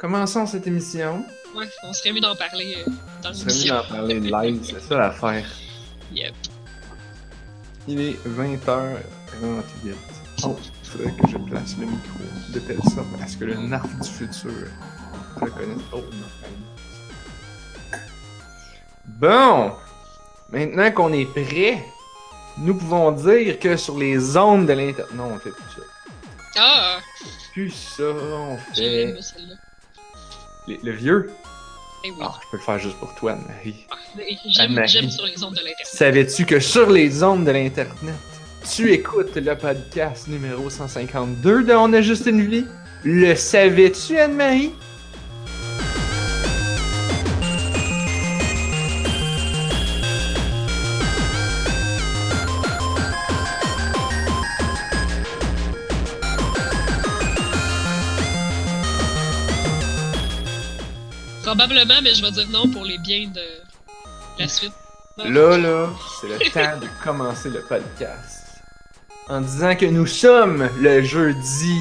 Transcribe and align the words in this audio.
commençons 0.00 0.46
cette 0.46 0.66
émission. 0.66 1.24
Ouais, 1.54 1.68
on 1.82 1.92
serait 1.92 2.12
mieux 2.12 2.20
d'en 2.20 2.34
parler 2.34 2.76
euh, 2.86 2.90
dans 3.22 3.30
On 3.30 3.34
serait 3.34 3.44
mieux 3.46 3.52
l'émission. 3.52 3.74
d'en 3.76 3.84
parler 3.88 4.20
live, 4.50 4.60
c'est 4.64 4.80
ça 4.80 4.98
l'affaire. 4.98 5.46
Yep. 6.12 6.34
Il 7.86 8.00
est 8.00 8.18
20h38. 8.26 9.94
Oh, 10.44 10.56
il 10.82 10.88
faudrait 10.88 11.12
que 11.12 11.28
je 11.28 11.36
place 11.38 11.76
le 11.78 11.86
micro 11.86 12.18
de 12.54 12.58
telle 12.60 12.82
sorte 12.94 13.06
à 13.22 13.26
ce 13.26 13.36
que 13.36 13.44
le 13.44 13.54
narf 13.56 13.88
du 14.00 14.08
futur 14.08 14.50
reconnaisse. 15.40 15.78
Oh, 15.92 15.98
non. 15.98 16.26
Bon! 19.06 19.72
Maintenant 20.50 20.90
qu'on 20.92 21.12
est 21.12 21.26
prêt, 21.26 21.84
nous 22.58 22.74
pouvons 22.74 23.12
dire 23.12 23.58
que 23.58 23.76
sur 23.76 23.98
les 23.98 24.36
ondes 24.36 24.66
de 24.66 24.72
l'Internet. 24.72 25.14
Non, 25.14 25.32
on 25.34 25.38
fait 25.38 25.50
plus 25.50 25.62
ça. 25.76 25.82
Ah, 26.58 26.98
Plus 27.52 27.70
ça, 27.70 28.02
on 28.02 28.58
j'ai 28.74 29.14
fait. 29.14 29.20
Le, 30.70 30.76
le 30.90 30.92
vieux? 30.96 31.30
Eh 32.04 32.10
oui. 32.12 32.16
Ah, 32.22 32.32
je 32.42 32.48
peux 32.50 32.56
le 32.56 32.62
faire 32.62 32.78
juste 32.78 32.96
pour 32.96 33.14
toi, 33.14 33.36
Marie. 33.48 33.86
J'aime 34.48 34.70
Anne-Marie. 34.70 34.88
j'aime 34.88 35.10
sur 35.10 35.26
les 35.26 35.42
ondes 35.42 35.52
de 35.54 35.58
l'Internet. 35.58 35.86
Savais-tu 35.86 36.46
que 36.46 36.60
sur 36.60 36.90
les 36.90 37.22
ondes 37.22 37.44
de 37.44 37.50
l'Internet, 37.50 38.14
tu 38.72 38.90
écoutes 38.92 39.36
le 39.36 39.54
podcast 39.56 40.28
numéro 40.28 40.70
152 40.70 41.64
de 41.64 41.72
On 41.74 41.92
a 41.92 42.00
juste 42.00 42.26
une 42.26 42.46
vie? 42.46 42.64
Le 43.04 43.34
savais-tu, 43.34 44.18
Anne-Marie? 44.18 44.72
Probablement, 61.50 62.00
mais 62.00 62.14
je 62.14 62.22
vais 62.22 62.30
dire 62.30 62.46
non 62.50 62.68
pour 62.68 62.84
les 62.84 62.96
biens 62.98 63.26
de 63.26 63.42
la 64.38 64.46
suite. 64.46 64.72
Non. 65.18 65.24
Là, 65.24 65.58
là, 65.58 65.88
c'est 66.20 66.28
le 66.28 66.38
temps 66.52 66.78
de 66.78 66.86
commencer 67.02 67.50
le 67.50 67.60
podcast. 67.62 68.62
En 69.28 69.40
disant 69.40 69.74
que 69.74 69.86
nous 69.86 70.06
sommes 70.06 70.70
le 70.78 71.02
jeudi 71.02 71.80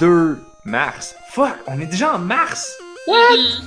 2 0.00 0.38
mars. 0.66 1.14
Fuck, 1.32 1.56
on 1.66 1.80
est 1.80 1.86
déjà 1.86 2.16
en 2.16 2.18
mars! 2.18 2.70
Mhm. 3.08 3.64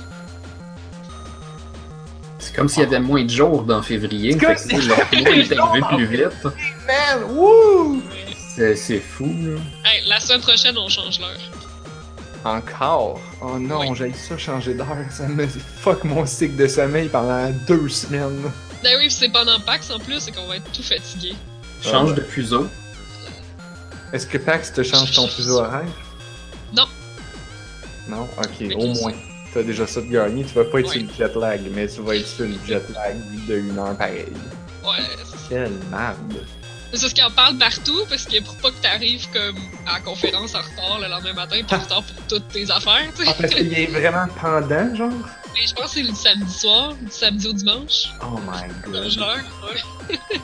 C'est 2.38 2.54
comme 2.54 2.68
s'il 2.68 2.84
y 2.84 2.86
avait 2.86 3.00
moins 3.00 3.24
de 3.24 3.30
jours 3.30 3.64
dans 3.64 3.82
février. 3.82 4.34
C'est 4.34 4.38
comme 4.38 4.56
Fait 4.56 4.76
que, 4.76 4.82
le 4.82 5.24
mois 5.24 5.34
est 5.34 5.82
arrivé 5.82 5.96
plus 5.96 6.16
vite. 6.16 6.44
Man, 6.86 7.24
wouh! 7.28 8.00
C'est 8.54 8.76
c'est 8.76 9.00
fou, 9.00 9.26
là. 9.26 9.58
Hey, 9.84 10.04
la 10.06 10.20
semaine 10.20 10.42
prochaine, 10.42 10.78
on 10.78 10.88
change 10.88 11.18
l'heure. 11.18 11.59
Encore? 12.44 13.20
Oh 13.42 13.58
non, 13.58 13.80
Oui. 13.90 13.96
j'ai 13.96 14.12
ça 14.14 14.36
changer 14.38 14.74
d'heure. 14.74 14.86
Ça 15.10 15.28
me 15.28 15.46
fuck 15.46 16.04
mon 16.04 16.24
cycle 16.26 16.56
de 16.56 16.66
sommeil 16.66 17.08
pendant 17.08 17.50
deux 17.66 17.88
semaines. 17.88 18.50
Ben 18.82 18.96
oui, 18.98 19.10
c'est 19.10 19.28
pendant 19.28 19.60
PAX 19.60 19.90
en 19.90 19.98
plus, 19.98 20.20
c'est 20.20 20.32
qu'on 20.32 20.46
va 20.46 20.56
être 20.56 20.72
tout 20.72 20.82
fatigué. 20.82 21.34
Change 21.82 22.14
de 22.14 22.22
fuseau. 22.22 22.66
Est-ce 24.12 24.26
que 24.26 24.38
Pax 24.38 24.72
te 24.72 24.82
change 24.82 25.12
ton 25.14 25.26
fuseau 25.28 25.58
horaire? 25.58 25.84
Non. 26.74 26.86
Non? 28.08 28.22
Ok, 28.38 28.48
Mais 28.60 28.74
au 28.74 28.86
moins. 28.94 29.12
T'as 29.54 29.62
déjà 29.62 29.86
ça 29.86 30.00
de 30.00 30.06
gagner. 30.06 30.44
Tu 30.44 30.54
vas 30.54 30.64
pas 30.64 30.80
être 30.80 30.88
Ouais. 30.88 30.98
sur 30.98 31.02
le 31.02 31.12
jet 31.16 31.36
lag, 31.36 31.60
mais 31.74 31.86
tu 31.88 32.00
vas 32.02 32.16
être 32.16 32.26
sur 32.26 32.44
le 32.46 32.54
jet 32.66 32.82
lag 32.94 33.16
de 33.46 33.56
une 33.58 33.78
heure 33.78 33.96
pareil. 33.96 34.26
Ouais, 34.82 34.90
c'est- 35.24 35.48
Quelle 35.48 35.72
merde. 35.90 36.44
C'est 36.94 37.08
ce 37.08 37.14
qu'on 37.14 37.30
parle 37.30 37.56
partout, 37.58 38.04
parce 38.08 38.24
que 38.24 38.42
pour 38.42 38.56
pas 38.56 38.70
que 38.70 38.80
t'arrives 38.82 39.28
comme 39.32 39.56
à 39.86 39.94
la 39.94 40.00
conférence 40.00 40.54
en 40.54 40.58
retard 40.62 40.98
le 41.00 41.08
lendemain 41.08 41.32
matin, 41.34 41.56
pis 41.66 41.74
en 41.74 41.78
retard 41.80 42.02
pour 42.02 42.26
toutes 42.28 42.48
tes 42.48 42.70
affaires, 42.70 43.08
tu 43.16 43.24
sais. 43.24 43.30
Ah, 43.30 43.34
parce 43.40 43.54
qu'il 43.54 43.72
est 43.78 43.86
vraiment 43.86 44.26
pendant, 44.40 44.94
genre? 44.94 45.10
Mais 45.54 45.66
je 45.66 45.74
pense 45.74 45.86
que 45.86 45.90
c'est 45.90 46.02
le 46.02 46.14
samedi 46.14 46.52
soir, 46.52 46.94
du 46.94 47.10
samedi 47.10 47.46
au 47.48 47.52
dimanche. 47.52 48.04
Oh 48.22 48.38
my 48.38 48.90
god. 48.90 49.08
Genre, 49.08 49.36
ouais. 50.08 50.18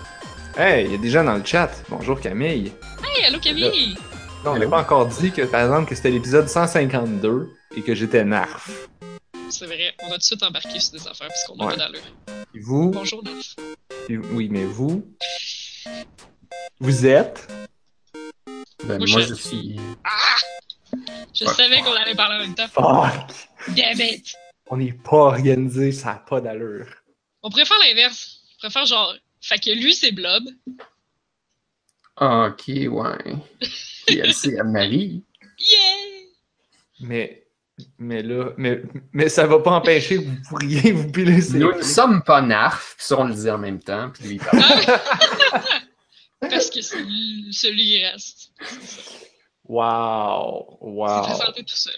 Hey, 0.58 0.86
il 0.86 0.92
y 0.92 0.94
a 0.94 0.98
des 0.98 1.10
gens 1.10 1.22
dans 1.22 1.34
le 1.36 1.44
chat. 1.44 1.70
Bonjour 1.90 2.18
Camille. 2.18 2.72
Hey, 3.04 3.24
allô 3.26 3.38
Camille! 3.38 3.94
Non, 4.42 4.52
on 4.52 4.58
n'a 4.58 4.66
pas 4.66 4.80
encore 4.80 5.06
dit 5.06 5.30
que, 5.30 5.42
par 5.42 5.60
exemple, 5.64 5.86
que 5.90 5.94
c'était 5.94 6.10
l'épisode 6.10 6.48
152 6.48 7.50
et 7.76 7.82
que 7.82 7.94
j'étais 7.94 8.24
narf. 8.24 8.70
C'est 9.50 9.66
vrai, 9.66 9.92
on 10.02 10.06
va 10.06 10.12
tout 10.14 10.18
de 10.20 10.22
suite 10.24 10.42
embarquer 10.42 10.80
sur 10.80 10.92
des 10.92 11.06
affaires 11.06 11.28
puisqu'on 11.28 11.62
a 11.62 11.66
Ouais. 11.66 11.72
pas 11.72 11.76
d'allure. 11.76 12.00
Et 12.54 12.60
vous? 12.60 12.90
Bonjour. 12.90 13.22
Et- 14.08 14.16
Oui, 14.16 14.48
mais 14.50 14.64
vous? 14.64 15.04
Vous 16.80 17.06
êtes? 17.06 17.46
Ben, 18.84 18.98
Moi, 18.98 19.06
moi, 19.08 19.20
je- 19.22 19.28
je 19.28 19.34
suis. 19.34 19.80
Je 21.34 21.44
Ouais. 21.44 21.52
savais 21.54 21.80
qu'on 21.80 21.92
allait 21.94 22.14
parler 22.14 22.36
en 22.36 22.40
même 22.40 22.54
temps. 22.54 22.68
Fuck! 22.68 23.74
Damn 23.76 24.00
it! 24.00 24.34
On 24.68 24.76
n'est 24.76 24.92
pas 24.92 25.16
organisé, 25.16 25.92
ça 25.92 26.08
n'a 26.14 26.14
pas 26.16 26.40
d'allure. 26.40 26.86
On 27.42 27.50
faire 27.64 27.78
l'inverse. 27.86 28.40
On 28.62 28.70
faire 28.70 28.86
genre. 28.86 29.14
Fait 29.40 29.58
que 29.58 29.70
lui, 29.70 29.94
c'est 29.94 30.12
Blob. 30.12 30.44
Ah, 32.16 32.48
ok, 32.50 32.64
ouais. 32.68 33.36
Puis 34.06 34.18
elle, 34.18 34.34
c'est 34.34 34.58
Anne-Marie. 34.58 35.22
Yeah! 35.58 36.26
Mais, 37.00 37.46
mais 37.98 38.22
là, 38.22 38.50
mais, 38.58 38.82
mais 39.14 39.30
ça 39.30 39.46
va 39.46 39.58
pas 39.60 39.70
empêcher 39.70 40.16
que 40.18 40.24
vous 40.28 40.36
pourriez 40.50 40.92
vous 40.92 41.10
piler 41.10 41.40
Nous 41.54 41.72
ne 41.76 41.82
sommes 41.82 42.22
pas 42.22 42.42
narf, 42.42 42.94
puis 42.98 43.06
ça, 43.06 43.18
on 43.18 43.24
le 43.24 43.34
dit 43.34 43.48
en 43.50 43.56
même 43.56 43.80
temps. 43.82 44.10
Puis 44.10 44.24
lui, 44.24 44.34
il 44.34 44.40
parle. 44.40 44.60
Parce 46.40 46.70
que 46.70 46.80
celui 46.82 48.04
reste. 48.04 48.52
Wow! 49.64 50.78
Wow! 50.80 51.24
tout 51.56 51.64
seul. 51.66 51.94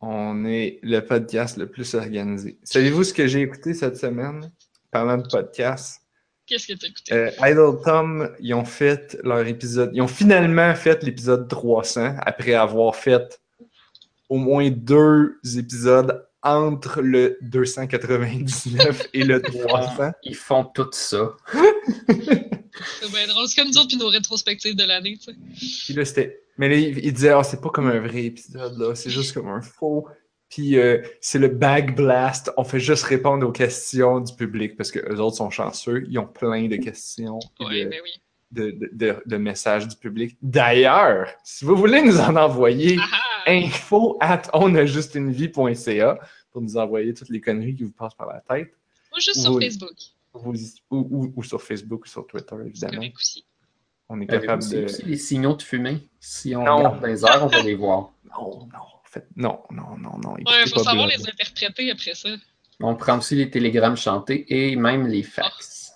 On 0.00 0.44
est 0.44 0.78
le 0.82 1.00
podcast 1.00 1.56
le 1.56 1.68
plus 1.68 1.94
organisé. 1.94 2.58
Savez-vous 2.62 3.04
ce 3.04 3.12
que 3.12 3.26
j'ai 3.26 3.42
écouté 3.42 3.74
cette 3.74 3.96
semaine? 3.96 4.50
Parlant 4.90 5.18
de 5.18 5.26
podcast? 5.26 6.00
Qu'est-ce 6.46 6.68
que 6.68 6.72
t'as 6.74 6.86
écouté? 6.86 7.12
Euh, 7.12 7.30
Idle 7.40 7.82
Tom, 7.84 8.30
ils 8.38 8.54
ont 8.54 8.64
fait 8.64 9.18
leur 9.24 9.46
épisode. 9.46 9.90
Ils 9.94 10.02
ont 10.02 10.08
finalement 10.08 10.74
fait 10.74 11.02
l'épisode 11.02 11.48
300 11.48 12.16
après 12.20 12.54
avoir 12.54 12.94
fait 12.94 13.40
au 14.28 14.36
moins 14.36 14.70
deux 14.70 15.38
épisodes 15.56 16.25
entre 16.46 17.00
le 17.02 17.38
299 17.42 19.08
et 19.14 19.24
le 19.24 19.40
300. 19.42 20.12
Ils 20.22 20.34
font 20.34 20.64
tout 20.64 20.88
ça. 20.92 21.30
C'est 23.00 23.10
bien 23.10 23.26
drôle. 23.26 23.46
C'est 23.48 23.60
comme 23.60 23.68
nous 23.70 23.78
autres 23.78 23.88
puis 23.88 23.96
nos 23.96 24.08
rétrospectives 24.08 24.76
de 24.76 24.84
l'année, 24.84 25.16
tu 25.18 25.32
sais. 25.32 25.36
Puis 25.86 25.94
là, 25.94 26.04
c'était. 26.04 26.40
Mais 26.58 26.68
là, 26.68 26.76
il, 26.76 26.98
il 27.04 27.12
disait, 27.12 27.30
ah, 27.30 27.42
c'est 27.42 27.60
pas 27.60 27.68
comme 27.70 27.88
un 27.88 28.00
vrai 28.00 28.24
épisode, 28.24 28.78
là. 28.78 28.94
C'est 28.94 29.10
juste 29.10 29.32
comme 29.34 29.48
un 29.48 29.60
faux. 29.62 30.06
Puis 30.48 30.78
euh, 30.78 31.02
c'est 31.20 31.38
le 31.38 31.48
bag 31.48 31.96
blast. 31.96 32.52
On 32.56 32.64
fait 32.64 32.80
juste 32.80 33.02
répondre 33.04 33.46
aux 33.46 33.52
questions 33.52 34.20
du 34.20 34.34
public 34.34 34.76
parce 34.76 34.90
que 34.90 35.00
eux 35.12 35.20
autres 35.20 35.36
sont 35.36 35.50
chanceux. 35.50 36.04
Ils 36.08 36.18
ont 36.18 36.26
plein 36.26 36.68
de 36.68 36.76
questions 36.76 37.38
Ouais, 37.60 37.84
de, 37.84 37.90
ben 37.90 38.00
oui. 38.04 38.10
de, 38.52 38.70
de- 38.70 38.90
de- 38.92 39.22
de 39.26 39.36
messages 39.38 39.88
du 39.88 39.96
public. 39.96 40.36
D'ailleurs, 40.42 41.28
si 41.44 41.64
vous 41.64 41.76
voulez 41.76 42.00
nous 42.02 42.20
en 42.20 42.36
envoyer, 42.36 42.96
Ah 43.00 43.06
ah! 43.12 43.50
info 43.50 44.16
at 44.20 44.42
onajustunevie.ca 44.52 46.18
pour 46.56 46.62
nous 46.62 46.78
envoyer 46.78 47.12
toutes 47.12 47.28
les 47.28 47.38
conneries 47.42 47.74
qui 47.76 47.84
vous 47.84 47.92
passent 47.92 48.14
par 48.14 48.28
la 48.32 48.40
tête. 48.40 48.72
Moi, 49.10 49.20
juste 49.20 49.42
sur. 49.42 49.60
Facebook. 49.60 49.92
Ou, 50.32 50.54
ou- 50.90 50.96
ou- 51.10 51.32
ou 51.36 51.42
sur 51.42 51.60
Facebook 51.60 52.04
ou 52.06 52.08
sur 52.08 52.26
Twitter, 52.26 52.56
évidemment. 52.64 53.02
aussi. 53.14 53.44
On 54.08 54.18
est 54.22 54.26
capable 54.26 54.62
aussi, 54.62 54.74
de. 54.74 54.84
aussi 54.84 55.02
les 55.02 55.18
signaux 55.18 55.54
de 55.54 55.60
fumée? 55.62 56.08
Si 56.18 56.56
on 56.56 56.64
Non. 56.64 56.76
regarde 56.78 57.04
les 57.04 57.24
airs, 57.26 57.44
on 57.44 57.48
va 57.48 57.60
les 57.62 57.74
voir. 57.74 58.12
Non, 58.38 58.66
non, 58.72 58.78
en 58.78 59.02
fait, 59.04 59.26
non, 59.36 59.60
non, 59.70 59.98
non, 59.98 60.16
non. 60.18 60.32
Ouais, 60.32 60.40
écoutez 60.40 60.70
faut 60.70 60.82
savoir 60.82 61.06
les 61.08 61.20
interpréter 61.28 61.90
après 61.90 62.14
ça. 62.14 62.30
On 62.80 62.94
prend 62.96 63.18
aussi 63.18 63.34
les 63.34 63.50
télégrammes 63.50 63.96
chantés 63.98 64.46
et 64.48 64.76
même 64.76 65.06
les 65.06 65.22
fax. 65.22 65.92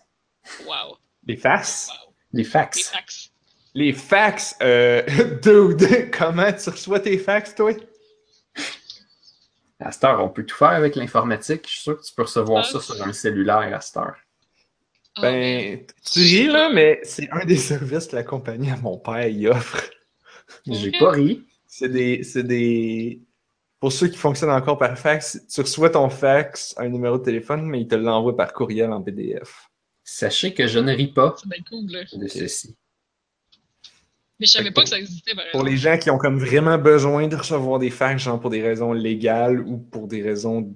Wow. 0.66 0.96
Les 1.26 1.36
fax? 1.38 1.88
Les 2.34 2.38
Les 2.42 2.44
fax. 2.44 2.82
fax. 2.90 3.30
Les 3.74 3.92
fax, 3.94 4.56
euh, 4.62 5.02
dude, 5.42 6.10
comment 6.10 6.52
tu 6.52 6.68
reçois 6.70 7.00
tes 7.00 7.16
fax, 7.18 7.54
toi? 7.54 7.72
À 9.80 9.92
cette 9.92 10.04
heure, 10.04 10.22
on 10.22 10.28
peut 10.28 10.44
tout 10.44 10.56
faire 10.56 10.68
avec 10.70 10.94
l'informatique. 10.96 11.62
Je 11.66 11.70
suis 11.72 11.80
sûr 11.82 11.98
que 11.98 12.04
tu 12.04 12.12
peux 12.14 12.22
recevoir 12.22 12.64
Ah. 12.66 12.70
ça 12.70 12.80
sur 12.80 13.02
un 13.02 13.12
cellulaire 13.12 13.74
à 13.74 13.80
cette 13.80 13.96
heure. 13.96 14.16
Ben, 15.20 15.84
tu 16.12 16.20
ris, 16.20 16.46
là, 16.46 16.70
mais 16.72 17.00
c'est 17.02 17.28
un 17.32 17.44
des 17.44 17.56
services 17.72 18.06
que 18.06 18.16
la 18.16 18.22
compagnie 18.22 18.70
à 18.70 18.76
mon 18.76 18.98
père 18.98 19.26
y 19.26 19.48
offre. 19.48 19.90
J'ai 20.66 20.92
pas 20.92 21.10
ri. 21.10 21.44
C'est 21.66 21.88
des, 21.88 22.22
c'est 22.22 22.42
des, 22.42 23.20
pour 23.78 23.92
ceux 23.92 24.08
qui 24.08 24.18
fonctionnent 24.18 24.50
encore 24.50 24.76
par 24.78 24.98
fax, 24.98 25.40
tu 25.52 25.60
reçois 25.62 25.90
ton 25.90 26.10
fax, 26.10 26.74
un 26.76 26.88
numéro 26.88 27.16
de 27.18 27.24
téléphone, 27.24 27.62
mais 27.64 27.80
il 27.80 27.88
te 27.88 27.94
l'envoie 27.94 28.36
par 28.36 28.52
courriel 28.52 28.92
en 28.92 29.00
PDF. 29.02 29.68
Sachez 30.04 30.52
que 30.52 30.66
je 30.66 30.78
ne 30.80 30.92
ris 30.92 31.12
pas 31.12 31.34
de 32.12 32.26
ceci. 32.28 32.76
Mais 34.40 34.46
je 34.46 34.52
savais 34.52 34.70
pas 34.70 34.82
que 34.82 34.88
ça 34.88 34.98
existait, 34.98 35.34
par 35.34 35.44
Pour 35.52 35.62
les 35.64 35.76
gens 35.76 35.98
qui 35.98 36.10
ont 36.10 36.18
comme 36.18 36.38
vraiment 36.38 36.78
besoin 36.78 37.28
de 37.28 37.36
recevoir 37.36 37.78
des 37.78 37.90
fax, 37.90 38.22
genre 38.22 38.40
pour 38.40 38.50
des 38.50 38.62
raisons 38.62 38.92
légales 38.92 39.60
ou 39.60 39.76
pour 39.78 40.08
des 40.08 40.22
raisons 40.22 40.74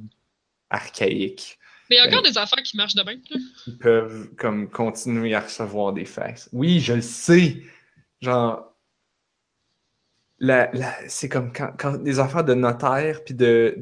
archaïques, 0.71 1.59
Mais 1.91 1.97
il 1.97 1.99
y 1.99 2.03
a 2.03 2.07
encore 2.07 2.23
Ben- 2.23 2.31
des 2.31 2.39
affaires 2.39 2.63
qui 2.63 2.77
marchent 2.77 2.95
de 2.95 3.03
même, 3.03 3.21
ils 3.67 3.79
peuvent 3.79 4.29
comme 4.37 4.69
continuer 4.71 5.35
à 5.35 5.41
recevoir 5.41 5.93
des 5.93 6.05
fax. 6.05 6.49
Oui, 6.53 6.81
je 6.81 6.95
le 6.95 7.03
sais. 7.03 7.63
Genre, 8.21 8.71
la, 10.39 10.71
la- 10.73 11.09
c'est 11.09 11.29
comme 11.29 11.53
quand, 11.53 11.73
quand 11.79 11.97
des 12.03 12.19
affaires 12.19 12.45
de 12.45 12.55
notaire 12.55 13.23
puis 13.25 13.35
de, 13.35 13.75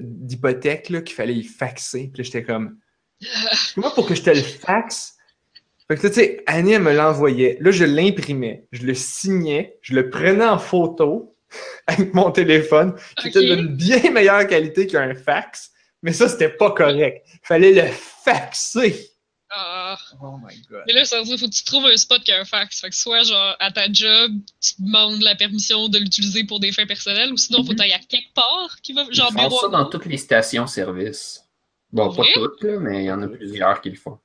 d'hypothèque 0.00 0.84
qu'il 1.04 1.14
fallait 1.14 1.34
y 1.34 1.42
faxer. 1.44 2.10
Puis 2.14 2.24
j'étais 2.24 2.42
comme. 2.44 2.78
Moi, 3.76 3.92
pour 3.94 4.06
que 4.06 4.14
je 4.14 4.22
te 4.22 4.30
le 4.30 4.42
faxe? 4.42 5.15
Fait 5.88 5.96
que 5.96 6.02
là, 6.02 6.08
tu 6.10 6.14
sais, 6.16 6.42
Annie, 6.46 6.72
elle 6.72 6.82
me 6.82 6.92
l'envoyait. 6.94 7.58
Là, 7.60 7.70
je 7.70 7.84
l'imprimais. 7.84 8.66
Je 8.72 8.84
le 8.86 8.94
signais. 8.94 9.78
Je 9.82 9.94
le 9.94 10.10
prenais 10.10 10.44
en 10.44 10.58
photo 10.58 11.36
avec 11.86 12.12
mon 12.12 12.30
téléphone. 12.32 12.94
qui 13.20 13.28
était 13.28 13.38
Ok. 13.38 13.44
d'une 13.56 13.76
bien 13.76 14.10
meilleure 14.10 14.46
qualité 14.46 14.86
qu'un 14.86 15.14
fax. 15.14 15.70
Mais 16.02 16.12
ça, 16.12 16.28
c'était 16.28 16.48
pas 16.50 16.72
correct. 16.72 17.24
Fallait 17.42 17.72
le 17.72 17.88
faxer. 17.90 19.10
Ah. 19.48 19.96
Oh 20.20 20.36
my 20.44 20.60
god. 20.68 20.82
Mais 20.88 20.92
là, 20.92 21.04
ça 21.04 21.18
veut 21.18 21.24
dire 21.24 21.38
faut 21.38 21.46
que 21.46 21.52
tu 21.54 21.64
trouves 21.64 21.86
un 21.86 21.96
spot 21.96 22.20
qui 22.22 22.32
a 22.32 22.40
un 22.40 22.44
fax. 22.44 22.80
Fait 22.80 22.90
que 22.90 22.96
soit, 22.96 23.22
genre, 23.22 23.56
à 23.60 23.70
ta 23.70 23.90
job, 23.90 24.32
tu 24.60 24.72
demandes 24.80 25.22
la 25.22 25.36
permission 25.36 25.88
de 25.88 25.98
l'utiliser 25.98 26.42
pour 26.44 26.58
des 26.58 26.72
fins 26.72 26.84
personnelles, 26.86 27.32
ou 27.32 27.36
sinon, 27.36 27.64
faut 27.64 27.70
que 27.70 27.76
t'ailles 27.76 27.92
à 27.92 28.00
quelque 28.00 28.34
part 28.34 28.76
qui 28.82 28.92
va, 28.92 29.04
genre, 29.12 29.30
Ils 29.32 29.40
font 29.40 29.48
bureau. 29.48 29.60
ça 29.60 29.68
dans 29.68 29.84
toutes 29.86 30.06
les 30.06 30.16
stations-service. 30.16 31.44
Bon, 31.92 32.12
pas 32.12 32.24
toutes, 32.34 32.62
là, 32.64 32.78
mais 32.80 33.04
il 33.04 33.06
y 33.06 33.10
en 33.12 33.22
a 33.22 33.28
plusieurs 33.28 33.80
qui 33.80 33.90
le 33.90 33.96
font. 33.96 34.18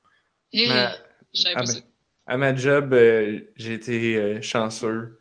Eh, 0.52 0.68
Mais- 0.68 0.88
Ah. 1.54 1.64
À 2.26 2.36
ma 2.36 2.54
job, 2.54 2.92
euh, 2.94 3.40
j'ai 3.56 3.74
été 3.74 4.16
euh, 4.16 4.42
chanceux. 4.42 5.18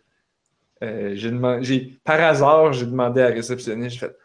Euh, 0.83 1.13
j'ai 1.15 1.29
demandé, 1.31 1.99
par 2.03 2.19
hasard, 2.21 2.73
j'ai 2.73 2.85
demandé 2.85 3.21
à 3.21 3.29
la 3.29 3.35
réceptionniste, 3.35 3.93
j'ai 3.95 3.99
fait 4.07 4.15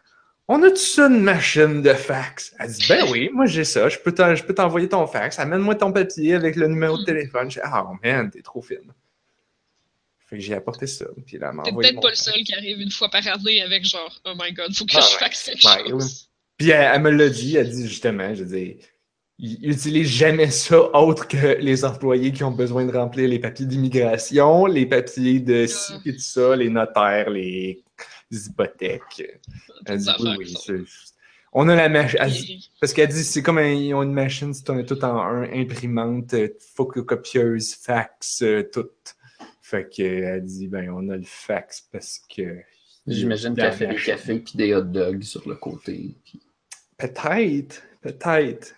On 0.47 0.61
a-tu 0.63 0.77
ça 0.77 1.07
une 1.07 1.21
machine 1.21 1.81
de 1.81 1.93
fax? 1.93 2.53
Elle 2.59 2.71
dit 2.71 2.85
Ben 2.87 3.05
oui, 3.11 3.29
moi 3.33 3.45
j'ai 3.45 3.63
ça, 3.63 3.89
je 3.89 3.97
peux, 3.99 4.13
t'envoyer 4.13 4.89
ton 4.89 5.05
fax, 5.07 5.39
amène-moi 5.39 5.75
ton 5.75 5.91
papier 5.91 6.35
avec 6.35 6.55
le 6.55 6.67
numéro 6.67 6.97
de 6.97 7.01
Hmm. 7.03 7.05
téléphone. 7.05 7.51
J'ai 7.51 7.61
Ah 7.63 7.85
man, 8.03 8.29
t'es 8.31 8.41
trop 8.41 8.61
fine. 8.61 8.91
Fait 10.19 10.37
que 10.37 10.41
j'ai 10.43 10.55
apporté 10.55 10.87
ça, 10.87 11.05
puis 11.25 11.37
là, 11.37 11.53
m'a 11.53 11.63
T'es 11.63 11.71
peut-être 11.71 12.01
pas 12.01 12.09
le 12.09 12.15
seul 12.15 12.43
qui 12.43 12.53
arrive 12.53 12.81
une 12.81 12.91
fois 12.91 13.09
par 13.09 13.25
année 13.27 13.61
avec 13.61 13.85
genre, 13.85 14.19
oh 14.25 14.33
my 14.37 14.51
god, 14.51 14.73
faut 14.75 14.85
que 14.85 14.91
Ah 14.95 15.01
je 15.01 15.17
fasse 15.17 15.43
quelque 15.43 15.65
Ouais, 15.65 15.89
chose. 15.89 16.29
Puis 16.57 16.69
elle, 16.71 16.91
elle 16.95 17.01
me 17.01 17.11
l'a 17.11 17.29
dit, 17.29 17.55
elle 17.55 17.69
dit 17.69 17.87
justement, 17.87 18.33
je 18.35 18.43
dis, 18.43 18.77
ils 19.39 19.69
utilisent 19.71 20.07
jamais 20.09 20.49
ça 20.49 20.89
autre 20.95 21.27
que 21.27 21.57
les 21.59 21.85
employés 21.85 22.31
qui 22.31 22.43
ont 22.43 22.51
besoin 22.51 22.85
de 22.85 22.91
remplir 22.95 23.29
les 23.29 23.39
papiers 23.39 23.65
d'immigration, 23.65 24.65
les 24.65 24.85
papiers 24.85 25.39
de 25.39 25.65
ci 25.67 25.93
Ah. 25.95 25.99
et 26.05 26.13
tout 26.13 26.19
ça, 26.19 26.55
les 26.55 26.69
notaires, 26.69 27.29
les, 27.29 27.83
les 28.31 28.47
hypothèques. 28.47 29.39
Elle 29.85 29.99
dit 29.99 30.09
Toutes 30.17 30.37
oui, 30.37 30.55
c'est- 30.65 30.81
On 31.53 31.69
a 31.69 31.75
la 31.75 31.87
machine. 31.89 32.59
Parce 32.79 32.93
qu'elle 32.93 33.09
dit 33.09 33.23
c'est 33.23 33.41
comme 33.41 33.57
un- 33.57 33.71
ils 33.73 33.93
ont 33.93 34.03
une 34.03 34.13
machine, 34.13 34.53
c'est 34.53 34.69
un- 34.69 34.83
tout 34.83 35.03
en 35.03 35.17
un, 35.21 35.43
imprimante, 35.53 36.33
euh, 36.33 36.49
photocopieuse, 36.75 37.73
fax, 37.75 38.41
euh, 38.41 38.63
tout. 38.71 38.89
Fait 39.61 39.87
qu'elle 39.89 40.43
dit 40.45 40.67
ben 40.67 40.89
on 40.89 41.09
a 41.09 41.15
le 41.17 41.23
fax 41.25 41.87
parce 41.91 42.21
que. 42.33 42.59
J'imagine 43.05 43.55
qu'elle 43.55 43.71
fait 43.71 43.87
des 43.87 43.95
cafés 43.95 44.39
puis 44.39 44.53
des 44.55 44.73
hot 44.73 44.81
dogs 44.81 45.23
sur 45.23 45.47
le 45.47 45.55
côté. 45.55 46.15
puis- 46.25 46.41
Peut-être, 46.97 47.81
peut-être. 48.01 48.73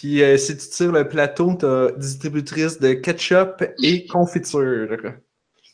Puis 0.00 0.22
euh, 0.22 0.38
si 0.38 0.56
tu 0.56 0.66
tires 0.66 0.92
le 0.92 1.06
plateau, 1.06 1.52
t'as 1.56 1.92
distributrice 1.92 2.78
de 2.78 2.94
ketchup 2.94 3.62
et 3.82 4.06
confiture. 4.06 4.96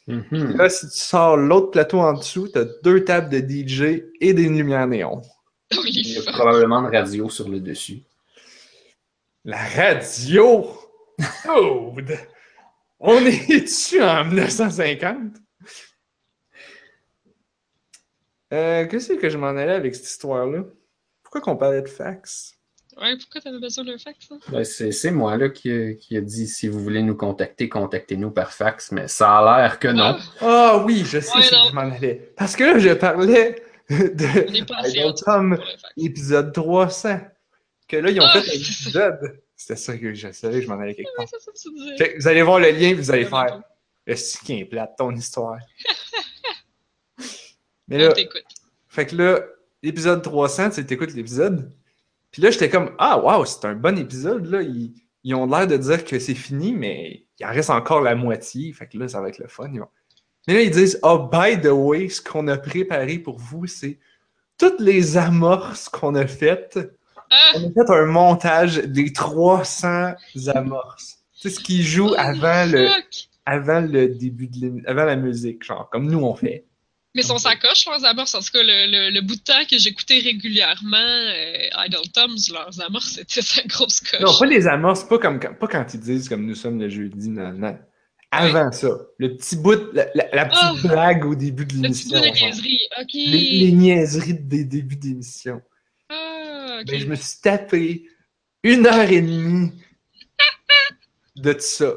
Mhm. 0.08 0.56
Là, 0.56 0.69
si 0.69 0.88
tu 0.88 0.99
sors 0.99 1.37
l'autre 1.37 1.70
plateau 1.70 2.00
en 2.00 2.14
dessous, 2.14 2.49
t'as 2.49 2.64
deux 2.82 3.05
tables 3.05 3.28
de 3.28 3.38
DJ 3.38 4.02
et 4.20 4.34
des 4.34 4.49
lumières 4.49 4.88
néon. 4.88 5.23
Il 5.70 6.08
y 6.08 6.19
a 6.19 6.32
probablement 6.32 6.81
une 6.81 6.93
radio 6.93 7.31
sur 7.31 7.49
le 7.49 7.61
dessus. 7.61 8.02
La 9.44 9.58
radio! 9.58 10.76
Dude! 11.44 12.19
On 12.99 13.25
est-tu 13.25 14.02
en 14.02 14.25
1950? 14.25 15.34
Euh, 18.52 18.88
Qu'est-ce 18.88 19.12
que 19.12 19.29
je 19.29 19.38
m'en 19.38 19.50
allais 19.50 19.75
avec 19.75 19.94
cette 19.94 20.08
histoire-là? 20.08 20.64
Pourquoi 21.22 21.40
qu'on 21.40 21.56
parlait 21.56 21.82
de 21.82 21.88
fax? 21.88 22.56
Ouais, 22.98 23.14
pourquoi 23.19 23.43
t'avais 23.43 23.58
besoin 23.58 23.84
d'un 23.84 23.98
fax, 23.98 24.31
là? 24.31 24.37
Ben, 24.48 24.64
c'est 24.64 25.10
moi 25.10 25.37
là, 25.37 25.50
qui, 25.50 25.70
a- 25.70 25.93
qui 25.94 26.16
a 26.16 26.20
dit 26.22 26.46
si 26.48 26.66
vous 26.66 26.82
voulez 26.82 27.02
nous 27.02 27.14
contacter, 27.14 27.69
contactez-nous 27.69 28.31
par 28.31 28.52
fax, 28.52 28.90
mais 28.90 29.06
ça 29.06 29.38
a 29.38 29.60
l'air 29.60 29.78
que 29.78 29.88
non. 29.88 30.16
Ah 30.40 30.82
oui, 30.87 31.04
je 31.04 31.20
sais 31.20 31.37
Ouais, 31.37 31.43
je 31.43 31.75
m'en 31.75 31.82
allais. 31.82 32.32
Parce 32.37 32.56
que 32.56 32.64
là, 32.64 32.78
je 32.78 32.88
parlais 32.94 33.62
de 33.90 35.25
Tom, 35.25 35.58
épisode 35.98 36.52
300. 36.54 37.20
Que 37.87 37.98
là, 37.98 38.10
ils 38.10 38.20
ont 38.20 38.25
Ah, 38.25 38.32
fait 38.32 38.38
un 38.38 38.43
c'est 38.43 38.58
ça. 38.58 39.08
épisode. 39.10 39.40
C'était 39.54 39.76
ça 39.76 39.96
que 39.96 40.14
je 40.14 40.32
savais, 40.32 40.62
je 40.62 40.69
m'en 40.69 40.78
allais 40.81 40.94
quelque 40.94 41.14
part. 41.16 41.26
tu 41.26 42.19
vous 42.19 42.28
allez 42.28 42.43
voir 42.43 42.60
le 42.60 42.70
lien, 42.70 42.94
vous 42.94 43.10
allez 43.10 43.26
faire. 43.26 43.60
Est-ce 44.06 44.38
qui 44.38 44.60
est 44.60 44.64
plate, 44.64 44.94
ton 44.96 45.14
histoire? 45.14 45.58
Mais 47.88 47.98
là, 47.98 48.12
t'écoute. 48.12 48.43
fait 48.88 49.06
que 49.06 49.16
là, 49.16 49.40
l'épisode 49.82 50.22
300, 50.22 50.70
tu 50.70 50.76
sais, 50.76 50.84
t'écoutes 50.87 51.12
l'épisode? 51.14 51.72
Puis 52.31 52.43
là, 52.43 52.50
j'étais 52.50 52.69
comme, 52.69 52.90
ah, 52.99 53.19
waouh, 53.19 53.44
c'est 53.44 53.64
un 53.64 53.75
bon 53.75 53.99
épisode. 53.99 54.46
Là. 54.46 54.62
Ils, 54.62 54.93
ils 55.25 55.34
ont 55.34 55.46
l'air 55.46 55.67
de 55.67 55.76
dire 55.76 56.05
que 56.05 56.19
c'est 56.19 56.34
fini, 56.34 56.73
mais 56.73 57.25
il 57.38 57.46
en 57.46 57.50
reste 57.50 57.70
encore 57.70 58.00
la 58.00 58.14
moitié. 58.14 58.73
Fait 58.73 58.87
que 58.87 58.99
là, 58.99 59.08
ça 59.08 59.20
va 59.20 59.28
être 59.28 59.38
le 59.38 59.49
fun. 59.49 59.69
Ils 59.73 59.81
vont- 59.81 59.88
Mais 60.46 60.55
là, 60.55 60.61
ils 60.62 60.70
disent, 60.70 60.99
oh, 61.02 61.28
by 61.32 61.61
the 61.61 61.67
way, 61.73 62.08
ce 62.08 62.20
qu'on 62.23 62.46
a 62.49 62.56
préparé 62.58 63.19
pour 63.19 63.38
vous, 63.38 63.67
c'est 63.67 63.99
toutes 64.58 64.81
les 64.81 65.17
amorces 65.17 65.88
qu'on 65.88 66.14
a 66.14 66.26
faites. 66.26 66.78
Ah! 67.31 67.52
On 67.56 67.67
a 67.69 67.87
fait 67.87 67.93
un 67.93 68.06
montage 68.06 68.76
des 68.79 69.12
300 69.12 70.12
amorces. 70.55 71.19
Sais, 71.32 71.50
ce 71.50 71.61
qui 71.61 71.82
joue 71.82 72.06
Holy 72.08 72.17
avant 72.19 72.70
le, 72.70 72.88
avant 73.44 73.81
le 73.81 74.08
début 74.08 74.46
de 74.49 74.88
avant 74.88 75.05
la 75.05 75.17
musique, 75.17 75.64
genre, 75.64 75.88
comme 75.90 76.06
nous 76.11 76.20
on 76.20 76.34
fait. 76.34 76.64
Mais 77.17 77.23
son 77.23 77.39
sacoche, 77.39 77.87
leurs 77.87 78.05
amorces, 78.05 78.35
en 78.35 78.41
tout 78.41 78.53
cas, 78.53 78.63
le, 78.63 78.91
le, 78.91 79.11
le 79.11 79.21
bout 79.23 79.35
de 79.37 79.41
temps 79.41 79.65
que 79.69 79.79
j'écoutais 79.79 80.19
régulièrement 80.21 80.97
euh, 80.97 81.85
Idle 81.87 82.09
Toms, 82.13 82.37
leurs 82.53 82.81
amorces, 82.83 83.13
c'était 83.15 83.43
sa 83.43 83.63
grosse 83.63 84.01
coche. 84.01 84.21
Non, 84.21 84.39
pas 84.39 84.47
les 84.47 84.67
amorces, 84.69 85.05
pas, 85.05 85.19
comme, 85.19 85.41
quand- 85.41 85.55
pas 85.59 85.67
quand 85.67 85.87
ils 85.95 86.01
disent 86.01 86.29
comme 86.29 86.45
nous 86.47 86.55
sommes 86.55 86.79
le 86.79 86.89
jeudi, 86.89 87.31
non, 87.31 87.53
non. 87.53 87.79
Avant 88.31 88.71
ça, 88.73 88.89
le 89.19 89.35
petit 89.37 89.57
bout, 89.57 89.93
la, 89.95 90.07
la- 90.15 90.29
la 90.33 90.45
petite 90.47 90.85
Oh! 90.85 90.89
blague 90.89 91.25
au 91.25 91.35
début 91.35 91.65
de 91.65 91.73
Le 91.75 91.89
petit 91.89 92.09
l'émission. 92.11 92.19
bout 92.19 92.25
de 92.27 92.31
niaiserie, 92.33 92.81
ok. 93.01 93.13
Les, 93.15 93.59
les 93.61 93.73
niaiseries 93.73 94.35
des 94.35 94.65
débuts 94.65 94.97
d'émission. 94.97 95.63
Ah, 96.11 96.79
ok. 96.81 96.87
Ben, 96.87 97.01
je 97.01 97.07
me 97.07 97.15
suis 97.15 97.41
tapé 97.41 98.09
une 98.63 98.87
heure 98.87 99.11
et 99.11 99.23
demie 99.23 99.73
de 101.37 101.53
tout 101.53 101.61
ça. 101.61 101.95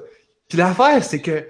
Puis 0.47 0.57
l'affaire, 0.57 1.03
c'est 1.03 1.21
que, 1.21 1.45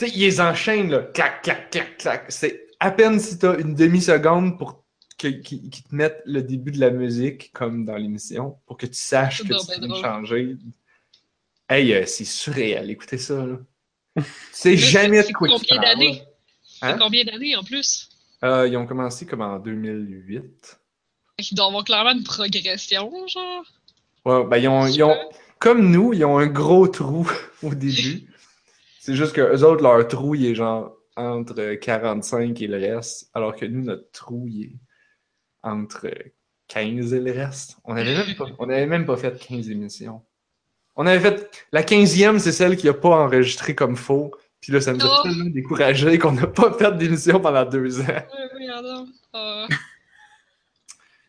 tu 0.00 0.06
sais, 0.06 0.12
ils 0.16 0.20
les 0.20 0.40
enchaînent, 0.40 0.90
là, 0.90 1.02
clac, 1.02 1.42
clac, 1.42 1.70
clac, 1.70 1.98
clac. 1.98 2.24
C'est 2.28 2.68
à 2.80 2.90
peine 2.90 3.20
si 3.20 3.38
t'as 3.38 3.58
une 3.58 3.74
demi-seconde 3.74 4.58
pour 4.58 4.84
qu'ils 5.18 5.42
te 5.42 5.94
mettent 5.94 6.22
le 6.24 6.42
début 6.42 6.70
de 6.72 6.80
la 6.80 6.90
musique, 6.90 7.52
comme 7.52 7.84
dans 7.84 7.96
l'émission, 7.96 8.56
pour 8.66 8.78
que 8.78 8.86
tu 8.86 8.94
saches 8.98 9.42
que 9.42 9.48
donc 9.48 9.60
tu 9.70 9.80
viens 9.80 10.02
changer. 10.02 10.56
Hey, 11.68 11.92
euh, 11.92 12.06
c'est 12.06 12.24
surréel, 12.24 12.90
écoutez 12.90 13.18
ça, 13.18 13.44
là. 13.44 13.58
Jamais 14.64 15.22
de 15.22 15.32
quoi 15.32 15.48
combien 15.48 15.80
d'années? 15.80 16.22
Hein? 16.80 16.92
C'est 16.92 16.98
combien 16.98 17.24
d'années 17.24 17.54
en 17.56 17.62
plus? 17.62 18.08
Euh, 18.42 18.66
ils 18.66 18.76
ont 18.78 18.86
commencé 18.86 19.26
comme 19.26 19.42
en 19.42 19.58
2008. 19.58 20.80
Ils 21.38 21.54
doivent 21.54 21.68
avoir 21.68 21.84
clairement 21.84 22.12
une 22.12 22.24
progression, 22.24 23.26
genre. 23.28 23.64
Ouais, 24.24 24.44
ben, 24.44 24.56
ils 24.56 24.68
ont, 24.68 24.86
ils 24.86 25.02
ont- 25.02 25.16
comme 25.58 25.90
nous, 25.90 26.14
ils 26.14 26.24
ont 26.24 26.38
un 26.38 26.46
gros 26.46 26.88
trou 26.88 27.30
au 27.62 27.74
début. 27.74 28.29
C'est 29.10 29.16
juste 29.16 29.32
que 29.32 29.40
eux 29.40 29.64
autres, 29.64 29.82
leur 29.82 30.06
trou, 30.06 30.36
il 30.36 30.46
est 30.46 30.54
genre 30.54 30.96
entre 31.16 31.74
45 31.74 32.62
et 32.62 32.68
le 32.68 32.76
reste, 32.76 33.28
alors 33.34 33.56
que 33.56 33.66
nous, 33.66 33.82
notre 33.82 34.08
trou, 34.12 34.46
il 34.46 34.62
est 34.66 34.72
entre 35.64 36.08
15 36.68 37.12
et 37.14 37.18
le 37.18 37.32
reste. 37.32 37.78
On 37.82 37.96
avait 37.96 38.14
même 38.14 38.88
même 38.88 39.06
pas 39.06 39.16
fait 39.16 39.36
15 39.36 39.68
émissions. 39.68 40.22
On 40.94 41.06
avait 41.06 41.18
fait. 41.18 41.50
La 41.72 41.82
15e, 41.82 42.38
c'est 42.38 42.52
celle 42.52 42.76
qui 42.76 42.88
a 42.88 42.94
pas 42.94 43.08
enregistré 43.24 43.74
comme 43.74 43.96
faux. 43.96 44.30
Puis 44.60 44.72
là, 44.72 44.80
ça 44.80 44.92
nous 44.92 45.04
a 45.04 45.08
Oh. 45.10 45.22
tellement 45.24 45.50
découragé 45.50 46.16
qu'on 46.16 46.30
n'a 46.30 46.46
pas 46.46 46.72
fait 46.74 46.96
d'émission 46.96 47.40
pendant 47.40 47.64
deux 47.64 48.00
ans. 48.02 48.22
Oui, 48.56 48.68
alors. 48.68 49.06
Ah. 49.32 49.66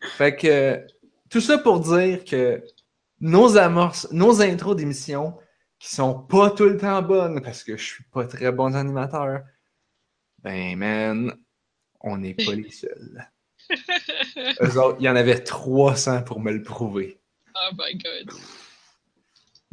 Fait 0.02 0.36
que 0.36 0.86
tout 1.30 1.40
ça 1.40 1.58
pour 1.58 1.80
dire 1.80 2.24
que 2.24 2.62
nos 3.20 3.56
amorces, 3.56 4.06
nos 4.12 4.40
intros 4.40 4.76
d'émissions, 4.76 5.34
qui 5.82 5.92
sont 5.96 6.14
pas 6.14 6.50
tout 6.50 6.66
le 6.66 6.76
temps 6.76 7.02
bonnes 7.02 7.40
parce 7.42 7.64
que 7.64 7.76
je 7.76 7.82
suis 7.84 8.04
pas 8.04 8.24
très 8.24 8.52
bon 8.52 8.72
animateur, 8.76 9.42
ben 10.38 10.76
man, 10.76 11.36
on 12.00 12.18
n'est 12.18 12.34
pas 12.34 12.54
les 12.54 12.70
seuls. 12.70 13.28
Eux 14.62 14.78
autres, 14.78 14.98
il 15.00 15.06
y 15.06 15.08
en 15.08 15.16
avait 15.16 15.42
300 15.42 16.22
pour 16.22 16.38
me 16.38 16.52
le 16.52 16.62
prouver. 16.62 17.20
oh 17.56 17.74
my 17.76 17.96
god. 17.98 18.32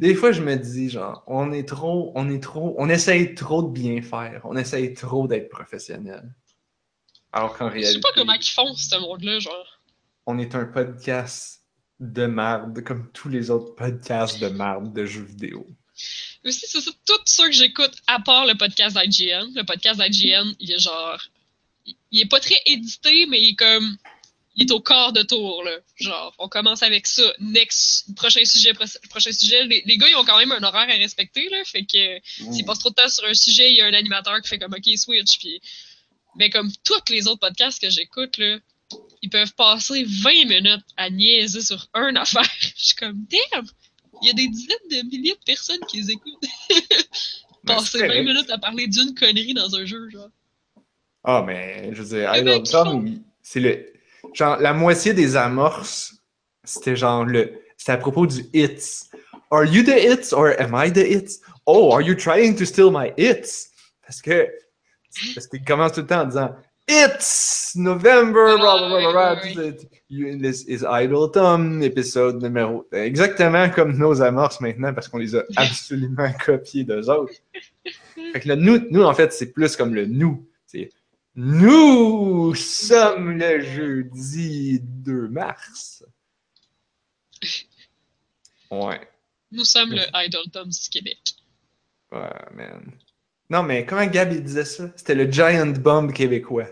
Des 0.00 0.16
fois, 0.16 0.32
je 0.32 0.42
me 0.42 0.56
dis, 0.56 0.88
genre, 0.90 1.22
on 1.28 1.52
est 1.52 1.68
trop, 1.68 2.10
on 2.16 2.28
est 2.28 2.42
trop, 2.42 2.74
on 2.78 2.88
essaye 2.88 3.34
trop 3.36 3.62
de 3.62 3.68
bien 3.70 4.02
faire, 4.02 4.40
on 4.44 4.56
essaye 4.56 4.94
trop 4.94 5.28
d'être 5.28 5.48
professionnel. 5.48 6.34
Alors 7.32 7.56
qu'en 7.56 7.68
Je 7.68 7.74
réalité, 7.74 7.92
sais 7.92 8.00
pas 8.00 8.08
comment 8.16 8.32
ils 8.32 8.42
font, 8.42 8.74
ce 8.74 8.96
monde-là, 8.98 9.38
genre. 9.38 9.80
on 10.26 10.38
est 10.40 10.56
un 10.56 10.64
podcast 10.64 11.64
de 12.00 12.26
marde, 12.26 12.82
comme 12.82 13.12
tous 13.12 13.28
les 13.28 13.50
autres 13.50 13.76
podcasts 13.76 14.40
de 14.40 14.48
marde 14.48 14.92
de 14.92 15.04
jeux 15.06 15.22
vidéo. 15.22 15.64
Aussi, 16.44 16.66
c'est 16.66 16.80
ça, 16.80 16.90
tous 17.06 17.18
ceux 17.26 17.46
que 17.48 17.52
j'écoute, 17.54 17.92
à 18.06 18.18
part 18.20 18.46
le 18.46 18.54
podcast 18.54 18.96
d'IGN. 18.96 19.52
Le 19.54 19.62
podcast 19.62 20.00
d'IGN, 20.00 20.52
il 20.58 20.72
est 20.72 20.78
genre 20.78 21.20
il 22.12 22.20
est 22.20 22.26
pas 22.26 22.40
très 22.40 22.60
édité, 22.66 23.26
mais 23.26 23.40
il 23.40 23.50
est 23.50 23.54
comme. 23.56 23.96
Il 24.56 24.64
est 24.66 24.72
au 24.72 24.80
quart 24.80 25.12
de 25.12 25.22
tour, 25.22 25.62
là. 25.62 25.76
Genre, 25.96 26.34
on 26.38 26.48
commence 26.48 26.82
avec 26.82 27.06
ça. 27.06 27.22
Next, 27.38 28.14
prochain 28.16 28.44
sujet, 28.44 28.74
pro- 28.74 28.84
prochain 29.08 29.30
sujet. 29.32 29.64
Les, 29.64 29.82
les 29.86 29.96
gars, 29.96 30.08
ils 30.08 30.16
ont 30.16 30.24
quand 30.24 30.38
même 30.38 30.50
un 30.52 30.62
horaire 30.62 30.88
à 30.90 30.98
respecter, 30.98 31.48
là. 31.48 31.58
Fait 31.64 31.84
que 31.84 32.18
s'ils 32.52 32.64
passent 32.64 32.80
trop 32.80 32.90
de 32.90 32.94
temps 32.96 33.08
sur 33.08 33.24
un 33.24 33.32
sujet, 33.34 33.70
il 33.70 33.76
y 33.76 33.80
a 33.80 33.86
un 33.86 33.94
animateur 33.94 34.40
qui 34.42 34.48
fait 34.48 34.58
comme 34.58 34.74
OK, 34.74 34.98
switch. 34.98 35.38
Puis, 35.38 35.60
mais 36.36 36.50
comme 36.50 36.70
tous 36.84 37.10
les 37.10 37.28
autres 37.28 37.38
podcasts 37.40 37.80
que 37.80 37.88
j'écoute, 37.90 38.38
là, 38.38 38.58
ils 39.22 39.30
peuvent 39.30 39.54
passer 39.54 40.04
20 40.04 40.30
minutes 40.46 40.84
à 40.96 41.10
niaiser 41.10 41.62
sur 41.62 41.88
une 41.94 42.16
affaire. 42.16 42.42
Je 42.76 42.84
suis 42.86 42.96
comme, 42.96 43.24
damn! 43.30 43.66
Il 44.22 44.28
y 44.28 44.30
a 44.30 44.34
des 44.34 44.48
dizaines 44.48 44.76
de 44.90 45.06
milliers 45.08 45.34
de 45.34 45.44
personnes 45.44 45.80
qui 45.88 45.98
les 46.02 46.10
écoutent. 46.12 46.44
Ben, 47.62 47.74
passer 47.74 47.98
c'est 47.98 47.98
20 48.00 48.06
correct. 48.06 48.24
minutes 48.24 48.50
à 48.50 48.56
parler 48.58 48.86
d'une 48.86 49.14
connerie 49.14 49.52
dans 49.52 49.76
un 49.76 49.84
jeu, 49.84 50.08
genre. 50.08 50.30
Ah, 51.24 51.44
mais 51.46 51.90
je 51.92 52.00
veux 52.02 52.08
dire, 52.18 52.32
Le 52.32 52.38
Idle 52.56 53.06
il- 53.06 53.22
c'est 53.42 53.60
le. 53.60 53.92
Genre, 54.32 54.56
la 54.56 54.72
moitié 54.72 55.12
des 55.12 55.36
amorces, 55.36 56.14
c'était 56.64 56.96
genre 56.96 57.24
le. 57.26 57.52
C'était 57.76 57.92
à 57.92 57.96
propos 57.98 58.26
du 58.26 58.46
hits. 58.54 59.10
Are 59.50 59.64
you 59.66 59.82
the 59.82 59.90
hits 59.94 60.32
or 60.32 60.54
am 60.58 60.72
I 60.74 60.90
the 60.90 61.04
hits? 61.06 61.40
Oh, 61.66 61.92
are 61.92 62.00
you 62.00 62.14
trying 62.14 62.56
to 62.56 62.64
steal 62.64 62.90
my 62.90 63.12
hits? 63.18 63.68
Parce 64.06 64.22
que. 64.22 64.48
Parce 65.34 65.46
qu'il 65.46 65.62
commence 65.62 65.92
tout 65.92 66.00
le 66.00 66.06
temps 66.06 66.22
en 66.22 66.26
disant 66.26 66.54
It's 66.92 67.76
November, 67.76 68.56
This 70.08 70.64
is 70.66 70.84
Idle 70.84 71.30
Tom, 71.30 71.80
épisode 71.84 72.42
numéro. 72.42 72.84
Exactement 72.90 73.70
comme 73.70 73.96
nos 73.96 74.20
amorces 74.20 74.60
maintenant, 74.60 74.92
parce 74.92 75.06
qu'on 75.06 75.18
les 75.18 75.36
a 75.36 75.44
absolument 75.56 76.32
copiés 76.44 76.82
d'eux 76.82 77.08
autres. 77.08 77.32
Fait 78.32 78.40
que 78.40 78.48
le 78.48 78.56
nous, 78.56 78.80
nous, 78.90 79.04
en 79.04 79.14
fait, 79.14 79.32
c'est 79.32 79.52
plus 79.52 79.76
comme 79.76 79.94
le 79.94 80.06
nous. 80.06 80.44
C'est 80.66 80.90
nous 81.36 82.56
sommes 82.56 83.38
le 83.38 83.60
jeudi 83.60 84.80
2 84.82 85.28
mars. 85.28 86.04
Ouais. 88.68 89.00
Nous 89.52 89.64
sommes 89.64 89.92
le 89.92 90.02
Idol 90.12 90.50
Toms 90.52 90.64
du 90.64 90.88
Québec. 90.90 91.20
Ouais, 92.10 92.34
man. 92.52 92.90
Non, 93.48 93.62
mais 93.62 93.86
comment 93.86 94.06
Gab 94.06 94.32
il 94.32 94.42
disait 94.42 94.64
ça? 94.64 94.90
C'était 94.96 95.14
le 95.14 95.30
Giant 95.30 95.68
Bomb 95.68 96.12
québécois. 96.12 96.66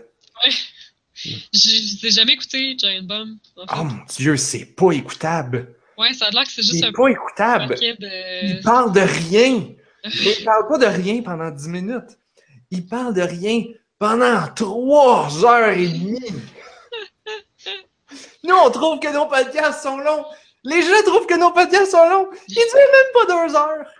Je 0.45 1.31
je 1.53 2.03
l'ai 2.05 2.11
jamais 2.11 2.33
écouté, 2.33 2.77
Giant 2.77 3.03
Bomb. 3.03 3.37
En 3.57 3.67
fait. 3.67 3.75
Oh 3.79 3.83
mon 3.83 4.05
dieu, 4.05 4.37
c'est 4.37 4.65
pas 4.65 4.91
écoutable. 4.91 5.75
Ouais, 5.97 6.13
ça 6.13 6.27
a 6.27 6.31
l'air 6.31 6.45
que 6.45 6.51
c'est 6.51 6.63
juste 6.63 6.83
un 6.83 6.93
pas 6.93 7.07
écoutable. 7.09 7.73
paquet 7.73 7.97
Il 8.41 8.57
de. 8.57 8.61
parle 8.63 8.93
de 8.93 9.01
rien. 9.01 9.67
Il 10.05 10.43
parle 10.45 10.67
pas 10.69 10.77
de 10.77 10.85
rien 10.85 11.21
pendant 11.21 11.51
10 11.51 11.67
minutes. 11.67 12.17
Il 12.71 12.87
parle 12.87 13.13
de 13.13 13.21
rien 13.21 13.63
pendant 13.97 14.47
3 14.55 15.45
heures 15.45 15.77
et 15.77 15.87
demie. 15.87 16.19
Nous, 18.45 18.55
on 18.55 18.71
trouve 18.71 18.99
que 18.99 19.11
nos 19.13 19.25
podcasts 19.25 19.83
sont 19.83 19.97
longs. 19.97 20.23
Les 20.63 20.81
gens 20.81 21.03
trouvent 21.05 21.27
que 21.27 21.37
nos 21.37 21.51
podcasts 21.51 21.91
sont 21.91 22.09
longs. 22.09 22.29
Ils 22.47 22.53
durent 22.53 22.93
même 22.93 23.27
pas 23.27 23.47
2 23.47 23.55
heures. 23.55 23.91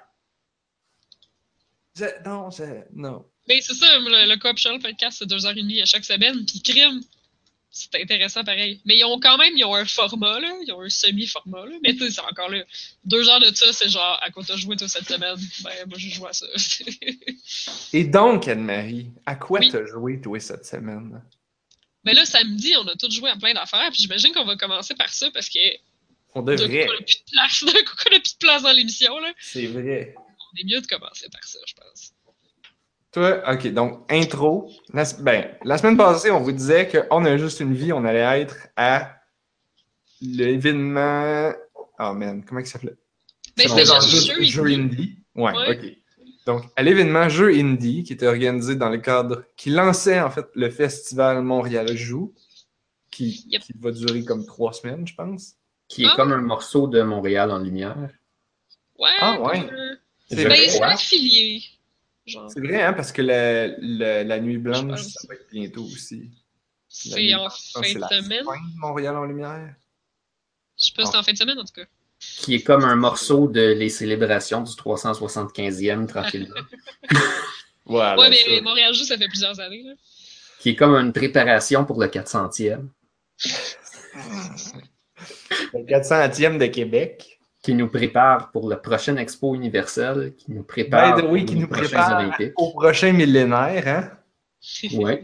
Je- 1.96 2.24
non, 2.30 2.50
je, 2.50 2.64
non. 2.94 3.26
Mais 3.50 3.62
c'est 3.62 3.74
ça, 3.74 3.98
le, 3.98 4.30
le 4.30 4.38
Coop 4.38 4.58
Shell 4.58 4.80
podcast, 4.80 5.18
c'est 5.20 5.26
deux 5.28 5.46
heures 5.46 5.58
et 5.58 5.62
demie 5.62 5.82
à 5.82 5.86
chaque 5.86 6.06
semaine. 6.06 6.46
Puis 6.46 6.62
Crime, 6.62 7.02
c'est 7.72 7.96
intéressant 7.96 8.44
pareil. 8.44 8.80
Mais 8.86 8.98
ils 8.98 9.04
ont 9.06 9.20
quand 9.20 9.38
même 9.38 9.54
ils 9.58 9.66
ont 9.66 9.76
un 9.76 9.86
format, 9.86 10.40
là. 10.40 10.54
Ils 10.66 10.72
ont 10.72 10.82
un 10.82 10.90
semi-format, 10.90 11.66
là. 11.66 11.76
Mais 11.84 11.94
tu 11.94 12.00
sais, 12.00 12.12
c'est 12.12 12.22
encore 12.22 12.50
là. 12.50 12.64
Deux 13.06 13.28
heures 13.28 13.40
de 13.40 13.54
ça, 13.56 13.74
c'est 13.74 13.90
genre, 13.90 14.20
à 14.22 14.30
quoi 14.32 14.44
t'as 14.46 14.56
joué 14.56 14.76
toi 14.76 14.88
cette 14.88 15.08
semaine? 15.08 15.36
Ben, 15.64 15.72
moi, 15.88 15.98
j'ai 15.98 16.10
joué 16.10 16.30
à 16.30 16.34
ça. 16.34 16.46
Et 17.94 18.04
donc, 18.06 18.48
Anne-Marie, 18.48 19.08
à 19.26 19.36
quoi 19.36 19.60
Oui. 19.60 19.70
t'as 19.72 19.86
joué, 19.86 20.22
toi, 20.22 20.40
cette 20.40 20.66
semaine? 20.66 21.22
Mais 22.04 22.14
là, 22.14 22.26
samedi, 22.26 22.74
on 22.78 22.88
a 22.88 22.96
tous 22.96 23.12
joué 23.12 23.30
à 23.30 23.36
plein 23.36 23.54
d'affaires. 23.54 23.90
Puis 23.92 24.02
j'imagine 24.04 24.32
qu'on 24.34 24.46
va 24.46 24.56
commencer 24.56 24.94
par 24.96 25.10
ça 25.14 25.30
parce 25.32 25.50
que 25.50 25.60
On 26.34 26.42
d'un 26.42 26.56
coup, 26.56 26.62
devrait. 26.64 26.88
on 26.88 26.94
a 26.94 26.98
plus 27.04 27.18
de 27.18 27.32
place. 27.32 27.64
On 27.64 27.68
a 28.16 28.20
plus 28.20 28.34
de 28.34 28.38
place 28.40 28.62
dans 28.64 28.72
l'émission, 28.72 29.18
là. 29.20 29.34
C'est 29.40 29.66
vrai. 29.68 30.16
On 30.18 30.58
est 30.60 30.64
mieux 30.66 30.82
de 30.82 30.88
commencer 30.88 31.28
par 31.30 31.44
ça, 31.44 31.60
je 31.68 31.74
pense. 31.74 32.14
Toi, 33.12 33.42
ok, 33.52 33.68
donc 33.74 34.06
intro. 34.10 34.70
La, 34.94 35.04
ben, 35.20 35.50
la 35.64 35.78
semaine 35.78 35.98
passée, 35.98 36.30
on 36.32 36.42
vous 36.42 36.52
disait 36.52 36.88
qu'on 36.88 37.26
a 37.26 37.38
juste 37.38 37.60
une 37.60 37.74
vie, 37.74 37.92
on 37.92 38.06
allait 38.06 38.42
être 38.42 38.68
à 38.76 39.16
l'événement. 40.22 41.52
Oh 42.00 42.14
man, 42.14 42.44
comment 42.46 42.62
il 42.62 42.68
s'appelait? 42.68 42.96
Ben, 43.58 43.68
C'était 43.68 43.86
juste 43.86 44.32
jeu 44.34 44.44
jeu 44.44 44.66
indie. 44.68 45.18
Ouais, 45.36 45.54
Ouais. 45.54 45.78
ok. 45.78 45.96
Donc, 46.46 46.64
à 46.76 46.82
l'événement 46.82 47.30
Jeu 47.30 47.50
Indie, 47.54 48.04
qui 48.04 48.14
était 48.14 48.26
organisé 48.26 48.76
dans 48.76 48.90
le 48.90 48.98
cadre, 48.98 49.44
qui 49.56 49.70
lançait 49.70 50.20
en 50.20 50.32
fait 50.32 50.48
le 50.56 50.72
festival 50.72 51.44
Montréal 51.44 51.96
Joue, 51.96 52.34
qui, 53.12 53.46
Yep. 53.50 53.62
qui 53.62 53.74
va 53.80 53.92
durer 53.92 54.24
comme 54.24 54.46
trois 54.46 54.74
semaines, 54.74 55.06
je 55.06 55.14
pense. 55.14 55.54
Qui 55.88 56.06
est 56.06 56.08
Ah. 56.10 56.14
comme 56.16 56.32
un 56.32 56.42
morceau 56.42 56.88
de 56.88 57.02
Montréal 57.04 57.52
en 57.52 57.60
lumière. 57.60 57.96
Ouais. 58.98 59.10
Ah, 59.20 59.40
ouais. 59.42 59.70
C'est 60.28 60.38
Ben, 60.38 60.48
vrai, 60.48 60.58
c'est 60.70 60.76
crois. 60.78 60.88
affilié. 60.88 61.62
Genre, 62.26 62.52
c'est 62.52 62.60
vrai, 62.60 62.82
hein, 62.82 62.94
parce 62.94 63.12
que 63.12 63.22
la, 63.22 64.40
nuit 64.40 64.58
blanche, 64.58 64.88
pense. 64.88 65.14
ça 65.14 65.28
va 65.28 65.36
être 65.36 65.50
bientôt 65.52 65.84
aussi. 65.84 66.30
C'est 66.88 67.34
en 67.36 67.44
pense 67.44 67.72
fin 67.74 67.82
que 67.82 67.88
c'est 67.88 67.94
de 67.96 68.00
la 68.00 68.08
semaine. 68.10 68.46
fin 68.46 68.54
de 68.54 68.80
Montréal 68.80 69.18
en 69.18 69.26
lumière. 69.26 69.76
Je 70.78 70.86
sais 70.86 70.92
pas 70.96 71.06
si 71.06 71.12
c'est 71.12 71.18
en 71.18 71.24
fin 71.24 71.34
de 71.34 71.38
semaine, 71.38 71.60
en 71.60 71.66
tout 71.66 71.74
cas. 71.74 71.86
Qui 72.20 72.56
est 72.56 72.64
comme 72.64 72.84
un 72.84 72.96
morceau 72.96 73.48
de 73.48 73.74
les 73.74 73.90
célébrations 73.90 74.62
du 74.62 74.72
375e 74.72 76.08
tranquillement. 76.08 76.56
Voilà. 77.86 78.20
ouais, 78.22 78.30
mais 78.30 78.36
ça. 78.36 78.62
Montréal 78.62 78.94
Joue, 78.94 79.04
ça 79.04 79.18
fait 79.18 79.28
plusieurs 79.28 79.60
années. 79.60 79.82
Là. 79.82 79.94
qui 80.60 80.70
est 80.70 80.76
comme 80.76 80.94
une 80.94 81.12
préparation 81.12 81.86
pour 81.86 82.00
le 82.00 82.08
400e. 82.08 82.88
Le 85.74 85.86
400e 85.86 86.58
de 86.58 86.68
Québec. 86.68 87.39
Qui 87.62 87.74
nous 87.74 87.88
prépare 87.90 88.52
pour 88.52 88.70
le 88.70 88.78
prochain 88.80 89.18
Expo 89.18 89.54
universel. 89.54 90.34
Qui 90.38 90.52
nous 90.54 90.64
prépare 90.64 91.18
Ben, 91.18 91.28
oui, 91.30 91.42
pour 91.42 91.50
qui 91.50 91.56
les 91.56 91.62
nous 91.62 91.68
prochains 91.68 91.84
prépare 91.88 92.20
Olympiques. 92.20 92.54
au 92.56 92.72
prochain 92.72 93.12
millénaire, 93.12 93.88
hein? 93.88 94.12
Ouais. 94.94 95.24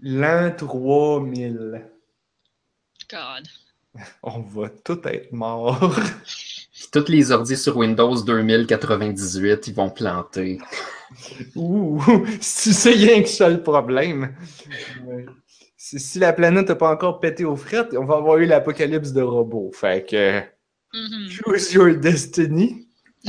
L'an 0.00 0.52
3000. 0.56 1.86
God. 3.10 3.48
On 4.22 4.40
va 4.40 4.68
tout 4.68 5.00
être 5.08 5.32
morts. 5.32 5.94
Puis 6.72 6.88
toutes 6.92 7.08
les 7.08 7.32
ordi 7.32 7.56
sur 7.56 7.76
Windows 7.76 8.22
2098, 8.22 9.66
ils 9.66 9.74
vont 9.74 9.90
planter. 9.90 10.58
Ouh, 11.56 12.00
si 12.40 12.72
c'est 12.72 12.92
rien 12.92 13.20
que 13.22 13.28
ça 13.28 13.48
le 13.48 13.62
problème. 13.62 14.34
Ouais. 15.04 15.26
Si, 15.76 15.98
si 15.98 16.18
la 16.20 16.32
planète 16.32 16.68
n'a 16.68 16.76
pas 16.76 16.90
encore 16.92 17.18
pété 17.20 17.44
aux 17.44 17.56
frettes, 17.56 17.94
on 17.96 18.04
va 18.04 18.16
avoir 18.16 18.38
eu 18.38 18.46
l'apocalypse 18.46 19.12
de 19.12 19.22
robots. 19.22 19.72
Fait 19.74 20.06
que, 20.08 20.40
Choose 20.92 21.72
your 21.72 21.94
destiny? 21.94 22.86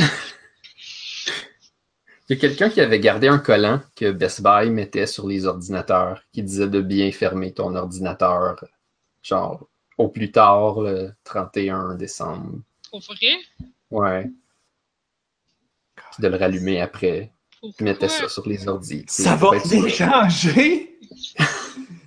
Il 2.30 2.36
y 2.36 2.38
a 2.38 2.39
quelqu'un 2.39 2.70
qui 2.70 2.80
avait 2.80 3.01
gardé 3.01 3.27
un 3.27 3.39
collant 3.39 3.82
que 3.94 4.10
Best 4.12 4.41
Buy 4.41 4.70
mettait 4.70 5.06
sur 5.06 5.27
les 5.27 5.46
ordinateurs 5.46 6.24
qui 6.32 6.41
disait 6.41 6.70
de 6.70 6.80
bien 6.80 7.12
fermer 7.12 7.53
ton 7.53 7.75
ordinateur, 7.75 8.63
genre 9.22 9.68
au 9.98 10.08
plus 10.08 10.32
tard 10.32 10.80
le 10.80 11.12
31 11.25 11.96
décembre. 11.96 12.60
Pour 12.89 13.01
vrai? 13.01 13.36
Ouais. 13.89 14.32
Puis 15.96 16.24
de 16.24 16.27
le 16.30 16.38
rallumer 16.38 16.80
après. 16.80 17.34
Pourquoi? 17.60 17.75
Ils 17.80 17.84
mettaient 17.84 18.08
ça 18.08 18.30
sur 18.30 18.48
les 18.48 18.68
ordis. 18.68 19.03
Ça 19.08 19.36
va 19.36 19.60
changer. 19.89 20.90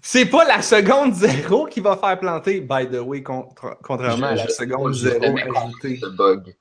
C'est 0.06 0.26
pas 0.26 0.44
la 0.44 0.60
seconde 0.60 1.14
zéro 1.14 1.64
qui 1.64 1.80
va 1.80 1.96
faire 1.96 2.20
planter, 2.20 2.60
by 2.60 2.86
the 2.90 3.00
way, 3.00 3.22
contra- 3.22 3.78
contrairement 3.82 4.26
à 4.26 4.34
la 4.34 4.48
seconde 4.50 4.92
je 4.92 5.08
zéro 5.08 5.34
ajoutée. 5.38 5.98
Bug 6.18 6.54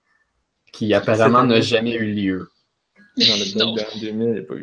qui 0.72 0.94
apparemment 0.94 1.44
n'a 1.44 1.60
jamais 1.60 1.94
eu 1.96 2.14
lieu. 2.14 2.50
Dans 3.18 3.36
le 3.36 3.54
bug 3.54 3.76
de 3.96 4.00
2000, 4.00 4.30
il 4.30 4.36
y 4.36 4.40
a 4.40 4.44
pas 4.44 4.56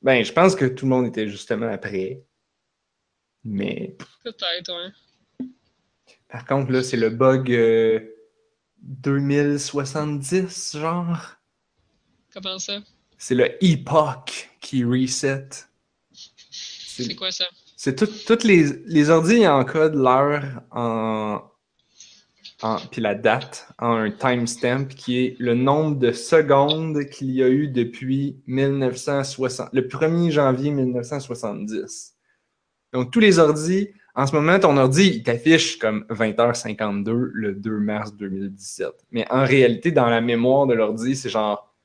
Ben, 0.00 0.24
je 0.24 0.32
pense 0.32 0.54
que 0.54 0.64
tout 0.64 0.84
le 0.86 0.90
monde 0.90 1.06
était 1.08 1.26
justement 1.28 1.68
après. 1.68 2.22
Mais 3.42 3.96
Peut-être, 4.22 4.72
ouais. 4.72 5.46
par 6.28 6.46
contre, 6.46 6.70
là, 6.70 6.84
c'est 6.84 6.96
le 6.96 7.10
bug 7.10 7.50
euh, 7.50 7.98
2070, 8.78 10.76
genre. 10.78 11.18
Comment 12.32 12.60
ça? 12.60 12.80
C'est 13.18 13.34
le 13.34 13.62
epoch 13.62 14.50
qui 14.60 14.84
reset. 14.84 15.48
C'est 16.12 17.16
quoi 17.16 17.32
ça? 17.32 17.46
C'est 17.84 17.96
tout- 17.96 18.08
toutes 18.26 18.44
les, 18.44 18.64
les 18.86 19.10
ordi 19.10 19.46
encodent 19.46 19.94
l'heure 19.94 20.42
en, 20.70 21.42
puis 22.90 23.02
la 23.02 23.14
date 23.14 23.68
en 23.78 23.96
un 23.96 24.10
timestamp 24.10 24.86
qui 24.86 25.18
est 25.18 25.36
le 25.38 25.54
nombre 25.54 25.96
de 25.98 26.10
secondes 26.10 27.04
qu'il 27.10 27.30
y 27.32 27.42
a 27.42 27.48
eu 27.50 27.68
depuis 27.68 28.40
1960, 28.46 29.68
le 29.74 29.82
1er 29.82 30.30
janvier 30.30 30.70
1970. 30.70 32.14
Donc 32.94 33.10
tous 33.10 33.20
les 33.20 33.38
ordis, 33.38 33.90
en 34.14 34.26
ce 34.26 34.34
moment, 34.34 34.58
ton 34.58 34.78
ordi, 34.78 35.16
il 35.16 35.22
t'affiche 35.22 35.78
comme 35.78 36.06
20h52 36.08 37.12
le 37.34 37.52
2 37.54 37.80
mars 37.80 38.14
2017. 38.16 38.92
Mais 39.10 39.26
en 39.30 39.44
réalité, 39.44 39.92
dans 39.92 40.08
la 40.08 40.22
mémoire 40.22 40.66
de 40.66 40.72
l'ordi, 40.72 41.16
c'est 41.16 41.28
genre 41.28 41.76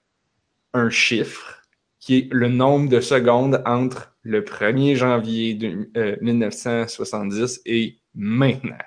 un 0.74 0.90
chiffre 0.90 1.62
qui 2.00 2.20
est 2.20 2.28
le 2.32 2.48
nombre 2.48 2.88
de 2.88 3.02
secondes 3.02 3.62
entre 3.66 4.09
le 4.24 4.44
1er 4.44 4.96
janvier 4.96 5.54
de- 5.56 5.90
euh, 5.98 6.18
1970 6.22 7.62
et 7.66 8.00
maintenant. 8.14 8.78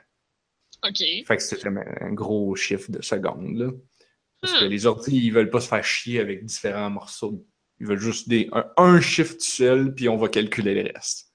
OK. 0.85 0.99
Fait 1.27 1.37
que 1.37 1.43
c'était 1.43 1.69
un 1.69 2.13
gros 2.13 2.55
chiffre 2.57 2.91
de 2.91 3.01
secondes. 3.03 3.57
Là. 3.57 3.71
Parce 4.41 4.55
que 4.55 4.65
Hmm. 4.65 4.69
les 4.69 4.87
ordi, 4.87 5.17
ils 5.17 5.31
veulent 5.33 5.51
pas 5.51 5.61
se 5.61 5.69
faire 5.69 5.85
chier 5.85 6.19
avec 6.21 6.45
différents 6.45 6.91
morceaux. 6.91 7.47
Ils 7.79 7.87
veulent 7.87 8.01
juste 8.01 8.29
des, 8.29 8.49
un, 8.53 8.67
un 8.77 9.01
chiffre 9.01 9.35
tout 9.35 9.41
seul, 9.41 9.95
puis 9.95 10.09
on 10.09 10.17
va 10.17 10.29
calculer 10.29 10.83
le 10.83 10.91
reste. 10.95 11.33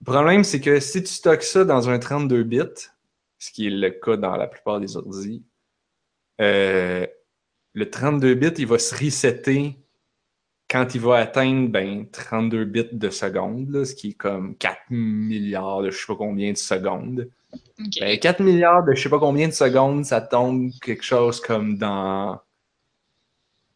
Le 0.00 0.04
problème, 0.06 0.44
c'est 0.44 0.60
que 0.60 0.80
si 0.80 1.02
tu 1.02 1.12
stockes 1.12 1.42
ça 1.42 1.64
dans 1.66 1.90
un 1.90 1.98
32 1.98 2.42
bits, 2.42 2.88
ce 3.38 3.50
qui 3.52 3.66
est 3.66 3.70
le 3.70 3.90
cas 3.90 4.16
dans 4.16 4.36
la 4.36 4.46
plupart 4.48 4.80
des 4.80 4.96
ordi, 4.96 5.44
euh, 6.40 7.06
le 7.74 7.90
32 7.90 8.34
bits, 8.34 8.48
il 8.58 8.66
va 8.66 8.78
se 8.78 8.94
resetter 8.94 9.76
quand 10.70 10.94
il 10.94 11.00
va 11.00 11.16
atteindre 11.16 11.68
ben, 11.68 12.08
32 12.10 12.64
bits 12.64 12.84
de 12.92 13.10
seconde, 13.10 13.70
là, 13.70 13.84
ce 13.84 13.94
qui 13.94 14.10
est 14.10 14.14
comme 14.14 14.56
4 14.56 14.78
milliards 14.90 15.82
de 15.82 15.90
je 15.90 15.98
sais 15.98 16.06
pas 16.06 16.14
combien 16.14 16.52
de 16.52 16.56
secondes. 16.56 17.28
Ben, 18.00 18.18
4 18.18 18.40
milliards 18.40 18.84
de 18.84 18.94
je 18.94 19.02
sais 19.02 19.08
pas 19.08 19.18
combien 19.18 19.48
de 19.48 19.52
secondes, 19.52 20.04
ça 20.04 20.20
tombe 20.20 20.70
quelque 20.80 21.02
chose 21.02 21.40
comme 21.40 21.76
dans, 21.76 22.40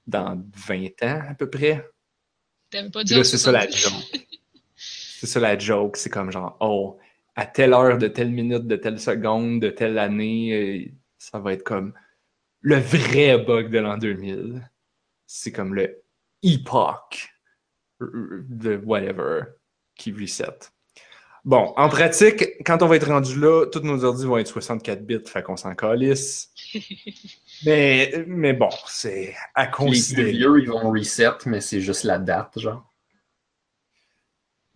dans 0.07 0.41
20 0.69 1.03
ans 1.03 1.23
à 1.31 1.35
peu 1.35 1.51
près. 1.51 1.85
T'avais 2.71 2.91
pas 2.91 3.05
c'est 3.05 3.39
ça 3.39 3.51
la 3.51 3.69
70. 3.69 3.77
joke. 3.77 4.29
C'est 4.77 5.27
ça 5.27 5.41
la 5.41 5.59
joke. 5.59 5.97
C'est 5.97 6.11
comme 6.11 6.31
genre, 6.31 6.57
oh, 6.61 6.99
à 7.35 7.47
telle 7.47 7.73
heure, 7.73 7.99
de 7.99 8.07
telle 8.07 8.31
minute, 8.31 8.69
de 8.69 8.77
telle 8.77 9.01
seconde, 9.01 9.61
de 9.61 9.71
telle 9.71 9.99
année, 9.99 10.53
euh, 10.53 10.93
ça 11.19 11.41
va 11.41 11.55
être 11.55 11.65
comme 11.65 11.93
le 12.61 12.77
vrai 12.77 13.39
bug 13.39 13.71
de 13.71 13.79
l'an 13.79 13.97
2000. 13.97 14.71
C'est 15.27 15.51
comme 15.51 15.75
le 15.75 16.04
epoch 16.45 17.35
euh, 18.01 18.45
de 18.49 18.77
whatever 18.85 19.43
qui 19.97 20.13
reset. 20.13 20.71
Bon, 21.45 21.75
en 21.77 21.91
pratique, 21.91 22.63
quand 22.65 22.83
on 22.83 22.87
va 22.87 22.97
être 22.97 23.09
rendu 23.09 23.39
là, 23.39 23.67
tous 23.67 23.81
nos 23.81 24.03
ordi 24.03 24.25
vont 24.25 24.39
être 24.39 24.49
64 24.49 25.05
bits, 25.05 25.21
fait 25.27 25.43
qu'on 25.43 25.57
s'en 25.57 25.75
calisse. 25.75 26.55
mais, 27.67 28.25
mais 28.27 28.55
bon, 28.55 28.71
c'est 28.87 29.35
à 29.55 29.67
Les 29.67 29.71
considérer. 29.71 30.33
vieux, 30.33 30.61
ils 30.63 30.71
vont 30.71 30.91
reset, 30.91 31.29
mais 31.45 31.61
c'est 31.61 31.83
juste 31.83 32.05
la 32.05 32.19
date, 32.19 32.59
genre. 32.59 32.91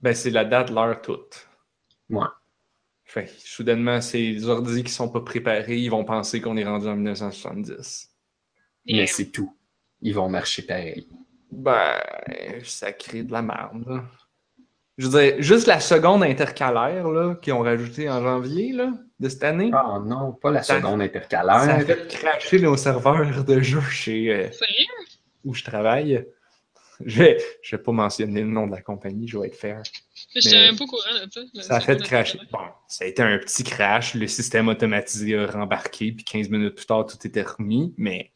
Ben, 0.02 0.14
c'est 0.14 0.30
la 0.30 0.44
date, 0.44 0.70
l'heure, 0.70 1.00
toute. 1.00 1.48
Ouais. 2.10 2.26
Fait 3.04 3.25
que, 3.25 3.30
soudainement, 3.38 4.02
c'est 4.02 4.18
les 4.20 4.46
ordis 4.46 4.84
qui 4.84 4.92
sont 4.92 5.08
pas 5.08 5.22
préparés, 5.22 5.78
ils 5.78 5.88
vont 5.88 6.04
penser 6.04 6.42
qu'on 6.42 6.58
est 6.58 6.64
rendu 6.64 6.87
en 6.87 6.96
1970. 6.96 8.10
Mais 8.87 9.06
c'est 9.06 9.30
tout. 9.30 9.56
Ils 10.02 10.14
vont 10.14 10.28
marcher 10.28 10.62
pareil. 10.62 11.08
Ben, 11.50 11.95
ça 12.64 12.93
crée 12.93 13.23
de 13.23 13.33
la 13.33 13.43
merde, 13.43 13.85
là. 13.87 14.05
Je 14.99 15.07
veux 15.07 15.21
dire, 15.21 15.37
juste 15.40 15.69
la 15.69 15.78
seconde 15.78 16.25
intercalaire, 16.25 17.09
là, 17.09 17.37
qu'ils 17.40 17.52
ont 17.52 17.61
rajouté 17.61 18.11
en 18.11 18.21
janvier, 18.21 18.73
là, 18.73 18.90
de 19.21 19.28
cette 19.28 19.45
année, 19.45 19.71
Ah 19.73 20.00
non, 20.05 20.33
pas 20.33 20.50
la 20.50 20.62
seconde 20.64 20.99
ça 20.99 21.02
a 21.02 21.07
intercalaire. 21.07 21.87
fait 21.87 22.09
cracher 22.09 22.59
nos 22.61 22.76
serveurs 22.76 23.45
de 23.45 23.61
jeu 23.61 23.81
chez 23.81 24.33
euh, 24.33 24.50
Sérieux? 24.50 24.87
où 25.45 25.55
je 25.55 25.62
travaille. 25.62 26.26
Je 27.05 27.23
vais, 27.23 27.38
je 27.62 27.76
vais 27.76 27.83
pas 27.83 27.93
mentionner 27.93 28.40
le 28.40 28.49
nom 28.49 28.67
de 28.67 28.73
la 28.73 28.83
compagnie, 28.83 29.28
je 29.28 29.38
vais 29.38 29.47
être 29.47 29.57
fair. 29.57 29.83
Je 30.35 30.40
suis 30.40 30.50
même 30.57 30.76
pas 30.76 30.83
au 30.83 30.88
courant 30.88 31.02
de 31.25 31.31
ça. 31.31 31.62
Ça 31.62 31.76
a 31.76 31.81
fait 31.81 32.02
cracher. 32.02 32.40
Bon, 32.50 32.59
ça 32.88 33.05
a 33.05 33.07
été 33.09 33.23
un 33.23 33.38
petit 33.38 33.62
crash. 33.62 34.14
Le 34.14 34.26
système 34.26 34.67
automatisé 34.67 35.37
a 35.37 35.47
rembarqué, 35.47 36.11
puis 36.11 36.25
15 36.25 36.49
minutes 36.49 36.75
plus 36.75 36.87
tard, 36.87 37.07
tout 37.07 37.25
était 37.25 37.43
remis, 37.43 37.95
mais 37.97 38.33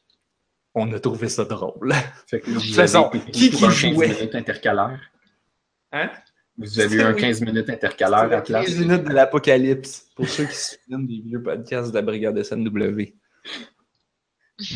on 0.75 0.93
a 0.93 1.01
trouvé 1.01 1.29
ça 1.29 1.45
drôle. 1.45 1.93
Fait 2.27 2.41
que 2.41 2.51
là, 2.51 2.59
vous 2.59 2.73
façon, 2.75 3.09
avez 3.09 3.19
été 3.19 3.31
qui 3.33 3.51
pour 3.51 3.59
qui 3.61 3.65
un 3.67 3.71
jouait? 3.71 4.07
15 4.09 4.19
minutes 4.19 4.35
intercalaire. 4.35 5.01
Hein? 5.93 6.11
Vous 6.59 6.81
avez 6.81 6.97
eu 6.97 7.03
un 7.03 7.15
Oui. 7.15 7.21
15 7.21 7.41
minutes 7.43 7.71
intercalaire 7.71 8.19
à 8.21 8.27
la 8.27 8.41
place. 8.43 8.67
15 8.67 8.79
minutes 8.79 9.05
de 9.05 9.13
l'apocalypse, 9.13 10.07
pour 10.15 10.29
ceux 10.29 10.45
qui 10.45 10.55
se 10.55 10.77
souviennent 10.77 11.07
des 11.07 11.21
vieux 11.21 11.43
podcasts 11.43 11.91
de 11.91 11.95
la 11.95 12.03
Brigade 12.03 12.43
SNW. 12.43 13.15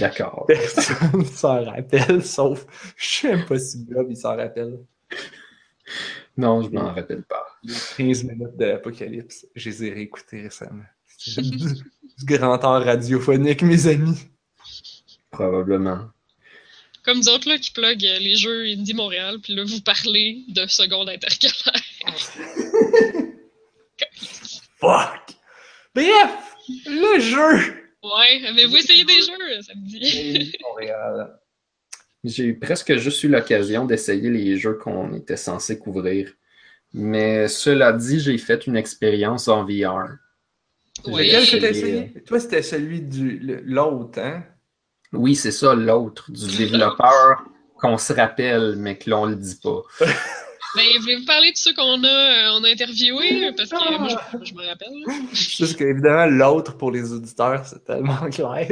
D'accord. 0.00 0.44
Personne 0.48 1.24
s'en 1.24 1.64
rappelle, 1.64 2.24
sauf, 2.24 2.66
je 2.96 3.46
pas 3.46 3.58
si 3.58 3.84
Blob, 3.84 4.06
il 4.10 4.16
s'en 4.16 4.36
rappelle. 4.36 4.78
Non, 6.36 6.62
je 6.62 6.70
m'en 6.70 6.92
rappelle 6.92 7.22
pas. 7.22 7.46
Les 7.62 7.74
15 7.96 8.24
minutes 8.24 8.56
de 8.56 8.64
l'apocalypse, 8.64 9.46
je 9.54 9.70
les 9.70 9.84
ai 9.84 9.92
réécoutés 9.92 10.42
récemment. 10.42 10.84
Du 11.26 11.84
grand 12.24 12.62
art 12.64 12.84
radiophonique, 12.84 13.62
mes 13.62 13.86
amis. 13.86 14.28
Probablement. 15.36 16.08
Comme 17.04 17.18
nous 17.18 17.28
autres 17.28 17.48
là, 17.48 17.58
qui 17.58 17.70
plug 17.70 18.04
euh, 18.04 18.18
les 18.18 18.36
jeux 18.36 18.64
Indie 18.66 18.94
Montréal, 18.94 19.38
puis 19.42 19.54
là, 19.54 19.64
vous 19.64 19.80
parlez 19.80 20.44
de 20.48 20.66
seconde 20.66 21.08
intercalaire. 21.08 21.82
Fuck! 24.80 25.20
Bref, 25.94 26.54
le 26.86 27.20
jeu! 27.20 27.74
Ouais, 28.02 28.46
avez-vous 28.46 28.76
essayé 28.76 29.04
des 29.04 29.20
jeux 29.20 29.62
samedi? 29.62 30.52
Montréal. 30.62 31.38
J'ai 32.24 32.52
presque 32.54 32.96
juste 32.96 33.22
eu 33.24 33.28
l'occasion 33.28 33.84
d'essayer 33.84 34.30
les 34.30 34.56
jeux 34.58 34.74
qu'on 34.74 35.12
était 35.14 35.36
censé 35.36 35.78
couvrir. 35.78 36.32
Mais 36.92 37.46
cela 37.48 37.92
dit, 37.92 38.20
j'ai 38.20 38.38
fait 38.38 38.66
une 38.66 38.76
expérience 38.76 39.48
en 39.48 39.64
VR. 39.64 40.08
Oui. 41.06 41.26
Lequel 41.26 41.40
que 41.44 41.50
J'ai- 41.50 41.60
t'as 41.60 41.70
essayé? 41.70 42.12
Toi, 42.26 42.40
c'était 42.40 42.62
celui 42.62 43.00
du 43.02 43.38
le- 43.38 43.60
l'autre, 43.60 44.18
hein? 44.20 44.44
Oui, 45.12 45.34
c'est 45.34 45.50
ça, 45.52 45.74
l'autre, 45.74 46.30
du 46.30 46.56
développeur 46.56 47.44
qu'on 47.80 47.98
se 47.98 48.12
rappelle, 48.12 48.74
mais 48.76 48.96
que 48.98 49.10
l'on 49.10 49.26
le 49.26 49.36
dit 49.36 49.58
pas. 49.62 49.82
Ben, 50.74 50.84
voulez-vous 51.00 51.24
parler 51.24 51.52
de 51.52 51.56
ceux 51.56 51.72
qu'on 51.72 52.04
a, 52.04 52.06
euh, 52.06 52.58
on 52.58 52.64
a 52.64 52.68
interviewés? 52.68 53.50
Parce 53.56 53.70
que 53.70 53.98
moi, 53.98 54.08
je, 54.10 54.44
je 54.44 54.54
me 54.54 54.66
rappelle. 54.66 54.90
Juste 55.32 55.78
qu'évidemment, 55.78 56.26
l'autre 56.26 56.76
pour 56.76 56.90
les 56.90 57.12
auditeurs, 57.14 57.64
c'est 57.64 57.82
tellement 57.82 58.28
clair. 58.30 58.68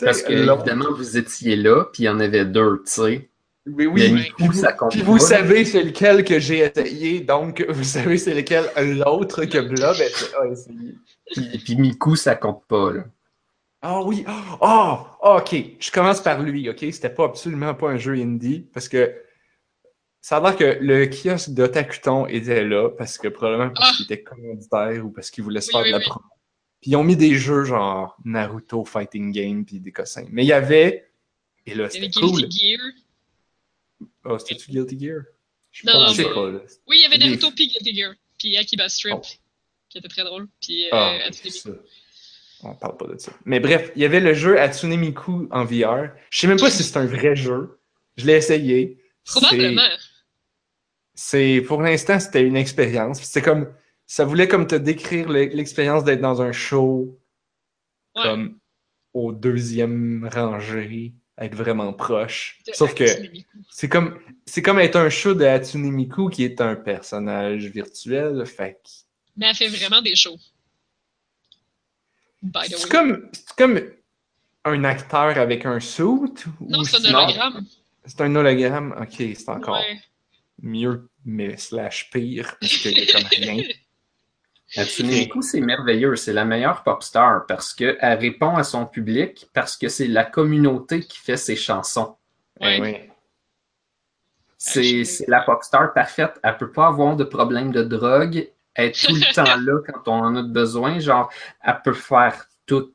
Parce 0.00 0.22
que, 0.22 0.32
évidemment, 0.32 0.92
vous 0.96 1.16
étiez 1.18 1.56
là, 1.56 1.84
puis 1.92 2.04
il 2.04 2.06
y 2.06 2.08
en 2.08 2.20
avait 2.20 2.44
deux, 2.44 2.82
tu 2.86 2.92
sais. 2.92 3.30
Oui, 3.66 3.88
Mais 3.92 4.08
oui. 4.08 4.12
Miku, 4.12 4.36
Puis 4.36 4.46
vous, 4.46 4.52
ça 4.52 4.72
compte 4.72 4.90
puis 4.92 5.02
vous 5.02 5.18
pas. 5.18 5.24
savez 5.24 5.64
c'est 5.64 5.82
lequel 5.82 6.24
que 6.24 6.38
j'ai 6.38 6.58
essayé, 6.60 7.20
donc 7.20 7.64
vous 7.68 7.84
savez 7.84 8.16
c'est 8.16 8.34
lequel 8.34 8.64
l'autre 8.98 9.44
que 9.44 9.58
Blob 9.58 9.96
a 9.96 10.46
essayé. 10.46 10.94
Puis, 11.32 11.58
puis 11.58 11.76
Miku, 11.76 12.14
ça 12.16 12.36
compte 12.36 12.62
pas, 12.68 12.92
là. 12.92 13.04
Ah 13.82 14.02
oui, 14.02 14.24
ah, 14.26 14.58
ah, 15.22 15.36
ok, 15.38 15.56
je 15.80 15.90
commence 15.90 16.20
par 16.22 16.42
lui, 16.42 16.68
ok? 16.68 16.78
C'était 16.92 17.08
pas 17.08 17.24
absolument 17.24 17.74
pas 17.74 17.88
un 17.90 17.96
jeu 17.96 18.12
indie, 18.14 18.60
parce 18.74 18.88
que 18.88 19.14
ça 20.20 20.36
a 20.36 20.40
l'air 20.42 20.56
que 20.56 20.78
le 20.82 21.06
kiosque 21.06 21.50
d'Otakuton 21.50 22.26
était 22.26 22.62
là, 22.62 22.90
parce 22.90 23.16
que 23.16 23.28
probablement 23.28 23.70
parce 23.72 23.90
Ah. 23.90 23.96
qu'il 23.96 24.04
était 24.04 24.22
commanditaire 24.22 25.06
ou 25.06 25.10
parce 25.10 25.30
qu'il 25.30 25.44
voulait 25.44 25.62
se 25.62 25.68
Oui, 25.68 25.72
faire 25.72 25.82
oui, 25.82 25.88
de 25.88 25.92
la 25.92 25.98
oui. 25.98 26.04
promo. 26.04 26.26
Puis 26.82 26.90
ils 26.90 26.96
ont 26.96 27.04
mis 27.04 27.16
des 27.16 27.34
jeux 27.36 27.64
genre 27.64 28.16
Naruto 28.24 28.84
Fighting 28.84 29.32
Game 29.32 29.64
puis 29.64 29.80
des 29.80 29.92
cossins. 29.92 30.26
Mais 30.30 30.44
il 30.44 30.48
y 30.48 30.52
avait, 30.52 31.10
et 31.64 31.74
là 31.74 31.88
Il 31.92 31.94
y 31.94 32.04
avait 32.04 32.10
c'était 32.12 32.20
cool. 32.20 32.36
Guilty 32.42 32.76
Gear. 32.76 32.80
Oh, 34.24 34.38
c'était-tu 34.38 34.70
Guilty 34.72 34.98
Gear? 35.00 35.22
Je 35.72 35.86
Non, 35.86 35.92
non, 36.04 36.14
mais- 36.14 36.24
pas, 36.24 36.50
là. 36.50 36.58
Oui, 36.86 36.96
il 36.98 37.02
y 37.02 37.06
avait 37.06 37.16
Naruto 37.18 37.50
puis 37.52 37.68
Guilty 37.68 37.94
Gear. 37.96 38.12
Puis 38.38 38.56
Akiba 38.58 38.88
Strip, 38.90 39.14
Oh. 39.16 39.22
qui 39.88 39.98
était 39.98 40.08
très 40.08 40.24
drôle. 40.24 40.48
Puis 40.60 40.84
euh, 40.86 40.88
Ah, 40.92 41.18
Hatsune 41.26 41.50
c'est 41.50 41.68
Miku. 41.70 41.78
ça. 41.80 41.84
On 42.62 42.74
parle 42.74 42.96
pas 42.96 43.06
de 43.06 43.16
ça. 43.18 43.32
Mais 43.44 43.58
bref, 43.60 43.90
il 43.96 44.02
y 44.02 44.04
avait 44.04 44.20
le 44.20 44.34
jeu 44.34 44.60
Hatsune 44.60 44.94
Miku 44.96 45.48
en 45.50 45.64
VR. 45.64 46.10
Je 46.30 46.38
sais 46.40 46.46
même 46.46 46.58
pas 46.58 46.70
si 46.70 46.82
c'est 46.82 46.96
un 46.98 47.06
vrai 47.06 47.34
jeu. 47.34 47.78
Je 48.16 48.26
l'ai 48.26 48.34
essayé. 48.34 48.98
C'est- 49.24 49.40
Probablement. 49.40 49.88
C'est 51.14 51.62
pour 51.66 51.82
l'instant, 51.82 52.18
c'était 52.20 52.42
une 52.42 52.56
expérience. 52.56 53.22
C'était 53.22 53.42
comme 53.42 53.72
ça 54.06 54.24
voulait 54.24 54.48
comme 54.48 54.66
te 54.66 54.74
décrire 54.74 55.28
le- 55.28 55.44
l'expérience 55.46 56.04
d'être 56.04 56.20
dans 56.20 56.42
un 56.42 56.52
show 56.52 57.18
Ouais. 58.16 58.22
comme 58.24 58.58
au 59.14 59.32
deuxième 59.32 60.28
rangée, 60.32 61.12
être 61.38 61.54
vraiment 61.54 61.92
proche. 61.92 62.58
De 62.66 62.72
Sauf 62.72 62.94
que 62.94 63.04
c'est 63.70 63.88
comme 63.88 64.18
c'est 64.46 64.62
comme 64.62 64.78
être 64.80 64.96
un 64.96 65.10
show 65.10 65.34
de 65.34 65.44
Hatsune 65.44 65.90
Miku 65.92 66.28
qui 66.28 66.44
est 66.44 66.60
un 66.60 66.74
personnage 66.74 67.66
virtuel. 67.66 68.44
Fait 68.46 68.80
Mais 69.36 69.48
elle 69.50 69.54
fait 69.54 69.68
vraiment 69.68 70.02
des 70.02 70.16
shows. 70.16 70.38
C'est 72.64 72.88
comme, 72.90 73.28
c'est 73.32 73.56
comme 73.56 73.80
un 74.64 74.84
acteur 74.84 75.36
avec 75.38 75.66
un 75.66 75.80
suit? 75.80 76.02
Non, 76.60 76.80
ou 76.80 76.84
c'est 76.84 77.06
un 77.06 77.14
hologramme. 77.14 77.66
C'est 78.04 78.20
un 78.22 78.34
hologramme? 78.34 78.94
Ok, 79.00 79.14
c'est 79.18 79.48
encore 79.48 79.74
Ouais. 79.76 80.00
mieux, 80.62 81.08
mais 81.24 81.56
slash 81.56 82.10
pire, 82.10 82.56
parce 82.60 82.76
qu'il 82.78 82.98
y 82.98 83.10
a 83.10 83.12
comme 83.12 83.28
rien. 83.30 83.62
Hatsune 84.76 85.08
Miku, 85.08 85.42
c'est 85.42 85.60
merveilleux. 85.60 86.14
C'est 86.14 86.32
la 86.32 86.44
meilleure 86.44 86.84
pop 86.84 87.02
star 87.02 87.44
parce 87.46 87.74
qu'elle 87.74 87.98
répond 88.20 88.54
à 88.56 88.62
son 88.62 88.86
public, 88.86 89.48
parce 89.52 89.76
que 89.76 89.88
c'est 89.88 90.06
la 90.06 90.24
communauté 90.24 91.00
qui 91.00 91.18
fait 91.18 91.36
ses 91.36 91.56
chansons. 91.56 92.16
Ouais. 92.60 92.76
Eh 92.78 92.80
oui. 92.80 92.96
C'est 94.58 95.04
c'est 95.04 95.26
la 95.28 95.40
pop 95.40 95.62
star 95.64 95.92
parfaite. 95.92 96.38
Elle 96.44 96.56
peut 96.56 96.70
pas 96.70 96.86
avoir 96.86 97.16
de 97.16 97.24
problème 97.24 97.72
de 97.72 97.82
drogue, 97.82 98.48
être 98.84 98.98
tout 99.00 99.14
le 99.14 99.34
temps 99.34 99.44
là 99.56 99.80
quand 99.86 100.08
on 100.08 100.24
en 100.24 100.36
a 100.36 100.42
besoin. 100.42 100.98
Genre, 100.98 101.30
elle 101.62 101.80
peut 101.84 101.92
faire 101.92 102.46
tout. 102.66 102.92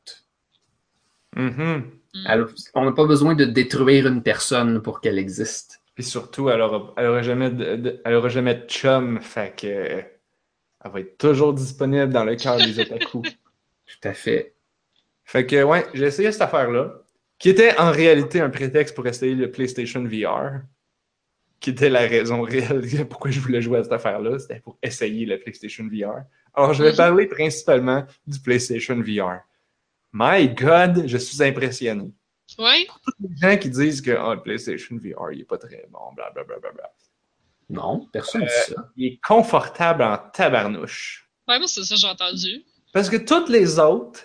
Mhm. 1.36 1.90
Elle- 2.26 2.46
on 2.74 2.84
n'a 2.86 2.92
pas 2.92 3.06
besoin 3.06 3.34
de 3.34 3.44
détruire 3.44 4.06
une 4.06 4.22
personne 4.22 4.80
pour 4.80 5.00
qu'elle 5.00 5.18
existe. 5.18 5.82
Puis 5.94 6.04
surtout, 6.04 6.48
elle 6.50 6.60
aura, 6.60 6.94
elle 6.96 7.06
aura 7.06 7.22
jamais 7.22 7.50
de, 7.50 7.76
de- 7.76 8.00
elle 8.04 8.14
aura 8.14 8.28
jamais 8.28 8.54
de 8.54 8.66
chum, 8.68 9.20
fait 9.20 9.54
que 9.58 9.66
elle 9.66 10.92
va 10.92 11.00
être 11.00 11.18
toujours 11.18 11.52
disponible 11.52 12.12
dans 12.12 12.24
le 12.24 12.36
cœur 12.36 12.56
des 12.58 12.78
otaku. 12.78 13.22
Tout 13.86 14.08
à 14.08 14.12
fait. 14.14 14.54
Fait 15.24 15.46
que 15.46 15.62
ouais, 15.62 15.86
j'ai 15.94 16.04
essayé 16.06 16.30
cette 16.32 16.42
affaire-là, 16.42 17.02
qui 17.38 17.48
était 17.50 17.76
en 17.78 17.90
réalité 17.90 18.40
un 18.40 18.50
prétexte 18.50 18.94
pour 18.94 19.06
essayer 19.06 19.34
le 19.34 19.50
PlayStation 19.50 20.04
VR, 20.04 20.60
qui 21.60 21.70
était 21.70 21.90
la 21.90 22.00
raison 22.00 22.42
réelle 22.42 22.82
de 22.82 23.02
pourquoi 23.04 23.30
je 23.30 23.40
voulais 23.40 23.62
jouer 23.62 23.78
à 23.78 23.82
cette 23.82 23.92
affaire-là, 23.92 24.38
c'était 24.38 24.60
pour 24.60 24.78
essayer 24.82 25.26
le 25.26 25.38
PlayStation 25.38 25.84
VR. 25.84 26.22
Alors 26.54 26.72
je 26.74 26.82
vais 26.82 26.94
parler 26.94 27.26
principalement 27.26 28.04
du 28.26 28.38
PlayStation 28.40 29.00
VR. 29.00 29.40
My 30.12 30.48
God, 30.48 31.06
je 31.06 31.18
suis 31.18 31.42
impressionné. 31.42 32.12
Ouais. 32.58 32.86
Les 33.20 33.36
gens 33.36 33.58
qui 33.58 33.70
disent 33.70 34.00
que 34.00 34.12
ah, 34.12 34.34
le 34.34 34.42
PlayStation 34.42 34.96
VR, 34.96 35.32
il 35.32 35.40
est 35.40 35.44
pas 35.44 35.58
très 35.58 35.86
bon, 35.90 35.98
blablabla. 36.14 36.58
Bla, 36.58 36.58
bla, 36.58 36.72
bla. 36.72 36.92
Non, 37.68 38.06
personne 38.12 38.42
ne 38.42 38.46
dit 38.46 38.74
ça. 38.74 38.90
Il 38.96 39.06
est 39.06 39.20
confortable 39.26 40.02
en 40.02 40.16
tabarnouche. 40.16 41.28
Ouais, 41.48 41.58
moi, 41.58 41.66
c'est 41.66 41.82
ça 41.82 41.94
que 41.94 42.00
j'ai 42.00 42.06
entendu. 42.06 42.64
Parce 42.92 43.10
que 43.10 43.16
toutes 43.16 43.48
les 43.48 43.78
autres, 43.78 44.20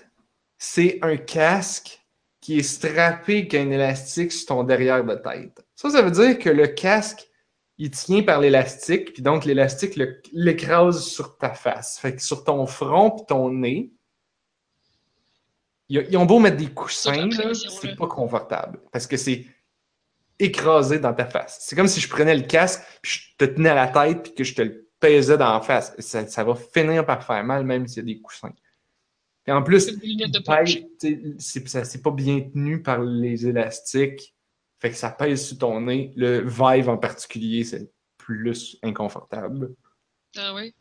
c'est 0.58 1.00
un 1.02 1.17
casque 1.17 2.01
qui 2.42 2.58
est 2.58 2.64
strappé 2.64 3.40
avec 3.40 3.54
un 3.54 3.70
élastique 3.70 4.32
sur 4.32 4.48
ton 4.48 4.64
derrière 4.64 5.06
de 5.06 5.16
tête. 5.16 5.64
Ça, 5.76 5.92
ça 5.92 6.02
veut 6.02 6.12
dire 6.12 6.40
que 6.40 6.50
le 6.50 6.68
casque, 6.68 7.30
il 7.78 7.92
tient 7.92 8.24
par 8.24 8.40
l'élastique, 8.40 9.14
puis 9.14 9.22
donc 9.22 9.46
l'élastique 9.46 10.00
l'écrase 10.34 11.04
sur 11.04 11.38
ta 11.38 11.54
face. 11.54 12.00
Fait 12.00 12.16
que 12.16 12.22
sur 12.22 12.44
ton 12.44 12.66
front 12.66 13.12
puis 13.12 13.26
ton 13.28 13.52
nez, 13.52 13.92
ils 15.90 16.18
ont 16.18 16.26
beau 16.26 16.40
mettre 16.40 16.58
des 16.58 16.70
coussins, 16.70 17.30
c'est 17.54 17.96
pas 17.98 18.08
confortable. 18.08 18.80
Parce 18.92 19.08
que 19.08 19.18
c'est 19.18 19.46
écrasé 20.40 21.00
dans 21.00 21.14
ta 21.14 21.26
face. 21.26 21.60
C'est 21.62 21.76
comme 21.76 21.88
si 21.88 22.00
je 22.00 22.08
prenais 22.08 22.36
le 22.36 22.44
casque, 22.44 22.82
puis 23.02 23.12
je 23.12 23.46
te 23.46 23.52
tenais 23.52 23.70
à 23.70 23.76
la 23.76 23.88
tête, 23.88 24.24
puis 24.24 24.34
que 24.34 24.44
je 24.44 24.56
te 24.56 24.62
le 24.62 24.90
pesais 25.00 25.38
dans 25.38 25.54
la 25.54 25.62
face. 25.62 25.94
Ça, 26.00 26.26
ça 26.28 26.44
va 26.44 26.56
finir 26.56 27.06
par 27.06 27.24
faire 27.24 27.44
mal, 27.44 27.66
même 27.66 27.88
s'il 27.88 28.08
y 28.08 28.12
a 28.12 28.14
des 28.16 28.22
coussins. 28.22 28.54
Et 29.48 29.52
en 29.52 29.64
plus, 29.64 29.90
C'est 31.40 32.02
pas 32.04 32.12
bien 32.12 32.42
tenu 32.42 32.82
par 32.82 33.02
les 33.02 33.48
élastiques. 33.48 34.36
Fait 34.80 34.90
que 34.90 34.96
ça 34.96 35.10
pèse 35.10 35.46
sur 35.48 35.58
ton 35.60 35.82
nez. 35.82 36.12
Le 36.16 36.40
Vive 36.48 36.90
en 36.90 36.98
particulier, 36.98 37.64
c'est 37.64 37.90
plus 38.18 38.78
inconfortable. 38.84 39.74
Ah 40.38 40.54
ouais. 40.54 40.74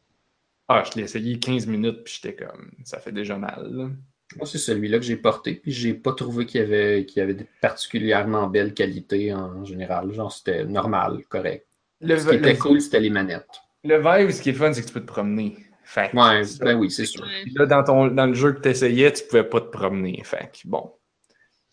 Ah, 0.69 0.85
je 0.89 0.97
l'ai 0.99 1.05
essayé 1.05 1.39
15 1.39 1.67
minutes, 1.67 2.05
puis 2.05 2.19
j'étais 2.23 2.37
comme, 2.47 2.71
ça 2.85 3.01
fait 3.01 3.13
déjà 3.13 3.37
mal. 3.37 3.67
là. 3.73 3.91
Moi, 4.37 4.47
c'est 4.47 4.59
celui-là 4.59 4.99
que 5.01 5.05
j'ai 5.05 5.17
porté, 5.17 5.55
puis 5.57 5.73
j'ai 5.73 5.93
pas 5.93 6.13
trouvé 6.13 6.47
qu'il 6.47 6.61
y 6.61 6.65
avait, 6.65 7.05
qu'il 7.05 7.19
y 7.19 7.23
avait 7.23 7.35
de 7.35 7.45
particulièrement 7.61 8.47
belle 8.47 8.73
qualité 8.75 9.35
en 9.35 9.65
général. 9.65 10.13
Genre, 10.13 10.31
c'était 10.31 10.65
normal, 10.65 11.25
correct. 11.29 11.67
Le, 12.01 12.17
Ce 12.17 12.29
qui 12.29 12.37
était 12.37 12.53
le- 12.53 12.59
cool, 12.59 12.81
c'était 12.81 13.01
les 13.01 13.11
manettes. 13.11 13.61
le 13.83 13.97
Vive, 13.99 14.31
ce 14.31 14.41
qui 14.41 14.51
est 14.51 14.55
fun, 14.55 14.73
c'est 14.73 14.83
que 14.83 14.87
tu 14.87 14.93
peux 14.93 15.01
te 15.01 15.07
promener. 15.07 15.57
Fait 15.91 16.09
que 16.13 16.17
Ouais, 16.17 16.43
ben 16.61 16.79
oui, 16.79 16.89
c'est 16.89 17.05
sûr. 17.05 17.27
Puis 17.43 17.53
là, 17.53 17.67
dans, 17.67 17.83
ton, 17.83 18.07
dans 18.07 18.27
le 18.27 18.35
jeu 18.35 18.53
que 18.53 18.61
tu 18.61 18.69
essayais, 18.69 19.13
tu 19.13 19.25
pouvais 19.25 19.43
pas 19.43 19.61
te 19.61 19.71
promener. 19.71 20.23
Fait 20.23 20.49
que 20.53 20.69
bon. 20.69 20.95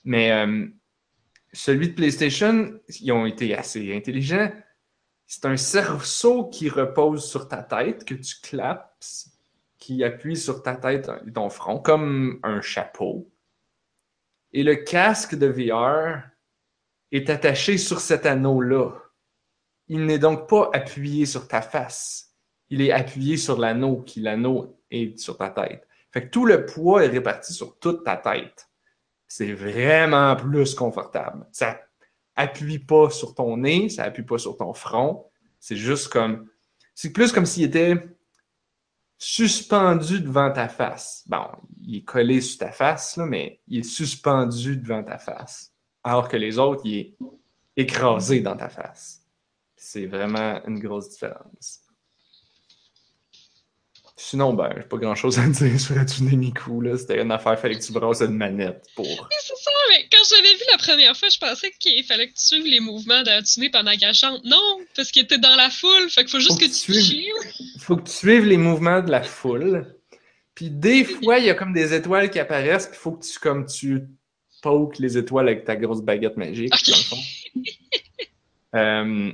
Mais 0.06 0.32
euh, 0.32 0.66
celui 1.54 1.90
de 1.90 1.94
PlayStation, 1.94 2.80
ils 3.00 3.12
ont 3.12 3.28
été 3.28 3.56
assez 3.56 3.96
intelligents. 3.96 4.52
C'est 5.28 5.46
un 5.46 5.56
cerceau 5.56 6.46
qui 6.50 6.68
repose 6.68 7.30
sur 7.30 7.48
ta 7.48 7.62
tête, 7.62 8.06
que 8.06 8.16
tu 8.16 8.42
clapes, 8.42 8.92
qui 9.78 10.04
appuie 10.04 10.36
sur 10.36 10.64
ta 10.64 10.76
tête 10.76 11.12
et 11.28 11.32
ton 11.32 11.52
front, 11.52 11.78
comme 11.78 12.40
un 12.42 12.60
chapeau. 12.62 13.32
Et 14.52 14.64
le 14.64 14.78
casque 14.78 15.36
de 15.36 15.46
VR 15.46 16.24
est 17.12 17.30
attaché 17.30 17.78
sur 17.78 18.00
cet 18.00 18.26
anneau-là. 18.26 18.94
Il 19.90 20.08
n'est 20.08 20.18
donc 20.18 20.50
pas 20.50 20.72
appuyé 20.74 21.28
sur 21.28 21.48
ta 21.48 21.62
face. 21.62 22.27
Il 22.70 22.82
est 22.82 22.92
appuyé 22.92 23.38
sur 23.38 23.58
l'anneau, 23.58 24.02
qui 24.02 24.22
l'anneau 24.22 24.78
est 24.92 25.18
sur 25.18 25.38
ta 25.38 25.50
tête. 25.50 25.88
Fait 26.12 26.26
que 26.26 26.30
tout 26.30 26.46
le 26.46 26.66
poids 26.66 27.04
est 27.04 27.10
réparti 27.10 27.54
sur 27.54 27.78
toute 27.80 28.04
ta 28.04 28.18
tête. 28.18 28.70
C'est 29.28 29.54
vraiment 29.54 30.36
plus 30.36 30.74
confortable. 30.74 31.46
Ça 31.52 31.80
appuie 32.36 32.80
pas 32.80 33.10
sur 33.10 33.36
ton 33.36 33.58
nez, 33.58 33.90
ça 33.90 34.04
appuie 34.04 34.24
pas 34.24 34.38
sur 34.38 34.58
ton 34.58 34.74
front. 34.74 35.26
C'est 35.60 35.76
juste 35.76 36.10
comme. 36.10 36.50
C'est 36.96 37.12
plus 37.12 37.32
comme 37.32 37.46
s'il 37.46 37.64
était 37.64 37.96
suspendu 39.18 40.22
devant 40.22 40.52
ta 40.52 40.68
face. 40.68 41.24
Bon, 41.28 41.46
il 41.82 41.98
est 41.98 42.04
collé 42.04 42.42
sur 42.42 42.60
ta 42.60 42.72
face, 42.72 43.18
là, 43.18 43.26
mais 43.26 43.62
il 43.68 43.80
est 43.80 43.84
suspendu 43.84 44.78
devant 44.78 45.04
ta 45.04 45.18
face. 45.18 45.74
Alors 46.04 46.30
que 46.30 46.38
les 46.38 46.58
autres, 46.60 46.82
il 46.86 46.98
est 47.00 47.18
écrasé 47.76 48.40
dans 48.42 48.56
ta 48.56 48.70
face. 48.70 49.22
C'est 49.76 50.06
vraiment 50.06 50.62
une 50.66 50.80
grosse 50.80 51.10
différence. 51.10 51.82
Sinon, 54.20 54.56
ben, 54.56 54.74
j'ai 54.76 54.84
pas 54.84 54.98
grand 54.98 55.14
chose 55.14 55.38
à 55.38 55.48
dire 55.48 55.80
sur 55.80 55.94
la 55.94 56.04
Miku, 56.36 56.82
là. 56.82 56.98
C'était 56.98 57.22
une 57.22 57.32
affaire, 57.32 57.58
fallait 57.60 57.76
que 57.76 57.86
tu 57.86 57.94
brasses 57.94 58.22
une 58.22 58.36
manette 58.36 58.88
pour. 58.96 59.06
Oui, 59.06 59.38
c'est 59.40 59.56
ça, 59.56 59.72
mais 59.92 60.08
quand 60.12 60.18
je 60.28 60.36
l'avais 60.36 60.56
vu 60.56 60.64
la 60.72 60.78
première 60.78 61.16
fois, 61.16 61.30
je 61.30 61.38
pensais 61.38 61.72
qu'il 61.80 62.04
fallait 62.04 62.28
que 62.28 62.34
tu 62.34 62.44
suives 62.44 62.66
les 62.66 62.80
mouvements 62.80 63.22
de 63.22 63.30
Hatsune 63.30 63.70
pendant 63.70 63.96
qu'elle 63.96 64.16
chante. 64.16 64.44
Non, 64.44 64.80
parce 64.96 65.12
qu'il 65.12 65.22
était 65.24 65.38
dans 65.38 65.56
la 65.56 65.70
foule, 65.70 66.10
fait 66.10 66.22
qu'il 66.22 66.32
faut 66.32 66.40
juste 66.40 66.54
Faut 66.54 66.58
que 66.58 66.66
que 66.66 66.70
tu 66.70 66.94
suives. 66.94 67.34
Faut 67.80 67.96
que 67.96 68.10
tu 68.10 68.12
suives 68.12 68.46
les 68.46 68.58
mouvements 68.58 69.02
de 69.02 69.12
la 69.12 69.22
foule. 69.22 69.96
Puis 70.56 70.72
des 70.72 71.06
fois, 71.06 71.38
il 71.38 71.46
y 71.46 71.52
a 71.52 71.54
comme 71.54 71.72
des 71.72 71.94
étoiles 71.94 72.32
qui 72.32 72.40
apparaissent, 72.40 72.88
puis 72.88 72.98
faut 72.98 73.12
que 73.12 73.24
tu, 73.24 73.38
comme, 73.38 73.68
tu 73.68 74.02
pokes 74.64 74.98
les 74.98 75.16
étoiles 75.16 75.48
avec 75.48 75.64
ta 75.64 75.76
grosse 75.76 76.02
baguette 76.02 76.38
magique, 76.38 76.72
dans 76.72 76.98
le 76.98 77.04
fond. 77.04 77.18
Euh, 78.76 79.32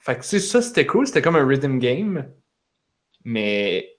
fait 0.00 0.16
que, 0.16 0.20
tu 0.20 0.28
sais, 0.28 0.40
ça, 0.40 0.60
c'était 0.60 0.86
cool. 0.86 1.06
C'était 1.06 1.22
comme 1.22 1.36
un 1.36 1.46
rhythm 1.46 1.78
game, 1.78 2.28
mais 3.24 3.97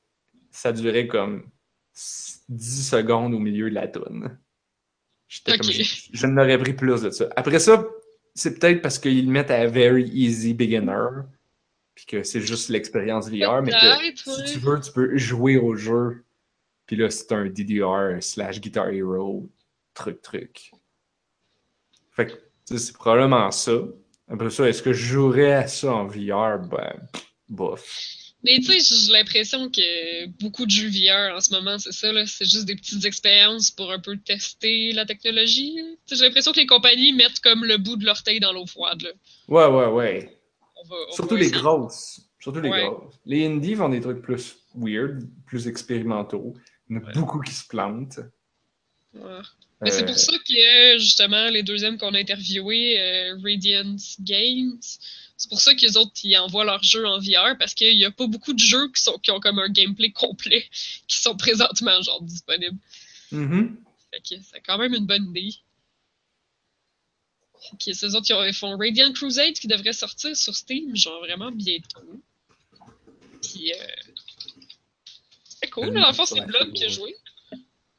ça 0.52 0.72
durait 0.72 1.08
comme 1.08 1.50
10 2.50 2.90
secondes 2.90 3.34
au 3.34 3.40
milieu 3.40 3.70
de 3.70 3.76
la 3.76 3.88
comme, 5.58 5.72
je, 5.72 6.10
je 6.12 6.28
n'aurais 6.28 6.58
pris 6.58 6.74
plus 6.74 7.02
de 7.02 7.12
ça. 7.12 7.28
Après 7.36 7.60
ça, 7.60 7.86
c'est 8.34 8.60
peut-être 8.60 8.82
parce 8.82 8.98
qu'ils 8.98 9.26
le 9.26 9.32
mettent 9.32 9.52
à 9.52 9.68
Very 9.68 10.10
Easy 10.10 10.54
Beginner, 10.54 11.24
puis 11.94 12.06
que 12.06 12.24
c'est 12.24 12.42
juste 12.42 12.70
l'expérience 12.70 13.30
VR, 13.30 13.62
mais 13.62 13.72
que 13.72 14.16
si 14.16 14.54
tu 14.54 14.60
veux, 14.60 14.80
tu 14.80 14.92
peux 14.92 15.18
jouer 15.18 15.58
au 15.58 15.76
jeu. 15.76 16.24
Puis 16.86 16.96
là, 16.96 17.10
c'est 17.10 17.32
un 17.32 17.46
DDR 17.46 18.22
slash 18.22 18.60
Guitar 18.60 18.90
Hero, 18.90 19.48
truc, 19.94 20.22
truc. 20.22 20.72
Fait 22.12 22.28
que, 22.28 22.78
c'est 22.78 22.94
probablement 22.94 23.52
ça. 23.52 23.74
Après 24.28 24.50
ça, 24.50 24.68
est-ce 24.68 24.82
que 24.82 24.94
je 24.94 25.06
jouerais 25.06 25.54
à 25.54 25.68
ça 25.68 25.94
en 25.94 26.08
VR? 26.08 26.60
Ben, 26.60 27.08
bof. 27.48 27.86
Mais 28.44 28.60
tu 28.60 28.80
sais, 28.80 28.96
j'ai 29.06 29.12
l'impression 29.12 29.70
que 29.70 30.28
beaucoup 30.42 30.66
de 30.66 30.72
jeux 30.72 30.88
VR 30.90 31.36
en 31.36 31.42
ce 31.42 31.52
moment, 31.52 31.78
c'est 31.78 31.92
ça, 31.92 32.12
là, 32.14 32.26
c'est 32.26 32.46
juste 32.50 32.66
des 32.66 32.76
petites 32.76 33.04
expériences 33.04 33.70
pour 33.70 33.92
un 33.92 34.00
peu 34.00 34.18
tester 34.18 34.94
la 34.94 35.06
technologie. 35.06 35.76
J'ai 36.10 36.16
l'impression 36.24 36.54
que 36.54 36.60
les 36.62 36.66
compagnies 36.66 37.12
mettent 37.12 37.42
comme 37.42 37.66
le 37.66 37.78
bout 37.78 37.98
de 37.98 38.06
l'orteil 38.06 38.40
dans 38.40 38.54
l'eau 38.54 38.66
froide. 38.66 39.02
Là. 39.02 39.10
Ouais, 39.50 39.66
ouais, 39.66 39.88
ouais. 39.92 40.40
On 40.82 40.88
va, 40.88 40.96
on 41.10 41.14
Surtout 41.14 41.36
les 41.36 41.52
grosses. 41.52 42.22
Surtout 42.40 42.62
les 42.62 42.70
Ouais. 42.70 42.86
grosses. 42.86 43.16
Les 43.26 43.46
indies 43.46 43.76
font 43.76 43.90
des 43.90 44.00
trucs 44.00 44.22
plus 44.22 44.56
weird, 44.74 45.22
plus 45.46 45.68
expérimentaux. 45.68 46.54
Il 46.90 46.96
y 46.96 47.00
en 47.00 47.04
a 47.04 47.08
Ouais. 47.08 47.14
beaucoup 47.16 47.42
qui 47.42 47.52
se 47.54 47.68
plantent. 47.68 48.20
Ouais. 49.14 49.22
Mais 49.82 49.92
c'est 49.92 50.04
Euh, 50.04 50.06
pour 50.06 50.18
ça 50.18 50.34
que, 50.48 50.98
justement, 50.98 51.50
les 51.50 51.64
deuxièmes 51.64 51.98
qu'on 51.98 52.14
a 52.14 52.20
interviewés, 52.20 53.00
euh, 53.02 53.38
Radiance 53.44 54.16
Games, 54.22 54.80
c'est 55.40 55.50
pour 55.50 55.60
ça 55.62 55.74
qu'ils 55.74 55.98
autres, 55.98 56.12
ils 56.24 56.38
envoient 56.38 56.66
leurs 56.66 56.84
jeux 56.84 57.08
en 57.08 57.18
VR, 57.18 57.58
parce 57.58 57.74
qu'il 57.74 57.98
n'y 57.98 58.06
a 58.06 58.12
pas 58.12 58.28
beaucoup 58.28 58.54
de 58.54 58.60
jeux 58.60 58.92
qui, 58.92 59.02
sont, 59.02 59.18
qui 59.18 59.32
ont 59.32 59.40
comme 59.40 59.58
un 59.58 59.70
gameplay 59.70 60.12
complet, 60.12 60.68
qui 61.08 61.18
sont 61.18 61.36
présentement, 61.36 62.00
genre, 62.04 62.22
disponibles. 62.22 62.78
mhm. 63.32 63.76
Fait 64.12 64.20
que 64.38 64.42
c'est 64.44 64.60
quand 64.62 64.78
même 64.78 64.94
une 64.94 65.06
bonne 65.06 65.30
idée. 65.36 65.56
Que 67.84 67.94
ces 67.94 68.16
autres, 68.16 68.26
ils 68.30 68.34
ont- 68.34 68.44
ils 68.44 68.54
font 68.54 68.78
Radiant 68.78 69.12
Crusade 69.14 69.54
qui 69.54 69.68
devrait 69.68 69.94
sortir 69.94 70.36
sur 70.36 70.56
Steam, 70.56 70.96
genre 70.96 71.20
vraiment 71.20 71.52
bientôt. 71.52 72.02
Puis, 73.42 73.72
euh, 73.74 73.76
c'est 75.62 75.70
cool, 75.70 75.94
dans 75.94 76.08
le 76.08 76.14
fond, 76.14 76.26
c'est 76.26 76.42
Blob 76.46 76.72
qui 76.74 76.86
a 76.86 76.88
joué. 76.88 77.16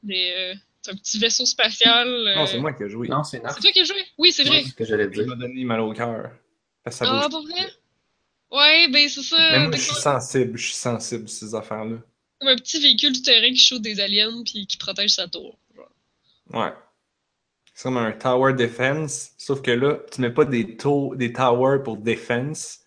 Mais 0.02 0.32
euh, 0.34 0.54
c'est 0.82 0.92
un 0.92 0.96
petit 0.96 1.18
vaisseau 1.18 1.44
spatial. 1.46 2.08
euh, 2.08 2.34
Non, 2.36 2.46
c'est 2.46 2.58
moi 2.58 2.72
qui 2.72 2.82
ai 2.84 2.88
joué. 2.88 3.06
Non, 3.08 3.22
c'est. 3.22 3.40
C'est 3.54 3.60
toi 3.60 3.70
qui 3.72 3.80
as 3.80 3.84
joué? 3.84 4.02
Oui, 4.18 4.32
c'est 4.32 4.44
vrai. 4.44 4.62
C'est 4.64 4.70
ce 4.70 4.74
que 4.74 4.84
j'allais 4.84 5.04
Il 5.04 5.10
dire. 5.10 5.26
m'a 5.26 5.36
donné 5.36 5.62
mal 5.64 5.80
au 5.80 5.92
cœur. 5.92 6.32
Parce 6.82 6.98
que 6.98 7.04
ça 7.06 7.10
Ah, 7.12 7.28
bouge. 7.28 7.30
pour 7.30 7.42
vrai? 7.46 7.72
Ouais, 8.50 8.88
ben 8.88 9.08
c'est 9.08 9.22
ça. 9.22 9.36
Mais 9.52 9.66
moi, 9.68 9.76
je 9.76 9.80
suis 9.82 9.94
sensible. 9.94 10.58
Je 10.58 10.64
suis 10.66 10.74
sensible, 10.74 11.28
ces 11.28 11.54
affaires-là. 11.54 11.98
comme 12.40 12.48
un 12.48 12.56
petit 12.56 12.80
véhicule 12.80 13.12
tout 13.12 13.22
terrain 13.22 13.50
qui 13.50 13.58
shoot 13.58 13.80
des 13.82 14.00
aliens 14.00 14.42
puis 14.44 14.66
qui 14.66 14.76
protège 14.76 15.10
sa 15.10 15.28
tour. 15.28 15.58
genre. 15.76 15.90
Ouais. 16.52 16.72
C'est 17.74 17.84
comme 17.84 17.96
un 17.98 18.12
tower 18.12 18.52
defense, 18.54 19.30
sauf 19.38 19.62
que 19.62 19.70
là, 19.70 19.98
tu 20.12 20.20
mets 20.20 20.30
pas 20.32 20.44
des, 20.44 20.76
to- 20.76 21.14
des 21.16 21.32
towers 21.32 21.82
pour 21.82 21.96
defense. 21.96 22.80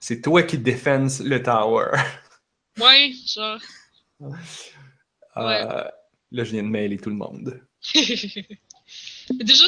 C'est 0.00 0.20
toi 0.20 0.42
qui 0.42 0.58
défenses 0.58 1.20
le 1.20 1.42
tower. 1.42 1.90
Ouais, 2.78 3.12
genre. 3.26 3.60
Euh, 4.22 4.30
là, 5.36 6.44
je 6.44 6.52
viens 6.52 6.62
de 6.62 6.68
mêler 6.68 6.96
tout 6.98 7.10
le 7.10 7.16
monde. 7.16 7.60
Déjà, 9.30 9.64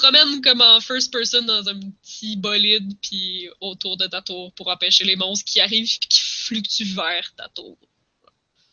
promènes 0.00 0.40
comme 0.40 0.60
en 0.60 0.80
first 0.80 1.12
person 1.12 1.42
dans 1.42 1.68
un 1.68 1.78
petit 2.02 2.36
bolide, 2.36 2.92
puis 3.00 3.48
autour 3.60 3.96
de 3.96 4.06
ta 4.06 4.22
tour 4.22 4.52
pour 4.54 4.68
empêcher 4.68 5.04
les 5.04 5.16
monstres 5.16 5.44
qui 5.44 5.60
arrivent 5.60 5.84
et 5.84 6.06
qui 6.06 6.20
fluctuent 6.20 6.94
vers 6.94 7.32
ta 7.36 7.48
tour. 7.48 7.76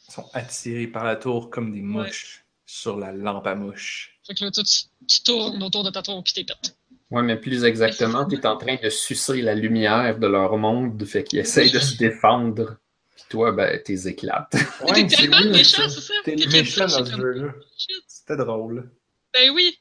Ils 0.09 0.13
sont 0.13 0.29
attirés 0.33 0.87
par 0.87 1.03
la 1.03 1.15
tour 1.15 1.49
comme 1.49 1.73
des 1.73 1.81
mouches 1.81 2.45
sur 2.65 2.97
la 2.97 3.11
lampe 3.11 3.47
à 3.47 3.55
mouche. 3.55 4.17
Fait 4.25 4.33
que 4.33 4.43
là, 4.43 4.51
toi, 4.51 4.63
tu, 4.63 4.77
tu 5.07 5.21
tournes 5.21 5.61
autour 5.63 5.83
de 5.83 5.89
ta 5.89 6.01
tour 6.01 6.23
puis 6.23 6.33
t'es 6.33 6.43
pète. 6.43 6.75
Ouais, 7.09 7.23
mais 7.23 7.37
plus 7.37 7.63
exactement, 7.63 8.25
tu 8.25 8.35
es 8.35 8.45
en 8.45 8.57
train 8.57 8.75
de 8.81 8.89
sucer 8.89 9.41
la 9.41 9.55
lumière 9.55 10.19
de 10.19 10.27
leur 10.27 10.57
monde, 10.57 11.03
fait 11.05 11.23
qu'ils 11.23 11.39
essayent 11.39 11.71
de 11.71 11.79
se 11.79 11.95
défendre. 11.95 12.77
Puis 13.15 13.23
toi, 13.29 13.51
ben, 13.51 13.81
t'es 13.83 14.07
éclates. 14.07 14.55
Mais 14.85 15.07
t'es 15.07 15.15
tellement 15.15 15.49
méchant, 15.49 15.87
c'est 15.89 16.01
ça? 16.01 16.13
T'es 16.25 16.35
méchant 16.35 16.85
dans 16.85 17.05
ce 17.05 17.15
jeu-là. 17.15 17.53
C'était 18.07 18.35
drôle. 18.35 18.89
Ben 19.33 19.51
oui. 19.51 19.79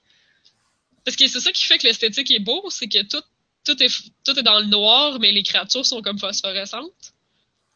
Parce 1.07 1.17
que 1.17 1.29
c'est 1.29 1.39
ça 1.41 1.53
qui 1.53 1.65
fait 1.65 1.79
que 1.79 1.87
l'esthétique 1.87 2.33
est 2.33 2.41
beau, 2.41 2.69
c'est 2.69 2.89
que 2.89 3.01
tout, 3.05 3.23
tout, 3.65 3.81
est, 3.81 3.89
tout 4.25 4.37
est 4.39 4.43
dans 4.43 4.59
le 4.59 4.67
noir, 4.67 5.21
mais 5.21 5.31
les 5.31 5.45
créatures 5.45 5.87
sont 5.87 6.03
comme 6.03 6.19
phosphorescentes. 6.19 7.15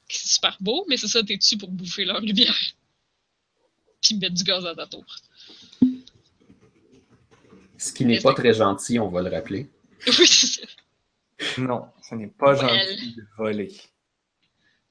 C'est 0.09 0.27
super 0.27 0.57
beau, 0.61 0.85
mais 0.88 0.97
c'est 0.97 1.07
ça, 1.07 1.23
t'es 1.23 1.37
dessus 1.37 1.57
pour 1.57 1.71
bouffer 1.71 2.05
leur 2.05 2.21
lumière. 2.21 2.59
Puis 4.03 4.16
mettre 4.16 4.35
du 4.35 4.43
gaz 4.43 4.66
à 4.66 4.75
ta 4.75 4.87
tour. 4.88 5.05
Ce 7.79 7.93
qui 7.93 8.05
n'est 8.05 8.21
pas 8.21 8.35
très 8.35 8.53
gentil, 8.53 8.99
on 8.99 9.09
va 9.09 9.23
le 9.23 9.31
rappeler. 9.31 9.71
Oui, 10.19 10.27
c'est 10.27 10.47
ça. 10.47 10.66
Non, 11.61 11.87
ce 12.03 12.14
n'est 12.16 12.27
pas 12.27 12.55
Well. 12.55 12.61
gentil 12.97 13.14
de 13.14 13.23
voler. 13.37 13.73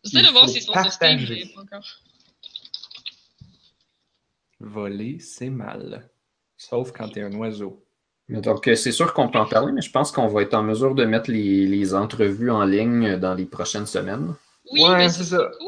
J'essaie 0.04 0.21
de 0.23 0.30
voir 0.30 0.47
s'ils 0.47 0.62
sont 0.62 0.71
sur 0.73 0.91
Steam, 0.91 1.17
partager. 1.17 1.43
mais 1.45 1.54
pas 1.54 1.62
encore. 1.62 1.99
Voler, 4.60 5.19
c'est 5.19 5.49
mal. 5.49 6.10
Sauf 6.58 6.91
quand 6.91 7.10
t'es 7.10 7.21
un 7.21 7.34
oiseau. 7.34 7.86
Donc, 8.30 8.68
euh, 8.68 8.76
c'est 8.76 8.92
sûr 8.92 9.13
qu'on 9.13 9.28
peut 9.30 9.39
en 9.39 9.48
parler, 9.48 9.72
mais 9.74 9.82
je 9.82 9.92
pense 9.92 10.12
qu'on 10.12 10.28
va 10.28 10.44
être 10.44 10.54
en 10.54 10.62
mesure 10.63 10.94
de 10.96 11.04
mettre 11.06 11.32
les, 11.32 11.65
les 11.65 11.94
entrevues 11.96 12.52
en 12.52 12.63
ligne 12.63 13.18
dans 13.18 13.34
les 13.34 13.46
prochaines 13.46 13.88
semaines. 13.88 14.36
Oui, 14.72 14.82
Ouais, 14.84 14.98
mais 14.98 15.10
c'est 15.10 15.24
ça. 15.24 15.50
cool. 15.58 15.68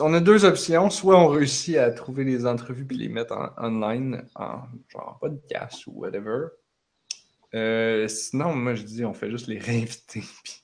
On 0.00 0.12
a 0.14 0.20
deux 0.20 0.44
options. 0.44 0.90
Soit 0.90 1.18
on 1.18 1.28
réussit 1.28 1.76
à 1.76 1.90
trouver 1.90 2.24
les 2.24 2.46
entrevues 2.46 2.84
puis 2.84 2.96
les 2.98 3.08
mettre 3.08 3.34
en 3.34 3.50
online 3.66 4.24
en 4.34 4.60
genre 4.88 5.18
podcast 5.20 5.86
ou 5.86 5.92
whatever. 6.00 6.46
Euh, 7.54 8.08
sinon, 8.08 8.54
moi 8.54 8.74
je 8.74 8.82
dis 8.82 9.04
on 9.04 9.14
fait 9.14 9.30
juste 9.30 9.46
les 9.46 9.58
réinviter. 9.60 10.22
puis 10.42 10.62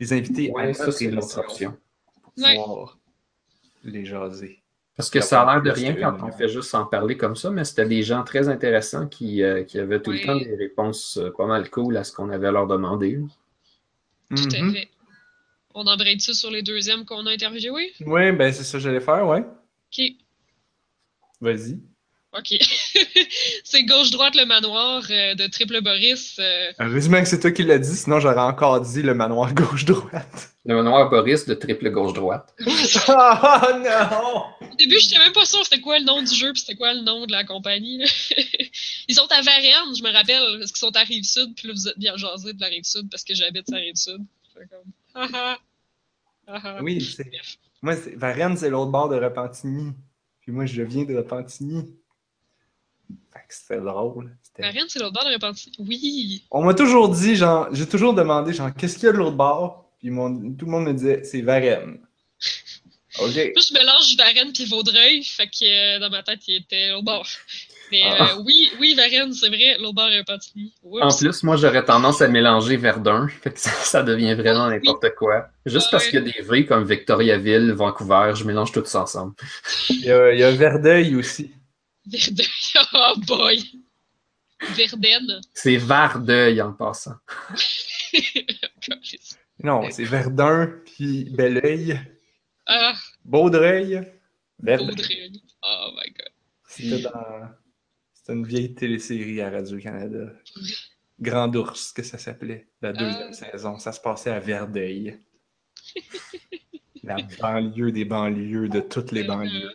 les 0.00 0.12
inviter 0.12 0.50
Ouais, 0.50 0.68
à 0.70 0.74
ça, 0.74 0.86
notre 0.86 0.98
c'est 0.98 1.10
l'autre 1.10 1.38
option. 1.38 1.76
pour 2.22 2.32
Ouais. 2.44 2.56
pouvoir 2.56 2.98
les 3.84 4.04
jaser. 4.04 4.62
Parce 4.96 5.10
que 5.10 5.20
ça 5.20 5.42
a 5.42 5.52
l'air 5.54 5.62
de 5.62 5.70
rien 5.70 5.94
quand 5.94 6.16
on 6.22 6.32
fait 6.32 6.48
juste 6.48 6.74
en 6.74 6.86
parler 6.86 7.16
comme 7.18 7.36
ça, 7.36 7.50
mais 7.50 7.64
c'était 7.64 7.86
des 7.86 8.02
gens 8.02 8.24
très 8.24 8.48
intéressants 8.48 9.06
qui, 9.08 9.42
euh, 9.42 9.62
qui 9.62 9.78
avaient 9.78 10.00
tout 10.00 10.10
le 10.12 10.20
temps 10.20 10.36
des 10.36 10.54
réponses 10.56 11.18
euh, 11.18 11.30
pas 11.36 11.46
mal 11.46 11.68
cool 11.70 11.96
à 11.98 12.04
ce 12.04 12.12
qu'on 12.12 12.30
avait 12.30 12.46
à 12.48 12.52
leur 12.52 12.66
demander. 12.66 13.20
Tout 14.30 14.48
à 14.54 14.62
Mhm. 14.62 14.72
fait. 14.72 14.88
On 15.74 15.86
embraye 15.86 16.18
ça 16.18 16.32
sur 16.32 16.50
les 16.50 16.62
deuxièmes 16.62 17.04
qu'on 17.04 17.26
a 17.26 17.30
interviewés? 17.30 17.92
Ouais, 18.06 18.32
ben 18.32 18.50
c'est 18.52 18.64
ça 18.64 18.78
que 18.78 18.84
j'allais 18.84 19.00
faire, 19.00 19.26
ouais. 19.28 19.40
Ok. 19.92 20.04
Vas-y. 21.40 21.78
Ok. 22.38 22.54
c'est 23.64 23.84
gauche-droite 23.84 24.34
le 24.34 24.44
manoir 24.46 25.02
euh, 25.10 25.34
de 25.34 25.46
Triple 25.46 25.80
Boris. 25.80 26.36
euh, 26.38 26.66
Heureusement 26.80 27.20
que 27.22 27.28
c'est 27.28 27.40
toi 27.40 27.50
qui 27.50 27.62
l'as 27.62 27.78
dit, 27.78 27.96
sinon 27.96 28.20
j'aurais 28.20 28.38
encore 28.40 28.80
dit 28.80 29.02
le 29.02 29.14
manoir 29.14 29.54
gauche-droite. 29.54 30.50
Le 30.64 30.74
manoir 30.74 31.08
Boris 31.10 31.46
de 31.46 31.54
triple 31.54 31.90
gauche-droite. 31.90 32.52
oh 32.66 33.66
non! 33.78 34.42
Au 34.72 34.74
début, 34.76 34.98
j'étais 34.98 35.18
même 35.18 35.32
pas 35.32 35.44
sûre 35.46 35.62
c'était 35.64 35.80
quoi 35.80 35.98
le 36.00 36.04
nom 36.04 36.20
du 36.22 36.34
jeu 36.34 36.52
puis 36.52 36.60
c'était 36.60 36.74
quoi 36.74 36.92
le 36.92 37.02
nom 37.02 37.24
de 37.26 37.32
la 37.32 37.44
compagnie. 37.44 38.02
Ils 39.08 39.14
sont 39.14 39.28
à 39.30 39.40
Varennes, 39.42 39.94
je 39.96 40.02
me 40.02 40.12
rappelle, 40.12 40.58
parce 40.58 40.72
qu'ils 40.72 40.80
sont 40.80 40.96
à 40.96 41.02
Rive-Sud, 41.04 41.54
puis 41.54 41.68
là, 41.68 41.74
vous 41.74 41.88
êtes 41.88 41.98
bien 41.98 42.16
jasé 42.16 42.52
de 42.52 42.60
la 42.60 42.66
Rive-Sud 42.66 43.08
parce 43.10 43.22
que 43.22 43.32
j'habite 43.34 43.72
à 43.72 43.76
Rive-Sud. 43.76 44.18
Comme, 44.54 44.92
ah 45.14 45.28
ah. 45.32 45.58
Ah 46.48 46.60
ah. 46.64 46.78
Oui, 46.82 47.00
c'est. 47.00 47.30
Moi, 47.82 47.94
c'est- 47.96 48.16
Varennes, 48.16 48.56
c'est 48.56 48.70
l'autre 48.70 48.90
bord 48.90 49.08
de 49.08 49.16
Repentigny. 49.16 49.92
Puis 50.40 50.50
moi, 50.52 50.66
je 50.66 50.82
viens 50.82 51.04
de 51.04 51.14
Repentigny. 51.16 51.84
Fait 53.32 53.40
que 53.48 53.54
c'était 53.54 53.80
drôle. 53.80 54.34
Varennes, 54.58 54.86
c'est 54.88 54.98
l'autre 54.98 55.12
bord 55.12 55.24
de. 55.24 55.82
Oui. 55.82 56.44
On 56.50 56.64
m'a 56.64 56.74
toujours 56.74 57.08
dit, 57.10 57.36
genre, 57.36 57.68
j'ai 57.72 57.86
toujours 57.86 58.14
demandé, 58.14 58.52
genre, 58.52 58.70
qu'est-ce 58.74 58.94
qu'il 58.96 59.04
y 59.04 59.08
a 59.08 59.12
de 59.12 59.18
l'autre 59.18 59.36
bord? 59.36 59.84
Puis 59.98 60.10
mon- 60.10 60.52
tout 60.54 60.64
le 60.66 60.70
monde 60.70 60.84
me 60.84 60.92
disait, 60.92 61.22
c'est 61.24 61.42
Varennes. 61.42 61.98
OK. 63.18 63.34
Moi, 63.34 63.62
je 63.66 63.72
mélange 63.74 64.16
Varennes 64.18 64.52
puis 64.52 64.66
Vaudreuil, 64.66 65.22
fait 65.24 65.46
que 65.46 65.96
euh, 65.96 65.98
dans 66.00 66.10
ma 66.10 66.22
tête, 66.22 66.40
il 66.48 66.56
était 66.56 66.90
l'autre 66.90 67.04
bord. 67.04 67.26
Mais 67.92 68.02
Ah. 68.04 68.32
euh, 68.32 68.42
oui, 68.44 68.70
oui, 68.80 68.94
Varennes, 68.94 69.32
c'est 69.32 69.48
vrai, 69.48 69.76
l'autre 69.78 69.94
bord 69.94 70.10
de 70.10 70.18
Repentigny. 70.18 70.74
En 71.00 71.08
plus, 71.16 71.42
moi, 71.44 71.56
j'aurais 71.56 71.84
tendance 71.84 72.20
à 72.20 72.28
mélanger 72.28 72.76
Verdun, 72.76 73.26
fait 73.42 73.52
que 73.52 73.60
ça, 73.60 73.70
ça 73.70 74.02
devient 74.02 74.34
vraiment 74.34 74.68
n'importe 74.68 75.14
quoi. 75.16 75.48
Juste 75.64 75.88
parce 75.90 76.04
Ouais. 76.04 76.10
qu'il 76.10 76.18
y 76.18 76.22
a 76.30 76.32
des 76.42 76.42
villes 76.52 76.66
comme 76.66 76.84
Victoriaville, 76.84 77.72
Vancouver, 77.72 78.32
je 78.34 78.44
mélange 78.44 78.72
tout 78.72 78.82
ça 78.84 79.02
ensemble. 79.02 79.34
Il 79.88 80.00
y 80.00 80.10
a, 80.10 80.32
il 80.32 80.38
y 80.40 80.42
a 80.42 80.50
Verdeuil 80.50 81.14
aussi. 81.16 81.52
Verdeuil. 82.06 82.46
Oh 82.92 83.14
boy. 83.26 83.64
Verdaine. 84.74 85.40
C'est 85.54 85.76
Vardeuil 85.76 86.60
en 86.62 86.72
passant. 86.72 87.16
Non, 89.62 89.88
c'est 89.90 90.04
Verdun, 90.04 90.80
puis 90.84 91.24
Belleuil, 91.30 91.98
ah, 92.66 92.92
Baudreuil, 93.24 94.06
Verdeuil. 94.60 94.86
Vaudreuil. 94.88 95.42
Oh 95.62 95.90
my 95.96 96.10
god. 96.12 96.32
C'était 96.68 97.00
dans... 97.02 97.48
C'était 98.12 98.32
une 98.34 98.46
vieille 98.46 98.74
télésérie 98.74 99.40
à 99.40 99.50
Radio-Canada. 99.50 100.32
Grand 101.20 101.54
Ours, 101.56 101.92
que 101.92 102.02
ça 102.02 102.18
s'appelait, 102.18 102.68
la 102.82 102.92
deuxième 102.92 103.30
Ah. 103.30 103.32
saison. 103.32 103.78
Ça 103.78 103.92
se 103.92 104.00
passait 104.00 104.30
à 104.30 104.38
Verdeuil. 104.40 105.18
la 107.02 107.16
banlieue 107.40 107.92
des 107.92 108.04
banlieues 108.04 108.68
de 108.68 108.80
toutes 108.80 109.12
les 109.12 109.22
Euh, 109.24 109.28
banlieues. 109.28 109.72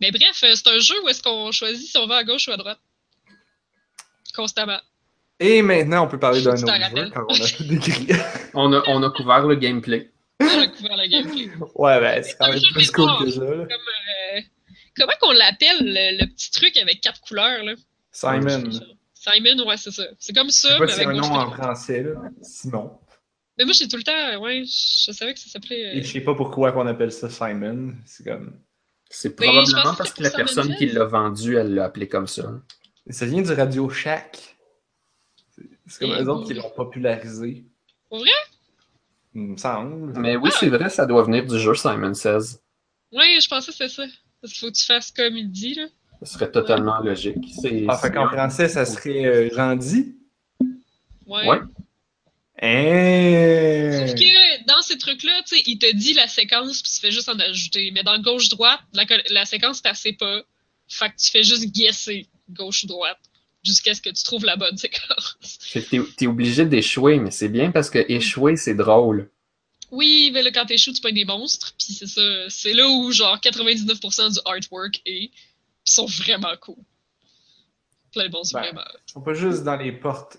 Mais 0.00 0.10
bref, 0.10 0.42
euh, 0.44 0.52
c'est 0.54 0.68
un 0.68 0.78
jeu 0.78 0.94
où 1.04 1.08
est-ce 1.08 1.22
qu'on 1.22 1.52
choisit 1.52 1.86
si 1.90 1.96
on 1.98 2.06
va 2.06 2.16
à 2.16 2.24
gauche 2.24 2.48
ou 2.48 2.52
à 2.52 2.56
droite. 2.56 2.78
Constamment. 4.34 4.80
Et 5.38 5.62
maintenant, 5.62 6.04
on 6.04 6.08
peut 6.08 6.18
parler 6.18 6.42
d'un 6.42 6.52
autre 6.52 6.60
jeu, 6.60 7.10
car 7.10 7.24
on 7.28 7.34
a 7.34 7.48
tout 7.48 7.64
décrit. 7.68 8.08
On 8.54 8.72
a, 8.72 8.82
on 8.88 9.02
a 9.02 9.10
couvert 9.10 9.46
le 9.46 9.56
gameplay. 9.56 10.10
On 10.40 10.44
a 10.46 10.66
couvert 10.68 10.96
le 10.96 11.08
gameplay. 11.08 11.50
ouais, 11.74 12.00
ben, 12.00 12.22
c'est 12.22 12.36
quand 12.38 12.46
un 12.46 12.50
même 12.50 12.58
jeu 12.58 12.72
plus 12.72 12.90
cool 12.90 13.10
que 13.24 13.30
ça, 13.30 13.40
là. 13.40 13.66
Comme, 13.66 14.36
euh, 14.36 14.40
comment 14.96 15.12
qu'on 15.20 15.32
l'appelle, 15.32 15.78
le, 15.80 16.20
le 16.20 16.26
petit 16.32 16.50
truc 16.50 16.76
avec 16.76 17.00
quatre 17.00 17.20
couleurs, 17.22 17.62
là? 17.64 17.74
Simon. 18.12 18.70
Simon, 19.14 19.66
ouais, 19.66 19.76
c'est 19.76 19.90
ça. 19.90 20.04
C'est 20.18 20.34
comme 20.34 20.50
ça, 20.50 20.78
mais 20.78 20.92
avec 20.92 21.06
un 21.08 21.12
nom 21.12 21.24
en 21.34 21.50
français, 21.52 22.02
là. 22.02 22.12
Simon. 22.42 22.98
Mais 23.58 23.64
moi, 23.64 23.74
j'ai 23.74 23.88
tout 23.88 23.96
le 23.96 24.02
temps, 24.02 24.40
ouais, 24.42 24.64
je 24.64 25.12
savais 25.12 25.34
que 25.34 25.40
ça 25.40 25.48
s'appelait... 25.50 25.86
euh, 25.86 25.98
Et 25.98 26.02
je 26.02 26.10
sais 26.12 26.20
pas 26.22 26.34
pourquoi 26.34 26.72
qu'on 26.72 26.86
appelle 26.86 27.12
ça 27.12 27.28
Simon. 27.28 27.94
C'est 28.06 28.24
comme... 28.24 28.58
C'est 29.12 29.28
je 29.30 29.34
probablement 29.34 29.94
parce 29.96 30.10
c'est 30.10 30.16
que 30.18 30.22
la 30.22 30.30
personne 30.30 30.74
qui 30.76 30.86
l'a 30.86 31.04
vendu, 31.04 31.56
elle 31.56 31.74
l'a 31.74 31.84
appelé 31.86 32.08
comme 32.08 32.28
ça. 32.28 32.52
Ça 33.10 33.26
vient 33.26 33.42
du 33.42 33.52
Radio 33.52 33.88
Shack. 33.90 34.56
C'est- 35.50 35.68
C'est 35.86 35.98
comme 36.06 36.16
Et 36.16 36.22
eux 36.22 36.28
autres 36.28 36.46
qui 36.46 36.54
l'ont 36.54 36.70
popularisé. 36.70 37.64
Vrai? 38.10 38.30
Il 39.34 39.42
me 39.42 39.56
semble. 39.56 40.18
Mais 40.18 40.36
oui, 40.36 40.50
Ah! 40.52 40.56
c'est 40.60 40.68
vrai, 40.68 40.88
ça 40.88 41.06
doit 41.06 41.24
venir 41.24 41.44
du 41.44 41.58
jeu 41.58 41.74
Simon 41.74 42.14
Says. 42.14 42.58
Ouais, 43.12 43.38
je 43.40 43.48
pensais 43.48 43.66
que 43.66 43.72
c'était 43.72 43.88
ça. 43.88 44.04
Parce 44.40 44.52
qu'il 44.52 44.60
faut 44.60 44.72
que 44.72 44.76
tu 44.78 44.84
fasses 44.84 45.10
comme 45.10 45.36
il 45.36 45.50
dit, 45.50 45.74
là. 45.74 45.86
Ce 46.22 46.34
serait 46.34 46.50
totalement 46.50 47.00
logique. 47.00 47.36
C'est, 47.60 47.86
Ah, 47.88 47.96
fait 47.96 48.12
qu'en 48.12 48.28
français, 48.28 48.68
ça 48.68 48.84
serait 48.84 49.24
euh, 49.26 49.76
dit. 49.76 50.16
Ouais. 51.26 51.48
Ouais. 51.48 51.60
Sauf 52.60 54.14
que 54.14 54.64
dans 54.66 54.82
ces 54.82 54.98
trucs-là, 54.98 55.42
tu 55.46 55.56
sais, 55.56 55.62
il 55.66 55.78
te 55.78 55.90
dit 55.94 56.12
la 56.12 56.28
séquence, 56.28 56.82
puis 56.82 56.92
tu 56.92 57.00
fais 57.00 57.10
juste 57.10 57.28
en 57.28 57.38
ajouter. 57.38 57.90
Mais 57.92 58.02
dans 58.02 58.18
gauche-droite, 58.20 58.80
la, 58.92 59.04
la 59.30 59.44
séquence 59.44 59.82
t'assait 59.82 60.12
pas. 60.12 60.42
Fait 60.88 61.08
que 61.08 61.16
tu 61.16 61.30
fais 61.30 61.42
juste 61.42 61.66
guesser 61.72 62.26
gauche-droite 62.50 63.18
jusqu'à 63.64 63.94
ce 63.94 64.00
que 64.00 64.10
tu 64.10 64.22
trouves 64.22 64.44
la 64.44 64.56
bonne 64.56 64.76
séquence. 64.76 65.36
T'es, 65.72 66.00
t'es 66.16 66.26
obligé 66.26 66.64
d'échouer, 66.66 67.18
mais 67.18 67.30
c'est 67.30 67.48
bien 67.48 67.70
parce 67.70 67.90
que 67.90 68.04
échouer, 68.10 68.56
c'est 68.56 68.74
drôle. 68.74 69.30
Oui, 69.90 70.30
mais 70.32 70.42
là, 70.42 70.50
quand 70.52 70.66
t'échoues, 70.66 70.92
tu 70.92 71.00
pognes 71.00 71.14
des 71.14 71.24
monstres, 71.24 71.74
puis 71.76 71.94
c'est 71.94 72.06
ça. 72.06 72.20
C'est 72.48 72.74
là 72.74 72.88
où, 72.88 73.10
genre, 73.10 73.38
99% 73.38 74.34
du 74.34 74.38
artwork 74.44 75.00
est. 75.06 75.30
Ils 75.86 75.92
sont 75.92 76.06
vraiment 76.06 76.54
cool. 76.60 76.76
Plein 78.12 78.28
de 78.28 78.32
monstres, 78.32 78.54
Ben. 78.54 78.62
vraiment. 78.62 78.84
Ils 79.08 79.12
sont 79.12 79.20
pas 79.22 79.34
juste 79.34 79.64
dans 79.64 79.76
les 79.76 79.92
portes 79.92 80.36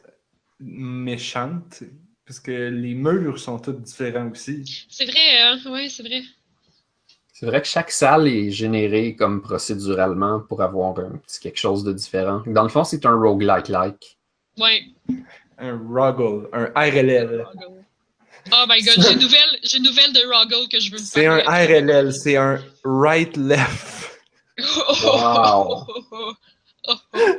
méchantes, 0.59 1.83
parce 2.31 2.39
que 2.39 2.69
les 2.69 2.93
murs 2.93 3.37
sont 3.37 3.59
tous 3.59 3.73
différents 3.73 4.31
aussi. 4.31 4.87
C'est 4.89 5.03
vrai, 5.03 5.41
hein? 5.41 5.59
Ouais, 5.65 5.89
c'est 5.89 6.01
vrai. 6.01 6.21
C'est 7.33 7.45
vrai 7.45 7.61
que 7.61 7.67
chaque 7.67 7.91
salle 7.91 8.25
est 8.29 8.51
générée 8.51 9.17
comme 9.17 9.41
procéduralement 9.41 10.39
pour 10.39 10.61
avoir 10.61 10.97
un 10.99 11.17
petit 11.17 11.41
quelque 11.41 11.57
chose 11.57 11.83
de 11.83 11.91
différent. 11.91 12.41
Dans 12.47 12.63
le 12.63 12.69
fond, 12.69 12.85
c'est 12.85 13.05
un 13.05 13.19
roguelike-like. 13.19 14.17
Ouais. 14.57 14.83
Un 15.57 15.77
Roggle, 15.77 16.47
un 16.53 16.67
RLL. 16.73 17.45
Oh 18.53 18.65
my 18.69 18.81
god, 18.81 18.95
j'ai 18.97 19.11
une 19.11 19.19
nouvelle, 19.19 19.59
j'ai 19.63 19.77
une 19.79 19.83
nouvelle 19.83 20.13
de 20.13 20.21
Roggle 20.25 20.69
que 20.69 20.79
je 20.79 20.89
veux 20.89 20.99
C'est 20.99 21.25
un. 21.25 21.39
RLL, 21.39 22.13
c'est 22.13 22.37
un 22.37 22.63
right-left. 22.85 23.97
Wow. 25.03 25.85
Oh, 25.89 26.03
oh, 26.11 26.33
oh, 26.87 26.95
oh, 27.13 27.37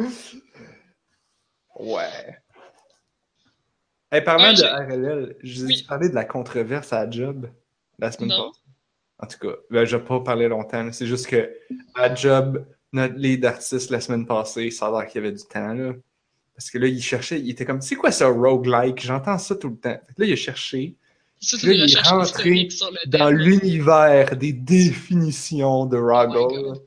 oh. 0.00 0.04
Ouais. 1.78 2.38
Hey, 4.10 4.22
parlant 4.22 4.50
Ouais, 4.50 4.54
de 4.54 4.62
RLL, 4.62 5.36
je 5.42 5.54
vous 5.54 5.64
ai 5.64 5.66
Oui. 5.68 5.84
parlé 5.86 6.08
de 6.08 6.14
la 6.14 6.24
controverse 6.24 6.92
à 6.92 7.08
Job 7.10 7.48
la 7.98 8.10
semaine 8.10 8.30
Non. 8.30 8.48
passée. 8.48 8.60
En 9.20 9.26
tout 9.26 9.38
cas, 9.38 9.54
ben, 9.70 9.84
je 9.84 9.96
vais 9.96 10.04
pas 10.04 10.20
parler 10.20 10.48
longtemps. 10.48 10.90
C'est 10.92 11.06
juste 11.06 11.26
que 11.26 11.50
à 11.94 12.14
Job, 12.14 12.64
notre 12.92 13.14
lead 13.16 13.44
artiste 13.44 13.90
la 13.90 14.00
semaine 14.00 14.24
passée, 14.26 14.70
ça 14.70 14.86
a 14.86 14.90
l'air 15.00 15.10
qu'il 15.10 15.22
y 15.22 15.26
avait 15.26 15.36
du 15.36 15.42
temps 15.44 15.74
là. 15.74 15.92
Parce 16.54 16.70
que 16.70 16.78
là, 16.78 16.86
il 16.86 17.02
cherchait, 17.02 17.38
il 17.38 17.50
était 17.50 17.64
comme, 17.64 17.80
c'est 17.82 17.94
quoi 17.96 18.10
ça 18.10 18.28
roguelike? 18.28 19.00
J'entends 19.00 19.38
ça 19.38 19.54
tout 19.56 19.68
le 19.68 19.76
temps. 19.76 19.90
Fait 20.06 20.14
que 20.14 20.20
là, 20.22 20.26
il 20.26 20.32
a 20.32 20.36
cherché 20.36 20.94
Ça, 21.40 21.56
Là, 21.56 21.60
c'est 21.62 21.76
il 21.76 21.92
est 21.96 22.00
rentré 22.08 22.68
dans 23.06 23.30
l'univers 23.30 24.36
des 24.36 24.52
définitions 24.52 25.86
de 25.86 25.96
my 25.98 26.02
Roggle. 26.02 26.80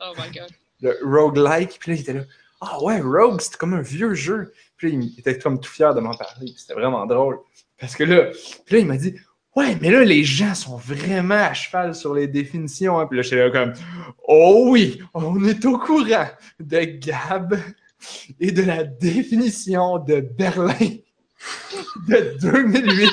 Oh 0.00 0.12
my 0.16 0.30
god. 0.32 0.48
le 0.80 0.96
roguelike. 1.02 1.78
Puis 1.80 1.90
là, 1.90 1.96
il 1.96 2.00
était 2.02 2.12
là, 2.14 2.22
ah 2.60 2.82
ouais, 2.82 3.00
Rogue, 3.00 3.40
c'était 3.40 3.56
comme 3.58 3.74
un 3.74 3.82
vieux 3.82 4.14
jeu. 4.14 4.52
Puis 4.78 4.90
là, 4.92 4.98
il 5.02 5.18
était 5.18 5.36
comme 5.38 5.60
tout 5.60 5.70
fier 5.70 5.94
de 5.94 6.00
m'en 6.00 6.14
parler. 6.14 6.54
C'était 6.56 6.74
vraiment 6.74 7.04
drôle. 7.04 7.38
Parce 7.78 7.94
que 7.94 8.04
là, 8.04 8.30
là, 8.70 8.78
il 8.78 8.86
m'a 8.86 8.96
dit, 8.96 9.14
ouais, 9.56 9.76
mais 9.80 9.90
là, 9.90 10.04
les 10.04 10.24
gens 10.24 10.54
sont 10.54 10.76
vraiment 10.76 11.34
à 11.34 11.52
cheval 11.52 11.94
sur 11.94 12.14
les 12.14 12.26
définitions. 12.28 12.98
hein. 12.98 13.06
Puis 13.06 13.16
là, 13.16 13.22
j'étais 13.22 13.36
là 13.36 13.50
comme, 13.50 13.72
oh 14.26 14.68
oui, 14.70 15.00
on 15.14 15.44
est 15.44 15.64
au 15.66 15.78
courant 15.78 16.28
de 16.60 16.80
Gab 16.80 17.60
et 18.40 18.52
de 18.52 18.62
la 18.62 18.84
définition 18.84 19.98
de 19.98 20.20
Berlin 20.20 20.74
de 22.08 22.36
2008. 22.40 23.10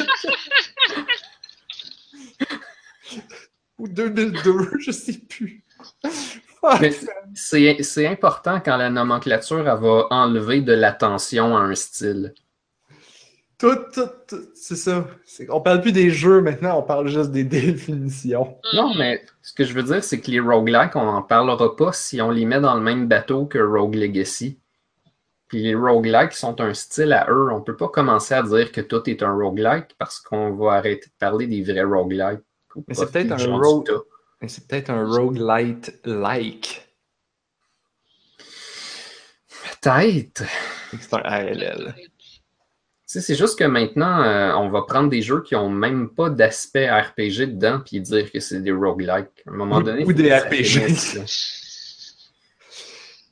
Ou 3.78 3.88
2002, 3.88 4.72
je 4.80 4.92
sais 4.92 5.18
plus. 5.18 5.64
C'est 7.34 7.84
c'est 7.84 8.08
important 8.08 8.60
quand 8.64 8.78
la 8.78 8.90
nomenclature 8.90 9.68
elle 9.68 9.80
va 9.80 10.08
enlever 10.10 10.62
de 10.62 10.74
l'attention 10.74 11.56
à 11.58 11.62
un 11.62 11.76
style. 11.76 12.34
Tout, 13.58 13.76
tout, 13.94 14.10
tout, 14.28 14.42
c'est 14.54 14.76
ça. 14.76 15.08
On 15.50 15.62
parle 15.62 15.80
plus 15.82 15.94
des 15.94 16.10
jeux 16.10 16.42
maintenant, 16.42 16.78
on 16.80 16.84
parle 16.84 17.08
juste 17.08 17.32
des 17.32 17.44
définitions. 17.46 18.58
Non, 18.74 18.94
Mhm. 18.94 18.98
mais 19.00 19.26
ce 19.42 19.54
que 19.54 19.64
je 19.64 19.74
veux 19.74 19.84
dire, 19.84 20.04
c'est 20.04 20.20
que 20.20 20.30
les 20.30 20.42
roguelikes, 20.42 20.96
on 20.96 21.06
n'en 21.06 21.22
parlera 21.22 21.74
pas 21.76 21.94
si 21.94 22.22
on 22.22 22.32
les 22.32 22.46
met 22.46 22.60
dans 22.60 22.76
le 22.76 22.82
même 22.82 23.08
bateau 23.08 23.46
que 23.46 23.58
Rogue 23.60 23.96
Legacy. 23.96 24.60
Puis 25.48 25.62
les 25.64 25.76
roguelikes 25.76 26.34
sont 26.34 26.60
un 26.60 26.74
style 26.74 27.14
à 27.14 27.28
eux. 27.30 27.50
On 27.52 27.62
peut 27.62 27.78
pas 27.78 27.88
commencer 27.88 28.34
à 28.34 28.44
dire 28.44 28.72
que 28.74 28.82
tout 28.82 29.10
est 29.10 29.24
un 29.24 29.34
roguelike 29.34 29.96
parce 29.98 30.20
qu'on 30.20 30.52
va 30.56 30.74
arrêter 30.74 31.08
de 31.08 31.14
parler 31.20 31.48
des 31.48 31.62
vrais 31.64 31.84
roguelikes. 31.84 32.42
Mais 32.88 32.94
c'est 32.94 33.12
peut-être 33.12 33.32
un 33.32 33.58
rogue-. 33.58 33.90
Mais 34.42 34.48
c'est 34.48 34.68
peut-être 34.68 34.90
un 34.90 35.06
roguelite-like. 35.08 36.88
Peut-être. 39.82 40.44
C'est 41.00 41.14
un 41.14 41.20
ALL. 41.20 41.96
Tu 41.98 42.12
sais, 43.06 43.22
c'est 43.22 43.36
juste 43.36 43.58
que 43.58 43.64
maintenant, 43.64 44.24
euh, 44.24 44.54
on 44.56 44.70
va 44.70 44.82
prendre 44.82 45.10
des 45.10 45.22
jeux 45.22 45.42
qui 45.44 45.56
ont 45.56 45.70
même 45.70 46.10
pas 46.10 46.30
d'aspect 46.30 46.90
RPG 46.90 47.48
dedans 47.48 47.80
puis 47.86 48.02
dire 48.02 48.32
que 48.32 48.40
c'est 48.40 48.62
des 48.62 48.72
roguelikes. 48.72 49.44
À 49.46 49.52
un 49.52 49.54
moment 49.54 49.78
Ou- 49.78 49.84
donné, 49.84 50.04
ou 50.06 50.12
des 50.14 50.34
RPG. 50.34 50.82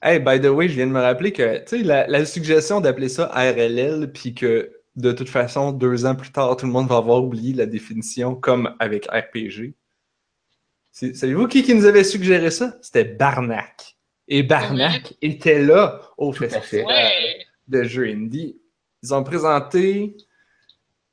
Hey, 0.01 0.19
by 0.19 0.39
the 0.39 0.47
way, 0.47 0.67
je 0.67 0.75
viens 0.75 0.87
de 0.87 0.91
me 0.91 0.99
rappeler 0.99 1.31
que, 1.31 1.59
tu 1.59 1.77
sais, 1.77 1.83
la, 1.83 2.05
la 2.07 2.25
suggestion 2.25 2.81
d'appeler 2.81 3.07
ça 3.09 3.27
RLL, 3.33 4.11
puis 4.11 4.33
que 4.35 4.69
de 4.95 5.11
toute 5.11 5.29
façon, 5.29 5.71
deux 5.71 6.05
ans 6.05 6.15
plus 6.15 6.31
tard, 6.31 6.55
tout 6.57 6.65
le 6.65 6.71
monde 6.71 6.87
va 6.87 6.97
avoir 6.97 7.23
oublié 7.23 7.53
la 7.53 7.65
définition 7.65 8.35
comme 8.35 8.75
avec 8.79 9.07
RPG. 9.07 9.73
Savez-vous 10.93 11.47
qui, 11.47 11.63
qui 11.63 11.73
nous 11.73 11.85
avait 11.85 12.03
suggéré 12.03 12.51
ça? 12.51 12.77
C'était 12.81 13.03
Barnac. 13.03 13.97
Et 14.27 14.43
Barnac 14.43 15.15
était 15.21 15.59
là 15.61 15.99
au 16.17 16.31
festival 16.31 16.85
Ouais. 16.85 17.45
de 17.67 17.83
jeux 17.83 18.07
indie. 18.07 18.57
Ils 19.01 19.13
ont 19.13 19.23
présenté 19.23 20.15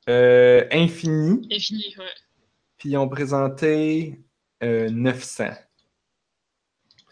euh, 0.07 0.65
Infini, 0.71 1.47
Infini, 1.51 1.95
ouais. 1.97 2.05
puis 2.77 2.89
ils 2.91 2.97
ont 2.97 3.09
présenté 3.09 4.19
euh, 4.63 4.89
900. 4.89 5.45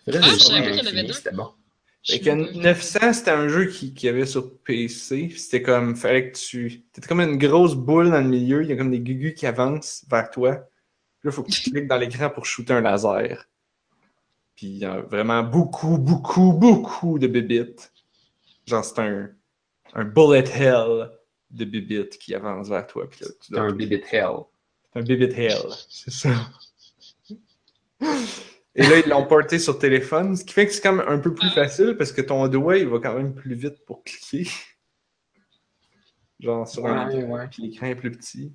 Faudrait 0.05 0.21
Ah, 0.23 0.27
des 0.31 0.33
je 0.39 0.43
savais 0.43 0.63
jeux 0.63 0.63
pas 0.63 0.69
qu'il 0.71 0.77
y 0.77 0.79
en 0.79 0.79
avait 0.79 0.89
infinis, 0.89 1.07
deux. 1.07 1.13
C'était 1.13 1.31
bon. 1.35 1.49
Je 2.03 2.11
Fait 2.13 2.23
sais 2.23 2.23
que 2.23 2.53
pas. 2.53 2.59
900, 2.61 3.13
c'était 3.13 3.31
un 3.31 3.47
jeu 3.49 3.65
qui, 3.65 3.93
qui 3.93 4.07
avait 4.07 4.25
sur 4.25 4.57
PC. 4.59 5.29
C'était 5.35 5.61
comme, 5.63 5.95
fallait 5.95 6.31
que 6.31 6.37
tu. 6.37 6.83
T'étais 6.93 7.07
comme 7.07 7.19
une 7.21 7.37
grosse 7.37 7.75
boule 7.75 8.09
dans 8.11 8.21
le 8.21 8.27
milieu. 8.29 8.63
Il 8.63 8.69
y 8.69 8.73
a 8.73 8.77
comme 8.77 8.91
des 8.91 9.01
gugus 9.01 9.33
qui 9.33 9.45
avancent 9.47 10.05
vers 10.09 10.29
toi. 10.29 10.65
Puis 11.19 11.27
là, 11.27 11.31
il 11.31 11.35
faut 11.35 11.43
que 11.43 11.51
tu 11.51 11.69
cliques 11.69 11.87
dans 11.87 11.97
l'écran 11.97 12.29
pour 12.29 12.45
shooter 12.45 12.73
un 12.73 12.81
laser. 12.81 13.45
Puis 14.55 14.67
il 14.67 14.77
y 14.79 14.85
a 14.85 15.01
vraiment 15.01 15.43
beaucoup, 15.43 15.97
beaucoup, 15.97 16.53
beaucoup 16.53 17.19
de 17.19 17.27
bébites. 17.27 17.91
Genre, 18.67 18.83
c'est 18.85 18.99
un, 18.99 19.29
un 19.93 20.05
bullet 20.05 20.43
hell 20.49 21.09
de 21.51 21.65
bébites 21.65 22.17
qui 22.19 22.35
avance 22.35 22.69
vers 22.69 22.85
toi. 22.87 23.09
Puis 23.09 23.21
là, 23.25 23.31
tu 23.31 23.37
C'est 23.41 23.53
dois 23.53 23.63
un 23.63 23.73
bibit 23.73 24.01
hell. 24.11 24.45
un 24.95 25.01
Bibit 25.01 25.33
Hell, 25.35 25.69
c'est 25.89 26.11
ça. 26.11 26.29
Et 28.75 28.83
là, 28.83 28.99
ils 28.99 29.09
l'ont 29.09 29.25
porté 29.25 29.59
sur 29.59 29.77
téléphone, 29.79 30.35
ce 30.37 30.43
qui 30.45 30.53
fait 30.53 30.65
que 30.67 30.73
c'est 30.73 30.81
quand 30.81 30.93
même 30.93 31.07
un 31.07 31.19
peu 31.19 31.33
plus 31.33 31.49
facile 31.49 31.95
parce 31.97 32.11
que 32.11 32.21
ton 32.21 32.47
doigt, 32.47 32.77
il 32.77 32.87
va 32.87 32.99
quand 32.99 33.13
même 33.15 33.33
plus 33.35 33.55
vite 33.55 33.83
pour 33.85 34.03
cliquer. 34.03 34.49
Genre 36.39 36.67
sur 36.67 36.85
un 36.85 37.07
Ouais, 37.07 37.17
écran, 37.19 37.29
ouais. 37.31 37.47
puis 37.49 37.63
l'écran 37.63 37.87
est 37.87 37.95
plus 37.95 38.11
petit. 38.11 38.53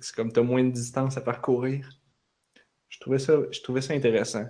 C'est 0.00 0.14
comme 0.14 0.32
t'as 0.32 0.42
moins 0.42 0.64
de 0.64 0.70
distance 0.70 1.16
à 1.16 1.20
parcourir. 1.20 1.88
Je 2.88 2.98
trouvais 3.00 3.18
ça, 3.18 3.34
je 3.50 3.60
trouvais 3.60 3.80
ça 3.80 3.94
intéressant. 3.94 4.46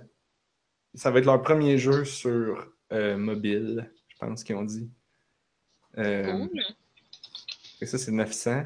Ça 0.93 1.11
va 1.11 1.19
être 1.19 1.25
leur 1.25 1.41
premier 1.41 1.77
jeu 1.77 2.05
sur 2.05 2.67
euh, 2.91 3.17
mobile, 3.17 3.91
je 4.07 4.15
pense 4.19 4.43
qu'ils 4.43 4.55
ont 4.55 4.63
dit. 4.63 4.89
Euh, 5.97 6.31
Cool. 6.31 6.49
que 7.79 7.85
ça, 7.85 7.97
c'est 7.97 8.11
900. 8.11 8.63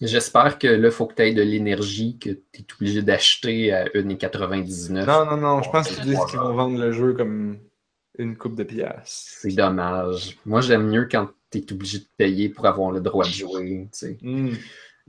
J'espère 0.00 0.58
que 0.58 0.66
là, 0.66 0.88
il 0.88 0.92
faut 0.92 1.06
que 1.06 1.14
tu 1.14 1.22
aies 1.22 1.34
de 1.34 1.42
l'énergie 1.42 2.18
que 2.18 2.30
tu 2.30 2.60
es 2.62 2.66
obligé 2.74 3.02
d'acheter 3.02 3.72
à 3.72 3.84
1,99. 3.86 5.04
Non, 5.06 5.26
non, 5.26 5.36
non, 5.36 5.62
je 5.62 5.70
pense 5.70 5.88
qu'ils 5.88 6.04
disent 6.04 6.24
qu'ils 6.30 6.38
vont 6.38 6.54
vendre 6.54 6.78
le 6.78 6.90
jeu 6.92 7.12
comme 7.12 7.58
une 8.18 8.36
coupe 8.36 8.54
de 8.54 8.64
pièces. 8.64 9.36
C'est 9.40 9.52
dommage. 9.52 10.38
Moi, 10.46 10.62
j'aime 10.62 10.88
mieux 10.88 11.06
quand 11.10 11.28
tu 11.50 11.58
es 11.58 11.72
obligé 11.72 11.98
de 11.98 12.06
payer 12.16 12.48
pour 12.48 12.66
avoir 12.66 12.92
le 12.92 13.00
droit 13.00 13.24
de 13.26 13.30
jouer. 13.30 13.88
tu 13.92 13.98
sais. 13.98 14.18
Hmm. 14.22 14.54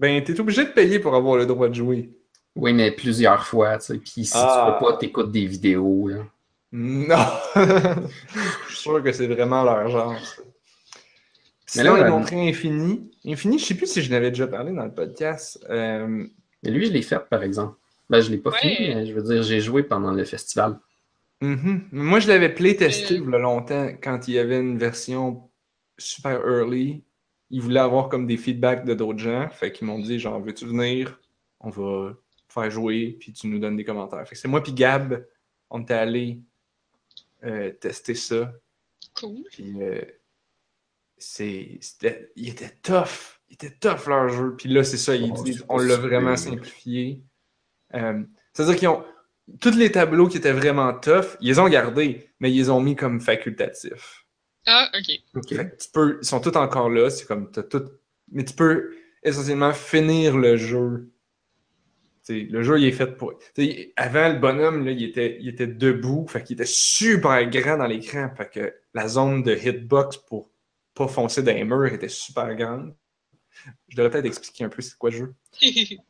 Ben, 0.02 0.24
t'es 0.24 0.40
obligé 0.40 0.66
de 0.66 0.72
payer 0.72 0.98
pour 1.00 1.14
avoir 1.16 1.38
le 1.38 1.46
droit 1.46 1.70
de 1.70 1.76
jouer. 1.76 2.10
Oui, 2.56 2.74
mais 2.74 2.92
plusieurs 2.92 3.46
fois. 3.46 3.78
tu 3.78 3.86
sais. 3.86 3.98
Puis 4.00 4.26
si 4.26 4.32
Ah. 4.36 4.66
tu 4.66 4.74
peux 4.86 4.86
pas, 4.92 4.98
tu 4.98 5.06
écoutes 5.06 5.32
des 5.32 5.46
vidéos. 5.46 6.08
là. 6.10 6.18
Non! 6.74 7.16
Je 8.68 8.74
suis 8.74 8.78
sûr 8.82 9.04
que 9.04 9.12
c'est 9.12 9.28
vraiment 9.28 9.64
leur 9.64 9.88
genre. 9.90 10.14
Mais 10.14 11.84
Sinon, 11.84 11.94
là, 11.94 12.00
ils 12.00 12.04
euh, 12.04 12.08
ont 12.12 12.20
montré 12.20 12.50
Infini. 12.50 13.12
Infini, 13.26 13.60
je 13.60 13.66
sais 13.66 13.76
plus 13.76 13.88
si 13.88 14.02
je 14.02 14.10
n'avais 14.12 14.30
déjà 14.32 14.48
parlé 14.48 14.74
dans 14.74 14.84
le 14.86 14.92
podcast. 14.94 15.64
Euh, 15.70 16.26
Mais 16.64 16.72
lui, 16.72 16.88
je 16.88 16.92
l'ai 16.92 17.02
fait, 17.02 17.20
par 17.30 17.44
exemple. 17.44 17.76
Ben, 18.10 18.20
je 18.22 18.30
l'ai 18.32 18.38
pas 18.38 18.50
Ouais. 18.50 18.58
fini, 18.60 18.96
mais 18.96 19.06
je 19.06 19.14
veux 19.14 19.22
dire, 19.22 19.44
j'ai 19.44 19.62
joué 19.62 19.84
pendant 19.84 20.12
le 20.12 20.24
festival. 20.26 20.80
mhm. 21.42 21.84
Moi, 21.92 22.20
je 22.20 22.28
l'avais 22.28 22.50
playtesté 22.54 23.16
Euh. 23.16 23.24
il 23.26 23.32
y 23.32 23.36
a 23.36 23.38
longtemps 23.38 23.88
quand 24.02 24.28
il 24.28 24.34
y 24.34 24.40
avait 24.40 24.60
une 24.60 24.78
version 24.78 25.44
super 25.98 26.42
early. 26.46 27.04
Ils 27.52 27.62
voulaient 27.62 27.80
avoir 27.80 28.10
comme 28.10 28.26
des 28.26 28.38
feedbacks 28.38 28.86
de 28.86 28.94
d'autres 28.94 29.20
gens. 29.20 29.50
Fait 29.50 29.72
qu'ils 29.72 29.86
m'ont 29.86 30.00
dit, 30.00 30.20
genre, 30.20 30.40
veux-tu 30.40 30.66
venir? 30.66 31.20
On 31.60 31.70
va 31.70 32.14
faire 32.48 32.72
jouer, 32.72 33.18
puis 33.20 33.32
tu 33.34 33.48
nous 33.48 33.60
donnes 33.60 33.78
des 33.78 33.84
commentaires. 33.84 34.28
Fait 34.28 34.36
que 34.36 34.42
c'est 34.42 34.48
moi 34.48 34.64
puis 34.64 34.74
Gab, 34.74 35.26
on 35.70 35.82
était 35.82 35.94
allés 35.94 36.42
euh, 37.44 37.72
tester 37.72 38.16
ça. 38.16 38.54
Cool. 39.16 39.44
Puis 39.52 39.82
euh, 39.82 40.02
c'est, 41.18 41.78
c'était, 41.82 42.32
il 42.36 42.50
était 42.50 42.72
tough. 42.82 43.40
Il 43.50 43.54
était 43.56 43.72
tough 43.72 44.08
leur 44.08 44.30
jeu. 44.30 44.56
Puis 44.56 44.70
là, 44.70 44.84
c'est 44.84 44.98
ça, 44.98 45.16
ils 45.16 45.32
Oh, 45.32 45.66
on 45.70 45.78
l'a 45.78 45.98
vraiment 45.98 46.38
simplifié. 46.38 47.22
Euh, 47.94 48.24
c'est-à-dire 48.54 48.76
qu'ils 48.76 48.88
ont. 48.88 49.04
Tous 49.60 49.76
les 49.76 49.92
tableaux 49.92 50.28
qui 50.28 50.38
étaient 50.38 50.54
vraiment 50.54 50.94
tough, 50.94 51.36
ils 51.42 51.50
les 51.50 51.60
ont 51.60 51.68
gardés, 51.68 52.30
mais 52.40 52.52
ils 52.52 52.58
les 52.58 52.70
ont 52.70 52.80
mis 52.80 52.96
comme 52.96 53.20
facultatifs. 53.20 54.21
Ah, 54.66 54.90
ok. 54.98 55.20
OK. 55.36 55.56
Fait 55.56 55.70
que 55.70 55.84
tu 55.84 55.90
peux, 55.92 56.20
ils 56.22 56.26
sont 56.26 56.40
tous 56.40 56.56
encore 56.58 56.90
là, 56.90 57.10
c'est 57.10 57.26
comme 57.26 57.52
t'as 57.52 57.64
tout. 57.64 57.90
Mais 58.32 58.46
tu 58.46 58.54
peux 58.54 58.96
essentiellement 59.24 59.74
finir 59.74 60.38
le 60.38 60.58
jeu. 60.58 61.12
T'sais, 62.24 62.48
le 62.50 62.62
jeu 62.62 62.80
il 62.80 62.86
est 62.86 62.92
fait 62.92 63.18
pour. 63.18 63.38
t'sais, 63.54 63.94
avant 63.96 64.30
le 64.30 64.40
bonhomme, 64.40 64.86
là, 64.86 64.92
il, 64.92 65.04
était, 65.04 65.38
il 65.42 65.50
était 65.50 65.68
debout, 65.68 66.28
fait 66.28 66.44
qu'il 66.44 66.54
était 66.56 66.66
super 66.66 67.50
grand 67.50 67.78
dans 67.78 67.88
l'écran. 67.88 68.30
Fait 68.36 68.50
que 68.50 68.74
la 68.94 69.08
zone 69.08 69.44
de 69.44 69.56
hitbox 69.56 70.18
pour 70.18 70.52
pas 70.94 71.08
foncer 71.08 71.42
dans 71.42 71.54
les 71.54 71.64
murs 71.64 71.94
était 71.94 72.10
super 72.10 72.56
grande. 72.56 72.96
Je 73.88 73.96
devrais 73.96 74.12
peut-être 74.12 74.26
expliquer 74.26 74.64
un 74.66 74.70
peu 74.70 74.82
c'est 74.82 74.98
quoi 74.98 75.10
le 75.10 75.18
jeu. 75.18 75.34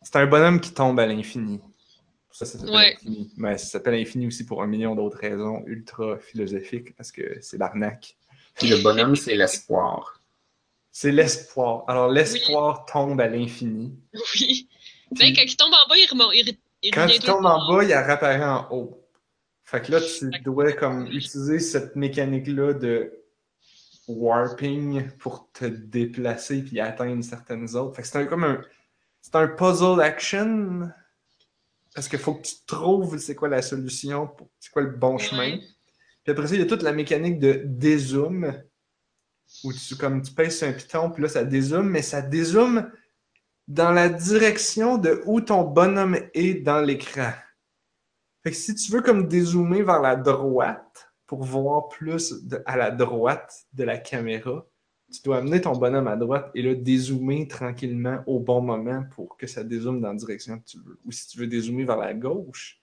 C'est 0.01 0.15
un 0.15 0.27
bonhomme 0.27 0.59
qui 0.59 0.73
tombe 0.73 0.99
à 0.99 1.05
l'infini. 1.05 1.59
Ça, 2.31 2.45
ça 2.45 2.57
s'appelle 2.57 2.73
Ouais. 2.75 2.93
Infini. 2.95 3.33
Mais 3.37 3.57
ça 3.57 3.65
s'appelle 3.65 3.95
Infini 3.95 4.27
aussi 4.27 4.45
pour 4.45 4.63
un 4.63 4.67
million 4.67 4.95
d'autres 4.95 5.17
raisons 5.17 5.63
ultra 5.65 6.17
philosophiques 6.17 6.95
parce 6.95 7.11
que 7.11 7.37
c'est 7.41 7.57
l'arnaque. 7.57 8.17
Puis 8.55 8.67
le 8.69 8.77
bonhomme, 8.77 9.15
c'est 9.15 9.35
l'espoir. 9.35 10.19
C'est 10.91 11.11
l'espoir. 11.11 11.85
Alors, 11.87 12.09
l'espoir 12.09 12.85
tombe 12.85 13.19
à 13.21 13.27
l'infini. 13.27 13.93
oui. 14.13 14.67
Puis, 15.15 15.19
Ben, 15.19 15.33
quand 15.35 15.41
il 15.43 15.57
tombe 15.57 15.73
en 15.73 15.89
bas, 15.89 15.97
il 15.97 16.07
remonte. 16.09 16.31
Il, 16.33 16.57
il 16.83 16.91
quand 16.91 17.05
le 17.05 17.19
tombes 17.19 17.45
en 17.45 17.67
bas, 17.67 17.83
il 17.83 17.93
réapparaît 17.93 18.43
en 18.43 18.67
haut. 18.71 18.97
Fait 19.63 19.81
que 19.81 19.91
là, 19.91 20.01
tu 20.01 20.29
dois 20.41 20.73
comme 20.73 21.07
utiliser 21.07 21.59
cette 21.59 21.95
mécanique-là 21.95 22.73
de 22.73 23.13
warping 24.07 25.09
pour 25.19 25.49
te 25.53 25.65
déplacer 25.65 26.61
puis 26.63 26.79
atteindre 26.79 27.23
certaines 27.23 27.75
autres. 27.75 27.95
Fait 27.95 28.01
que 28.01 28.07
c'est 28.07 28.17
un, 28.17 28.25
comme 28.25 28.43
un. 28.43 28.61
C'est 29.21 29.35
un 29.35 29.47
puzzle 29.47 30.01
action. 30.01 30.89
Parce 31.93 32.07
qu'il 32.07 32.19
faut 32.19 32.35
que 32.35 32.47
tu 32.47 32.55
trouves 32.65 33.17
c'est 33.17 33.35
quoi 33.35 33.49
la 33.49 33.61
solution, 33.61 34.29
c'est 34.59 34.71
quoi 34.71 34.81
le 34.81 34.91
bon 34.91 35.13
Ouais. 35.15 35.19
chemin. 35.19 35.57
Après 36.31 36.47
ça, 36.47 36.55
il 36.55 36.61
y 36.61 36.63
a 36.63 36.67
toute 36.67 36.83
la 36.83 36.93
mécanique 36.93 37.39
de 37.39 37.61
dézoom. 37.65 38.53
Où 39.63 39.73
tu, 39.73 39.95
comme, 39.97 40.21
tu 40.21 40.33
pèses 40.33 40.59
sur 40.59 40.67
un 40.67 40.71
piton, 40.71 41.11
puis 41.11 41.23
là, 41.23 41.29
ça 41.29 41.43
dézoome, 41.43 41.89
mais 41.89 42.01
ça 42.01 42.21
dézoome 42.21 42.89
dans 43.67 43.91
la 43.91 44.09
direction 44.09 44.97
de 44.97 45.21
où 45.25 45.41
ton 45.41 45.63
bonhomme 45.63 46.17
est 46.33 46.55
dans 46.63 46.81
l'écran. 46.81 47.31
Fait 48.43 48.51
que 48.51 48.57
si 48.57 48.73
tu 48.75 48.91
veux 48.91 49.01
comme 49.01 49.27
dézoomer 49.27 49.83
vers 49.83 50.01
la 50.01 50.15
droite 50.15 51.11
pour 51.27 51.43
voir 51.43 51.89
plus 51.89 52.33
à 52.65 52.75
la 52.75 52.91
droite 52.91 53.65
de 53.73 53.83
la 53.83 53.97
caméra, 53.97 54.65
tu 55.13 55.21
dois 55.23 55.37
amener 55.37 55.61
ton 55.61 55.73
bonhomme 55.73 56.07
à 56.07 56.15
droite 56.15 56.49
et 56.55 56.61
là 56.61 56.73
dézoomer 56.73 57.47
tranquillement 57.47 58.23
au 58.25 58.39
bon 58.39 58.61
moment 58.61 59.03
pour 59.15 59.37
que 59.37 59.45
ça 59.45 59.63
dézoome 59.63 60.01
dans 60.01 60.09
la 60.09 60.15
direction 60.17 60.59
que 60.59 60.65
tu 60.65 60.77
veux. 60.79 60.99
Ou 61.05 61.11
si 61.11 61.27
tu 61.27 61.37
veux 61.37 61.47
dézoomer 61.47 61.85
vers 61.85 61.97
la 61.97 62.13
gauche 62.13 62.81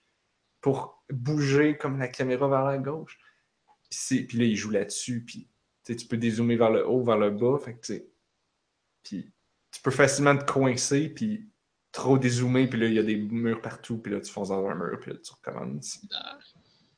pour 0.61 1.03
bouger 1.11 1.77
comme 1.77 1.97
la 1.97 2.07
caméra 2.07 2.47
vers 2.47 2.63
la 2.63 2.77
gauche. 2.77 3.17
Puis, 3.89 3.99
c'est- 4.01 4.23
puis 4.23 4.37
là, 4.37 4.45
il 4.45 4.55
joue 4.55 4.69
là-dessus. 4.71 5.23
Puis 5.25 5.47
tu 5.85 5.93
sais, 5.93 5.95
tu 5.95 6.05
peux 6.07 6.17
dézoomer 6.17 6.55
vers 6.55 6.71
le 6.71 6.87
haut, 6.87 7.03
vers 7.03 7.17
le 7.17 7.31
bas. 7.31 7.57
Fait 7.63 7.73
que, 7.73 7.79
tu 7.85 7.93
sais, 7.93 8.07
puis 9.03 9.31
tu 9.71 9.81
peux 9.81 9.91
facilement 9.91 10.37
te 10.37 10.45
coincer, 10.51 11.09
puis 11.09 11.45
trop 11.91 12.17
dézoomer, 12.17 12.67
puis 12.67 12.79
là, 12.79 12.85
il 12.87 12.93
y 12.93 12.99
a 12.99 13.03
des 13.03 13.15
murs 13.15 13.61
partout, 13.61 13.97
puis 13.97 14.13
là, 14.13 14.19
tu 14.21 14.31
fonces 14.31 14.49
dans 14.49 14.65
un 14.67 14.75
mur, 14.75 14.99
puis 15.01 15.11
là, 15.11 15.17
tu 15.23 15.31
recommences. 15.31 15.99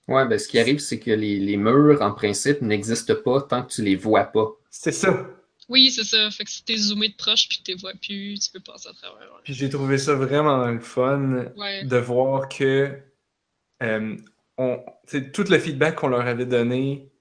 Ouais, 0.08 0.28
ben 0.28 0.38
ce 0.38 0.48
qui 0.48 0.60
arrive, 0.60 0.80
c'est 0.80 1.00
que 1.00 1.12
les, 1.12 1.40
les 1.40 1.58
murs, 1.58 2.02
en 2.02 2.12
principe, 2.14 2.62
n'existent 2.62 3.16
pas 3.24 3.42
tant 3.44 3.64
que 3.64 3.72
tu 3.72 3.82
les 3.84 3.96
vois 3.96 4.26
pas. 4.26 4.50
C'est 4.70 4.92
ça. 4.92 5.26
Oui, 5.70 5.90
c'est 5.92 6.04
ça. 6.04 6.30
Fait 6.32 6.44
que 6.44 6.50
si 6.52 6.66
t'es 6.66 6.76
zoomé 6.76 7.08
de 7.10 7.16
proche 7.16 7.48
puis 7.48 7.60
que 7.60 7.64
t'es 7.64 7.76
vois 7.76 7.94
plus, 7.94 8.38
tu 8.40 8.52
peux 8.52 8.60
passer 8.60 8.90
à 8.90 8.94
travers. 8.94 9.40
Puis 9.44 9.54
j'ai 9.54 9.70
trouvé 9.70 9.98
ça 9.98 10.16
vraiment 10.16 10.66
le 10.68 10.80
fun 10.82 11.46
Ouais. 11.56 11.86
de 11.86 11.98
voir 11.98 12.50
que 12.50 12.98
euh, 13.84 14.18
on, 14.62 14.84
tout 15.34 15.46
le 15.50 15.60
feedback 15.60 15.96
qu'on 15.96 16.08
leur 16.08 16.28
avait 16.28 16.46
donné, 16.46 17.12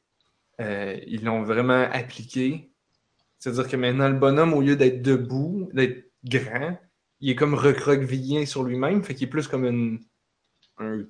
euh, 0.61 0.99
ils 1.07 1.25
l'ont 1.25 1.43
vraiment 1.43 1.89
appliqué. 1.93 2.71
C'est-à-dire 3.39 3.69
que 3.69 3.77
maintenant, 3.77 4.09
le 4.09 4.19
bonhomme, 4.19 4.53
au 4.53 4.61
lieu 4.61 4.77
d'être 4.77 5.03
debout, 5.03 5.71
d'être 5.73 6.11
grand, 6.25 6.79
il 7.21 7.31
est 7.31 7.35
comme 7.35 7.55
recroquevillé 7.55 8.47
sur 8.47 8.63
lui-même, 8.65 9.03
fait 9.03 9.15
qu'il 9.15 9.29
est 9.29 9.31
plus 9.31 9.49
comme 9.49 9.65
une, 9.65 10.01
un 10.79 11.05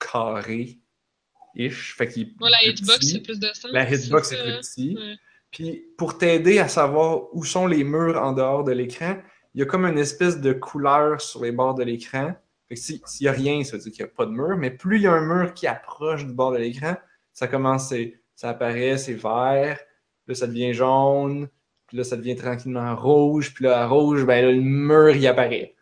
carré-ish. 0.00 1.96
Fait 1.96 2.08
qu'il 2.08 2.34
la 2.40 2.64
hitbox, 2.64 3.06
c'est 3.06 3.20
plus 3.20 3.38
de 3.38 3.48
sens. 3.48 3.70
La 3.72 3.90
hitbox 3.90 4.28
c'est 4.28 4.42
plus 4.42 4.60
petit. 4.60 4.96
Ouais. 4.96 5.16
Puis 5.50 5.84
pour 5.96 6.18
t'aider 6.18 6.58
à 6.58 6.68
savoir 6.68 7.34
où 7.34 7.44
sont 7.44 7.66
les 7.66 7.84
murs 7.84 8.20
en 8.20 8.32
dehors 8.32 8.64
de 8.64 8.72
l'écran, 8.72 9.16
il 9.54 9.60
y 9.60 9.62
a 9.62 9.66
comme 9.66 9.84
une 9.86 9.98
espèce 9.98 10.40
de 10.40 10.52
couleur 10.52 11.20
sur 11.20 11.44
les 11.44 11.52
bords 11.52 11.74
de 11.74 11.84
l'écran. 11.84 12.34
Fait 12.68 12.74
que 12.76 12.80
si- 12.80 13.02
s'il 13.06 13.24
n'y 13.26 13.28
a 13.28 13.32
rien, 13.32 13.62
ça 13.64 13.76
veut 13.76 13.82
dire 13.82 13.92
qu'il 13.92 14.04
n'y 14.04 14.10
a 14.10 14.14
pas 14.14 14.26
de 14.26 14.30
mur. 14.32 14.56
Mais 14.56 14.70
plus 14.70 14.96
il 14.96 15.02
y 15.02 15.06
a 15.06 15.12
un 15.12 15.20
mur 15.26 15.52
qui 15.54 15.66
approche 15.66 16.24
du 16.26 16.32
bord 16.32 16.52
de 16.52 16.58
l'écran, 16.58 16.96
ça 17.32 17.46
commence, 17.48 17.92
ça 18.34 18.48
apparaît, 18.50 18.96
c'est 18.98 19.14
vert. 19.14 19.78
Là, 20.26 20.34
ça 20.34 20.46
devient 20.46 20.72
jaune. 20.72 21.48
Puis 21.86 21.98
là, 21.98 22.04
ça 22.04 22.16
devient 22.16 22.36
tranquillement 22.36 22.96
rouge. 22.96 23.52
Puis 23.54 23.64
là, 23.64 23.82
à 23.82 23.86
rouge, 23.86 24.24
ben 24.24 24.44
là, 24.44 24.52
le 24.52 24.60
mur, 24.62 25.10
il 25.14 25.26
apparaît. 25.26 25.74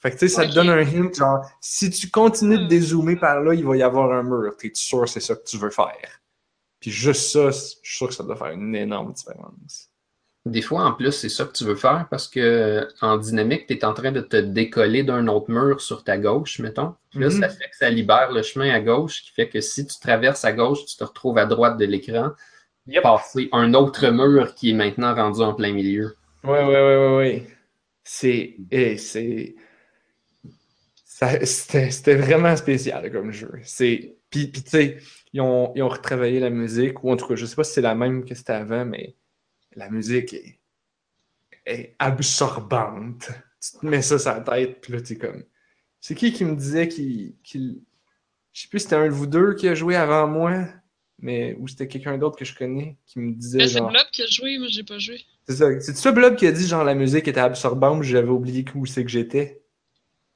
Fait 0.00 0.12
que 0.12 0.16
tu 0.16 0.28
sais, 0.28 0.34
ça 0.36 0.46
te 0.46 0.54
donne 0.54 0.70
un 0.70 0.78
hint, 0.86 1.12
genre, 1.12 1.44
si 1.60 1.90
tu 1.90 2.08
continues 2.08 2.58
de 2.58 2.64
Hmm. 2.64 2.68
dézoomer 2.68 3.16
par 3.16 3.40
là, 3.40 3.52
il 3.54 3.64
va 3.66 3.76
y 3.76 3.82
avoir 3.82 4.12
un 4.12 4.22
mur. 4.22 4.56
T'es 4.56 4.70
sûr 4.72 5.00
que 5.02 5.08
c'est 5.10 5.18
ça 5.20 5.34
que 5.34 5.42
tu 5.44 5.58
veux 5.58 5.70
faire? 5.70 6.20
Puis 6.78 6.92
juste 6.92 7.32
ça, 7.32 7.46
je 7.50 7.56
suis 7.58 7.96
sûr 7.96 8.06
que 8.08 8.14
ça 8.14 8.22
doit 8.22 8.36
faire 8.36 8.52
une 8.52 8.76
énorme 8.76 9.12
différence. 9.12 9.87
Des 10.50 10.62
fois, 10.62 10.84
en 10.84 10.92
plus, 10.92 11.12
c'est 11.12 11.28
ça 11.28 11.44
que 11.44 11.52
tu 11.52 11.64
veux 11.64 11.74
faire 11.76 12.06
parce 12.10 12.28
que 12.28 12.40
euh, 12.40 12.84
en 13.02 13.18
dynamique, 13.18 13.66
tu 13.66 13.74
es 13.74 13.84
en 13.84 13.94
train 13.94 14.12
de 14.12 14.20
te 14.20 14.36
décoller 14.36 15.02
d'un 15.02 15.26
autre 15.28 15.50
mur 15.50 15.80
sur 15.80 16.04
ta 16.04 16.18
gauche, 16.18 16.58
mettons. 16.60 16.94
Puis 17.10 17.20
Là, 17.20 17.26
Mhm. 17.26 17.32
ça 17.40 17.48
fait 17.48 17.68
que 17.70 17.76
ça 17.76 17.90
libère 17.90 18.32
le 18.32 18.42
chemin 18.42 18.70
à 18.72 18.80
gauche, 18.80 19.22
qui 19.22 19.32
fait 19.32 19.48
que 19.48 19.60
si 19.60 19.86
tu 19.86 19.98
traverses 20.00 20.44
à 20.44 20.52
gauche, 20.52 20.84
tu 20.86 20.96
te 20.96 21.04
retrouves 21.04 21.38
à 21.38 21.46
droite 21.46 21.76
de 21.78 21.84
l'écran, 21.84 22.30
Yep. 22.86 23.02
passer 23.02 23.48
un 23.52 23.74
autre 23.74 24.08
mur 24.08 24.54
qui 24.54 24.70
est 24.70 24.74
maintenant 24.74 25.14
rendu 25.14 25.40
en 25.40 25.54
plein 25.54 25.72
milieu. 25.72 26.16
Ouais, 26.44 26.50
ouais, 26.50 26.66
ouais, 26.66 26.96
ouais, 26.96 27.16
ouais. 27.16 27.46
C'est. 28.04 28.56
eh, 28.70 28.96
c'est. 28.96 29.54
c'était 31.04 32.14
vraiment 32.14 32.56
spécial 32.56 33.10
comme 33.12 33.32
jeu. 33.32 33.50
C'est. 33.64 34.16
Puis, 34.30 34.48
puis 34.48 34.62
tu 34.62 34.70
sais, 34.70 34.98
ils 35.32 35.40
ont, 35.40 35.72
ils 35.74 35.82
ont 35.82 35.88
retravaillé 35.88 36.38
la 36.40 36.50
musique, 36.50 37.02
ou 37.02 37.10
en 37.10 37.16
tout 37.16 37.26
cas, 37.26 37.34
je 37.34 37.46
sais 37.46 37.56
pas 37.56 37.64
si 37.64 37.72
c'est 37.74 37.80
la 37.80 37.94
même 37.94 38.24
que 38.24 38.34
c'était 38.34 38.52
avant, 38.52 38.84
mais 38.84 39.16
la 39.78 39.88
musique 39.90 40.34
est, 40.34 40.58
est 41.66 41.94
absorbante. 41.98 43.30
Tu 43.60 43.78
te 43.80 43.86
mets 43.86 44.02
ça 44.02 44.18
sur 44.18 44.32
la 44.32 44.40
tête, 44.40 44.80
puis 44.80 44.92
là, 44.92 45.00
t'es 45.00 45.16
comme. 45.16 45.42
C'est 46.00 46.14
qui 46.14 46.32
qui 46.32 46.44
me 46.44 46.54
disait 46.56 46.88
qu'il. 46.88 47.34
qu'il- 47.42 47.80
Je 48.52 48.62
sais 48.62 48.68
plus 48.68 48.78
si 48.80 48.84
c'était 48.84 48.96
un 48.96 49.06
de 49.06 49.12
vous 49.12 49.26
deux 49.26 49.54
qui 49.54 49.68
a 49.68 49.74
joué 49.74 49.96
avant 49.96 50.26
moi, 50.26 50.66
mais 51.20 51.56
ou 51.58 51.68
c'était 51.68 51.88
quelqu'un 51.88 52.18
d'autre 52.18 52.36
que 52.36 52.44
je 52.44 52.54
connais 52.56 52.96
qui 53.06 53.18
me 53.20 53.32
disait. 53.32 53.58
Mais 53.58 53.68
c'est 53.68 53.78
genre... 53.78 53.90
Blob 53.90 54.06
qui 54.12 54.22
a 54.22 54.26
joué, 54.26 54.58
moi 54.58 54.68
j'ai 54.70 54.84
pas 54.84 54.98
joué. 54.98 55.20
C'est 55.48 55.56
ça. 55.56 55.80
C'est 55.80 55.96
ça, 55.96 56.12
Blob, 56.12 56.36
qui 56.36 56.46
a 56.46 56.52
dit 56.52 56.66
genre 56.66 56.84
la 56.84 56.94
musique 56.94 57.26
était 57.28 57.40
absorbante, 57.40 58.02
j'avais 58.02 58.28
oublié 58.28 58.64
où 58.74 58.86
c'est 58.86 59.04
que 59.04 59.10
j'étais? 59.10 59.62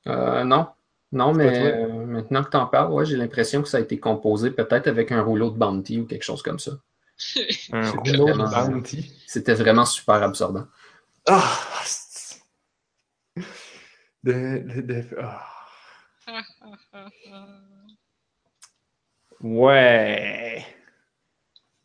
Euh, 0.07 0.43
non. 0.45 0.66
Non, 1.12 1.34
mais 1.34 1.72
euh, 1.74 2.07
maintenant 2.07 2.43
que 2.43 2.51
tu 2.51 2.57
en 2.57 2.66
parles, 2.66 2.90
ouais, 2.93 3.05
j'ai 3.05 3.16
l'impression 3.16 3.61
que 3.62 3.68
ça 3.68 3.76
a 3.76 3.80
été 3.80 3.99
composé 4.01 4.51
peut-être 4.51 4.86
avec 4.88 5.12
un 5.12 5.22
rouleau 5.22 5.51
de 5.51 5.59
Bounty 5.59 6.01
ou 6.01 6.07
quelque 6.07 6.22
chose 6.24 6.43
comme 6.43 6.59
ça. 6.59 6.72
Un 7.72 7.92
de 8.02 8.50
bounty. 8.50 9.12
C'était 9.26 9.54
vraiment 9.54 9.84
super 9.84 10.22
absorbant. 10.22 10.66
Ah! 11.26 11.58
c'est- 11.84 12.42
De, 14.24 14.58
de, 14.58 14.80
de- 14.82 15.16
ah. 15.20 15.48
Ouais. 19.40 20.64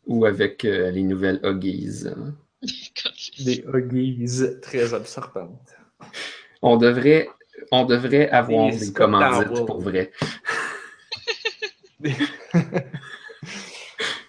Ou 0.06 0.24
avec 0.24 0.64
euh, 0.64 0.90
les 0.90 1.02
nouvelles 1.02 1.40
Huggies. 1.42 2.06
hein. 2.08 2.34
Des 3.44 3.64
huggies 3.72 4.60
très 4.60 4.92
absorbantes. 4.94 5.74
On 6.62 6.76
devrait, 6.76 7.28
on 7.70 7.84
devrait 7.84 8.28
avoir 8.30 8.70
Des 8.70 8.78
des 8.78 8.92
commandites 8.92 9.66
pour 9.66 9.80
vrai. 9.80 10.12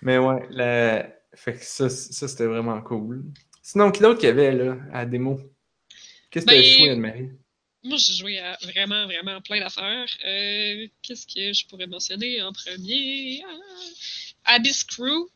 Mais 0.02 0.18
ouais, 0.18 0.47
la... 0.50 1.10
fait 1.36 1.54
que 1.54 1.64
ça, 1.66 1.89
ça 1.89 2.28
c'était 2.28 2.45
vraiment 2.45 2.82
cool. 2.82 3.24
Sinon, 3.62 3.91
qui 3.91 4.02
d'autre 4.02 4.20
qu'il 4.20 4.30
y 4.30 4.32
avait 4.32 4.52
là, 4.52 4.78
à 4.91 5.00
la 5.00 5.06
démo? 5.06 5.39
Qu'est-ce 6.32 6.45
que 6.45 6.52
Ben, 6.52 6.62
t'as 6.62 6.78
joué, 6.78 6.89
Anne-Marie? 6.89 7.30
Moi, 7.84 7.97
j'ai 7.97 8.14
joué 8.14 8.39
à 8.39 8.58
vraiment, 8.62 9.06
vraiment 9.06 9.41
plein 9.41 9.60
d'affaires. 9.60 10.08
Euh, 10.26 10.88
Qu'est-ce 11.02 11.26
que 11.26 11.54
je 11.54 11.66
pourrais 11.68 11.88
mentionner 11.88 12.41
en 12.41 12.52
premier? 12.52 13.41
Ah, 14.45 14.56
Abyss 14.56 14.84
Crew. 14.84 15.30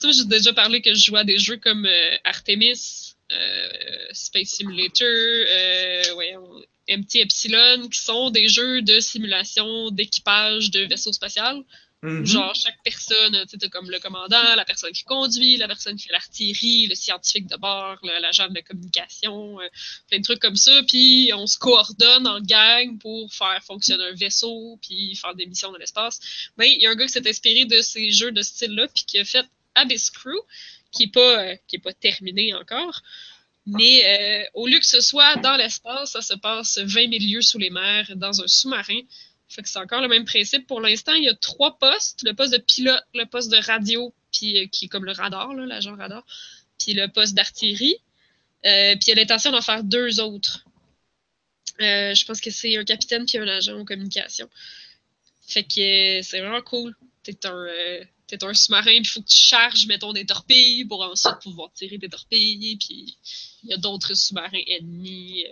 Tu 0.00 0.12
sais, 0.12 0.18
j'ai 0.18 0.24
déjà 0.24 0.52
parlé 0.52 0.80
que 0.80 0.94
je 0.94 1.04
jouais 1.04 1.20
à 1.20 1.24
des 1.24 1.38
jeux 1.38 1.56
comme 1.56 1.86
euh, 1.86 2.16
Artemis, 2.24 3.14
euh, 3.32 3.68
Space 4.12 4.48
Simulator, 4.50 5.08
voyons, 6.14 6.62
MT 6.88 7.16
Epsilon, 7.16 7.88
qui 7.88 8.00
sont 8.00 8.30
des 8.30 8.48
jeux 8.48 8.82
de 8.82 9.00
simulation 9.00 9.90
d'équipage 9.90 10.70
de 10.70 10.80
vaisseau 10.86 11.12
spatial. 11.12 11.62
Mhm. 12.02 12.24
Genre, 12.24 12.54
chaque 12.54 12.80
personne, 12.84 13.44
tu 13.50 13.58
sais, 13.58 13.68
comme 13.70 13.90
le 13.90 13.98
commandant, 13.98 14.54
la 14.54 14.64
personne 14.64 14.92
qui 14.92 15.02
conduit, 15.02 15.56
la 15.56 15.66
personne 15.66 15.96
qui 15.96 16.06
fait 16.06 16.12
l'artillerie, 16.12 16.86
le 16.86 16.94
scientifique 16.94 17.48
de 17.48 17.56
bord, 17.56 17.98
l'agent 18.20 18.48
de 18.48 18.60
communication, 18.60 19.60
euh, 19.60 19.68
plein 20.08 20.18
de 20.18 20.22
trucs 20.22 20.38
comme 20.38 20.54
ça. 20.54 20.80
Puis 20.86 21.32
on 21.34 21.48
se 21.48 21.58
coordonne 21.58 22.28
en 22.28 22.40
gang 22.40 22.98
pour 22.98 23.32
faire 23.34 23.60
fonctionner 23.64 24.04
un 24.04 24.14
vaisseau, 24.14 24.78
puis 24.80 25.16
faire 25.16 25.34
des 25.34 25.46
missions 25.46 25.72
dans 25.72 25.78
l'espace. 25.78 26.20
Mais 26.56 26.72
il 26.72 26.80
y 26.80 26.86
a 26.86 26.90
un 26.90 26.94
gars 26.94 27.06
qui 27.06 27.12
s'est 27.12 27.28
inspiré 27.28 27.64
de 27.64 27.80
ces 27.80 28.10
jeux 28.12 28.30
de 28.30 28.42
style-là, 28.42 28.86
puis 28.94 29.04
qui 29.04 29.18
a 29.18 29.24
fait 29.24 29.46
Abyss 29.74 30.10
Crew, 30.10 30.38
qui 30.92 31.04
est 31.04 31.12
pas, 31.12 31.46
euh, 31.46 31.56
pas 31.82 31.92
terminé 31.94 32.54
encore. 32.54 33.02
Mais 33.66 34.02
euh, 34.06 34.44
au 34.54 34.66
lieu 34.66 34.78
que 34.78 34.86
ce 34.86 35.00
soit 35.00 35.36
dans 35.36 35.56
l'espace, 35.56 36.12
ça 36.12 36.22
se 36.22 36.34
passe 36.34 36.78
20 36.78 37.10
000 37.10 37.10
lieues 37.20 37.42
sous 37.42 37.58
les 37.58 37.70
mers, 37.70 38.08
dans 38.16 38.40
un 38.40 38.46
sous-marin. 38.46 39.00
Fait 39.48 39.62
que 39.62 39.68
c'est 39.68 39.78
encore 39.78 40.02
le 40.02 40.08
même 40.08 40.24
principe. 40.24 40.66
Pour 40.66 40.80
l'instant, 40.80 41.14
il 41.14 41.24
y 41.24 41.28
a 41.28 41.34
trois 41.34 41.78
postes. 41.78 42.22
Le 42.22 42.34
poste 42.34 42.52
de 42.52 42.58
pilote, 42.58 43.02
le 43.14 43.24
poste 43.24 43.50
de 43.50 43.56
radio, 43.56 44.14
puis 44.30 44.58
euh, 44.58 44.66
qui 44.66 44.86
est 44.86 44.88
comme 44.88 45.04
le 45.04 45.12
radar, 45.12 45.54
l'agent 45.54 45.96
radar, 45.96 46.24
puis 46.78 46.92
le 46.92 47.08
poste 47.08 47.34
d'artillerie. 47.34 47.96
Euh, 48.66 48.94
puis 48.96 49.04
il 49.06 49.08
y 49.08 49.12
a 49.12 49.14
l'intention 49.14 49.50
d'en 49.50 49.62
faire 49.62 49.84
deux 49.84 50.20
autres. 50.20 50.66
Euh, 51.80 52.14
je 52.14 52.24
pense 52.26 52.40
que 52.40 52.50
c'est 52.50 52.76
un 52.76 52.84
capitaine 52.84 53.24
puis 53.24 53.38
un 53.38 53.48
agent 53.48 53.78
en 53.78 53.84
communication. 53.84 54.48
Fait 55.46 55.64
que 55.64 56.20
c'est 56.22 56.40
vraiment 56.40 56.60
cool. 56.60 56.94
T'es 57.22 57.46
un, 57.46 57.66
t'es 58.26 58.44
un 58.44 58.52
sous-marin, 58.52 58.84
puis 58.84 58.98
il 59.00 59.06
faut 59.06 59.22
que 59.22 59.28
tu 59.28 59.42
charges, 59.42 59.86
mettons, 59.86 60.12
des 60.12 60.26
torpilles 60.26 60.84
pour 60.84 61.02
ensuite 61.02 61.38
pouvoir 61.42 61.72
tirer 61.72 61.96
des 61.96 62.08
torpilles. 62.10 62.76
Puis 62.76 63.16
il 63.62 63.70
y 63.70 63.72
a 63.72 63.78
d'autres 63.78 64.12
sous-marins 64.14 64.60
ennemis. 64.66 65.46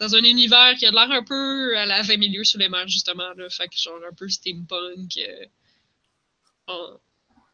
Euh, 0.00 0.06
dans 0.06 0.14
un 0.14 0.22
univers 0.24 0.74
qui 0.78 0.86
a 0.86 0.90
l'air 0.90 1.10
un 1.10 1.22
peu 1.22 1.76
à 1.78 1.86
la 1.86 2.02
20 2.02 2.16
milieux 2.18 2.44
sous 2.44 2.58
les 2.58 2.68
mers, 2.68 2.88
justement. 2.88 3.32
Là. 3.34 3.48
Fait 3.50 3.68
que 3.68 3.76
genre 3.76 4.00
un 4.08 4.14
peu 4.14 4.28
steampunk. 4.28 5.16
euh, 5.18 5.46
en- 6.68 6.98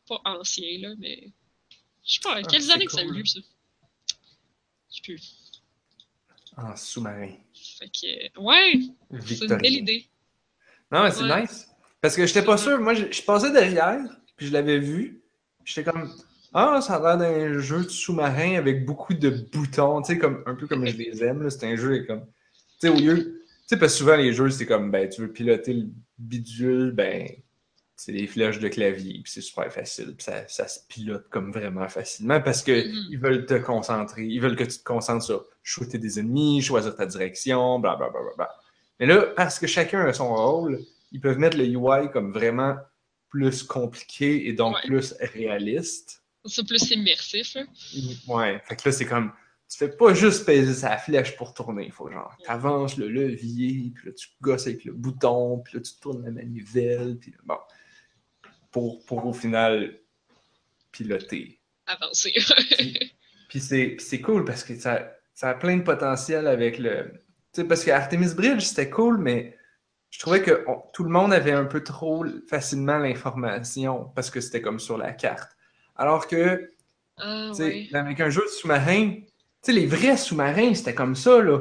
pas 0.08 0.20
ancien, 0.24 0.78
là, 0.80 0.94
mais 0.98 1.30
Je 2.04 2.14
sais 2.14 2.20
pas, 2.20 2.34
Ah, 2.36 2.42
quelles 2.42 2.68
années 2.72 2.86
que 2.86 2.92
ça 2.92 3.00
a 3.00 3.04
eu 3.04 3.12
lieu, 3.12 3.24
ça? 3.24 3.38
Je 4.90 4.96
sais 4.96 5.02
plus. 5.02 5.22
En 6.56 6.74
sous-marin. 6.76 7.34
Fait 7.78 7.88
que, 7.88 8.38
ouais, 8.40 8.80
c'est 9.24 9.44
une 9.44 9.56
belle 9.58 9.74
idée. 9.74 10.06
Non, 10.90 11.04
mais 11.04 11.10
c'est 11.12 11.22
Ouais. 11.22 11.42
nice. 11.42 11.68
Parce 12.00 12.16
que 12.16 12.26
j'étais 12.26 12.42
pas 12.44 12.58
sûr. 12.58 12.78
Moi, 12.80 12.94
je, 12.94 13.10
je 13.12 13.22
passais 13.22 13.52
derrière, 13.52 14.00
puis 14.36 14.48
je 14.48 14.52
l'avais 14.52 14.78
vu. 14.80 15.22
J'étais 15.64 15.84
comme, 15.90 16.12
ah, 16.54 16.80
ça 16.80 16.96
a 16.96 17.16
l'air 17.16 17.18
d'un 17.18 17.58
jeu 17.58 17.84
de 17.84 17.88
sous-marin 17.88 18.56
avec 18.56 18.84
beaucoup 18.84 19.14
de 19.14 19.30
boutons, 19.52 20.02
tu 20.02 20.12
sais, 20.14 20.18
comme, 20.18 20.42
un 20.46 20.54
peu 20.54 20.66
comme 20.66 20.86
je 20.86 20.96
les 20.96 21.22
aime. 21.24 21.48
C'est 21.50 21.66
un 21.66 21.76
jeu 21.76 22.04
comme, 22.04 22.24
tu 22.24 22.26
sais, 22.80 22.88
au 22.88 22.96
lieu, 22.96 23.16
tu 23.16 23.34
sais, 23.66 23.76
parce 23.78 23.92
que 23.92 23.98
souvent 23.98 24.16
les 24.16 24.32
jeux, 24.32 24.50
c'est 24.50 24.66
comme, 24.66 24.90
ben, 24.90 25.08
tu 25.08 25.22
veux 25.22 25.32
piloter 25.32 25.72
le 25.74 25.86
bidule, 26.18 26.92
ben, 26.92 27.28
c'est 27.96 28.12
des 28.12 28.26
flèches 28.26 28.58
de 28.58 28.68
clavier, 28.68 29.20
puis 29.22 29.30
c'est 29.32 29.40
super 29.42 29.72
facile, 29.72 30.14
puis 30.16 30.24
ça, 30.24 30.46
ça 30.48 30.66
se 30.66 30.80
pilote 30.88 31.28
comme 31.30 31.52
vraiment 31.52 31.88
facilement 31.88 32.40
parce 32.40 32.62
que 32.62 32.72
Mhm. 32.72 33.06
ils 33.10 33.18
veulent 33.18 33.46
te 33.46 33.54
concentrer, 33.54 34.24
ils 34.24 34.40
veulent 34.40 34.56
que 34.56 34.64
tu 34.64 34.78
te 34.78 34.82
concentres 34.84 35.24
sur 35.24 35.44
shooter 35.62 35.98
des 35.98 36.18
ennemis, 36.18 36.60
choisir 36.62 36.96
ta 36.96 37.06
direction, 37.06 37.78
bla 37.78 37.94
bla 37.94 38.08
bla 38.10 38.20
bla 38.20 38.30
bla. 38.36 38.50
Mais 38.98 39.06
là, 39.06 39.26
parce 39.36 39.58
que 39.60 39.68
chacun 39.68 40.00
a 40.04 40.12
son 40.12 40.34
rôle, 40.34 40.80
ils 41.12 41.20
peuvent 41.20 41.38
mettre 41.38 41.56
le 41.56 41.64
UI 41.64 42.10
comme 42.12 42.32
vraiment 42.32 42.76
plus 43.28 43.62
compliqué 43.62 44.48
et 44.48 44.52
donc 44.52 44.74
Ouais. 44.76 44.80
plus 44.86 45.14
réaliste. 45.34 46.21
C'est 46.44 46.66
plus 46.66 46.90
immersif, 46.90 47.54
là. 47.54 47.62
Ouais, 48.28 48.60
fait 48.66 48.76
que 48.76 48.88
là, 48.88 48.92
c'est 48.92 49.06
comme, 49.06 49.32
tu 49.70 49.78
fais 49.78 49.88
pas 49.88 50.12
juste 50.14 50.44
peser 50.44 50.74
sa 50.74 50.96
flèche 50.98 51.36
pour 51.36 51.54
tourner, 51.54 51.86
il 51.86 51.92
faut 51.92 52.10
genre, 52.10 52.36
t'avances 52.44 52.96
le 52.96 53.08
levier, 53.08 53.92
puis 53.94 54.06
là, 54.06 54.12
tu 54.12 54.28
gosses 54.40 54.66
avec 54.66 54.84
le 54.84 54.92
bouton, 54.92 55.58
puis 55.58 55.76
là, 55.76 55.82
tu 55.82 55.92
tournes 56.00 56.24
la 56.24 56.30
manivelle, 56.30 57.16
puis 57.18 57.34
bon, 57.44 57.58
pour, 58.70 59.04
pour 59.04 59.24
au 59.26 59.32
final 59.32 59.98
piloter. 60.90 61.58
Avancé. 61.86 62.32
Puis 63.48 63.60
c'est, 63.60 63.86
puis 63.96 64.04
c'est 64.04 64.20
cool 64.20 64.44
parce 64.44 64.64
que 64.64 64.78
ça, 64.78 65.12
ça 65.34 65.50
a 65.50 65.54
plein 65.54 65.76
de 65.76 65.82
potentiel 65.82 66.46
avec 66.46 66.78
le. 66.78 67.12
Tu 67.52 67.60
sais, 67.60 67.64
parce 67.64 67.84
que 67.84 67.90
Artemis 67.90 68.34
Bridge, 68.34 68.62
c'était 68.62 68.88
cool, 68.88 69.18
mais 69.18 69.58
je 70.10 70.18
trouvais 70.20 70.42
que 70.42 70.64
on- 70.68 70.82
tout 70.94 71.04
le 71.04 71.10
monde 71.10 71.32
avait 71.34 71.52
un 71.52 71.66
peu 71.66 71.82
trop 71.84 72.24
facilement 72.48 72.98
l'information 72.98 74.10
parce 74.14 74.30
que 74.30 74.40
c'était 74.40 74.62
comme 74.62 74.78
sur 74.78 74.96
la 74.96 75.12
carte. 75.12 75.52
Alors 75.96 76.26
que, 76.26 76.70
ah, 77.18 77.48
tu 77.50 77.56
sais, 77.56 77.64
ouais. 77.64 77.88
avec 77.92 78.20
un 78.20 78.30
jeu 78.30 78.42
de 78.42 78.50
sous-marin, 78.50 79.14
tu 79.14 79.22
sais, 79.62 79.72
les 79.72 79.86
vrais 79.86 80.16
sous-marins, 80.16 80.74
c'était 80.74 80.94
comme 80.94 81.16
ça, 81.16 81.40
là. 81.42 81.60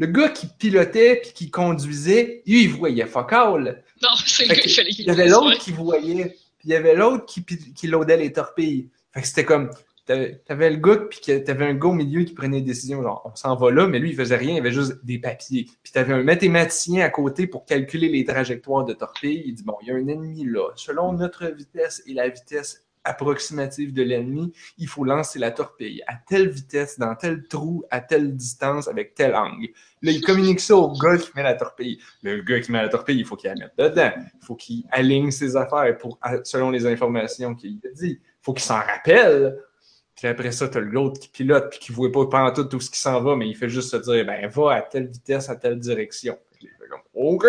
Le 0.00 0.06
gars 0.06 0.28
qui 0.28 0.46
pilotait 0.46 1.16
puis 1.16 1.32
qui 1.32 1.50
conduisait, 1.50 2.42
lui, 2.46 2.64
il 2.64 2.70
voyait 2.70 3.06
fuck 3.06 3.32
all. 3.32 3.82
Non, 4.00 4.10
c'est 4.24 4.44
le 4.44 4.54
gars 4.54 4.60
qui 4.60 4.70
fallait 4.70 4.90
Il 4.90 5.06
y 5.06 5.10
avait 5.10 5.28
l'autre 5.28 5.58
qui 5.58 5.72
voyait, 5.72 6.36
puis 6.58 6.68
il 6.68 6.70
y 6.70 6.74
avait 6.74 6.94
l'autre 6.94 7.26
qui, 7.26 7.44
qui 7.44 7.86
loadait 7.88 8.16
les 8.16 8.32
torpilles. 8.32 8.90
Fait 9.12 9.22
que 9.22 9.26
c'était 9.26 9.44
comme, 9.44 9.70
t'avais 10.08 10.70
le 10.70 10.76
gars, 10.76 10.96
puis 10.96 11.20
t'avais 11.20 11.66
un 11.66 11.74
gars 11.74 11.88
au 11.88 11.92
milieu 11.92 12.24
qui 12.24 12.32
prenait 12.32 12.60
des 12.60 12.68
décisions, 12.68 13.02
genre, 13.02 13.22
on 13.30 13.36
s'en 13.36 13.54
va 13.56 13.70
là, 13.70 13.86
mais 13.86 13.98
lui, 13.98 14.10
il 14.10 14.16
faisait 14.16 14.36
rien, 14.36 14.54
il 14.54 14.58
avait 14.58 14.72
juste 14.72 15.04
des 15.04 15.18
papiers. 15.18 15.66
Puis 15.82 15.92
t'avais 15.92 16.14
un 16.14 16.22
mathématicien 16.22 17.04
à 17.04 17.10
côté 17.10 17.46
pour 17.46 17.64
calculer 17.66 18.08
les 18.08 18.24
trajectoires 18.24 18.84
de 18.84 18.94
torpilles. 18.94 19.42
Il 19.46 19.54
dit, 19.54 19.64
bon, 19.64 19.76
il 19.82 19.88
y 19.88 19.90
a 19.90 19.94
un 19.94 20.06
ennemi 20.06 20.44
là. 20.44 20.70
Selon 20.76 21.12
notre 21.12 21.46
vitesse 21.46 22.02
et 22.06 22.14
la 22.14 22.28
vitesse 22.28 22.87
approximative 23.08 23.92
de 23.92 24.02
l'ennemi, 24.02 24.52
il 24.78 24.86
faut 24.86 25.04
lancer 25.04 25.38
la 25.38 25.50
torpille 25.50 26.02
à 26.06 26.14
telle 26.14 26.48
vitesse, 26.48 26.98
dans 26.98 27.14
tel 27.14 27.46
trou, 27.48 27.84
à 27.90 28.00
telle 28.00 28.34
distance, 28.34 28.88
avec 28.88 29.14
tel 29.14 29.34
angle. 29.34 29.68
Là, 30.02 30.12
il 30.12 30.20
communique 30.20 30.60
ça 30.60 30.76
au 30.76 30.92
gars 30.92 31.18
qui 31.18 31.30
met 31.34 31.42
la 31.42 31.54
torpille. 31.54 31.98
Le 32.22 32.42
gars 32.42 32.60
qui 32.60 32.70
met 32.70 32.82
la 32.82 32.88
torpille, 32.88 33.18
il 33.18 33.24
faut 33.24 33.36
qu'il 33.36 33.50
la 33.50 33.56
mette 33.56 33.72
dedans. 33.76 34.12
Il 34.16 34.46
faut 34.46 34.54
qu'il 34.54 34.84
aligne 34.90 35.30
ses 35.30 35.56
affaires 35.56 35.96
pour, 35.98 36.18
selon 36.44 36.70
les 36.70 36.86
informations 36.86 37.54
qu'il 37.54 37.80
a 37.84 37.88
dit. 37.94 38.20
Il 38.20 38.42
faut 38.42 38.52
qu'il 38.52 38.64
s'en 38.64 38.80
rappelle. 38.80 39.58
Puis 40.14 40.26
après 40.26 40.52
ça, 40.52 40.68
t'as 40.68 40.80
l'autre 40.80 41.20
qui 41.20 41.28
pilote 41.28 41.70
puis 41.70 41.78
qui 41.78 41.92
voit 41.92 42.10
pas 42.10 42.26
pendant 42.26 42.64
tout, 42.64 42.80
ce 42.80 42.90
qui 42.90 42.98
s'en 42.98 43.20
va, 43.22 43.36
mais 43.36 43.48
il 43.48 43.56
fait 43.56 43.68
juste 43.68 43.90
se 43.90 43.96
dire, 43.96 44.26
ben, 44.26 44.48
va 44.48 44.74
à 44.74 44.82
telle 44.82 45.06
vitesse, 45.06 45.48
à 45.48 45.56
telle 45.56 45.78
direction. 45.78 46.38
Il 46.60 46.68
fait 46.68 46.88
comme, 46.88 47.00
OK! 47.14 47.46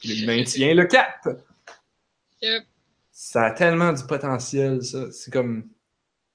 Puis 0.00 0.20
il 0.20 0.26
maintient 0.26 0.74
le 0.74 0.86
cap. 0.86 1.28
Yep. 2.40 2.64
Ça 3.12 3.44
a 3.44 3.50
tellement 3.52 3.92
du 3.92 4.02
potentiel, 4.06 4.82
ça. 4.82 5.12
C'est 5.12 5.30
comme, 5.30 5.68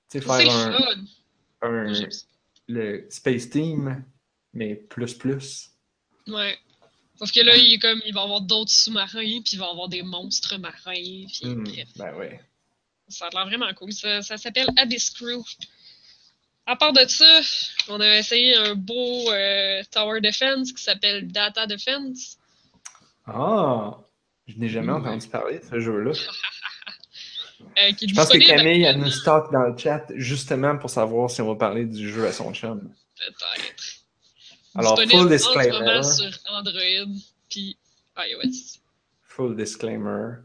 tu 0.10 0.20
sais, 0.20 0.22
faire 0.22 0.38
le 0.40 1.08
un, 1.62 1.94
le 2.68 3.08
Space 3.10 3.50
Team, 3.50 4.04
mais 4.54 4.76
plus 4.76 5.14
plus. 5.16 5.72
Ouais. 6.28 6.58
Sauf 7.18 7.32
que 7.32 7.40
là, 7.40 7.56
il, 7.56 7.74
est 7.74 7.80
comme, 7.80 8.00
il 8.06 8.14
va 8.14 8.22
y 8.22 8.24
avoir 8.24 8.42
d'autres 8.42 8.72
sous-marins, 8.72 9.42
puis 9.42 9.54
il 9.54 9.60
va 9.60 9.66
y 9.66 9.70
avoir 9.70 9.90
des 9.90 10.04
monstres 10.04 10.58
marins, 10.58 10.94
puis 10.94 11.40
Hmm, 11.44 11.64
bref. 11.64 11.88
ben 11.96 12.14
ouais. 12.16 12.40
Ça 13.10 13.26
a 13.26 13.30
l'air 13.32 13.46
vraiment 13.48 13.74
cool. 13.74 13.92
Ça, 13.92 14.22
ça 14.22 14.38
s'appelle 14.38 14.68
Abyss 14.78 15.10
Crew. 15.12 15.42
À 16.68 16.76
part 16.76 16.94
de 16.94 17.06
ça, 17.08 17.40
on 17.88 18.00
a 18.02 18.18
essayé 18.18 18.54
un 18.56 18.76
beau 18.76 19.32
euh, 19.32 19.82
Tower 19.90 20.20
Defense 20.22 20.74
qui 20.74 20.84
s'appelle 20.84 21.32
Data 21.32 21.66
Defense. 21.66 22.38
Ah! 23.26 23.98
Je 24.48 24.58
n'ai 24.58 24.70
jamais 24.70 24.92
Ouais. 24.94 25.00
entendu 25.00 25.28
parler 25.28 25.60
de 25.60 25.64
ce 25.66 25.80
jeu-là. 25.80 26.12
euh, 27.62 27.92
Je 28.02 28.14
pense 28.16 28.30
que 28.30 28.38
Camille, 28.38 28.84
elle 28.84 28.86
actuellement. 28.88 29.06
nous 29.06 29.12
stocke 29.12 29.52
dans 29.52 29.64
le 29.64 29.78
chat 29.78 30.06
justement 30.16 30.78
pour 30.78 30.90
savoir 30.90 31.30
si 31.30 31.42
on 31.42 31.48
va 31.48 31.56
parler 31.56 31.86
du 31.86 32.10
jeu 32.10 32.26
à 32.26 32.32
son 32.32 32.54
chum. 32.54 32.82
Peut-être. 33.18 33.76
Alors, 34.76 34.96
full 35.00 35.20
en 35.20 35.24
ce 35.24 35.28
disclaimer. 35.30 35.72
moment 35.72 36.04
sur 36.04 36.32
Android 36.50 37.16
puis 37.50 37.78
iOS. 38.18 38.80
Full 39.24 39.56
disclaimer. 39.56 40.36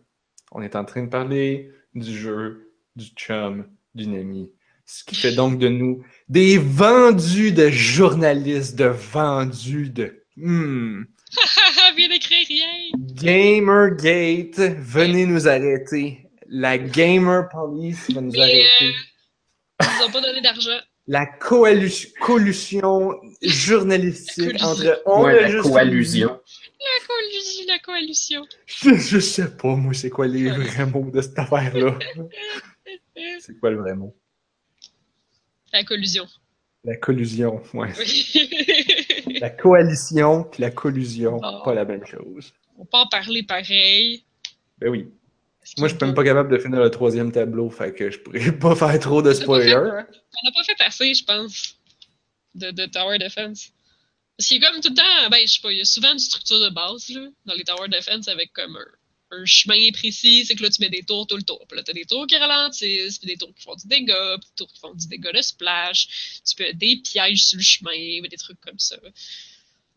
On 0.52 0.62
est 0.62 0.74
en 0.76 0.84
train 0.84 1.02
de 1.04 1.08
parler 1.10 1.70
du 1.94 2.16
jeu, 2.18 2.72
du 2.96 3.06
chum, 3.16 3.66
d'une 3.94 4.16
amie. 4.16 4.50
Ce 4.86 5.04
qui 5.04 5.14
fait 5.14 5.32
donc 5.32 5.58
de 5.58 5.68
nous 5.68 6.04
des 6.28 6.58
vendus 6.58 7.52
de 7.52 7.68
journalistes, 7.70 8.76
de 8.76 8.86
vendus 8.86 9.90
de. 9.90 10.24
Hmm. 10.36 11.04
Haha, 11.36 11.92
viens 11.96 12.08
d'écrire 12.08 12.46
rien! 12.48 12.81
Gamergate, 12.96 14.58
venez 14.78 15.26
nous 15.26 15.48
arrêter. 15.48 16.28
La 16.48 16.76
Gamer 16.78 17.48
Police 17.48 18.10
va 18.10 18.20
nous 18.20 18.32
Mais, 18.32 18.40
arrêter. 18.40 18.92
euh, 19.82 19.84
Ils 20.00 20.04
ont 20.04 20.10
pas 20.10 20.20
donné 20.20 20.40
d'argent. 20.40 20.78
La 21.08 21.26
collusion 22.20 23.14
journalistique 23.42 24.58
La 24.60 24.68
entre. 24.68 25.02
On 25.06 25.24
Ouais, 25.24 25.38
a 25.38 25.42
la 25.42 25.50
juste 25.50 25.62
coallusion. 25.64 26.28
La 26.28 27.06
coalition, 27.06 27.64
la 27.68 27.78
coalition. 27.80 28.42
Je, 28.66 28.94
je 28.94 29.18
sais 29.18 29.50
pas, 29.56 29.74
moi, 29.74 29.94
c'est 29.94 30.10
quoi 30.10 30.26
les 30.28 30.48
vrais 30.50 30.86
mots 30.86 31.10
de 31.10 31.20
cette 31.20 31.38
affaire-là. 31.38 31.98
C'est 33.40 33.58
quoi 33.60 33.70
le 33.70 33.78
vrai 33.78 33.94
mot? 33.94 34.14
La 35.72 35.84
collusion. 35.84 36.26
La 36.84 36.96
collusion, 36.96 37.62
ouais. 37.74 37.88
Oui. 37.98 38.48
La 39.40 39.50
coalition 39.50 40.44
puis 40.44 40.60
la 40.62 40.70
collusion, 40.70 41.40
Oh. 41.42 41.62
pas 41.64 41.74
la 41.74 41.84
même 41.84 42.04
chose. 42.06 42.52
On 42.78 42.84
peut 42.84 42.96
en 42.96 43.06
parler 43.06 43.42
pareil. 43.42 44.24
Ben 44.78 44.88
oui. 44.90 45.06
Moi, 45.78 45.88
je 45.88 45.94
suis 45.94 46.04
même 46.04 46.14
pas 46.14 46.24
capable 46.24 46.50
de 46.50 46.60
finir 46.60 46.80
le 46.80 46.90
troisième 46.90 47.30
tableau, 47.30 47.70
fait 47.70 47.94
que 47.94 48.10
je 48.10 48.18
pourrais 48.18 48.52
pas 48.58 48.74
faire 48.74 48.98
trop 48.98 49.22
de 49.22 49.32
spoilers. 49.32 49.74
On 49.74 50.46
n'a 50.46 50.52
pas 50.52 50.64
fait 50.64 50.80
assez, 50.80 51.14
je 51.14 51.24
pense, 51.24 51.76
de, 52.54 52.70
de 52.70 52.86
Tower 52.86 53.18
Defense. 53.18 53.70
Parce 54.36 54.48
qu'il 54.48 54.60
y 54.60 54.64
a 54.64 54.70
comme 54.70 54.80
tout 54.80 54.88
le 54.88 54.94
temps, 54.94 55.30
ben, 55.30 55.46
je 55.46 55.52
sais 55.52 55.60
pas, 55.60 55.70
il 55.70 55.78
y 55.78 55.80
a 55.80 55.84
souvent 55.84 56.12
une 56.12 56.18
structure 56.18 56.58
de 56.58 56.70
base, 56.70 57.08
là, 57.10 57.28
dans 57.44 57.54
les 57.54 57.64
Tower 57.64 57.88
Defense 57.88 58.26
avec 58.28 58.52
comme 58.52 58.76
un, 58.76 58.84
un 59.32 59.44
chemin 59.46 59.90
précis, 59.92 60.44
c'est 60.46 60.54
que 60.54 60.62
là, 60.62 60.70
tu 60.70 60.80
mets 60.80 60.90
des 60.90 61.02
tours 61.02 61.26
tout 61.26 61.36
le 61.36 61.42
tour. 61.42 61.64
Puis 61.66 61.76
là, 61.76 61.82
t'as 61.82 61.92
des 61.92 62.04
tours 62.04 62.26
qui 62.26 62.36
ralentissent, 62.36 63.18
puis 63.18 63.26
des 63.26 63.36
tours 63.36 63.54
qui 63.54 63.62
font 63.62 63.74
du 63.74 63.86
dégât, 63.86 64.38
puis 64.38 64.48
des 64.50 64.54
tours 64.56 64.72
qui 64.72 64.80
font 64.80 64.94
du 64.94 65.08
dégât 65.08 65.32
de 65.32 65.42
splash. 65.42 66.40
Tu 66.46 66.54
peux 66.54 66.72
des 66.74 66.96
pièges 66.96 67.46
sur 67.46 67.58
le 67.58 67.62
chemin, 67.62 68.28
des 68.28 68.36
trucs 68.36 68.60
comme 68.60 68.78
ça. 68.78 68.96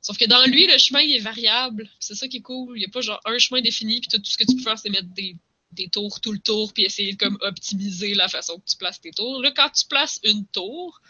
Sauf 0.06 0.20
que 0.20 0.26
dans 0.26 0.46
lui, 0.46 0.68
le 0.68 0.78
chemin, 0.78 1.02
il 1.02 1.16
est 1.16 1.20
variable. 1.20 1.90
C'est 2.00 2.14
ça 2.14 2.28
qui 2.28 2.38
est 2.38 2.42
cool. 2.42 2.78
Il 2.78 2.82
n'y 2.82 2.86
a 2.86 2.90
pas 2.90 3.02
genre 3.02 3.20
un 3.26 3.40
chemin 3.40 3.60
défini, 3.62 4.00
puis 4.02 4.08
tout, 4.08 4.20
tout 4.20 4.30
ce 4.30 4.38
que 4.38 4.44
tu 4.44 4.56
peux 4.56 4.62
faire, 4.62 4.78
c'est 4.78 4.92
mettre 4.92 5.08
des, 5.16 5.36
des 5.72 5.90
tours 5.90 6.22
tout 6.22 6.32
le 6.32 6.38
tour, 6.38 6.72
puis 6.74 6.84
essayer 6.84 7.14
de 7.14 7.18
comme 7.18 7.40
optimiser 7.42 8.14
la 8.14 8.28
façon 8.28 8.60
que 8.60 8.70
tu 8.70 8.78
places 8.78 9.02
tes 9.02 9.10
tours. 9.10 9.42
Là, 9.42 9.50
quand 9.50 9.68
tu 9.72 9.84
places 9.88 10.20
une 10.24 10.46
tour, 10.46 11.02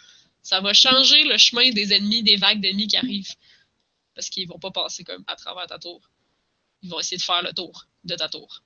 ça 0.41 0.61
va 0.61 0.71
changer 0.71 1.25
le 1.25 1.37
chemin 1.37 1.71
des 1.71 1.91
ennemis, 1.91 2.23
des 2.23 2.37
vagues 2.37 2.61
d'ennemis 2.61 2.87
qui 2.87 2.95
arrivent. 2.95 3.33
Parce 4.15 4.29
qu'ils 4.29 4.47
vont 4.47 4.59
pas 4.59 4.71
passer 4.71 5.03
comme 5.03 5.25
à 5.27 5.35
travers 5.35 5.67
ta 5.67 5.77
tour. 5.77 5.99
Ils 6.81 6.89
vont 6.89 7.01
essayer 7.01 7.17
de 7.17 7.21
faire 7.21 7.43
le 7.43 7.51
tour 7.51 7.87
de 8.05 8.15
ta 8.15 8.29
tour. 8.29 8.63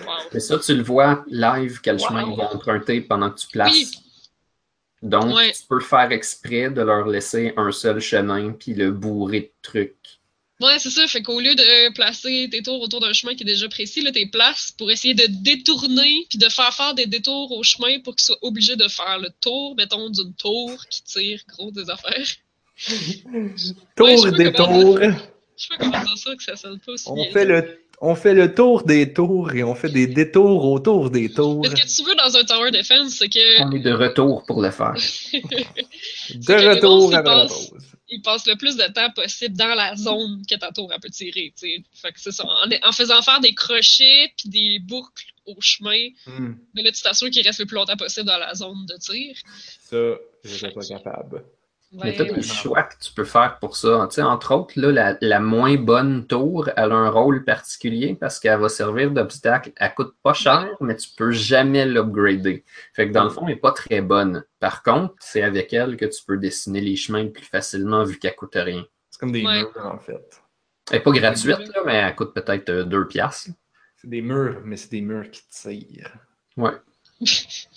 Wow. 0.00 0.08
Mais 0.34 0.40
ça, 0.40 0.58
tu 0.58 0.74
le 0.74 0.82
vois 0.82 1.24
live, 1.30 1.80
quel 1.82 1.96
Wow. 1.96 2.06
chemin 2.06 2.22
ils 2.30 2.36
vont 2.36 2.50
emprunter 2.52 3.00
pendant 3.00 3.30
que 3.30 3.40
tu 3.40 3.46
places. 3.46 3.72
Oui. 3.72 3.88
Donc, 5.02 5.34
Ouais. 5.34 5.52
tu 5.52 5.62
peux 5.68 5.80
faire 5.80 6.12
exprès 6.12 6.70
de 6.70 6.82
leur 6.82 7.06
laisser 7.06 7.52
un 7.56 7.72
seul 7.72 8.00
chemin 8.00 8.52
puis 8.52 8.74
le 8.74 8.90
bourrer 8.90 9.40
de 9.40 9.50
trucs. 9.62 9.96
Ouais, 10.60 10.78
c'est 10.78 10.90
ça. 10.90 11.06
Fait 11.06 11.22
qu'au 11.22 11.40
lieu 11.40 11.54
de 11.54 11.92
placer 11.94 12.46
tes 12.50 12.62
tours 12.62 12.82
autour 12.82 13.00
d'un 13.00 13.14
chemin 13.14 13.34
qui 13.34 13.44
est 13.44 13.46
déjà 13.46 13.66
précis, 13.70 14.02
là, 14.02 14.12
tes 14.12 14.26
places 14.26 14.72
pour 14.76 14.90
essayer 14.90 15.14
de 15.14 15.24
détourner 15.26 16.26
puis 16.28 16.38
de 16.38 16.50
faire 16.50 16.74
faire 16.74 16.92
des 16.94 17.06
détours 17.06 17.50
au 17.52 17.62
chemin 17.62 17.98
pour 18.00 18.14
qu'ils 18.14 18.26
soient 18.26 18.38
obligés 18.42 18.76
de 18.76 18.86
faire 18.88 19.18
le 19.18 19.30
tour, 19.40 19.74
mettons, 19.76 20.10
d'une 20.10 20.34
tour 20.34 20.84
qui 20.90 21.02
tire 21.02 21.40
gros 21.48 21.70
des 21.70 21.88
affaires. 21.88 22.26
Tour 23.96 24.26
comprendre. 24.26 24.52
tours. 24.52 24.98
Je 25.56 25.66
sais 25.66 25.68
pas 25.68 25.76
comment 25.78 26.04
dire 26.04 26.18
ça 26.18 26.34
que 26.36 26.42
ça 26.42 26.56
sonne 26.56 26.78
pas 26.80 26.92
aussi 26.92 27.04
On 27.08 27.14
bien. 27.14 27.30
fait 27.32 27.44
le, 27.44 27.79
On 28.02 28.14
fait 28.14 28.32
le 28.32 28.54
tour 28.54 28.82
des 28.84 29.12
tours 29.12 29.52
et 29.52 29.62
on 29.62 29.74
fait 29.74 29.90
des 29.90 30.06
détours 30.06 30.64
autour 30.64 31.10
des 31.10 31.30
tours. 31.30 31.64
Ce 31.66 31.70
que 31.70 31.96
tu 31.96 32.02
veux 32.08 32.14
dans 32.14 32.34
un 32.34 32.44
tower 32.44 32.70
defense, 32.70 33.10
c'est 33.18 33.28
que. 33.28 33.62
On 33.62 33.72
est 33.72 33.80
de 33.80 33.92
retour 33.92 34.44
pour 34.46 34.62
le 34.62 34.70
faire. 34.70 34.94
De 36.34 36.68
retour 36.68 37.10
ils 37.10 37.12
la 37.12 37.22
passent- 37.22 37.68
pause. 37.70 37.80
il 38.08 38.22
passe 38.22 38.46
le 38.46 38.56
plus 38.56 38.76
de 38.76 38.84
temps 38.92 39.10
possible 39.10 39.56
dans 39.56 39.74
la 39.74 39.96
zone 39.96 40.42
que 40.48 40.54
ta 40.54 40.70
tour 40.72 40.90
elle 40.94 41.00
peut 41.00 41.10
tirer. 41.10 41.52
Fait 41.60 42.12
que 42.12 42.20
c'est 42.20 42.32
ça. 42.32 42.44
En, 42.46 42.88
en 42.88 42.92
faisant 42.92 43.20
faire 43.22 43.40
des 43.40 43.54
crochets 43.54 44.32
puis 44.36 44.48
des 44.48 44.78
boucles 44.80 45.24
au 45.46 45.56
chemin, 45.60 46.08
Hmm, 46.26 46.52
mais 46.74 46.82
là, 46.82 46.92
tu 46.92 47.02
t'assures 47.02 47.28
qu'il 47.30 47.44
reste 47.44 47.58
le 47.60 47.66
plus 47.66 47.74
longtemps 47.74 47.96
possible 47.96 48.26
dans 48.26 48.38
la 48.38 48.54
zone 48.54 48.86
de 48.86 48.94
tir. 48.98 49.34
Ça, 49.82 49.96
j'étais 50.44 50.70
pas 50.72 50.86
capable. 50.86 51.44
Mais 51.92 52.20
as 52.20 52.24
des 52.24 52.42
choix 52.42 52.84
que 52.84 52.94
tu 53.02 53.12
peux 53.12 53.24
faire 53.24 53.58
pour 53.58 53.76
ça. 53.76 54.06
Tu 54.08 54.14
sais, 54.16 54.22
entre 54.22 54.54
autres, 54.54 54.74
là, 54.76 54.92
la, 54.92 55.18
la 55.20 55.40
moins 55.40 55.74
bonne 55.76 56.24
tour, 56.26 56.68
elle 56.76 56.92
a 56.92 56.94
un 56.94 57.10
rôle 57.10 57.44
particulier 57.44 58.14
parce 58.14 58.38
qu'elle 58.38 58.60
va 58.60 58.68
servir 58.68 59.10
d'obstacle. 59.10 59.72
Elle 59.76 59.92
coûte 59.94 60.14
pas 60.22 60.32
cher, 60.32 60.68
mais 60.80 60.94
tu 60.94 61.08
peux 61.16 61.32
jamais 61.32 61.86
l'upgrader. 61.86 62.64
Fait 62.94 63.08
que 63.08 63.12
dans 63.12 63.24
le 63.24 63.30
fond, 63.30 63.42
elle 63.48 63.54
n'est 63.54 63.60
pas 63.60 63.72
très 63.72 64.00
bonne. 64.02 64.44
Par 64.60 64.84
contre, 64.84 65.14
c'est 65.18 65.42
avec 65.42 65.72
elle 65.72 65.96
que 65.96 66.04
tu 66.04 66.22
peux 66.24 66.36
dessiner 66.36 66.80
les 66.80 66.94
chemins 66.94 67.24
le 67.24 67.32
plus 67.32 67.44
facilement 67.44 68.04
vu 68.04 68.18
qu'elle 68.20 68.36
coûte 68.36 68.54
rien. 68.54 68.84
C'est 69.10 69.18
comme 69.18 69.32
des 69.32 69.44
Ouais. 69.44 69.58
murs, 69.58 69.72
en 69.84 69.98
fait. 69.98 70.40
Elle 70.92 70.98
n'est 70.98 71.02
pas 71.02 71.10
gratuite, 71.10 71.58
là, 71.74 71.82
mais 71.84 71.94
elle 71.94 72.14
coûte 72.14 72.34
peut-être 72.34 72.70
2 72.70 73.08
piastres. 73.08 73.50
C'est 73.96 74.08
des 74.10 74.22
murs, 74.22 74.60
mais 74.64 74.76
c'est 74.76 74.90
des 74.92 75.00
murs 75.00 75.28
qui 75.30 75.42
tirent. 75.48 76.14
Ouais. 76.56 76.70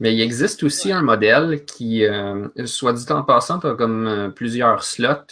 Mais 0.00 0.14
il 0.14 0.20
existe 0.22 0.62
aussi 0.62 0.92
un 0.92 1.02
modèle 1.02 1.64
qui, 1.66 2.04
euh, 2.06 2.48
soit 2.64 2.94
dit 2.94 3.10
en 3.12 3.22
passant, 3.22 3.60
tu 3.60 3.66
as 3.66 3.74
comme 3.74 4.06
euh, 4.06 4.28
plusieurs 4.30 4.82
slots 4.82 5.26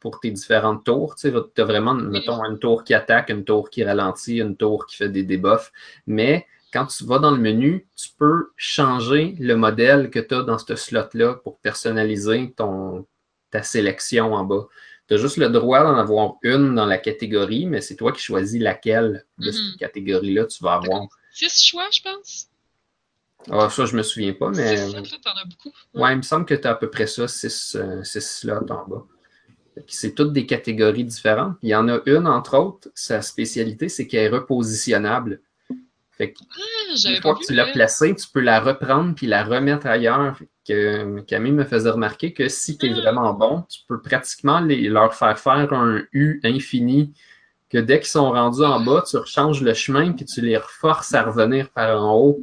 pour 0.00 0.18
tes 0.18 0.32
différentes 0.32 0.84
tours. 0.84 1.14
Tu 1.14 1.28
as 1.28 1.64
vraiment, 1.64 1.94
mettons, 1.94 2.44
une 2.44 2.58
tour 2.58 2.82
qui 2.82 2.94
attaque, 2.94 3.30
une 3.30 3.44
tour 3.44 3.70
qui 3.70 3.84
ralentit, 3.84 4.38
une 4.38 4.56
tour 4.56 4.86
qui 4.86 4.96
fait 4.96 5.08
des 5.08 5.22
debuffs. 5.22 5.72
Mais 6.06 6.46
quand 6.72 6.86
tu 6.86 7.04
vas 7.04 7.20
dans 7.20 7.30
le 7.30 7.38
menu, 7.38 7.86
tu 7.96 8.08
peux 8.18 8.50
changer 8.56 9.36
le 9.38 9.54
modèle 9.54 10.10
que 10.10 10.18
tu 10.18 10.34
as 10.34 10.42
dans 10.42 10.58
ce 10.58 10.74
slot-là 10.74 11.34
pour 11.44 11.58
personnaliser 11.58 12.52
ton, 12.56 13.06
ta 13.50 13.62
sélection 13.62 14.34
en 14.34 14.44
bas. 14.44 14.66
Tu 15.06 15.14
as 15.14 15.16
juste 15.16 15.36
le 15.36 15.48
droit 15.48 15.84
d'en 15.84 15.96
avoir 15.96 16.34
une 16.42 16.74
dans 16.74 16.86
la 16.86 16.98
catégorie, 16.98 17.66
mais 17.66 17.80
c'est 17.80 17.96
toi 17.96 18.12
qui 18.12 18.20
choisis 18.20 18.60
laquelle 18.60 19.24
de 19.38 19.50
cette 19.50 19.78
catégorie-là 19.78 20.46
tu 20.46 20.62
vas 20.62 20.74
avoir. 20.74 21.06
Six 21.32 21.64
choix, 21.64 21.86
je 21.92 22.02
pense. 22.02 22.48
Ah, 23.50 23.68
ça, 23.70 23.84
je 23.86 23.96
me 23.96 24.02
souviens 24.02 24.32
pas, 24.34 24.50
mais. 24.50 24.76
T'en 24.76 24.98
as 24.98 25.44
beaucoup. 25.48 25.70
Ouais, 25.94 26.12
il 26.12 26.16
me 26.18 26.22
semble 26.22 26.44
que 26.46 26.54
tu 26.54 26.66
as 26.66 26.72
à 26.72 26.74
peu 26.74 26.90
près 26.90 27.06
ça, 27.06 27.26
6 27.28 27.76
slots 28.20 28.66
en 28.70 28.86
bas. 28.88 29.04
C'est 29.86 30.14
toutes 30.14 30.32
des 30.32 30.44
catégories 30.44 31.04
différentes. 31.04 31.56
Il 31.62 31.68
y 31.68 31.74
en 31.74 31.88
a 31.88 32.00
une, 32.06 32.26
entre 32.26 32.58
autres, 32.58 32.88
sa 32.94 33.22
spécialité, 33.22 33.88
c'est 33.88 34.06
qu'elle 34.08 34.24
est 34.24 34.28
repositionnable. 34.36 35.40
Fait 36.12 36.32
que 36.32 36.38
Ah, 36.50 37.10
une 37.10 37.22
fois 37.22 37.36
que 37.36 37.44
tu 37.46 37.54
l'as 37.54 37.66
placée, 37.66 38.14
tu 38.16 38.26
peux 38.32 38.40
la 38.40 38.58
reprendre 38.60 39.14
puis 39.14 39.26
la 39.28 39.44
remettre 39.44 39.86
ailleurs. 39.86 40.36
Fait 40.36 40.48
que 40.66 40.72
euh, 40.72 41.22
Camille 41.22 41.52
me 41.52 41.64
faisait 41.64 41.90
remarquer 41.90 42.32
que 42.32 42.48
si 42.48 42.76
tu 42.76 42.86
es 42.86 42.92
Ah. 42.92 43.00
vraiment 43.00 43.32
bon, 43.34 43.62
tu 43.68 43.80
peux 43.86 44.00
pratiquement 44.02 44.58
les- 44.58 44.88
leur 44.88 45.14
faire 45.14 45.38
faire 45.38 45.72
un 45.72 46.02
U 46.12 46.40
infini. 46.42 47.12
Que 47.70 47.78
dès 47.78 48.00
qu'ils 48.00 48.08
sont 48.08 48.30
rendus 48.32 48.62
en 48.64 48.80
bas, 48.80 49.04
tu 49.08 49.16
rechanges 49.16 49.62
le 49.62 49.74
chemin 49.74 50.10
puis 50.12 50.24
tu 50.24 50.40
les 50.40 50.56
reforces 50.56 51.14
à 51.14 51.22
revenir 51.22 51.70
par 51.70 52.02
en 52.02 52.16
haut. 52.16 52.40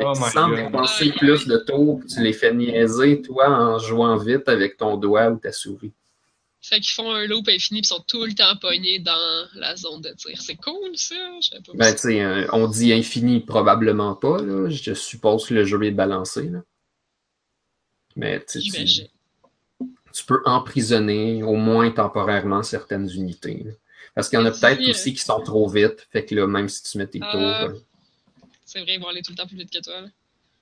Oh 0.00 0.12
God. 0.14 0.56
dépenser 0.56 1.12
plus 1.12 1.46
de 1.46 1.56
tours, 1.58 2.00
tu 2.08 2.22
les 2.22 2.32
fais 2.32 2.54
niaiser, 2.54 3.20
toi, 3.22 3.48
en 3.48 3.78
jouant 3.78 4.16
vite 4.16 4.48
avec 4.48 4.76
ton 4.76 4.96
doigt 4.96 5.28
ou 5.30 5.36
ta 5.38 5.52
souris. 5.52 5.92
Fait 6.60 6.80
qu'ils 6.80 6.92
font 6.92 7.12
un 7.12 7.26
loop 7.26 7.48
infini 7.48 7.80
et 7.80 7.84
sont 7.84 8.02
tout 8.06 8.24
le 8.24 8.32
temps 8.34 8.56
pognés 8.60 8.98
dans 8.98 9.46
la 9.54 9.76
zone 9.76 10.00
de 10.00 10.10
tir. 10.10 10.40
C'est 10.40 10.56
cool, 10.56 10.90
ça. 10.94 11.14
Pas 11.66 11.72
Ben, 11.74 11.92
tu 11.94 11.98
sais, 12.00 12.20
euh, 12.22 12.46
on 12.52 12.66
dit 12.66 12.92
infini, 12.92 13.40
probablement 13.40 14.14
pas, 14.14 14.42
là. 14.42 14.68
Je 14.68 14.92
suppose 14.94 15.46
que 15.46 15.54
le 15.54 15.64
jeu 15.64 15.82
est 15.84 15.90
balancé, 15.92 16.48
là. 16.48 16.60
Mais, 18.16 18.44
tu 18.44 18.60
tu, 18.60 18.70
tu 20.12 20.24
peux 20.26 20.42
emprisonner, 20.44 21.42
au 21.44 21.54
moins 21.54 21.90
temporairement, 21.92 22.62
certaines 22.64 23.08
unités. 23.08 23.62
là. 23.64 23.72
Parce 24.14 24.28
qu'il 24.28 24.38
y 24.40 24.42
en 24.42 24.46
a 24.46 24.50
peut-être 24.50 24.78
dis, 24.80 24.86
euh, 24.88 24.90
aussi 24.90 25.14
qui 25.14 25.20
sont 25.22 25.40
trop 25.40 25.68
vite. 25.68 26.08
Fait 26.10 26.24
que 26.24 26.34
là, 26.34 26.46
même 26.48 26.68
si 26.68 26.82
tu 26.82 26.98
mets 26.98 27.06
tes 27.06 27.20
Ah. 27.22 27.30
tours, 27.30 27.40
euh, 27.76 27.78
C'est 28.68 28.82
vrai, 28.82 28.96
ils 28.96 29.00
vont 29.00 29.08
aller 29.08 29.22
tout 29.22 29.32
le 29.32 29.36
temps 29.36 29.46
plus 29.46 29.56
vite 29.56 29.70
que 29.70 29.78
toi. 29.78 30.02
là. 30.02 30.08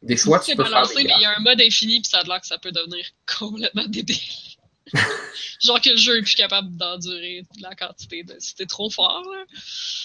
des 0.01 0.17
fois, 0.17 0.41
C'est 0.41 0.53
tu 0.53 0.57
peux 0.57 0.65
faire 0.65 0.87
des 0.87 0.95
mais 0.95 1.03
il 1.17 1.23
y 1.23 1.25
a 1.25 1.37
un 1.37 1.41
mode 1.41 1.61
infini, 1.61 2.01
puis 2.01 2.09
ça 2.09 2.21
a 2.21 2.23
l'air 2.23 2.41
que 2.41 2.47
ça 2.47 2.57
peut 2.57 2.71
devenir 2.71 3.05
complètement 3.39 3.85
débile. 3.89 4.17
Genre 5.61 5.81
que 5.81 5.91
le 5.91 5.97
jeu 5.97 6.19
est 6.19 6.23
plus 6.23 6.37
capable 6.37 6.77
d'endurer 6.77 7.45
la 7.61 7.75
quantité 7.75 8.23
de. 8.23 8.37
C'était 8.39 8.67
trop 8.67 8.89
fort, 8.91 9.25
là. 9.33 9.45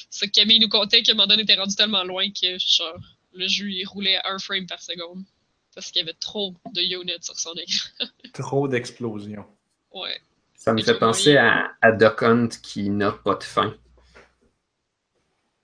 C'est 0.09 0.25
que 0.27 0.31
Camille 0.31 0.59
nous 0.59 0.67
contait 0.67 1.03
qu'à 1.03 1.11
un 1.11 1.15
moment 1.15 1.27
donné, 1.27 1.45
t'es 1.45 1.53
rendu 1.53 1.75
tellement 1.75 2.03
loin 2.03 2.27
que, 2.31 2.57
genre, 2.57 2.97
le 3.33 3.47
jeu, 3.47 3.69
il 3.69 3.85
roulait 3.85 4.17
à 4.17 4.31
un 4.31 4.39
frame 4.39 4.65
par 4.65 4.81
seconde. 4.81 5.23
Parce 5.75 5.91
qu'il 5.91 5.99
y 5.99 6.03
avait 6.03 6.17
trop 6.19 6.55
de 6.73 6.81
units 6.81 7.21
sur 7.21 7.37
son 7.39 7.53
écran. 7.53 8.07
Trop 8.33 8.67
d'explosions. 8.67 9.45
Ouais. 9.93 10.19
Ça 10.55 10.73
me 10.73 10.79
Et 10.79 10.83
fait 10.83 10.97
penser 10.97 11.37
à, 11.37 11.71
à 11.81 11.91
Duck 11.91 12.23
Hunt 12.23 12.49
qui 12.63 12.89
n'a 12.89 13.11
pas 13.11 13.35
de 13.35 13.43
fin. 13.43 13.75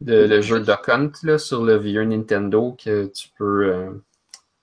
Le, 0.05 0.27
le 0.27 0.41
jeu 0.41 0.59
Duck 0.59 0.89
Hunt 0.89 1.11
là, 1.23 1.37
sur 1.37 1.63
le 1.63 1.77
vieux 1.77 2.03
Nintendo 2.03 2.75
que 2.83 3.05
tu 3.07 3.29
peux, 3.37 3.65
euh, 3.65 3.89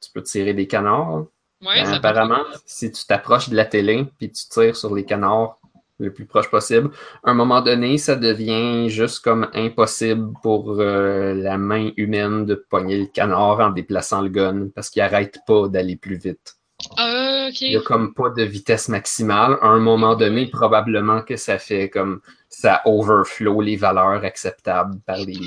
tu 0.00 0.10
peux 0.12 0.22
tirer 0.22 0.54
des 0.54 0.66
canards. 0.66 1.26
Ouais, 1.60 1.84
ça 1.84 1.94
apparemment, 1.94 2.44
si 2.66 2.92
tu 2.92 3.06
t'approches 3.06 3.48
de 3.48 3.56
la 3.56 3.64
télé 3.64 4.06
puis 4.18 4.30
tu 4.30 4.48
tires 4.48 4.76
sur 4.76 4.94
les 4.94 5.04
canards 5.04 5.58
le 5.98 6.12
plus 6.12 6.26
proche 6.26 6.50
possible, 6.50 6.90
à 7.22 7.30
un 7.30 7.34
moment 7.34 7.62
donné, 7.62 7.98
ça 7.98 8.16
devient 8.16 8.88
juste 8.90 9.24
comme 9.24 9.48
impossible 9.54 10.32
pour 10.42 10.80
euh, 10.80 11.34
la 11.34 11.56
main 11.56 11.90
humaine 11.96 12.44
de 12.46 12.54
pogner 12.54 12.98
le 12.98 13.06
canard 13.06 13.60
en 13.60 13.70
déplaçant 13.70 14.20
le 14.20 14.28
gun 14.28 14.68
parce 14.74 14.90
qu'il 14.90 15.02
arrête 15.02 15.38
pas 15.46 15.68
d'aller 15.68 15.96
plus 15.96 16.16
vite. 16.16 16.56
Ah. 16.96 17.48
Il 17.60 17.70
n'y 17.70 17.76
a 17.76 17.80
comme 17.80 18.14
pas 18.14 18.30
de 18.30 18.42
vitesse 18.42 18.88
maximale. 18.88 19.58
À 19.60 19.66
un 19.66 19.78
moment 19.80 20.16
donné, 20.16 20.46
probablement 20.46 21.22
que 21.22 21.36
ça 21.36 21.58
fait 21.58 21.88
comme 21.90 22.20
ça 22.48 22.80
overflow 22.84 23.60
les 23.60 23.76
valeurs 23.76 24.24
acceptables 24.24 24.98
par 25.00 25.18
les, 25.18 25.38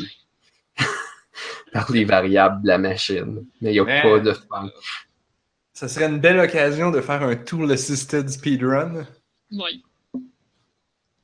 par 1.74 1.92
les 1.92 2.06
variables 2.06 2.62
de 2.64 2.68
la 2.68 2.78
machine. 2.78 3.46
Mais 3.62 3.72
il 3.72 3.74
n'y 3.74 3.80
a 3.80 3.84
Mais- 3.84 4.02
pas 4.02 4.20
de. 4.20 4.34
Ça 5.74 5.88
serait 5.88 6.06
une 6.08 6.20
belle 6.20 6.40
occasion 6.40 6.90
de 6.92 7.02
faire 7.02 7.22
un 7.24 7.36
tool 7.36 7.72
assisted 7.72 8.28
speedrun. 8.30 9.06
Ouais. 9.52 9.80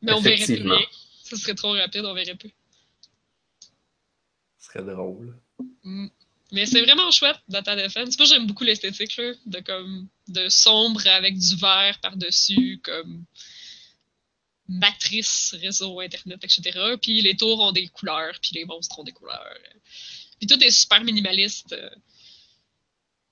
Mais 0.02 0.12
on 0.14 0.20
verrait 0.22 0.36
plus 0.36 0.44
Effectivement. 0.44 0.76
rien. 0.76 0.86
Ça 1.24 1.36
serait 1.38 1.56
trop 1.56 1.72
rapide, 1.72 2.06
on 2.06 2.14
verrait 2.14 2.36
plus. 2.36 2.52
Ce 4.60 4.68
serait 4.68 4.84
drôle. 4.84 5.36
Mm. 5.84 6.08
Mais 6.54 6.68
c'est 6.68 6.82
vraiment 6.82 7.10
chouette, 7.10 7.40
Data 7.50 7.76
Defense. 7.76 8.18
Moi, 8.18 8.28
j'aime 8.28 8.46
beaucoup 8.46 8.64
l'esthétique, 8.64 9.18
là, 9.18 9.34
de 9.48 9.60
comme, 9.60 10.08
de 10.28 10.50
sombre 10.50 11.06
avec 11.08 11.36
du 11.36 11.56
vert 11.56 12.00
par-dessus, 12.00 12.80
comme, 12.84 13.26
matrice, 14.68 15.56
réseau, 15.60 16.00
internet, 16.00 16.44
etc. 16.44 16.96
Puis 17.02 17.22
les 17.22 17.36
tours 17.36 17.60
ont 17.60 17.72
des 17.72 17.88
couleurs, 17.88 18.38
puis 18.40 18.52
les 18.54 18.66
monstres 18.66 19.00
ont 19.00 19.04
des 19.04 19.12
couleurs. 19.12 19.58
Puis 20.38 20.48
tout 20.48 20.64
est 20.64 20.70
super 20.70 21.04
minimaliste. 21.04 21.76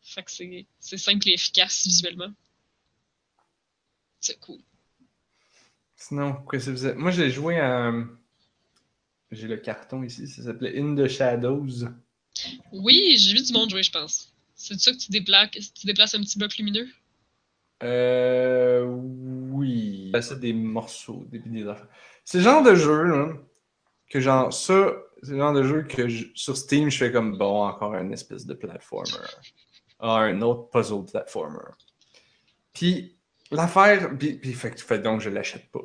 Fait 0.02 0.24
que 0.24 0.32
c'est, 0.32 0.66
c'est 0.80 0.98
simple 0.98 1.30
et 1.30 1.34
efficace 1.34 1.86
visuellement. 1.86 2.34
C'est 4.20 4.40
cool. 4.40 4.62
Sinon? 5.96 6.44
Moi, 6.96 7.12
j'ai 7.12 7.30
joué 7.30 7.60
à. 7.60 7.94
J'ai 9.30 9.48
le 9.48 9.58
carton 9.58 10.04
ici, 10.04 10.28
ça 10.28 10.44
s'appelait 10.44 10.78
In 10.78 10.96
the 10.96 11.08
Shadows. 11.08 11.86
Oui, 12.72 13.16
j'ai 13.18 13.34
vu 13.34 13.42
du 13.44 13.54
monde 13.54 13.70
jouer, 13.70 13.84
je 13.84 13.92
pense. 13.92 14.34
C'est 14.56 14.80
ça 14.80 14.92
que 14.92 14.98
tu 14.98 15.12
déplaces, 15.12 15.74
tu 15.74 15.88
déplaces 15.88 16.16
un 16.16 16.22
petit 16.22 16.38
bloc 16.38 16.56
lumineux? 16.58 16.88
Euh. 17.84 18.86
Oui. 18.86 20.12
C'est 20.22 20.40
des 20.40 20.54
morceaux, 20.54 21.26
des, 21.30 21.40
des 21.40 21.68
affaires. 21.68 21.88
C'est 22.26 22.38
le 22.38 22.44
genre 22.44 22.64
de 22.64 22.76
jeu, 22.76 23.04
là, 23.04 23.34
que 24.10 24.20
genre, 24.20 24.54
ça, 24.54 24.94
c'est 25.24 25.32
le 25.32 25.38
genre 25.38 25.54
de 25.54 25.64
jeu 25.64 25.84
que 25.84 26.08
sur 26.36 26.58
Steam, 26.58 26.90
je 26.90 26.98
fais 26.98 27.12
comme 27.12 27.38
bon, 27.38 27.64
encore 27.64 27.96
une 27.96 28.14
espèce 28.14 28.46
de 28.46 28.54
platformer. 28.54 29.12
Ah, 30.00 30.18
un 30.18 30.42
autre 30.42 30.70
puzzle 30.70 31.06
platformer. 31.06 31.72
Puis, 32.74 33.18
l'affaire. 33.52 34.18
Puis, 34.18 34.36
puis 34.36 34.54
fait, 34.54 34.80
fait 34.80 35.00
donc, 35.00 35.22
je 35.22 35.30
l'achète 35.30 35.70
pas. 35.72 35.84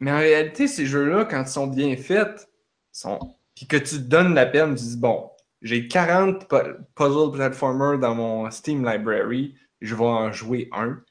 Mais 0.00 0.12
en 0.12 0.18
réalité, 0.18 0.66
ces 0.68 0.86
jeux-là, 0.86 1.24
quand 1.24 1.42
ils 1.42 1.48
sont 1.48 1.66
bien 1.66 1.96
faits, 1.96 2.48
sont. 2.92 3.18
Puis 3.54 3.66
que 3.66 3.76
tu 3.76 3.96
te 3.96 4.02
donnes 4.08 4.34
la 4.34 4.46
peine, 4.46 4.74
tu 4.74 4.82
dis 4.84 4.96
bon, 4.96 5.30
j'ai 5.62 5.86
40 5.88 6.48
pu- 6.48 6.56
puzzle 6.94 7.30
platformers 7.32 7.98
dans 7.98 8.14
mon 8.14 8.50
Steam 8.50 8.84
library, 8.88 9.54
je 9.80 9.94
vais 9.94 10.04
en 10.04 10.32
jouer 10.32 10.68
un. 10.72 11.02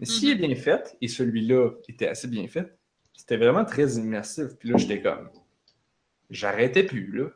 Mais 0.00 0.06
s'il 0.06 0.30
est 0.30 0.34
bien 0.46 0.54
fait, 0.54 0.96
et 1.00 1.08
celui-là 1.08 1.70
était 1.88 2.06
assez 2.08 2.28
bien 2.28 2.46
fait, 2.46 2.78
c'était 3.14 3.36
vraiment 3.36 3.64
très 3.64 3.94
immersif. 3.96 4.56
Puis 4.58 4.68
là, 4.70 4.76
j'étais 4.78 5.02
comme. 5.02 5.28
J'arrêtais 6.30 6.84
plus, 6.84 7.10
là. 7.10 7.30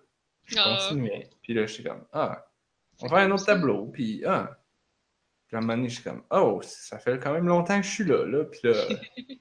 Je 0.44 0.56
Ah. 0.58 0.78
continuais. 0.78 1.28
Puis 1.42 1.54
là, 1.54 1.66
j'étais 1.66 1.88
comme. 1.88 2.04
Ah, 2.12 2.46
on 3.00 3.06
va 3.06 3.16
faire 3.16 3.26
un 3.26 3.30
autre 3.32 3.46
tableau. 3.46 3.86
Puis, 3.86 4.22
ah. 4.24 4.58
Puis 5.48 5.56
à 5.56 5.58
un 5.58 5.62
moment 5.62 5.74
donné, 5.76 5.88
je 5.88 5.94
suis 5.94 6.04
comme. 6.04 6.22
Oh, 6.30 6.60
ça 6.62 6.98
fait 6.98 7.18
quand 7.18 7.32
même 7.32 7.46
longtemps 7.48 7.80
que 7.80 7.86
je 7.86 7.90
suis 7.90 8.04
là, 8.04 8.24
là. 8.24 8.44
Puis 8.44 8.60
là. 8.64 8.74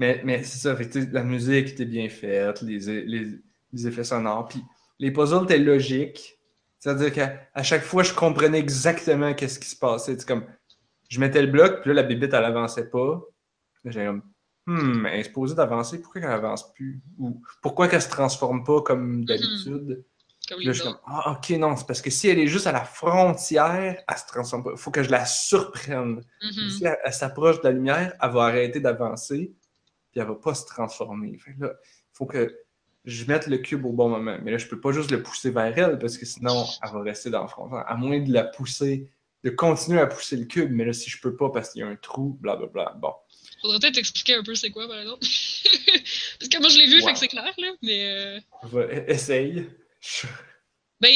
Mais, 0.00 0.20
mais 0.24 0.42
c'est 0.42 0.58
ça, 0.58 0.74
fait 0.74 0.92
la 1.12 1.22
musique 1.22 1.68
était 1.68 1.84
bien 1.84 2.08
faite, 2.08 2.62
les, 2.62 2.80
les, 3.04 3.38
les 3.74 3.88
effets 3.88 4.04
sonores, 4.04 4.48
puis 4.48 4.62
les 4.98 5.10
puzzles 5.10 5.44
étaient 5.44 5.58
logiques. 5.58 6.38
C'est-à-dire 6.78 7.12
qu'à 7.12 7.62
chaque 7.62 7.82
fois, 7.82 8.02
je 8.02 8.12
comprenais 8.12 8.58
exactement 8.58 9.34
qu'est-ce 9.34 9.58
qui 9.58 9.68
se 9.68 9.76
passait. 9.76 10.16
C'est 10.18 10.26
comme, 10.26 10.44
je 11.08 11.18
mettais 11.18 11.42
le 11.42 11.50
bloc, 11.50 11.80
puis 11.80 11.88
là, 11.88 11.94
la 11.94 12.02
bébite, 12.02 12.34
elle 12.34 12.44
avançait 12.44 12.88
pas. 12.88 13.22
Là, 13.84 13.90
J'étais 13.90 14.06
comme, 14.06 14.22
hmm, 14.66 15.06
elle 15.06 15.20
est 15.20 15.24
supposée 15.24 15.54
d'avancer, 15.54 16.00
pourquoi 16.00 16.20
qu'elle 16.20 16.30
avance 16.30 16.72
plus? 16.72 17.02
Ou 17.18 17.40
pourquoi 17.62 17.88
qu'elle 17.88 18.02
se 18.02 18.08
transforme 18.08 18.64
pas 18.64 18.82
comme 18.82 19.24
d'habitude? 19.24 20.04
Comme 20.48 20.58
Puis 20.58 20.66
Là, 20.66 20.72
je 20.72 20.82
suis 20.82 20.90
comme, 20.90 21.00
ah, 21.06 21.32
ok, 21.32 21.50
non, 21.58 21.74
c'est 21.74 21.86
parce 21.86 22.02
que 22.02 22.10
si 22.10 22.28
elle 22.28 22.38
est 22.38 22.46
juste 22.46 22.66
à 22.66 22.72
la 22.72 22.84
frontière, 22.84 24.04
elle 24.06 24.16
se 24.18 24.26
transforme 24.26 24.62
pas. 24.62 24.72
Il 24.72 24.78
faut 24.78 24.90
que 24.90 25.02
je 25.02 25.10
la 25.10 25.24
surprenne. 25.24 26.22
Mhm. 26.42 26.70
Si 26.70 26.84
elle, 26.84 26.98
elle 27.02 27.12
s'approche 27.14 27.60
de 27.60 27.64
la 27.64 27.72
lumière, 27.72 28.12
elle 28.20 28.30
va 28.30 28.44
arrêter 28.44 28.80
d'avancer, 28.80 29.54
puis 30.12 30.20
elle 30.20 30.26
va 30.26 30.34
pas 30.34 30.54
se 30.54 30.66
transformer. 30.66 31.38
Fait 31.38 31.54
que 31.54 31.62
là, 31.62 31.72
il 31.82 32.12
faut 32.12 32.26
que 32.26 32.54
je 33.04 33.24
mette 33.26 33.46
le 33.46 33.58
cube 33.58 33.84
au 33.84 33.92
bon 33.92 34.08
moment. 34.08 34.38
Mais 34.42 34.50
là, 34.50 34.58
je 34.58 34.66
peux 34.66 34.80
pas 34.80 34.92
juste 34.92 35.10
le 35.10 35.22
pousser 35.22 35.50
vers 35.50 35.76
elle, 35.78 35.98
parce 35.98 36.16
que 36.18 36.24
sinon, 36.26 36.66
elle 36.82 36.90
va 36.92 37.02
rester 37.02 37.30
dans 37.30 37.42
le 37.42 37.48
front. 37.48 37.70
À 37.74 37.94
moins 37.96 38.18
de 38.20 38.32
la 38.32 38.44
pousser, 38.44 39.10
de 39.42 39.50
continuer 39.50 40.00
à 40.00 40.06
pousser 40.06 40.36
le 40.36 40.46
cube, 40.46 40.70
mais 40.70 40.84
là, 40.84 40.92
si 40.92 41.10
je 41.10 41.20
peux 41.20 41.36
pas 41.36 41.50
parce 41.50 41.70
qu'il 41.72 41.80
y 41.80 41.82
a 41.82 41.88
un 41.88 41.96
trou, 41.96 42.38
blablabla. 42.40 42.94
Bon. 43.00 43.12
Faudrait 43.60 43.78
peut-être 43.78 43.98
expliquer 43.98 44.34
un 44.36 44.42
peu 44.42 44.54
c'est 44.54 44.70
quoi, 44.70 44.86
par 44.88 44.98
exemple. 45.00 45.20
Parce 46.38 46.48
que 46.50 46.58
moi, 46.60 46.68
je 46.68 46.76
l'ai 46.78 46.86
vu, 46.86 47.00
Wow. 47.00 47.06
fait 47.08 47.12
que 47.14 47.18
c'est 47.20 47.28
clair, 47.28 47.52
là. 47.56 47.72
Mais, 47.82 48.10
euh, 48.10 48.40
vais- 48.72 49.04
essaye. 49.08 49.66
Ben. 51.00 51.10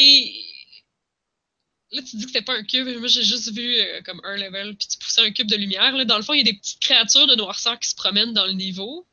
Là, 1.91 2.03
tu 2.03 2.17
dis 2.17 2.25
que 2.27 2.31
c'était 2.33 2.45
pas 2.45 2.55
un 2.55 2.65
cube. 2.65 2.87
Moi, 2.99 3.09
j'ai 3.09 3.23
juste 3.23 3.51
vu 3.53 3.75
euh, 3.77 4.03
comme 4.05 4.21
un 4.25 4.37
level, 4.37 4.77
puis 4.77 4.89
tu 4.89 4.99
poussais 4.99 5.23
un 5.23 5.31
cube 5.31 5.49
de 5.49 5.57
lumière. 5.57 5.97
Là. 5.97 6.05
Dans 6.05 6.19
le 6.19 6.23
fond, 6.23 6.35
il 6.35 6.39
y 6.39 6.41
a 6.49 6.53
des 6.53 6.59
petites 6.59 6.81
créatures 6.81 7.27
de 7.27 7.35
noirceur 7.35 7.79
qui 7.79 7.89
se 7.89 7.95
promènent 7.95 8.35
dans 8.35 8.45
le 8.47 8.53
niveau. 8.53 9.07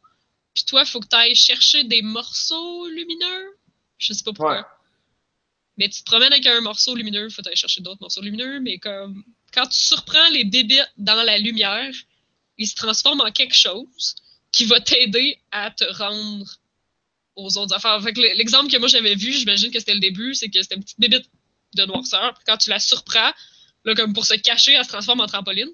Puis 0.56 0.64
toi, 0.66 0.84
il 0.84 0.90
faut 0.90 1.00
que 1.02 1.08
tu 1.08 1.16
ailles 1.16 1.36
chercher 1.36 1.84
des 1.84 2.02
morceaux 2.02 2.88
lumineux. 2.88 3.58
Je 4.00 4.14
sais 4.14 4.24
pas 4.24 4.32
pourquoi. 4.34 4.56
Ouais. 4.58 4.64
Mais 5.78 5.90
tu 5.90 6.00
te 6.02 6.06
promènes 6.06 6.32
avec 6.32 6.48
un 6.48 6.62
morceau 6.62 6.96
lumineux, 6.96 7.30
faut 7.30 7.46
aller 7.46 7.56
chercher 7.56 7.82
d'autres 7.82 8.02
morceaux 8.02 8.22
lumineux, 8.22 8.62
mais 8.62 8.78
comme 8.80 9.24
quand 9.54 9.68
tu 9.68 9.78
surprends 9.80 10.30
les 10.30 10.46
bébites 10.46 10.90
dans 10.98 11.22
la 11.24 11.38
lumière, 11.38 11.94
ils 12.58 12.68
se 12.68 12.76
transforment 12.76 13.22
en 13.22 13.32
quelque 13.32 13.56
chose 13.56 14.16
qui 14.54 14.64
va 14.66 14.80
t'aider 14.80 15.38
à 15.52 15.72
te 15.72 15.84
rendre 15.84 16.46
aux 17.36 17.58
autres 17.58 17.76
affaires. 17.76 18.02
Fait 18.02 18.14
que 18.14 18.22
le- 18.22 18.34
l'exemple 18.38 18.72
que 18.72 18.78
moi 18.78 18.88
j'avais 18.88 19.16
vu, 19.16 19.34
j'imagine 19.34 19.70
que 19.72 19.80
c'était 19.80 19.94
le 19.94 20.00
début, 20.00 20.34
c'est 20.34 20.50
que 20.50 20.62
c'était 20.62 20.76
une 20.76 20.84
petite 20.84 21.00
bébite 21.00 21.30
de 21.76 21.84
noirceur, 21.84 22.34
puis 22.36 22.44
quand 22.48 22.58
tu 22.58 22.70
la 22.70 22.80
surprends, 22.80 23.34
là, 23.84 23.96
comme 23.96 24.14
pour 24.14 24.26
se 24.26 24.36
cacher, 24.36 24.72
elle 24.74 24.86
se 24.86 24.90
transforme 24.90 25.20
en 25.20 25.28
trampoline. 25.28 25.70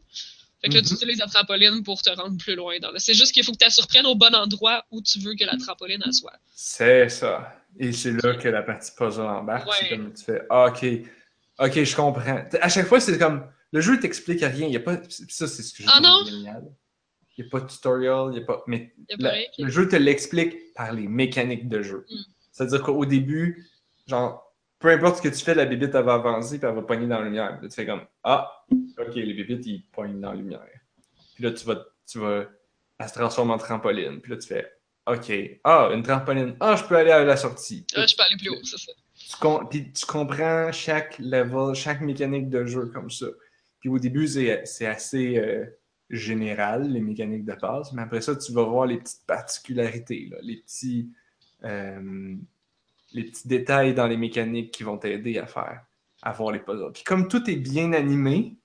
Fait 0.62 0.70
que 0.70 0.76
là, 0.76 0.82
tu 0.82 0.90
Mhm. 0.90 0.96
utilises 0.96 1.18
la 1.20 1.26
trampoline 1.28 1.84
pour 1.84 2.02
te 2.02 2.10
rendre 2.12 2.38
plus 2.38 2.56
loin. 2.56 2.78
Dans 2.80 2.92
le... 2.92 3.00
C'est 3.00 3.14
juste 3.16 3.32
qu'il 3.34 3.44
faut 3.44 3.52
que 3.52 3.58
tu 3.58 3.66
la 3.66 3.72
surprennes 3.72 4.06
au 4.06 4.16
bon 4.16 4.34
endroit 4.36 4.86
où 4.92 5.02
tu 5.02 5.20
veux 5.20 5.34
que 5.36 5.44
la 5.44 5.58
trampoline 5.58 6.02
elle 6.06 6.14
soit. 6.14 6.34
C'est 6.54 7.10
ça. 7.10 7.56
Et 7.80 7.92
c'est 7.94 8.12
là 8.24 8.36
que 8.36 8.48
la 8.50 8.62
partie 8.62 8.92
puzzle 8.96 9.22
embarque. 9.22 9.68
Ouais. 9.68 9.76
C'est 9.80 9.90
comme 9.90 10.14
tu 10.14 10.24
fais, 10.24 10.42
ah, 10.50 10.66
ok, 10.68 10.86
ok, 11.60 11.84
je 11.84 11.96
comprends. 11.96 12.44
À 12.62 12.70
chaque 12.70 12.86
fois, 12.88 13.00
c'est 13.00 13.18
comme, 13.18 13.44
le 13.72 13.82
jeu 13.82 14.00
t'explique 14.00 14.42
rien. 14.42 14.68
Il 14.68 14.74
y 14.74 14.78
a 14.78 14.82
pas, 14.82 14.98
ça, 15.30 15.48
c'est 15.48 15.64
ce 15.64 15.74
que 15.74 15.84
je 15.84 15.88
Ah 15.90 15.94
trouve 16.02 16.06
non? 16.06 16.26
génial. 16.26 16.64
Il 17.38 17.44
n'y 17.44 17.48
a 17.48 17.50
pas 17.50 17.62
de 17.62 17.68
tutorial, 17.72 18.30
il 18.34 18.40
y 18.40 18.44
a 18.44 18.46
pas, 18.46 18.62
mais 18.68 18.94
Y 19.10 19.14
a 19.14 19.18
pas 19.18 19.24
la- 19.24 19.32
rien. 19.32 19.48
le 19.58 19.70
jeu 19.72 19.88
te 19.88 19.96
l'explique 19.96 20.74
par 20.76 20.92
les 20.92 21.08
mécaniques 21.08 21.68
de 21.70 21.82
jeu. 21.82 22.06
Mm. 22.10 22.16
C'est-à-dire 22.52 22.84
qu'au 22.84 23.06
début, 23.06 23.68
genre, 24.06 24.51
peu 24.82 24.90
importe 24.90 25.18
ce 25.18 25.22
que 25.22 25.30
tu 25.30 25.44
fais, 25.44 25.54
la 25.54 25.66
bébite, 25.66 25.94
elle 25.96 26.04
va 26.04 26.16
avancer 26.16 26.58
puis 26.58 26.68
elle 26.68 26.76
va 26.76 26.82
pogner 26.82 27.08
dans 27.08 27.20
la 27.20 27.26
lumière. 27.26 27.60
Là, 27.62 27.70
tu 27.70 27.76
fais 27.76 27.86
comme, 27.86 28.02
ah, 28.24 28.66
ok, 28.72 29.16
les 29.16 29.34
bébites, 29.34 29.66
ils 29.68 29.84
pognent 29.92 30.20
dans 30.20 30.32
la 30.32 30.38
lumière. 30.38 30.68
Puis 31.36 31.44
là, 31.44 31.52
tu 31.52 31.66
vas, 31.66 31.86
tu 32.06 32.20
vas, 32.20 32.46
elle 33.00 33.08
se 33.08 33.14
transforme 33.14 33.52
en 33.52 33.58
trampoline. 33.58 34.20
Puis 34.20 34.32
là, 34.32 34.38
tu 34.38 34.48
fais, 34.48 34.72
ok, 35.06 35.60
ah, 35.64 35.90
une 35.94 36.04
trampoline, 36.04 36.56
ah, 36.60 36.76
je 36.76 36.84
peux 36.84 36.96
aller 36.96 37.12
à 37.12 37.24
la 37.24 37.38
sortie. 37.38 37.86
Ah, 37.96 38.06
je 38.06 38.16
peux 38.16 38.24
aller 38.24 38.38
plus 38.38 38.50
haut, 38.50 38.64
c'est 38.64 38.80
ça. 38.80 38.92
Tu, 39.16 39.38
com- 39.38 39.68
puis 39.70 39.92
tu 39.94 40.06
comprends 40.06 40.72
chaque 40.72 41.20
level, 41.20 41.76
chaque 41.76 42.02
mécanique 42.02 42.50
de 42.50 42.66
jeu 42.66 42.88
comme 42.88 43.12
ça. 43.12 43.28
Puis 43.80 43.90
au 43.90 44.00
début, 44.00 44.28
c'est 44.28 44.66
c'est 44.66 44.88
assez 44.88 45.38
euh, 45.38 45.66
général, 46.10 46.92
les 46.92 47.00
mécaniques 47.00 47.46
de 47.46 47.54
base, 47.54 47.94
mais 47.94 48.02
après 48.02 48.22
ça, 48.22 48.36
tu 48.36 48.52
vas 48.52 48.64
voir 48.64 48.86
les 48.86 48.98
petites 48.98 49.26
particularités, 49.26 50.28
là, 50.30 50.38
les, 50.42 50.58
petits, 50.58 51.10
euh, 51.64 52.36
les 53.14 53.24
petits 53.26 53.48
détails 53.48 53.94
dans 53.94 54.08
les 54.08 54.18
mécaniques 54.18 54.72
qui 54.72 54.84
vont 54.84 54.98
t'aider 54.98 55.38
à 55.38 55.46
faire, 55.46 55.84
à 56.22 56.32
voir 56.32 56.52
les 56.52 56.60
puzzles. 56.60 56.92
Puis 56.94 57.04
comme 57.04 57.28
tout 57.28 57.50
est 57.50 57.56
bien 57.56 57.94
animé, 57.94 58.56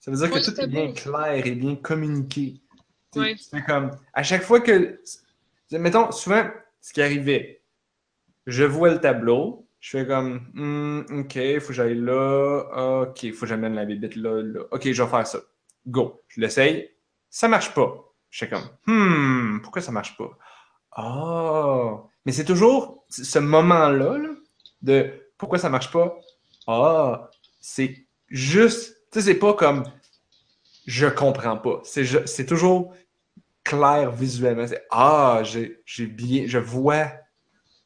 ça 0.00 0.10
veut 0.10 0.16
dire 0.16 0.30
que 0.30 0.44
tout 0.44 0.60
est 0.60 0.66
bien 0.66 0.92
clair 0.92 1.46
et 1.46 1.52
bien 1.52 1.76
communiqué. 1.76 2.60
C'est 3.12 3.64
comme, 3.64 3.90
à 4.12 4.22
chaque 4.22 4.42
fois 4.42 4.60
que, 4.60 5.00
mettons, 5.70 6.10
souvent, 6.10 6.46
ce 6.80 6.92
qui 6.92 7.00
arrivait, 7.00 7.62
je 8.46 8.64
vois 8.64 8.90
le 8.90 9.00
tableau, 9.00 9.66
je 9.80 9.90
fais 9.90 10.06
comme, 10.06 10.50
Hmm, 10.52 11.20
ok, 11.20 11.36
il 11.36 11.60
faut 11.60 11.68
que 11.68 11.74
j'aille 11.74 11.94
là, 11.94 13.02
ok, 13.02 13.22
il 13.22 13.32
faut 13.32 13.42
que 13.42 13.46
j'amène 13.46 13.74
la 13.74 13.84
bébête 13.84 14.16
là, 14.16 14.42
là, 14.42 14.60
ok, 14.70 14.90
je 14.90 15.02
vais 15.02 15.08
faire 15.08 15.26
ça. 15.26 15.38
Go, 15.86 16.22
je 16.28 16.40
l'essaye, 16.40 16.90
ça 17.30 17.48
marche 17.48 17.72
pas. 17.72 18.12
Je 18.30 18.44
fais 18.44 18.48
comme, 18.48 18.68
hmm, 18.86 19.60
pourquoi 19.62 19.80
ça 19.80 19.92
marche 19.92 20.16
pas? 20.16 20.36
Ah, 20.92 22.02
mais 22.24 22.32
c'est 22.32 22.44
toujours 22.44 23.04
ce 23.08 23.38
moment-là, 23.38 24.18
là, 24.18 24.30
de 24.82 25.10
pourquoi 25.38 25.58
ça 25.58 25.68
marche 25.68 25.90
pas? 25.92 26.18
Ah, 26.66 27.30
c'est 27.60 28.06
juste, 28.28 28.96
tu 29.10 29.20
sais, 29.20 29.32
c'est 29.32 29.38
pas 29.38 29.54
comme 29.54 29.84
je 30.86 31.06
comprends 31.06 31.56
pas. 31.56 31.80
C'est 31.84 32.46
toujours 32.46 32.94
clair 33.62 34.10
visuellement. 34.10 34.66
C'est 34.66 34.84
ah, 34.90 35.42
j'ai 35.44 36.06
bien, 36.06 36.44
je 36.46 36.58
vois 36.58 37.12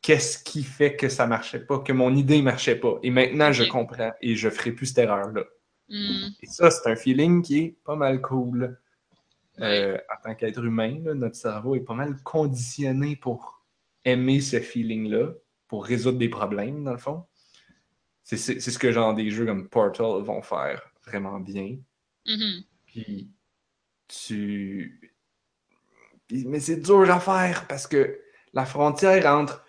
qu'est-ce 0.02 0.42
qui 0.42 0.62
fait 0.62 0.96
que 0.96 1.08
ça 1.08 1.26
marchait 1.26 1.60
pas, 1.60 1.80
que 1.80 1.92
mon 1.92 2.14
idée 2.14 2.42
marchait 2.42 2.76
pas. 2.76 2.98
Et 3.02 3.10
maintenant, 3.10 3.52
je 3.52 3.64
comprends 3.64 4.12
et 4.20 4.36
je 4.36 4.48
ferai 4.48 4.72
plus 4.72 4.86
cette 4.86 4.98
erreur-là. 4.98 5.44
Hmm. 5.88 6.28
Et 6.42 6.46
ça, 6.46 6.70
c'est 6.70 6.88
un 6.90 6.96
feeling 6.96 7.42
qui 7.42 7.58
est 7.58 7.76
pas 7.84 7.96
mal 7.96 8.20
cool. 8.20 8.78
Euh, 9.60 9.96
en 9.96 10.22
tant 10.22 10.34
qu'être 10.36 10.62
humain, 10.62 11.00
là, 11.02 11.14
notre 11.14 11.34
cerveau 11.34 11.74
est 11.74 11.80
pas 11.80 11.94
mal 11.94 12.16
conditionné 12.22 13.16
pour 13.16 13.57
aimer 14.12 14.40
ce 14.40 14.60
feeling-là, 14.60 15.32
pour 15.68 15.84
résoudre 15.84 16.18
des 16.18 16.28
problèmes, 16.28 16.84
dans 16.84 16.92
le 16.92 16.98
fond. 16.98 17.24
C'est 18.24 18.36
c'est- 18.36 18.60
c'est 18.60 18.70
ce 18.70 18.78
que 18.78 18.92
genre 18.92 19.14
des 19.14 19.30
jeux 19.30 19.46
comme 19.46 19.68
Portal 19.68 20.22
vont 20.22 20.42
faire 20.42 20.82
vraiment 21.06 21.40
bien. 21.40 21.78
Mhm. 22.26 22.62
Puis 22.86 23.30
tu. 24.08 25.12
puis- 26.26 26.44
mais 26.46 26.60
c'est 26.60 26.76
dur 26.76 27.10
à 27.10 27.20
faire 27.20 27.66
parce 27.68 27.86
que 27.86 28.18
la 28.52 28.64
frontière 28.66 29.24
entre 29.26 29.64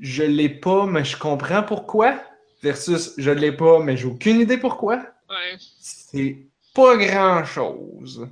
je 0.00 0.22
l'ai 0.22 0.48
pas, 0.48 0.86
mais 0.86 1.04
je 1.04 1.16
comprends 1.18 1.62
pourquoi, 1.62 2.22
versus 2.62 3.14
je 3.18 3.30
l'ai 3.30 3.52
pas, 3.52 3.80
mais 3.82 3.96
j'ai 3.96 4.06
aucune 4.06 4.40
idée 4.40 4.58
pourquoi, 4.58 4.96
Ouais. 5.28 5.56
c'est 5.80 6.46
pas 6.74 6.96
grand 6.96 7.44
chose. 7.44 8.28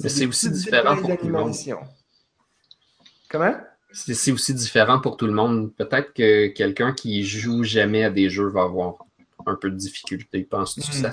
Mais 0.00 0.08
c'est 0.08 0.26
aussi 0.26 0.50
différent 0.50 0.96
pour 0.96 1.16
tout 1.18 1.26
le 1.26 1.32
monde. 1.32 1.54
Comment? 3.28 3.56
C'est 3.90 4.32
aussi 4.32 4.54
différent 4.54 5.00
pour 5.00 5.16
tout 5.16 5.26
le 5.26 5.32
monde. 5.32 5.74
Peut-être 5.74 6.12
que 6.12 6.48
quelqu'un 6.48 6.92
qui 6.92 7.24
joue 7.24 7.64
jamais 7.64 8.04
à 8.04 8.10
des 8.10 8.28
jeux 8.28 8.48
va 8.48 8.62
avoir 8.64 9.06
un 9.46 9.54
peu 9.54 9.70
de 9.70 9.76
difficulté. 9.76 10.42
Penses-tu 10.42 10.82
que 10.82 10.94
ça, 10.94 11.10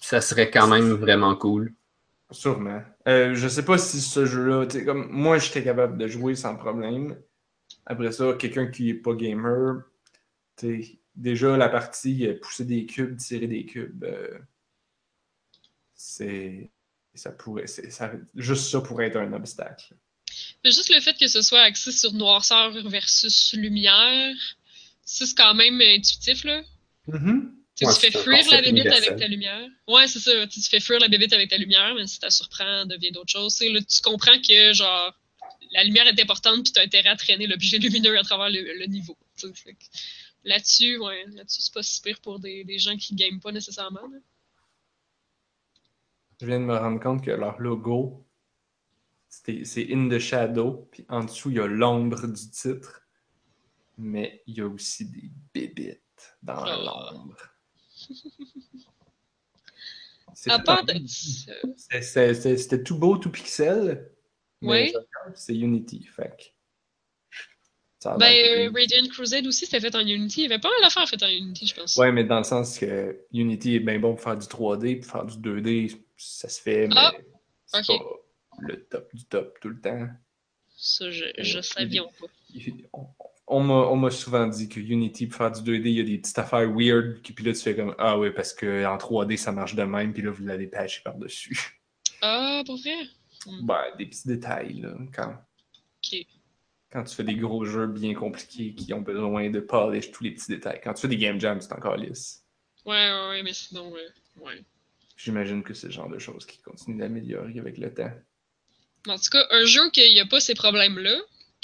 ça 0.00 0.20
serait 0.20 0.50
quand 0.50 0.68
même 0.68 0.92
vraiment 0.92 1.34
cool? 1.34 1.72
Sûrement. 2.30 2.82
Euh, 3.06 3.34
je 3.34 3.48
sais 3.48 3.64
pas 3.64 3.78
si 3.78 4.00
ce 4.00 4.26
jeu-là, 4.26 4.66
comme 4.84 5.08
moi, 5.10 5.38
j'étais 5.38 5.64
capable 5.64 5.96
de 5.96 6.06
jouer 6.06 6.34
sans 6.34 6.56
problème. 6.56 7.16
Après 7.86 8.12
ça, 8.12 8.34
quelqu'un 8.34 8.66
qui 8.66 8.90
est 8.90 8.94
pas 8.94 9.14
gamer, 9.14 9.82
déjà 11.16 11.56
la 11.56 11.68
partie 11.70 12.26
euh, 12.26 12.38
pousser 12.40 12.66
des 12.66 12.84
cubes, 12.84 13.16
tirer 13.16 13.46
des 13.46 13.64
cubes, 13.64 14.04
euh, 14.04 14.38
c'est. 15.94 16.70
Ça 17.14 17.32
pourrait. 17.32 17.66
Ça, 17.66 18.12
juste 18.36 18.70
ça 18.70 18.80
pourrait 18.80 19.06
être 19.06 19.16
un 19.16 19.32
obstacle. 19.32 19.96
Mais 20.64 20.70
juste 20.70 20.92
le 20.94 21.00
fait 21.00 21.16
que 21.18 21.28
ce 21.28 21.42
soit 21.42 21.60
axé 21.62 21.92
sur 21.92 22.12
noirceur 22.12 22.70
versus 22.88 23.52
lumière, 23.54 24.34
ça 25.04 25.26
c'est 25.26 25.36
quand 25.36 25.54
même 25.54 25.80
intuitif 25.80 26.44
là. 26.44 26.62
Mhm. 27.06 27.54
Tu, 27.76 27.86
Ouais, 27.86 27.94
tu 27.94 28.00
fais 28.00 28.10
fuir 28.10 28.44
la 28.50 28.60
bébite 28.60 28.70
universel. 28.70 29.04
avec 29.04 29.18
ta 29.20 29.28
lumière. 29.28 29.68
Ouais, 29.86 30.08
c'est 30.08 30.18
ça. 30.18 30.46
Tu, 30.48 30.60
tu 30.60 30.68
fais 30.68 30.80
fuir 30.80 30.98
la 30.98 31.06
bébite 31.06 31.32
avec 31.32 31.48
ta 31.48 31.56
lumière, 31.56 31.94
mais 31.94 32.08
si 32.08 32.18
tu 32.18 32.24
la 32.24 32.30
surprends, 32.30 32.84
devient 32.86 33.12
d'autres 33.12 33.30
choses. 33.30 33.54
Tu 33.56 33.66
sais, 33.66 33.72
là, 33.72 33.80
tu 33.80 34.00
comprends 34.02 34.36
que 34.40 34.72
genre 34.72 35.14
la 35.70 35.84
lumière 35.84 36.06
est 36.08 36.20
importante 36.20 36.64
puis 36.64 36.72
tu 36.72 36.80
as 36.80 36.82
intérêt 36.82 37.10
à 37.10 37.16
traîner 37.16 37.46
l'objet 37.46 37.78
lumineux 37.78 38.18
à 38.18 38.22
travers 38.24 38.50
le, 38.50 38.60
le 38.78 38.86
niveau. 38.86 39.16
Là-dessus, 40.44 40.98
ouais, 40.98 41.24
là-dessus, 41.34 41.62
c'est 41.62 41.72
pas 41.74 41.82
si 41.84 42.00
pire 42.02 42.20
pour 42.20 42.40
des, 42.40 42.64
des 42.64 42.78
gens 42.80 42.96
qui 42.96 43.14
game 43.14 43.38
pas 43.40 43.52
nécessairement. 43.52 44.00
là. 44.00 44.18
Je 46.40 46.46
viens 46.46 46.60
de 46.60 46.64
me 46.64 46.76
rendre 46.76 47.00
compte 47.00 47.24
que 47.24 47.30
leur 47.30 47.58
logo, 47.60 48.24
c'est 49.64 49.92
In 49.92 50.08
the 50.08 50.18
Shadow, 50.18 50.88
puis 50.90 51.04
en 51.08 51.24
dessous, 51.24 51.50
il 51.50 51.56
y 51.56 51.60
a 51.60 51.66
l'ombre 51.66 52.26
du 52.26 52.50
titre, 52.50 53.02
mais 53.96 54.42
il 54.46 54.58
y 54.58 54.60
a 54.60 54.66
aussi 54.66 55.06
des 55.06 55.30
bébites 55.54 56.36
dans 56.42 56.62
Oh. 56.64 57.12
l'ombre. 57.12 57.36
C'était 60.34 60.72
tout 62.84 62.96
beau, 62.98 63.16
tout 63.18 63.30
pixel, 63.30 64.10
Mais. 64.60 64.88
Joker, 64.92 65.32
c'est 65.34 65.56
Unity, 65.56 66.04
fait 66.04 66.54
Ben, 68.04 68.22
euh, 68.22 68.70
Radiant 68.72 69.08
Crusade 69.10 69.44
aussi, 69.48 69.64
c'était 69.66 69.80
fait 69.80 69.92
en 69.96 70.06
Unity. 70.06 70.42
Il 70.42 70.44
y 70.44 70.46
avait 70.52 70.60
pas 70.60 70.70
mal 70.70 70.80
d'affaires 70.82 71.08
faites 71.08 71.24
en 71.24 71.28
Unity, 71.28 71.66
je 71.66 71.74
pense. 71.74 71.96
Ouais, 71.96 72.12
mais 72.12 72.22
dans 72.22 72.38
le 72.38 72.44
sens 72.44 72.78
que 72.78 73.18
Unity 73.32 73.74
est 73.74 73.80
bien 73.80 73.98
bon 73.98 74.14
pour 74.14 74.22
faire 74.22 74.38
du 74.38 74.46
3D, 74.46 75.00
pour 75.00 75.10
faire 75.10 75.24
du 75.24 75.36
2D, 75.38 75.96
ça 76.16 76.48
se 76.48 76.60
fait, 76.60 76.86
mais 76.86 76.94
Ah, 76.96 77.12
pas 77.72 77.82
le 78.60 78.84
top 78.84 79.14
du 79.14 79.24
top 79.24 79.58
tout 79.60 79.68
le 79.68 79.80
temps. 79.80 80.08
Ça, 80.76 81.10
je, 81.10 81.24
je 81.38 81.58
Euh, 81.58 81.62
savais 81.62 81.98
pas. 81.98 82.26
On, 82.92 83.06
on 83.50 83.60
m'a 83.62 83.74
on 83.74 83.96
m'a 83.96 84.10
souvent 84.10 84.46
dit 84.46 84.68
que 84.68 84.78
Unity, 84.80 85.26
pour 85.26 85.38
faire 85.38 85.50
du 85.52 85.60
2D, 85.60 85.86
il 85.88 85.96
y 85.96 86.00
a 86.00 86.04
des 86.04 86.18
petites 86.18 86.38
affaires 86.38 86.70
weird, 86.70 87.20
puis 87.22 87.44
là 87.44 87.52
tu 87.52 87.60
fais 87.60 87.74
comme 87.74 87.94
Ah 87.98 88.18
oui, 88.18 88.30
parce 88.30 88.52
qu'en 88.54 88.96
3D 88.98 89.36
ça 89.36 89.52
marche 89.52 89.74
de 89.74 89.82
même, 89.82 90.12
puis 90.12 90.22
là 90.22 90.30
vous 90.30 90.44
l'avez 90.44 90.66
patché 90.66 91.00
par-dessus. 91.04 91.56
Ah, 92.20 92.62
pour 92.66 92.76
vrai? 92.78 93.06
Ben, 93.62 93.80
des 93.96 94.06
petits 94.06 94.26
détails, 94.26 94.80
là, 94.80 94.92
quand, 95.14 95.34
Ok. 96.04 96.26
quand 96.90 97.04
tu 97.04 97.14
fais 97.14 97.22
des 97.22 97.36
gros 97.36 97.64
jeux 97.64 97.86
bien 97.86 98.12
compliqués 98.12 98.74
qui 98.74 98.92
ont 98.92 99.02
besoin 99.02 99.50
de 99.50 99.60
polish 99.60 100.10
tous 100.10 100.24
les 100.24 100.32
petits 100.32 100.48
détails. 100.50 100.80
Quand 100.82 100.94
tu 100.94 101.02
fais 101.02 101.08
des 101.08 101.16
game 101.16 101.38
jams, 101.38 101.60
c'est 101.60 101.72
encore 101.72 101.96
lisse. 101.96 102.44
Ouais, 102.84 102.94
ouais, 103.12 103.28
ouais, 103.28 103.42
mais 103.44 103.52
sinon, 103.52 103.94
euh, 103.94 104.42
ouais. 104.44 104.64
J'imagine 105.16 105.62
que 105.62 105.74
c'est 105.74 105.86
le 105.86 105.92
genre 105.92 106.08
de 106.08 106.18
choses 106.18 106.44
qui 106.44 106.60
continuent 106.60 106.98
d'améliorer 106.98 107.56
avec 107.60 107.78
le 107.78 107.94
temps. 107.94 108.10
En 109.08 109.18
tout 109.18 109.30
cas, 109.30 109.46
un 109.50 109.64
jeu 109.64 109.90
qui 109.90 110.00
n'y 110.12 110.20
a 110.20 110.26
pas 110.26 110.40
ces 110.40 110.54
problèmes-là, 110.54 111.16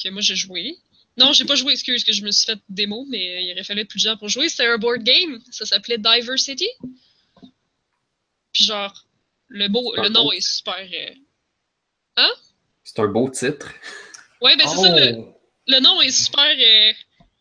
que 0.03 0.09
moi 0.11 0.21
j'ai 0.23 0.37
joué. 0.37 0.77
Non, 1.17 1.33
j'ai 1.33 1.45
pas 1.45 1.55
joué, 1.55 1.73
excuse, 1.75 2.03
que 2.03 2.13
je 2.13 2.23
me 2.23 2.31
suis 2.33 2.47
fait 2.47 2.59
démo, 2.69 3.07
mais 3.09 3.45
il 3.45 3.53
aurait 3.53 3.63
fallu 3.65 3.85
plus 3.87 4.03
de 4.03 4.09
gens 4.09 4.17
pour 4.17 4.29
jouer. 4.29 4.49
C'était 4.49 4.67
un 4.67 4.79
board 4.79 5.03
game. 5.05 5.41
Ça 5.53 5.65
s'appelait 5.65 5.99
Diversity. 5.99 6.69
Puis 8.53 8.65
genre, 8.65 9.07
le, 9.49 9.69
beau, 9.69 9.95
le 9.97 10.09
nom 10.09 10.25
beau- 10.25 10.33
est 10.33 10.41
super. 10.41 10.77
euh, 12.19 12.23
C'est 12.83 12.99
un 13.01 13.07
beau 13.07 13.29
titre. 13.31 13.73
Ouais, 14.41 14.57
ben 14.57 14.67
c'est 14.69 14.77
ça, 14.77 14.89
le, 14.99 15.17
Oh! 15.19 15.39
le 15.69 15.81
nom 15.81 16.01
est 16.03 16.11
super. 16.11 16.45
euh, 16.45 16.93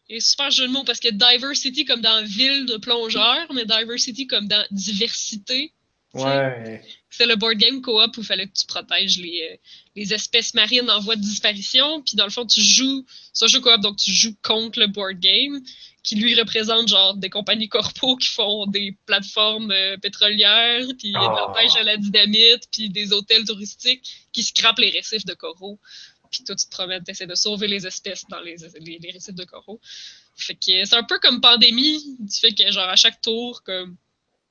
est 0.10 0.20
super 0.20 0.52
jeu 0.52 0.68
de 0.68 0.72
mots 0.72 0.84
parce 0.84 1.00
que 1.00 1.10
Diversity 1.10 1.86
comme 1.86 2.02
dans 2.02 2.24
ville 2.26 2.66
de 2.66 2.78
plongeur, 2.78 3.52
mais 3.54 3.66
Diversity 3.66 4.28
comme 4.28 4.48
dans 4.48 4.66
diversité. 4.72 5.74
Ouais. 6.14 6.82
C'est 7.10 7.26
le 7.26 7.36
board 7.36 7.58
game 7.58 7.82
co-op 7.82 8.16
où 8.18 8.22
il 8.22 8.26
fallait 8.26 8.48
que 8.48 8.54
tu 8.54 8.66
protèges 8.68 9.18
les, 9.18 9.50
euh, 9.52 9.58
les 9.96 10.14
espèces 10.14 10.54
marines 10.54 10.90
en 10.90 11.00
voie 11.00 11.16
de 11.16 11.22
disparition. 11.22 12.02
Puis 12.04 12.16
dans 12.16 12.26
le 12.26 12.30
fond, 12.30 12.46
tu 12.46 12.62
joues. 12.62 13.06
C'est 13.34 13.46
un 13.46 13.48
jeu 13.48 13.60
coop, 13.60 13.80
donc 13.82 13.98
tu 13.98 14.12
joues 14.12 14.36
contre 14.44 14.80
le 14.80 14.88
board 14.88 15.20
game, 15.20 15.60
qui 16.04 16.16
lui 16.16 16.36
représente 16.36 16.88
genre 16.88 17.16
des 17.16 17.30
compagnies 17.30 17.70
corpo 17.70 18.16
qui 18.18 18.28
font 18.30 18.66
des 18.68 18.96
plateformes 19.06 19.72
euh, 19.72 19.98
pétrolières, 19.98 20.86
puis 21.00 21.10
de 21.10 21.14
la 21.14 21.46
Ah. 21.50 21.54
pêche 21.56 21.76
à 21.76 21.84
la 21.84 21.98
dynamite, 21.98 22.68
puis 22.72 22.90
des 22.90 23.12
hôtels 23.12 23.46
touristiques 23.46 24.04
qui 24.32 24.44
scrapent 24.44 24.80
les 24.80 24.92
récifs 24.92 25.26
de 25.26 25.34
coraux. 25.34 25.80
Puis 26.30 26.44
toi, 26.44 26.56
tu 26.56 26.66
te 26.66 26.72
promènes, 26.72 27.04
t'essaies 27.04 27.28
de 27.28 27.36
sauver 27.36 27.68
les 27.68 27.86
espèces 27.86 28.26
dans 28.30 28.40
les, 28.42 28.56
les, 28.82 28.98
les 29.00 29.12
récifs 29.12 29.36
de 29.36 29.44
coraux. 29.46 29.80
Fait 30.36 30.56
que 30.56 30.84
c'est 30.86 30.96
un 30.96 31.04
peu 31.04 31.20
comme 31.20 31.42
pandémie, 31.42 32.04
du 32.20 32.40
fait 32.40 32.54
que 32.54 32.72
genre 32.72 32.90
à 32.90 32.96
chaque 32.96 33.22
tour, 33.22 33.62
comme 33.64 33.96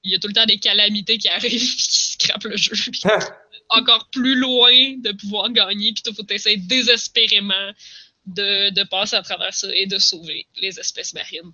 il 0.04 0.10
y 0.10 0.14
a 0.14 0.18
tout 0.18 0.28
le 0.28 0.34
temps 0.34 0.46
des 0.46 0.58
calamités 0.58 1.18
qui 1.18 1.28
arrivent 1.28 1.60
puis 1.76 1.86
qui 1.86 2.12
scrapent 2.12 2.44
le 2.44 2.56
jeu. 2.56 2.72
Puis 2.90 3.02
encore 3.68 4.08
plus 4.10 4.34
loin 4.34 4.96
de 4.98 5.12
pouvoir 5.12 5.50
gagner, 5.50 5.92
puis 5.92 6.02
il 6.06 6.14
faut 6.14 6.26
essayer 6.28 6.56
désespérément 6.56 7.72
de, 8.26 8.70
de 8.70 8.82
passer 8.84 9.16
à 9.16 9.22
travers 9.22 9.52
ça 9.52 9.68
et 9.74 9.86
de 9.86 9.98
sauver 9.98 10.46
les 10.60 10.78
espèces 10.78 11.12
marines. 11.14 11.52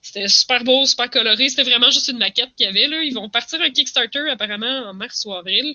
C'était 0.00 0.28
super 0.28 0.62
beau, 0.62 0.84
super 0.86 1.10
coloré. 1.10 1.48
C'était 1.48 1.64
vraiment 1.64 1.90
juste 1.90 2.08
une 2.08 2.18
maquette 2.18 2.50
qu'il 2.56 2.66
y 2.66 2.68
avait. 2.68 2.86
Là. 2.86 3.02
Ils 3.02 3.14
vont 3.14 3.30
partir 3.30 3.60
un 3.62 3.70
Kickstarter 3.70 4.28
apparemment 4.30 4.90
en 4.90 4.94
mars 4.94 5.24
ou 5.24 5.32
avril. 5.32 5.74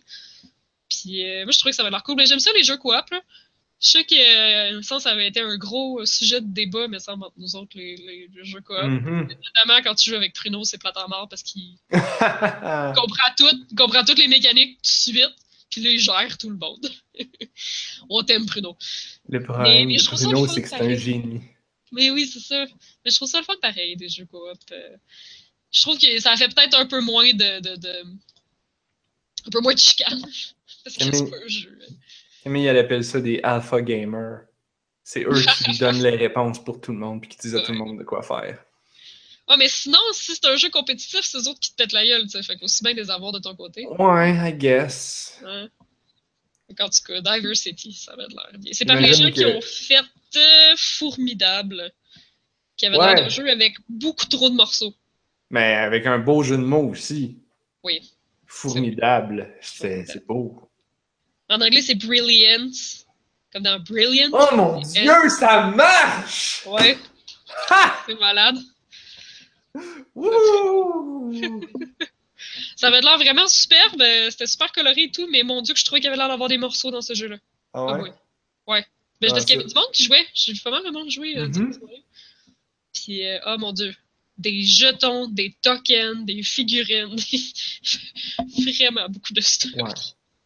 Puis 0.88 1.26
euh, 1.26 1.44
moi, 1.46 1.52
je 1.52 1.58
trouvais 1.58 1.72
que 1.72 1.76
ça 1.76 1.82
avait 1.82 1.92
l'air 1.92 2.04
cool. 2.04 2.16
Mais 2.16 2.28
j'aime 2.28 2.40
ça, 2.40 2.52
les 2.54 2.64
jeux 2.64 2.78
coop. 2.78 3.10
Là. 3.12 3.22
Je 3.82 3.88
sais 3.92 4.04
que 4.04 4.14
euh, 4.14 4.70
il 4.72 4.76
me 4.78 4.82
semble 4.82 5.00
que 5.00 5.04
ça 5.04 5.12
avait 5.12 5.28
été 5.28 5.40
un 5.40 5.56
gros 5.58 6.06
sujet 6.06 6.42
de 6.42 6.48
débat, 6.48 6.88
mais 6.90 7.00
ça, 7.00 7.14
entre 7.14 7.32
nous 7.38 7.56
autres, 7.56 7.78
les, 7.78 7.96
les- 7.96 8.28
les 8.36 8.44
jeux 8.44 8.60
coop. 8.62 8.76
Mhm. 8.84 9.30
Notamment 9.30 9.82
quand 9.84 9.96
tu 9.96 10.10
joues 10.10 10.18
avec 10.18 10.34
Pruno, 10.34 10.66
c'est 10.66 10.78
plate 10.78 10.98
en 10.98 11.08
mort 11.08 11.30
parce 11.30 11.44
qu'il 11.44 11.78
comprend 11.90 13.32
tout, 13.38 13.66
comprend 13.78 14.04
toutes 14.04 14.20
les 14.20 14.28
mécaniques 14.28 14.76
tout 14.78 14.82
de 15.12 15.16
suite, 15.18 15.36
puis 15.70 15.82
là, 15.82 15.90
il 15.92 16.00
gère 16.00 16.38
tout 16.38 16.50
le 16.50 16.58
monde. 16.58 16.90
On 18.10 18.22
t'aime, 18.24 18.46
Pruno. 18.46 18.78
le 19.30 19.44
problème 19.44 19.88
mais 19.88 19.96
de 19.96 20.02
fun, 20.02 20.48
c'est 20.48 20.62
que 20.62 20.68
c'est 20.70 20.76
un 20.82 20.96
génie. 20.96 21.42
Mais 21.92 22.10
oui, 22.12 22.28
c'est 22.28 22.40
ça. 22.40 22.66
Mais 23.06 23.12
je 23.12 23.16
trouve 23.16 23.30
ça 23.30 23.40
le 23.40 23.46
fun 23.46 23.56
pareil, 23.62 23.96
des 23.96 24.10
jeux 24.10 24.26
coop. 24.26 24.44
euh. 24.72 24.98
Je 25.72 25.82
trouve 25.82 25.98
que 25.98 26.20
ça 26.20 26.36
fait 26.36 26.50
peut-être 26.54 26.78
un 26.78 26.86
peu 26.86 27.00
moins 27.02 27.32
de, 27.34 27.60
de, 27.62 27.76
de- 27.78 28.04
Un 29.46 29.50
peu 29.52 29.60
moins 29.62 29.74
de 29.74 29.80
chicane. 29.80 30.20
Parce 30.84 30.98
que 30.98 31.06
Mais- 31.06 31.12
c'est 31.18 31.30
pas 31.30 31.38
un 31.38 31.48
jeu. 31.48 31.80
Camille, 32.44 32.66
elle 32.68 32.78
appelle 32.78 33.04
ça 33.04 33.20
des 33.20 33.40
alpha 33.44 33.82
gamers. 33.82 34.42
C'est 35.04 35.24
eux 35.24 35.42
qui 35.64 35.78
donnent 35.78 36.04
les 36.04 36.16
réponses 36.16 36.64
pour 36.64 36.80
tout 36.80 36.92
le 36.92 37.00
monde 37.00 37.22
puis 37.22 37.30
qui 37.30 37.38
disent 37.38 37.56
à 37.56 37.62
tout 37.62 37.72
le 37.72 37.78
monde 37.78 37.98
de 37.98 38.04
quoi 38.04 38.22
faire. 38.22 38.64
Ah, 39.48 39.58
mais 39.58 39.68
sinon, 39.68 39.98
si 40.14 40.36
c'est 40.36 40.46
un 40.46 40.56
jeu 40.56 40.70
compétitif, 40.70 41.22
c'est 41.24 41.38
eux 41.40 41.48
autres 41.48 41.60
qui 41.60 41.72
te 41.72 41.78
pètent 41.78 41.92
la 41.94 42.06
gueule, 42.06 42.24
tu 42.24 42.30
sais. 42.30 42.44
Fait 42.44 42.56
qu'aussi 42.58 42.84
bien 42.84 42.94
les 42.94 43.10
avoir 43.10 43.32
de 43.32 43.40
ton 43.40 43.56
côté. 43.56 43.88
Ouais, 43.88 44.32
I 44.50 44.54
guess. 44.54 45.40
Ouais. 45.44 45.68
Donc, 46.70 46.80
en 46.82 46.90
tout 46.90 47.02
cas, 47.08 47.20
Diversity, 47.20 47.94
ça 47.94 48.14
avait 48.14 48.28
de 48.28 48.36
l'air 48.36 48.60
bien. 48.60 48.72
C'est 48.74 48.86
par 48.86 48.98
les 49.02 49.12
gens 49.14 49.32
qui 49.32 49.44
ont 49.46 49.60
fait 49.62 49.98
euh, 50.36 50.76
Formidable, 50.78 51.92
qui 52.78 52.86
avait 52.86 52.98
Ouais. 52.98 53.16
l'air 53.16 53.24
d'un 53.24 53.30
jeu 53.30 53.50
avec 53.50 53.74
beaucoup 53.90 54.28
trop 54.28 54.52
de 54.52 54.56
morceaux. 54.56 54.94
Mais 55.50 55.74
avec 55.74 56.06
un 56.06 56.20
beau 56.20 56.44
jeu 56.44 56.58
de 56.58 56.62
mots 56.62 56.88
aussi. 56.88 57.40
Oui. 57.84 58.14
Formidable. 58.46 59.52
C'est 59.62 60.28
beau. 60.28 60.69
En 61.50 61.62
anglais, 61.62 61.82
c'est 61.82 61.96
Brilliant, 61.96 62.70
comme 63.52 63.64
dans 63.64 63.80
Brilliant. 63.80 64.30
Oh 64.32 64.56
mon 64.56 64.82
dieu, 64.82 65.30
ça 65.30 65.64
marche! 65.68 66.64
Ouais, 66.66 66.98
Ha! 67.72 67.96
c'est 68.08 68.20
malade. 68.20 68.58
Wouh! 70.16 71.62
Ça 72.78 72.88
avait 72.88 73.02
l'air 73.02 73.18
vraiment 73.18 73.48
superbe, 73.48 74.02
c'était 74.30 74.48
super 74.48 74.72
coloré 74.72 75.04
et 75.04 75.12
tout, 75.12 75.28
mais 75.30 75.44
mon 75.44 75.62
dieu, 75.62 75.74
que 75.74 75.80
je 75.80 75.84
trouvais 75.84 76.00
qu'il 76.00 76.06
y 76.06 76.08
avait 76.08 76.18
l'air 76.18 76.30
d'avoir 76.30 76.48
des 76.48 76.58
morceaux 76.58 76.90
dans 76.90 77.02
ce 77.02 77.14
jeu-là. 77.14 77.36
Ah 77.74 77.86
Ah 77.90 77.94
ouais? 77.98 78.02
oui. 78.04 78.10
Ouais. 78.68 78.86
Mais 79.22 79.28
Ah, 79.30 79.34
parce 79.34 79.44
qu'il 79.46 79.56
y 79.58 79.60
avait 79.60 79.68
du 79.68 79.76
monde 79.76 79.92
qui 79.94 80.04
jouait. 80.06 80.26
J'ai 80.34 80.54
vu 80.54 80.62
pas 80.62 80.72
mal 80.72 80.84
de 80.86 80.90
monde 80.90 81.10
jouer. 81.12 81.34
soirée. 81.34 82.04
Puis, 82.94 83.26
euh, 83.26 83.40
oh 83.46 83.56
mon 83.60 83.74
dieu. 83.74 83.94
Des 84.38 84.64
jetons, 84.64 85.28
des 85.28 85.54
tokens, 85.62 86.26
des 86.26 86.42
figurines. 86.42 87.16
des- 87.32 88.72
Vraiment 88.74 89.10
beaucoup 89.10 89.34
de 89.34 89.42
stuff. 89.42 89.74
Ouais. 89.76 89.92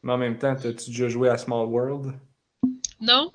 Mais 0.04 0.12
en 0.14 0.18
même 0.18 0.38
temps, 0.38 0.56
t'as-tu 0.56 0.90
déjà 0.90 1.08
joué 1.10 1.30
à 1.30 1.38
Small 1.38 1.66
World? 1.68 2.14
Non? 3.00 3.32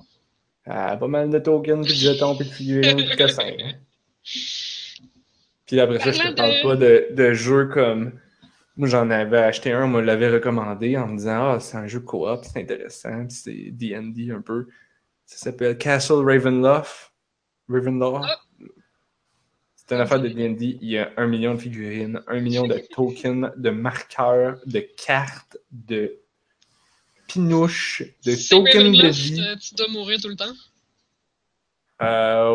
Ah, 0.66 0.96
pas 0.98 1.08
mal 1.08 1.30
de 1.30 1.38
tokens, 1.38 1.86
puis 1.86 1.94
de 1.94 1.98
jetons, 1.98 2.36
puis 2.36 2.46
de 2.46 2.52
figurines, 2.52 2.96
puis 2.96 3.06
de 3.06 3.16
cossins. 3.16 3.42
hein. 3.58 3.72
Puis 5.66 5.80
après 5.80 5.98
ça, 5.98 6.12
je 6.12 6.18
te 6.30 6.34
parle 6.34 6.54
pas 6.62 6.76
de, 6.76 7.08
de 7.12 7.32
jeux 7.32 7.66
comme. 7.66 8.12
Moi, 8.76 8.88
j'en 8.88 9.10
avais 9.10 9.38
acheté 9.38 9.72
un, 9.72 9.84
on 9.84 9.88
me 9.88 10.00
l'avait 10.00 10.30
recommandé 10.30 10.96
en 10.96 11.08
me 11.08 11.16
disant 11.16 11.52
Ah, 11.54 11.60
c'est 11.60 11.76
un 11.76 11.86
jeu 11.86 12.00
coop, 12.00 12.40
c'est 12.44 12.60
intéressant, 12.60 13.26
puis 13.26 13.36
c'est 13.36 13.70
DD 13.72 14.30
un 14.30 14.40
peu. 14.40 14.66
Ça 15.24 15.36
s'appelle 15.38 15.76
Castle 15.76 16.22
Ravenloft. 16.24 17.12
Ravenloft. 17.68 18.24
Ah. 18.28 18.40
C'est 19.74 19.94
une 19.94 20.00
affaire 20.02 20.20
de 20.20 20.28
DD. 20.28 20.78
Il 20.82 20.88
y 20.88 20.98
a 20.98 21.10
un 21.16 21.26
million 21.26 21.54
de 21.54 21.58
figurines, 21.60 22.20
un 22.26 22.40
million 22.40 22.66
de 22.66 22.78
tokens, 22.94 23.50
de 23.56 23.70
marqueurs, 23.70 24.58
de 24.66 24.80
cartes, 24.80 25.56
de 25.70 26.18
pinouches, 27.28 28.02
de 28.24 28.34
C'est 28.34 28.48
tokens 28.48 28.98
de 28.98 29.08
vie. 29.08 29.40
euh, 29.40 29.56
tu 29.56 29.74
dois 29.74 29.88
mourir 29.88 30.20
tout 30.20 30.28
le 30.28 30.36
temps. 30.36 30.54
Euh, 32.02 32.52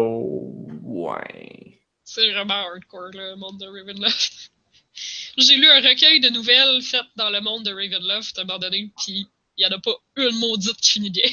ouais. 0.84 1.80
C'est 2.04 2.32
vraiment 2.32 2.54
hardcore, 2.56 3.12
le 3.14 3.36
monde 3.36 3.60
de 3.60 3.66
Ravenloft. 3.68 4.52
J'ai 5.38 5.56
lu 5.56 5.68
un 5.68 5.82
recueil 5.82 6.20
de 6.20 6.30
nouvelles 6.30 6.82
faites 6.82 7.02
dans 7.16 7.30
le 7.30 7.42
monde 7.42 7.64
de 7.64 7.72
Ravenloft 7.72 8.38
à 8.38 8.42
un 8.42 8.46
moment 8.46 8.60
donné, 8.60 8.92
puis 9.04 9.28
il 9.58 9.66
n'y 9.66 9.74
en 9.74 9.78
a 9.78 9.80
pas 9.80 9.96
une 10.18 10.38
maudite 10.40 10.78
qui 10.78 10.92
finit 10.92 11.10
bien. 11.10 11.30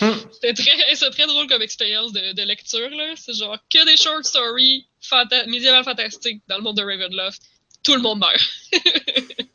Hmm. 0.00 0.12
C'était 0.32 0.54
très, 0.54 0.94
c'est 0.94 1.10
très 1.10 1.26
drôle 1.26 1.46
comme 1.46 1.62
expérience 1.62 2.12
de, 2.12 2.32
de 2.32 2.42
lecture, 2.42 2.90
là. 2.90 3.14
C'est 3.16 3.34
genre 3.34 3.58
que 3.72 3.84
des 3.84 3.96
short 3.96 4.24
stories 4.24 4.86
fanta 5.00 5.46
médiévales 5.46 5.84
fantastiques 5.84 6.42
dans 6.48 6.56
le 6.56 6.62
monde 6.62 6.76
de 6.76 6.82
Ravenloft. 6.82 7.42
Tout 7.82 7.94
le 7.94 8.00
monde 8.00 8.20
meurt. 8.20 8.40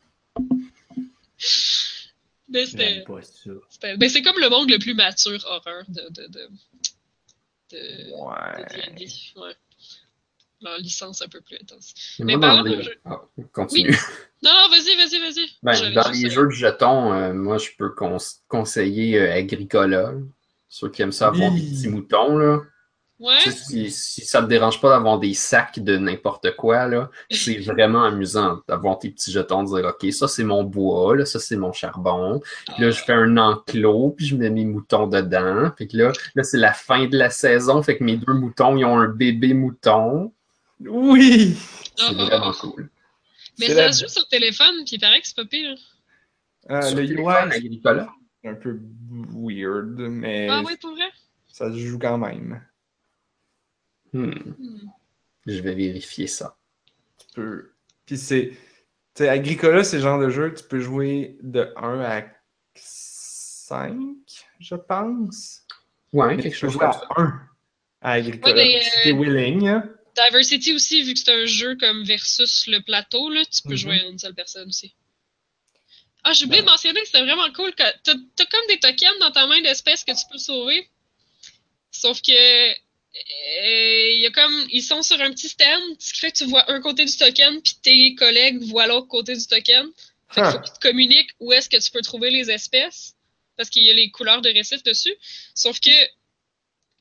Mais 2.50 2.66
c'était. 2.66 3.04
Mais 3.98 4.10
c'est 4.10 4.22
comme 4.22 4.40
le 4.40 4.50
monde 4.50 4.70
le 4.70 4.80
plus 4.80 4.94
mature 4.96 5.44
horreur 5.48 5.84
de. 5.88 6.02
de, 6.10 6.28
de, 6.28 6.50
de- 7.72 8.12
Ouais. 8.12 8.66
de 8.66 9.42
ouais. 9.42 9.54
Leur 10.62 10.78
licence 10.80 11.22
un 11.22 11.28
peu 11.30 11.40
plus 11.40 11.56
intense. 11.62 11.94
Mais 12.20 12.36
moi, 12.36 12.64
de 12.64 12.70
les... 12.70 12.82
jeux. 12.84 13.00
Ah, 13.06 13.22
continue. 13.54 13.96
Non, 14.44 14.52
non, 14.52 14.70
vas-y, 14.70 14.96
vas-y, 14.98 15.20
vas-y. 15.20 15.50
Ben, 15.64 15.94
dans 15.94 16.10
les 16.12 16.30
jeux 16.30 16.48
de 16.48 16.52
jetons, 16.52 17.14
euh, 17.14 17.34
moi, 17.34 17.58
je 17.60 17.70
peux 17.78 17.92
cons- 17.92 18.18
conseiller 18.48 19.20
euh, 19.20 19.34
Agricola. 19.34 20.14
Ceux 20.68 20.90
qui 20.90 21.02
aiment 21.02 21.12
ça 21.14 21.28
avoir 21.28 21.52
des 21.54 21.62
petits 21.62 21.88
moutons, 21.88 22.38
là. 22.38 22.60
Ouais. 23.20 23.36
Tu 23.44 23.52
sais, 23.52 23.58
Si, 23.66 23.92
si 23.92 24.26
ça 24.26 24.42
te 24.42 24.48
dérange 24.48 24.80
pas 24.80 24.90
d'avoir 24.92 25.20
des 25.20 25.34
sacs 25.34 25.80
de 25.80 25.98
n'importe 25.98 26.56
quoi, 26.56 26.88
là, 26.88 27.10
c'est 27.30 27.58
vraiment 27.60 28.04
amusant 28.06 28.62
d'avoir 28.68 28.98
tes 28.98 29.10
petits 29.10 29.32
jetons, 29.32 29.64
de 29.64 29.76
dire 29.78 29.90
OK, 29.90 30.12
ça 30.14 30.28
c'est 30.30 30.46
mon 30.46 30.64
bois, 30.64 31.18
là, 31.18 31.26
ça 31.26 31.38
c'est 31.40 31.58
mon 31.58 31.74
charbon. 31.74 32.40
Puis 32.74 32.84
là, 32.84 32.92
je 32.92 33.02
fais 33.04 33.12
un 33.14 33.36
enclos, 33.38 34.12
puis 34.16 34.26
je 34.26 34.36
mets 34.38 34.50
mes 34.50 34.64
moutons 34.64 35.08
dedans. 35.08 35.70
Puis 35.76 35.88
que 35.90 35.98
là, 35.98 36.12
là 36.36 36.44
c'est 36.44 36.58
la 36.58 36.72
fin 36.74 37.08
de 37.08 37.18
la 37.18 37.30
saison, 37.30 37.84
fait 37.84 37.98
que 37.98 38.04
mes 38.06 38.16
deux 38.16 38.34
moutons, 38.34 38.78
ils 38.78 38.86
ont 38.86 38.98
un 38.98 39.10
bébé 39.10 39.54
mouton. 39.54 40.32
Oui! 40.80 41.58
C'est 41.98 42.06
Ah, 42.06 42.12
ah, 42.12 42.14
vraiment 42.14 42.52
ah. 42.52 42.58
cool. 42.62 42.90
Mais 43.60 43.66
C'est 43.68 43.76
ça 43.76 43.82
la- 43.88 43.92
se 43.92 44.04
joue 44.06 44.10
sur 44.10 44.28
téléphone, 44.30 44.76
puis 44.86 44.96
il 44.96 45.00
paraît 45.02 45.20
que 45.20 45.28
c'est 45.28 45.36
pas 45.36 45.44
pire. 45.44 45.76
Euh, 46.72 46.82
Sur 46.84 46.96
le 46.98 47.06
téléphone, 47.06 47.52
c'est 48.42 48.48
un 48.50 48.54
peu 48.54 48.80
weird, 49.36 49.98
mais 50.00 50.48
Ah 50.50 50.62
oui, 50.66 50.78
pour 50.80 50.92
vrai? 50.92 51.10
ça 51.52 51.70
se 51.70 51.78
joue 51.78 52.00
quand 52.00 52.18
même. 52.18 52.62
Hmm, 54.14 54.32
Hmm. 54.32 54.90
Je 55.46 55.60
vais 55.62 55.74
vérifier 55.76 56.28
ça. 56.28 56.58
Tu 57.20 57.28
peux. 57.36 57.72
Puis 58.06 58.18
c'est. 58.18 58.50
Tu 59.16 59.24
sais, 59.24 59.30
Agricola, 59.30 59.84
c'est 59.84 59.98
le 59.98 60.04
genre 60.04 60.20
de 60.20 60.30
jeu, 60.30 60.54
tu 60.54 60.64
peux 60.64 60.80
jouer 60.80 61.38
de 61.42 61.74
1 61.76 62.00
à 62.02 62.24
5, 62.76 63.96
je 64.60 64.76
pense. 64.76 65.62
Ouais, 66.14 66.36
Mais 66.36 66.44
quelque 66.44 66.56
chose 66.56 66.72
jouer 66.74 66.80
comme 66.82 66.90
à 66.90 66.94
ça. 66.94 67.08
1 67.18 67.42
à 68.02 68.12
Agricola. 68.14 68.56
Ouais, 68.56 68.82
euh, 69.08 69.14
willing. 69.14 69.68
hein. 69.68 69.90
Diversity 70.16 70.74
aussi, 70.74 71.04
vu 71.04 71.14
que 71.14 71.20
c'est 71.20 71.32
un 71.34 71.46
jeu 71.46 71.76
comme 71.78 72.04
versus 72.04 72.68
le 72.68 72.82
plateau, 72.82 73.30
là, 73.30 73.44
tu 73.46 73.62
peux 73.64 73.70
Mhm. 73.72 73.76
jouer 73.78 74.00
à 74.02 74.06
une 74.08 74.20
seule 74.20 74.34
personne 74.36 74.68
aussi. 74.68 74.94
Ah, 76.24 76.34
j'ai 76.34 76.46
oublié 76.46 76.62
Ouais. 76.62 76.66
de 76.66 76.72
mentionner 76.72 77.00
que 77.00 77.06
c'était 77.08 77.24
vraiment 77.24 77.52
cool. 77.54 77.74
T'as 77.76 77.94
t'as 78.04 78.46
comme 78.46 78.68
des 78.68 78.80
tokens 78.80 79.18
dans 79.20 79.32
ta 79.32 79.48
main 79.48 79.62
d'espèces 79.62 80.04
que 80.04 80.12
tu 80.12 80.26
peux 80.32 80.38
sauver. 80.38 80.90
Sauf 81.92 82.22
que. 82.22 82.89
Il 83.16 84.20
y 84.22 84.26
a 84.28 84.32
comme, 84.32 84.66
ils 84.72 84.84
sont 84.84 85.02
sur 85.02 85.20
un 85.22 85.32
petit 85.32 85.50
stand, 85.50 85.82
ce 86.00 86.14
qui 86.14 86.20
fait 86.20 86.32
que 86.32 86.38
tu 86.38 86.46
vois 86.46 86.70
un 86.72 86.80
côté 86.82 87.06
du 87.06 87.16
token, 87.18 87.62
puis 87.62 87.76
tes 87.82 88.16
collègues 88.16 88.62
voient 88.64 88.88
l'autre 88.88 89.08
côté 89.08 89.36
du 89.36 89.46
token. 89.46 89.88
Fait 90.30 90.42
qu'il 90.42 90.52
faut 90.52 90.58
Huh. 90.58 90.62
qu'ils 90.62 90.74
te 90.74 90.80
communiquent 90.80 91.32
où 91.40 91.52
est-ce 91.54 91.70
que 91.70 91.78
tu 91.78 91.90
peux 91.92 92.02
trouver 92.02 92.30
les 92.30 92.52
espèces, 92.52 93.16
parce 93.58 93.70
qu'il 93.70 93.84
y 93.84 93.90
a 93.90 93.94
les 93.94 94.12
couleurs 94.12 94.42
de 94.42 94.50
récif 94.50 94.84
dessus. 94.84 95.16
Sauf 95.56 95.80
que 95.80 95.90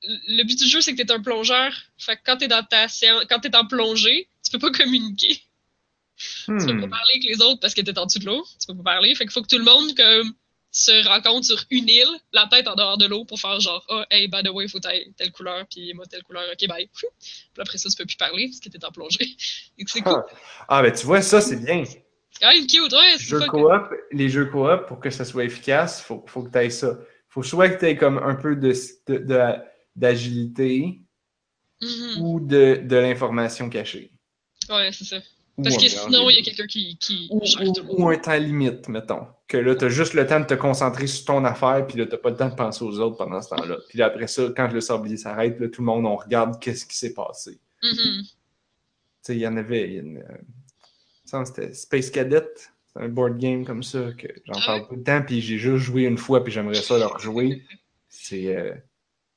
le 0.02 0.42
but 0.44 0.58
du 0.58 0.66
jeu, 0.66 0.80
c'est 0.80 0.92
que 0.94 1.02
tu 1.02 1.08
es 1.08 1.12
un 1.12 1.20
plongeur. 1.22 1.72
Fait 1.98 2.16
que 2.16 2.22
quand 2.24 2.36
tu 2.38 2.44
es 2.44 2.48
dans 2.48 2.64
ta 2.64 2.88
séance, 2.88 3.24
quand 3.28 3.40
tu 3.40 3.50
en 3.54 3.66
plongée, 3.66 4.28
tu 4.44 4.50
peux 4.52 4.58
pas 4.58 4.70
communiquer. 4.70 5.42
Tu 6.16 6.44
peux 6.46 6.72
Hmm. 6.72 6.80
pas 6.80 6.88
parler 6.88 7.12
avec 7.14 7.24
les 7.24 7.40
autres 7.42 7.60
parce 7.60 7.74
que 7.74 7.80
tu 7.80 7.90
es 7.90 7.98
en 7.98 8.06
dessous 8.06 8.18
de 8.18 8.24
l'eau. 8.26 8.44
Tu 8.60 8.66
peux 8.66 8.76
pas 8.76 8.82
parler. 8.82 9.14
Fait 9.14 9.24
qu'il 9.24 9.32
faut 9.32 9.42
que 9.42 9.48
tout 9.48 9.58
le 9.58 9.64
monde 9.64 9.94
comme, 9.96 10.34
se 10.70 11.06
rencontre 11.08 11.46
sur 11.46 11.64
une 11.70 11.88
île, 11.88 12.06
la 12.32 12.46
tête 12.50 12.68
en 12.68 12.74
dehors 12.74 12.98
de 12.98 13.06
l'eau, 13.06 13.24
pour 13.24 13.40
faire 13.40 13.58
genre, 13.60 13.84
oh, 13.88 14.02
hey, 14.10 14.28
by 14.28 14.42
the 14.42 14.50
way, 14.50 14.64
il 14.66 14.68
faut 14.70 14.80
telle, 14.80 15.12
telle 15.16 15.32
couleur, 15.32 15.66
puis 15.68 15.92
moi, 15.94 16.04
telle 16.06 16.22
couleur, 16.22 16.44
ok, 16.52 16.68
bye. 16.68 16.88
Puis 16.94 17.06
après 17.58 17.78
ça, 17.78 17.88
tu 17.88 17.96
peux 17.96 18.04
plus 18.06 18.16
parler 18.16 18.46
parce 18.48 18.60
que 18.60 18.68
t'es 18.68 18.84
en 18.84 18.90
plongée. 18.92 19.36
C'est 19.86 20.00
cool. 20.02 20.22
Ah. 20.28 20.36
Ah, 20.68 20.82
ben 20.82 20.92
tu 20.92 21.06
vois, 21.06 21.22
ça, 21.22 21.40
c'est 21.40 21.56
bien. 21.64 21.84
C'est 21.84 22.04
quand 22.40 22.52
même 22.52 22.66
cute, 22.66 22.92
ouais. 22.92 23.12
c'est 23.16 23.24
Jeux 23.24 23.40
coop, 23.46 23.92
les 24.12 24.28
jeux 24.28 24.46
coop, 24.46 24.86
pour 24.86 25.00
que 25.00 25.10
ça 25.10 25.24
soit 25.24 25.44
efficace, 25.44 26.02
faut, 26.02 26.24
faut 26.28 26.42
que 26.42 26.50
tu 26.50 26.58
aies 26.58 26.70
ça. 26.70 26.98
faut 27.28 27.42
soit 27.42 27.70
que 27.70 27.78
tu 27.80 27.86
aies 27.86 27.96
comme 27.96 28.18
un 28.18 28.34
peu 28.34 28.54
de, 28.54 28.72
de- 29.08 29.18
de- 29.18 29.54
d'agilité 29.96 31.00
Mhm. 31.80 32.22
ou 32.22 32.40
de, 32.40 32.80
de 32.84 32.96
l'information 32.96 33.70
cachée. 33.70 34.10
Ouais, 34.68 34.90
c'est 34.92 35.04
ça. 35.04 35.18
Parce 35.62 35.76
que 35.76 35.88
sinon, 35.88 36.30
il 36.30 36.36
y 36.36 36.38
a 36.38 36.42
quelqu'un 36.42 36.66
qui, 36.66 36.96
qui 36.98 37.28
Ou, 37.30 37.44
gère 37.44 37.72
tout 37.72 37.84
le 37.84 38.14
un 38.14 38.18
temps 38.18 38.36
limite, 38.36 38.88
mettons. 38.88 39.26
Que 39.48 39.56
là, 39.56 39.74
tu 39.74 39.86
as 39.86 39.88
juste 39.88 40.14
le 40.14 40.26
temps 40.26 40.38
de 40.38 40.46
te 40.46 40.54
concentrer 40.54 41.06
sur 41.08 41.24
ton 41.24 41.44
affaire, 41.44 41.84
puis 41.86 41.98
là, 41.98 42.06
tu 42.06 42.16
pas 42.16 42.30
le 42.30 42.36
temps 42.36 42.48
de 42.48 42.54
penser 42.54 42.84
aux 42.84 43.00
autres 43.00 43.16
pendant 43.16 43.42
ce 43.42 43.48
temps-là. 43.50 43.76
Puis 43.88 43.98
là, 43.98 44.06
après 44.06 44.28
ça, 44.28 44.44
quand 44.56 44.72
le 44.72 44.80
sablier 44.80 45.16
s'arrête, 45.16 45.58
là, 45.58 45.68
tout 45.68 45.82
le 45.82 45.86
monde, 45.86 46.06
on 46.06 46.16
regarde 46.16 46.60
qu'est-ce 46.60 46.86
qui 46.86 46.96
s'est 46.96 47.12
passé. 47.12 47.58
Mhm. 47.82 47.92
Tu 47.92 48.28
sais, 49.22 49.34
il 49.34 49.40
y 49.40 49.46
en 49.46 49.56
avait. 49.56 49.88
il 49.88 49.94
y 49.94 49.98
une, 49.98 50.18
euh, 50.18 50.22
il 50.28 51.24
me 51.24 51.44
semble 51.44 51.44
que 51.44 51.48
c'était 51.48 51.74
Space 51.74 52.10
Cadet. 52.10 52.48
C'est 52.92 53.00
un 53.00 53.08
board 53.08 53.38
game 53.38 53.64
comme 53.64 53.82
ça 53.82 54.12
que 54.16 54.28
j'en 54.44 54.54
Ah 54.54 54.66
parle 54.66 54.88
pas 54.88 54.96
de 54.96 55.02
temps, 55.02 55.22
puis 55.22 55.40
j'ai 55.40 55.58
juste 55.58 55.84
joué 55.84 56.04
une 56.04 56.18
fois, 56.18 56.42
puis 56.44 56.52
j'aimerais 56.52 56.74
ça 56.76 56.98
le 56.98 57.06
rejouer. 57.06 57.62
C'est, 58.08 58.56
euh, 58.56 58.74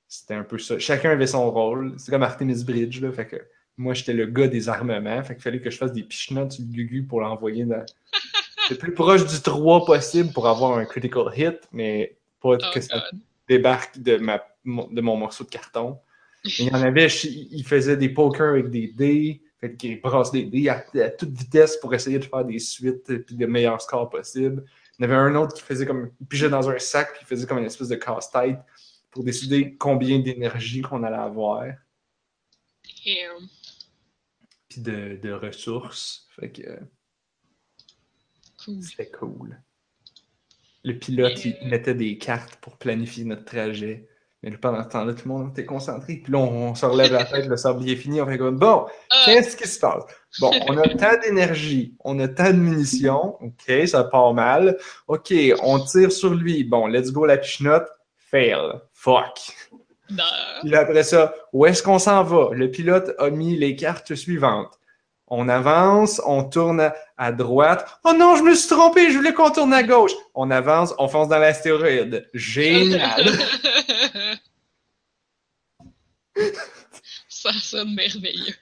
c'était 0.08 0.36
un 0.36 0.44
peu 0.44 0.60
ça. 0.60 0.78
Chacun 0.78 1.12
avait 1.12 1.28
son 1.28 1.50
rôle. 1.50 1.96
C'est 1.98 2.12
comme 2.12 2.24
Artemis 2.24 2.64
Bridge, 2.64 3.02
là. 3.02 3.12
Fait 3.12 3.28
que 3.28 3.38
moi, 3.82 3.94
j'étais 3.96 4.14
le 4.14 4.28
gars 4.28 4.48
des 4.48 4.70
armements. 4.70 5.24
Fait 5.24 5.34
qu'il 5.34 5.44
fallait 5.44 5.60
que 5.60 5.70
je 5.72 5.78
fasse 5.78 5.92
des 5.92 6.04
pichenottes 6.04 6.54
sur 6.54 6.64
le 6.64 6.72
gugu 6.72 7.04
pour 7.04 7.22
l'envoyer 7.22 7.66
dans. 7.66 7.84
le 8.70 8.76
plus 8.76 8.94
proche 8.94 9.26
du 9.26 9.42
3 9.42 9.86
possible 9.86 10.32
pour 10.32 10.48
avoir 10.48 10.78
un 10.78 10.86
critical 10.86 11.26
hit, 11.36 11.60
mais 11.72 12.16
pas 12.42 12.58
Oh, 12.62 12.74
que 12.74 12.80
ça 12.82 13.04
débarque 13.50 14.00
de, 14.00 14.18
ma, 14.18 14.44
mon- 14.64 14.88
de 14.88 15.02
mon 15.02 15.18
morceau 15.18 15.44
de 15.44 15.50
carton. 15.50 15.98
Il 16.60 16.66
y 16.68 16.72
en 16.72 16.82
avait, 16.82 17.08
il 17.08 17.64
faisait 17.64 17.98
des 17.98 18.10
pokers 18.10 18.50
avec 18.54 18.70
des 18.70 18.88
dés, 18.88 19.42
fait 19.60 19.76
qu'il 19.76 20.02
brasse 20.02 20.32
des 20.32 20.46
dés 20.46 20.70
à, 20.70 20.84
à 20.96 21.10
toute 21.10 21.32
vitesse 21.32 21.78
pour 21.78 21.94
essayer 21.94 22.18
de 22.18 22.26
faire 22.26 22.44
des 22.46 22.58
suites 22.58 23.10
et 23.12 23.34
de 23.34 23.46
meilleurs 23.46 23.80
scores 23.82 24.10
possibles. 24.10 24.64
Il 24.98 25.04
y 25.04 25.08
en 25.08 25.12
avait 25.12 25.20
un 25.20 25.36
autre 25.36 25.54
qui 25.56 25.62
faisait 25.62 25.86
comme, 25.86 26.12
il 26.20 26.26
pigeait 26.28 26.50
dans 26.50 26.68
un 26.68 26.80
sac 26.80 27.12
puis 27.14 27.22
il 27.24 27.28
faisait 27.28 27.46
comme 27.46 27.60
une 27.60 27.66
espèce 27.66 27.90
de 27.90 27.96
casse-tête 27.96 28.58
pour 29.12 29.24
décider 29.24 29.76
combien 29.76 30.18
d'énergie 30.20 30.82
qu'on 30.82 31.04
allait 31.04 31.16
avoir, 31.16 31.64
Damn. 33.06 33.48
Puis 34.72 34.82
de, 34.82 35.20
de 35.22 35.34
ressources. 35.34 36.28
Fait 36.40 36.50
que 36.50 36.62
euh, 36.64 36.78
Cool. 38.64 38.82
c'était 38.84 39.10
cool. 39.10 39.60
Le 40.84 40.94
pilote, 40.98 41.44
il 41.46 41.58
mettait 41.68 41.94
des 41.96 42.18
cartes 42.18 42.56
pour 42.58 42.78
planifier 42.78 43.24
notre 43.26 43.44
trajet. 43.46 44.08
Mais 44.44 44.50
là, 44.50 44.58
pendant 44.60 44.84
ce 44.84 44.90
temps-là, 44.90 45.14
tout 45.14 45.28
le 45.28 45.34
monde 45.36 45.50
était 45.52 45.66
concentré. 45.66 46.16
Puis 46.24 46.32
là, 46.32 46.40
on, 46.40 46.70
on 46.70 46.76
se 46.76 46.86
relève 46.86 47.12
la 47.12 47.26
tête, 47.26 47.46
le 47.48 47.58
sablier 47.58 47.94
est 47.94 47.98
fini. 47.98 48.22
On 48.22 48.26
fait 48.26 48.38
comme, 48.40 48.58
bon, 48.58 48.88
Ah, 49.10 49.24
Qu'est-ce 49.26 49.56
qui 49.58 49.68
se 49.68 49.80
passe? 49.80 50.04
Bon, 50.40 50.52
on 50.68 50.78
a 50.78 50.88
tant 50.96 51.20
d'énergie, 51.22 51.96
on 52.00 52.18
a 52.20 52.28
tant 52.28 52.52
de 52.52 52.58
munitions, 52.58 53.36
ok, 53.44 53.88
ça 53.88 54.04
part 54.06 54.34
mal. 54.34 54.78
Ok, 55.08 55.34
on 55.62 55.80
tire 55.84 56.12
sur 56.12 56.34
lui. 56.34 56.64
Bon, 56.64 56.88
let's 56.88 57.12
go 57.12 57.26
la 57.26 57.38
pichenote. 57.38 57.88
Fail. 58.16 58.80
Fuck. 58.94 59.38
Non. 60.10 60.24
Puis 60.62 60.76
après 60.76 61.04
ça, 61.04 61.34
où 61.54 61.66
est-ce 61.66 61.82
qu'on 61.84 62.00
s'en 62.00 62.24
va? 62.24 62.50
Le 62.54 62.70
pilote 62.70 63.14
a 63.20 63.30
mis 63.30 63.58
les 63.58 63.76
cartes 63.76 64.16
suivantes. 64.16 64.78
On 65.28 65.48
avance, 65.48 66.22
on 66.26 66.44
tourne 66.44 66.82
à- 66.82 66.94
à 67.18 67.32
droite. 67.32 67.88
Oh 68.04 68.12
non, 68.14 68.36
je 68.36 68.44
me 68.44 68.54
suis 68.54 68.68
trompé, 68.68 69.10
je 69.12 69.18
voulais 69.18 69.34
qu'on 69.34 69.50
tourne 69.52 69.74
à 69.74 69.84
gauche. 69.84 70.12
On 70.36 70.52
avance, 70.52 70.94
on 71.00 71.08
fonce 71.08 71.30
dans 71.30 71.38
l'astéroïde. 71.40 72.28
Génial. 72.34 73.26
ça 77.30 77.54
sonne 77.54 77.94
merveilleux. 77.96 78.56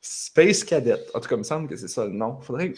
Space 0.00 0.64
Cadet. 0.64 0.96
En 1.14 1.20
tout 1.20 1.28
cas, 1.28 1.36
il 1.36 1.38
me 1.38 1.44
semble 1.44 1.68
que 1.68 1.76
c'est 1.76 1.88
ça 1.88 2.04
le 2.04 2.12
nom. 2.12 2.40
Faudrait, 2.40 2.74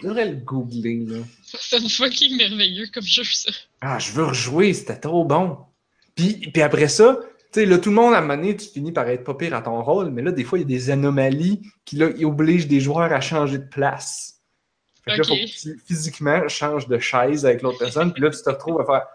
je 0.00 0.06
devrais 0.06 0.26
le 0.26 0.36
googler, 0.36 1.04
là. 1.06 1.18
Ça 1.44 1.58
sonne 1.60 1.88
fucking 1.88 2.36
merveilleux 2.36 2.86
comme 2.92 3.04
jeu, 3.04 3.24
ça. 3.24 3.50
Ah, 3.80 3.98
je 3.98 4.12
veux 4.12 4.24
rejouer, 4.24 4.72
c'était 4.72 4.98
trop 4.98 5.24
bon. 5.24 5.58
Puis, 6.18 6.50
puis 6.52 6.62
après 6.62 6.88
ça, 6.88 7.20
tu 7.52 7.60
sais, 7.60 7.66
là, 7.66 7.78
tout 7.78 7.90
le 7.90 7.94
monde, 7.94 8.12
à 8.12 8.18
un 8.18 8.22
moment 8.22 8.34
donné, 8.36 8.56
tu 8.56 8.68
finis 8.68 8.90
par 8.90 9.08
être 9.08 9.22
pas 9.22 9.34
pire 9.34 9.54
à 9.54 9.62
ton 9.62 9.80
rôle, 9.82 10.10
mais 10.10 10.20
là, 10.20 10.32
des 10.32 10.42
fois, 10.42 10.58
il 10.58 10.62
y 10.62 10.64
a 10.64 10.68
des 10.68 10.90
anomalies 10.90 11.62
qui, 11.84 11.94
là, 11.96 12.08
obligent 12.24 12.66
des 12.66 12.80
joueurs 12.80 13.12
à 13.12 13.20
changer 13.20 13.58
de 13.58 13.68
place. 13.68 14.40
Fait 15.04 15.12
que 15.12 15.18
là, 15.18 15.24
faut 15.24 15.34
que 15.34 15.46
tu, 15.46 15.80
physiquement, 15.86 16.48
changes 16.48 16.88
de 16.88 16.98
chaise 16.98 17.46
avec 17.46 17.62
l'autre 17.62 17.78
personne, 17.78 18.12
puis 18.12 18.20
là, 18.22 18.30
tu 18.30 18.42
te 18.42 18.50
retrouves 18.50 18.80
à 18.80 18.84
faire 18.84 19.06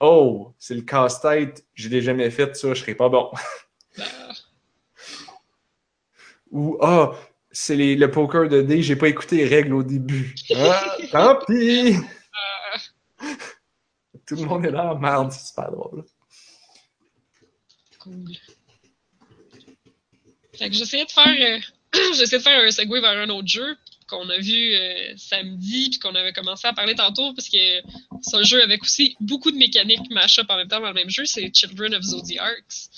Oh, 0.00 0.52
c'est 0.58 0.74
le 0.74 0.82
casse-tête, 0.82 1.64
je 1.74 1.88
l'ai 1.88 2.02
jamais 2.02 2.28
fait, 2.30 2.54
ça, 2.56 2.74
je 2.74 2.80
serais 2.80 2.94
pas 2.96 3.08
bon. 3.08 3.30
Ou 6.50 6.78
Ah, 6.80 7.12
c'est 7.52 7.76
les- 7.76 7.96
le 7.96 8.10
poker 8.10 8.48
de 8.48 8.62
dés, 8.62 8.82
j'ai 8.82 8.96
pas 8.96 9.08
écouté 9.08 9.36
les 9.36 9.46
règles 9.46 9.74
au 9.74 9.82
début. 9.82 10.34
Ah, 10.56 10.96
tant 11.12 11.38
pis! 11.46 11.96
Tout 14.26 14.36
le 14.36 14.44
monde 14.46 14.64
est 14.66 14.70
là, 14.70 14.94
merde, 15.00 15.30
c'est 15.32 15.48
super 15.48 15.70
drôle. 15.70 16.04
Cool. 18.00 18.36
Fait 20.58 20.68
que 20.68 20.74
j'essayais 20.74 21.06
de 21.06 21.10
faire, 21.10 21.26
euh, 21.28 21.60
j'essayais 22.16 22.38
de 22.38 22.42
faire 22.42 22.64
un 22.64 22.70
segue 22.70 23.00
vers 23.00 23.18
un 23.18 23.28
autre 23.30 23.48
jeu 23.48 23.76
qu'on 24.08 24.28
a 24.28 24.38
vu 24.38 24.74
euh, 24.74 25.16
samedi 25.16 25.90
puis 25.90 25.98
qu'on 26.00 26.14
avait 26.14 26.32
commencé 26.32 26.66
à 26.66 26.72
parler 26.72 26.96
tantôt 26.96 27.32
parce 27.32 27.48
que 27.48 27.80
c'est 28.22 28.36
un 28.36 28.42
jeu 28.42 28.60
avec 28.62 28.82
aussi 28.82 29.16
beaucoup 29.20 29.52
de 29.52 29.56
mécaniques 29.56 30.10
mash-up 30.10 30.46
en 30.48 30.56
même 30.56 30.68
temps 30.68 30.80
dans 30.80 30.88
le 30.88 30.94
même 30.94 31.10
jeu, 31.10 31.24
c'est 31.24 31.54
Children 31.54 31.94
of 31.94 32.02
Zodiacs. 32.02 32.90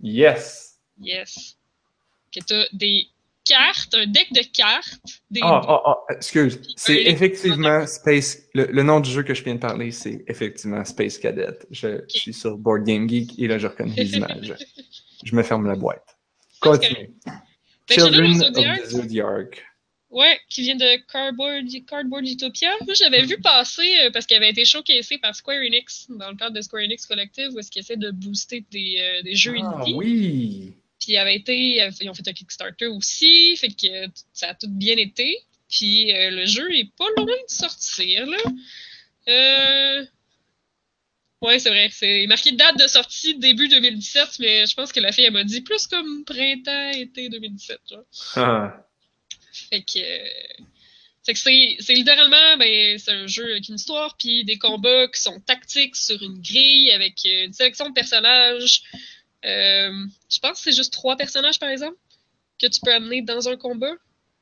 Yes! 0.00 0.78
Yes. 1.00 1.56
Que 2.32 2.40
t'as 2.40 2.66
des 2.72 3.08
cartes, 3.50 3.94
un 3.94 4.06
deck 4.06 4.32
de 4.32 4.42
cartes, 4.52 5.00
des 5.30 5.40
Ah, 5.42 5.60
ah, 5.68 5.82
ah, 5.86 5.96
excuse. 6.14 6.60
C'est 6.76 7.02
effectivement 7.02 7.86
Space. 7.86 8.38
Le, 8.54 8.66
le 8.66 8.82
nom 8.82 9.00
du 9.00 9.10
jeu 9.10 9.22
que 9.22 9.34
je 9.34 9.42
viens 9.44 9.54
de 9.56 9.60
parler, 9.60 9.90
c'est 9.90 10.24
effectivement 10.28 10.84
Space 10.84 11.18
Cadet. 11.18 11.58
Je 11.70 12.02
suis 12.08 12.32
sur 12.32 12.56
Board 12.56 12.84
Game 12.84 13.08
Geek 13.08 13.38
et 13.38 13.46
là, 13.48 13.58
je 13.58 13.66
reconnais 13.66 13.94
les 13.96 14.16
images. 14.16 14.54
Je 15.24 15.36
me 15.36 15.42
ferme 15.42 15.66
la 15.66 15.74
boîte. 15.74 16.16
Continue. 16.60 17.10
Que 17.86 17.94
Children 17.94 18.32
Children 18.40 18.70
of 18.72 18.82
the 18.82 18.86
Zodiac. 18.86 19.66
Ouais, 20.08 20.38
qui 20.48 20.62
vient 20.62 20.76
de 20.76 21.12
Cardboard, 21.12 21.66
Cardboard 21.86 22.26
Utopia. 22.26 22.70
Moi, 22.84 22.94
j'avais 22.94 23.22
vu 23.22 23.38
passer 23.40 23.88
euh, 24.02 24.10
parce 24.10 24.26
qu'il 24.26 24.36
avait 24.36 24.50
été 24.50 24.64
showcasé 24.64 25.18
par 25.18 25.34
Square 25.36 25.58
Enix 25.58 26.06
dans 26.08 26.30
le 26.30 26.36
cadre 26.36 26.56
de 26.56 26.60
Square 26.62 26.82
Enix 26.84 27.06
Collective 27.06 27.50
où 27.52 27.58
est-ce 27.58 27.70
qu'ils 27.70 27.80
essaient 27.80 27.96
de 27.96 28.10
booster 28.10 28.64
des, 28.72 28.96
euh, 28.98 29.22
des 29.22 29.34
jeux 29.36 29.54
Ah 29.62 29.80
indie. 29.82 29.94
oui! 29.94 30.79
Puis 31.00 31.12
il 31.12 31.16
avait 31.16 31.34
été, 31.34 31.56
ils 32.00 32.10
ont 32.10 32.14
fait 32.14 32.28
un 32.28 32.32
Kickstarter 32.32 32.86
aussi, 32.86 33.56
fait 33.56 33.68
que 33.68 34.06
ça 34.32 34.50
a 34.50 34.54
tout 34.54 34.68
bien 34.68 34.96
été. 34.96 35.38
Puis 35.70 36.12
euh, 36.12 36.30
le 36.30 36.46
jeu 36.46 36.70
est 36.76 36.92
pas 36.96 37.06
loin 37.16 37.26
de 37.26 37.50
sortir 37.50 38.26
là. 38.26 38.38
Euh... 39.28 40.06
Ouais, 41.40 41.58
c'est 41.58 41.70
vrai, 41.70 41.88
c'est 41.90 42.26
marqué 42.26 42.52
date 42.52 42.78
de 42.78 42.86
sortie 42.86 43.34
début 43.36 43.68
2017, 43.68 44.40
mais 44.40 44.66
je 44.66 44.74
pense 44.74 44.92
que 44.92 45.00
la 45.00 45.10
fille 45.10 45.24
elle 45.24 45.32
m'a 45.32 45.44
dit 45.44 45.62
plus 45.62 45.86
comme 45.86 46.24
printemps 46.26 46.90
été 46.90 47.30
2017 47.30 47.80
genre. 47.88 48.04
Ah, 48.36 48.86
Fait 49.70 49.80
que 49.80 50.00
fait 51.24 51.32
que 51.32 51.38
c'est 51.38 51.76
c'est 51.80 51.94
littéralement 51.94 52.56
ben 52.58 52.98
c'est 52.98 53.12
un 53.12 53.26
jeu 53.26 53.52
avec 53.52 53.68
une 53.68 53.76
histoire 53.76 54.16
puis 54.18 54.44
des 54.44 54.58
combats 54.58 55.08
qui 55.08 55.22
sont 55.22 55.40
tactiques 55.40 55.96
sur 55.96 56.22
une 56.22 56.42
grille 56.42 56.90
avec 56.92 57.14
euh, 57.24 57.46
une 57.46 57.54
sélection 57.54 57.88
de 57.88 57.94
personnages. 57.94 58.82
Euh, 59.44 60.06
je 60.30 60.38
pense 60.38 60.58
que 60.58 60.64
c'est 60.64 60.76
juste 60.76 60.92
trois 60.92 61.16
personnages 61.16 61.58
par 61.58 61.70
exemple 61.70 61.96
que 62.60 62.66
tu 62.66 62.80
peux 62.80 62.92
amener 62.92 63.22
dans 63.22 63.48
un 63.48 63.56
combat. 63.56 63.94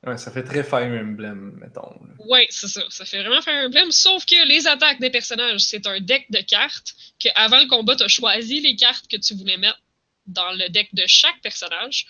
ouais, 0.05 0.19
ça 0.19 0.33
fait 0.33 0.43
très 0.43 0.65
Fire 0.65 1.01
Emblem, 1.01 1.57
mettons. 1.61 2.01
Ouais, 2.27 2.47
c'est 2.51 2.67
ça. 2.67 2.83
Ça 2.91 3.05
fait 3.05 3.21
vraiment 3.23 3.41
faire 3.41 3.63
un 3.63 3.67
emblème. 3.67 3.93
Sauf 3.93 4.27
que 4.27 4.47
les 4.47 4.67
attaques 4.67 5.01
des 5.01 5.11
personnages, 5.11 5.61
c'est 5.61 5.87
un 5.87 6.01
deck 6.01 6.27
de 6.31 6.41
cartes 6.41 6.95
que 7.23 7.29
avant 7.35 7.59
le 7.59 7.69
combat, 7.69 7.95
tu 7.97 8.03
as 8.03 8.09
choisi 8.09 8.61
les 8.61 8.77
cartes 8.77 9.07
que 9.09 9.17
tu 9.17 9.35
voulais 9.35 9.57
mettre 9.57 9.81
dans 10.27 10.53
le 10.53 10.69
deck 10.69 10.95
de 10.95 11.05
chaque 11.07 11.41
personnage. 11.43 12.07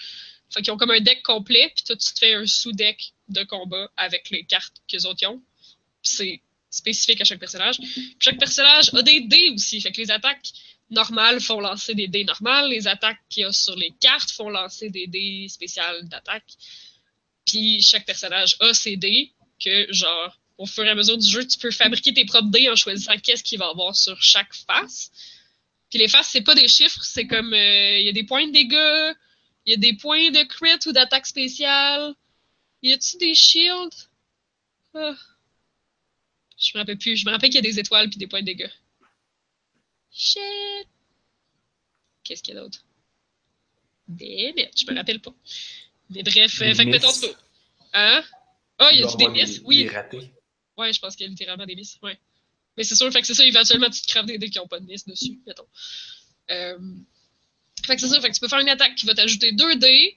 Fait 0.50 0.62
qu'ils 0.62 0.72
ont 0.72 0.78
comme 0.78 0.90
un 0.90 1.00
deck 1.00 1.22
complet, 1.22 1.70
puis 1.74 1.84
toi, 1.84 1.96
tu 1.96 2.14
te 2.14 2.18
fais 2.18 2.34
un 2.34 2.46
sous-deck 2.46 3.12
de 3.28 3.44
combat 3.44 3.90
avec 3.96 4.30
les 4.30 4.44
cartes 4.44 4.76
qu'ils 4.86 5.06
autres 5.06 5.26
ont. 5.26 5.42
C'est 6.02 6.40
spécifique 6.70 7.20
à 7.20 7.24
chaque 7.24 7.38
personnage. 7.38 7.78
Puis 7.78 8.16
chaque 8.18 8.38
personnage 8.38 8.94
a 8.94 9.02
des 9.02 9.20
dés 9.20 9.50
aussi. 9.54 9.80
Fait 9.80 9.92
que 9.92 10.00
les 10.00 10.10
attaques 10.10 10.52
normales 10.90 11.40
font 11.40 11.60
lancer 11.60 11.94
des 11.94 12.08
dés 12.08 12.24
normales. 12.24 12.68
Les 12.68 12.86
attaques 12.86 13.20
qu'il 13.28 13.42
y 13.42 13.44
a 13.44 13.52
sur 13.52 13.76
les 13.76 13.92
cartes 14.00 14.30
font 14.30 14.48
lancer 14.48 14.90
des 14.90 15.06
dés 15.06 15.46
spéciales 15.48 16.08
d'attaque. 16.08 16.50
Puis 17.46 17.82
chaque 17.82 18.06
personnage 18.06 18.56
a 18.60 18.74
ses 18.74 18.96
dés 18.96 19.32
que, 19.62 19.92
genre, 19.92 20.38
au 20.58 20.66
fur 20.66 20.84
et 20.84 20.90
à 20.90 20.94
mesure 20.94 21.16
du 21.16 21.28
jeu, 21.28 21.46
tu 21.46 21.58
peux 21.58 21.70
fabriquer 21.70 22.12
tes 22.12 22.24
propres 22.24 22.50
dés 22.50 22.68
en 22.68 22.76
choisissant 22.76 23.16
qu'est-ce 23.18 23.42
qu'il 23.42 23.58
va 23.58 23.68
avoir 23.68 23.94
sur 23.96 24.20
chaque 24.22 24.54
face. 24.54 25.10
Puis 25.90 25.98
les 25.98 26.08
faces, 26.08 26.28
c'est 26.28 26.42
pas 26.42 26.54
des 26.54 26.68
chiffres, 26.68 27.02
c'est 27.02 27.26
comme, 27.26 27.52
euh, 27.54 27.98
il 27.98 28.06
y 28.06 28.08
a 28.10 28.12
des 28.12 28.24
points 28.24 28.46
de 28.46 28.52
dégâts, 28.52 29.14
il 29.64 29.70
y 29.70 29.74
a 29.74 29.76
des 29.76 29.94
points 29.94 30.30
de 30.30 30.42
crit 30.44 30.78
ou 30.86 30.92
d'attaque 30.92 31.26
spéciale. 31.26 32.14
Y 32.82 32.92
a-tu 32.92 33.16
des 33.16 33.34
shields? 33.34 34.08
Ah. 34.94 35.16
Je 36.58 36.72
me 36.74 36.80
rappelle 36.80 36.98
plus. 36.98 37.16
Je 37.16 37.24
me 37.24 37.30
rappelle 37.30 37.50
qu'il 37.50 37.64
y 37.64 37.66
a 37.66 37.70
des 37.70 37.78
étoiles 37.78 38.08
puis 38.08 38.18
des 38.18 38.26
points 38.26 38.40
de 38.40 38.46
dégâts. 38.46 38.70
Shit! 40.12 40.88
Qu'est-ce 42.24 42.42
qu'il 42.42 42.54
y 42.54 42.58
a 42.58 42.60
d'autre? 42.60 42.84
Des 44.08 44.52
bêtes, 44.54 44.72
je 44.78 44.90
me 44.90 44.96
rappelle 44.96 45.20
pas. 45.20 45.34
Mais 46.10 46.22
bref, 46.22 46.58
Des 46.58 46.74
fait 46.74 46.84
que 46.84 46.90
mettons 46.90 47.10
ça. 47.10 47.26
Hein? 47.92 48.22
Ah, 48.78 48.90
il 48.92 49.00
y 49.00 49.02
a 49.02 49.06
du 49.06 49.16
des 49.16 49.44
des- 49.44 49.60
Oui. 49.64 49.84
des 49.84 49.88
ratés. 49.90 50.32
Ouais, 50.76 50.92
je 50.92 51.00
pense 51.00 51.16
qu'il 51.16 51.24
y 51.24 51.26
a 51.26 51.30
littéralement 51.30 51.66
des 51.66 51.74
miss. 51.74 51.98
Ouais. 52.02 52.18
Mais 52.76 52.84
c'est 52.84 52.94
sûr, 52.94 53.10
fait 53.12 53.20
que 53.20 53.26
c'est 53.26 53.34
ça, 53.34 53.44
éventuellement, 53.44 53.90
tu 53.90 54.00
te 54.02 54.06
craves 54.06 54.26
des 54.26 54.38
dés 54.38 54.48
qui 54.50 54.58
n'ont 54.58 54.68
pas 54.68 54.78
de 54.80 54.86
miss 54.86 55.04
dessus, 55.06 55.40
mettons. 55.46 55.66
Euh... 56.50 56.78
Fait 57.84 57.96
que 57.96 58.00
c'est 58.00 58.08
ça, 58.08 58.20
fait 58.20 58.28
que 58.28 58.34
tu 58.34 58.40
peux 58.40 58.48
faire 58.48 58.60
une 58.60 58.68
attaque 58.68 58.94
qui 58.94 59.06
va 59.06 59.14
t'ajouter 59.14 59.52
2 59.52 59.76
dés. 59.76 60.16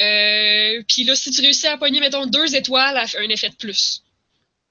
Euh... 0.00 0.82
Puis 0.88 1.04
là, 1.04 1.14
si 1.14 1.30
tu 1.30 1.40
réussis 1.40 1.66
à 1.68 1.78
pogner, 1.78 2.00
mettons, 2.00 2.26
deux 2.26 2.54
étoiles, 2.56 2.96
elle 3.00 3.08
fait 3.08 3.18
un 3.18 3.28
effet 3.28 3.50
de 3.50 3.54
plus. 3.56 4.02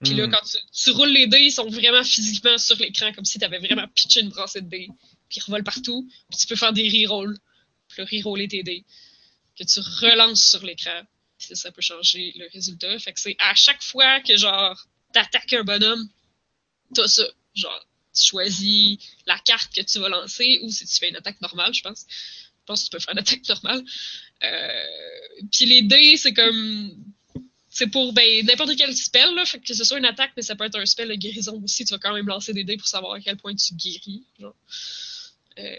Puis 0.06 0.14
là, 0.14 0.28
Hmm. 0.28 0.32
quand 0.32 0.46
tu, 0.46 0.58
tu 0.72 0.92
roules 0.92 1.12
les 1.12 1.28
dés, 1.28 1.42
ils 1.42 1.52
sont 1.52 1.68
vraiment 1.68 2.04
physiquement 2.04 2.58
sur 2.58 2.78
l'écran, 2.78 3.12
comme 3.14 3.26
si 3.26 3.40
tu 3.40 3.46
avais 3.46 3.60
vraiment 3.60 3.88
pitché 3.90 4.22
une 4.22 4.30
brassée 4.30 4.62
de 4.62 4.70
dés. 4.70 4.88
Puis 5.30 5.40
ils 5.40 5.44
revolent 5.44 5.64
partout. 5.64 6.08
Puis 6.30 6.40
tu 6.40 6.48
peux 6.48 6.56
faire 6.56 6.72
des 6.74 6.88
rerolls. 6.90 7.38
Puis 7.90 8.02
là, 8.02 8.08
reroller 8.12 8.48
tes 8.48 8.64
dés. 8.64 8.86
Que 9.58 9.64
tu 9.64 9.80
relances 9.80 10.44
sur 10.52 10.64
l'écran. 10.64 11.02
Puis 11.38 11.56
ça 11.56 11.72
peut 11.72 11.82
changer 11.82 12.34
le 12.38 12.48
résultat. 12.54 12.98
Fait 13.00 13.12
que 13.14 13.20
c'est 13.20 13.36
à 13.40 13.54
chaque 13.56 13.84
fois 13.84 14.22
que, 14.22 14.38
genre, 14.38 14.80
t'attaques 15.14 15.54
un 15.54 15.64
bonhomme, 15.64 16.08
t'as 16.94 17.08
ça. 17.08 17.26
Genre, 17.54 17.88
tu 18.14 18.26
choisis 18.28 18.98
la 19.26 19.38
carte 19.40 19.74
que 19.74 19.82
tu 19.82 20.00
vas 20.00 20.10
lancer, 20.10 20.60
ou 20.64 20.72
si 20.72 20.86
tu 20.86 20.96
fais 20.98 21.10
une 21.10 21.16
attaque 21.18 21.42
normale, 21.42 21.74
je 21.74 21.82
pense. 21.82 22.06
Je 22.10 22.66
pense 22.66 22.80
que 22.82 22.86
tu 22.86 22.92
peux 22.92 23.00
faire 23.00 23.14
une 23.14 23.20
attaque 23.20 23.48
normale. 23.48 23.84
Euh, 24.44 24.84
puis 25.52 25.66
les 25.66 25.82
dés, 25.84 26.18
c'est 26.18 26.34
comme 26.34 26.92
c'est 27.78 27.88
pour 27.88 28.14
ben, 28.14 28.46
n'importe 28.46 28.78
quel 28.78 28.96
spell, 28.96 29.36
là, 29.36 29.44
fait 29.44 29.60
que 29.60 29.74
ce 29.74 29.84
soit 29.84 29.98
une 29.98 30.06
attaque, 30.06 30.32
mais 30.38 30.44
ça 30.44 30.56
peut 30.56 30.64
être 30.64 30.80
un 30.80 30.86
spell 30.86 31.10
de 31.10 31.16
guérison 31.16 31.62
aussi. 31.62 31.84
Tu 31.84 31.92
vas 31.94 32.00
quand 32.00 32.14
même 32.14 32.26
lancer 32.26 32.54
des 32.54 32.64
dés 32.64 32.78
pour 32.78 32.88
savoir 32.88 33.16
à 33.16 33.20
quel 33.20 33.36
point 33.36 33.54
tu 33.54 33.74
guéris. 33.74 34.24
Genre. 34.40 34.56
Euh, 35.60 35.76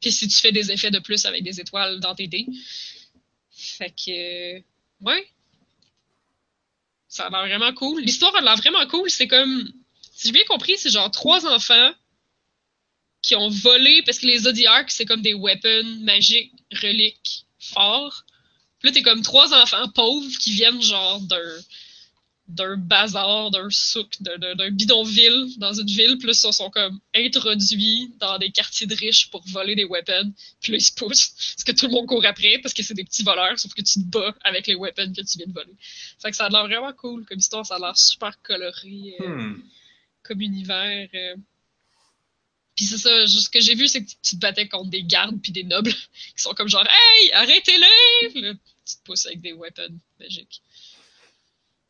Puis 0.00 0.10
si 0.10 0.26
tu 0.26 0.36
fais 0.38 0.52
des 0.52 0.72
effets 0.72 0.90
de 0.90 0.98
plus 0.98 1.26
avec 1.26 1.42
des 1.42 1.60
étoiles 1.60 2.00
dans 2.00 2.14
tes 2.14 2.28
dés. 2.28 2.46
Fait 3.50 3.90
que. 3.90 4.56
euh, 4.56 4.60
Ouais. 5.02 5.28
Ça 7.08 7.26
a 7.26 7.30
l'air 7.30 7.58
vraiment 7.58 7.74
cool. 7.74 8.00
L'histoire 8.00 8.34
a 8.34 8.40
l'air 8.40 8.56
vraiment 8.56 8.86
cool. 8.86 9.10
C'est 9.10 9.28
comme. 9.28 9.70
Si 10.14 10.28
j'ai 10.28 10.32
bien 10.32 10.44
compris, 10.48 10.78
c'est 10.78 10.88
genre 10.88 11.10
trois 11.10 11.44
enfants 11.44 11.92
qui 13.20 13.36
ont 13.36 13.50
volé, 13.50 14.02
parce 14.06 14.18
que 14.18 14.26
les 14.28 14.38
Zodiacs, 14.38 14.90
c'est 14.90 15.04
comme 15.04 15.20
des 15.20 15.34
weapons 15.34 16.00
magiques, 16.00 16.54
reliques, 16.72 17.44
forts. 17.58 18.24
Puis 18.86 18.94
là, 18.94 19.00
t'es 19.00 19.02
comme 19.02 19.22
trois 19.22 19.52
enfants 19.52 19.88
pauvres 19.88 20.30
qui 20.38 20.52
viennent 20.52 20.80
genre 20.80 21.20
d'un 21.22 21.58
d'un 22.48 22.76
bazar, 22.76 23.50
d'un 23.50 23.68
souk, 23.70 24.06
d'un- 24.20 24.70
bidonville 24.70 25.58
dans 25.58 25.72
une 25.72 25.88
ville. 25.88 26.16
Là, 26.22 26.32
ils 26.32 26.52
sont 26.52 26.70
comme 26.70 27.00
introduits 27.12 28.12
dans 28.20 28.38
des 28.38 28.52
quartiers 28.52 28.86
de 28.86 28.94
riches 28.94 29.28
pour 29.32 29.42
voler 29.48 29.74
des 29.74 29.84
weapons. 29.84 30.32
Puis 30.60 30.70
là, 30.70 30.78
ils 30.78 30.80
se 30.80 30.92
poussent. 30.92 31.30
Parce 31.56 31.64
que 31.64 31.72
tout 31.72 31.86
le 31.88 31.92
monde 31.94 32.06
court 32.06 32.24
après, 32.24 32.58
parce 32.62 32.72
que 32.72 32.84
c'est 32.84 32.94
des 32.94 33.02
petits 33.02 33.24
voleurs, 33.24 33.58
sauf 33.58 33.74
que 33.74 33.82
tu 33.82 33.94
te 33.94 34.04
bats 34.06 34.32
avec 34.44 34.68
les 34.68 34.76
weapons 34.76 35.12
que 35.12 35.22
tu 35.22 35.38
viens 35.38 35.48
de 35.48 35.52
voler. 35.52 35.72
Fait 36.22 36.30
que 36.30 36.36
ça 36.36 36.44
a 36.46 36.48
l'air 36.48 36.62
vraiment 36.68 36.92
cool 36.92 37.24
comme 37.26 37.38
histoire. 37.38 37.66
Ça 37.66 37.74
a 37.74 37.78
l'air 37.80 37.98
super 37.98 38.40
coloré 38.42 39.16
euh, 39.20 39.26
Hmm. 39.26 39.62
comme 40.22 40.40
univers. 40.40 41.08
euh. 41.14 41.34
Puis 42.76 42.84
c'est 42.84 42.98
ça, 42.98 43.26
ce 43.26 43.48
que 43.50 43.58
j'ai 43.60 43.74
vu, 43.74 43.88
c'est 43.88 44.04
que 44.04 44.10
tu 44.22 44.36
te 44.36 44.40
battais 44.40 44.68
contre 44.68 44.90
des 44.90 45.02
gardes 45.02 45.40
puis 45.42 45.50
des 45.50 45.64
nobles 45.64 45.92
qui 46.36 46.42
sont 46.42 46.54
comme 46.54 46.68
genre 46.68 46.86
Hey, 46.86 47.32
arrêtez-le! 47.32 48.56
Tu 48.86 48.96
te 48.96 49.02
pousses 49.02 49.26
avec 49.26 49.40
des 49.40 49.52
weapons 49.52 49.98
magiques. 50.18 50.62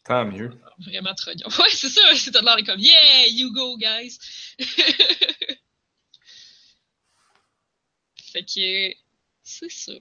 Tant 0.05 0.25
mieux. 0.25 0.51
Vraiment 0.79 1.15
trognon. 1.15 1.47
Ouais, 1.59 1.71
c'est 1.71 1.89
ça, 1.89 2.01
c'est 2.15 2.33
de 2.33 2.39
l'air 2.39 2.65
comme 2.65 2.81
Yeah, 2.81 3.27
you 3.29 3.53
go, 3.53 3.77
guys! 3.77 4.19
fait 8.33 8.45
que 8.45 8.95
c'est 9.43 9.71
ça. 9.71 9.93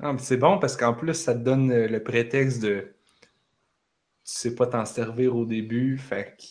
Ah, 0.00 0.12
mais 0.12 0.18
c'est 0.18 0.36
bon 0.36 0.58
parce 0.58 0.76
qu'en 0.76 0.94
plus, 0.94 1.14
ça 1.14 1.34
te 1.34 1.38
donne 1.38 1.86
le 1.86 2.02
prétexte 2.02 2.60
de. 2.60 2.94
Tu 3.22 3.28
sais 4.24 4.54
pas 4.54 4.66
t'en 4.66 4.84
servir 4.84 5.36
au 5.36 5.44
début, 5.46 5.98
fait 5.98 6.36
que 6.36 6.44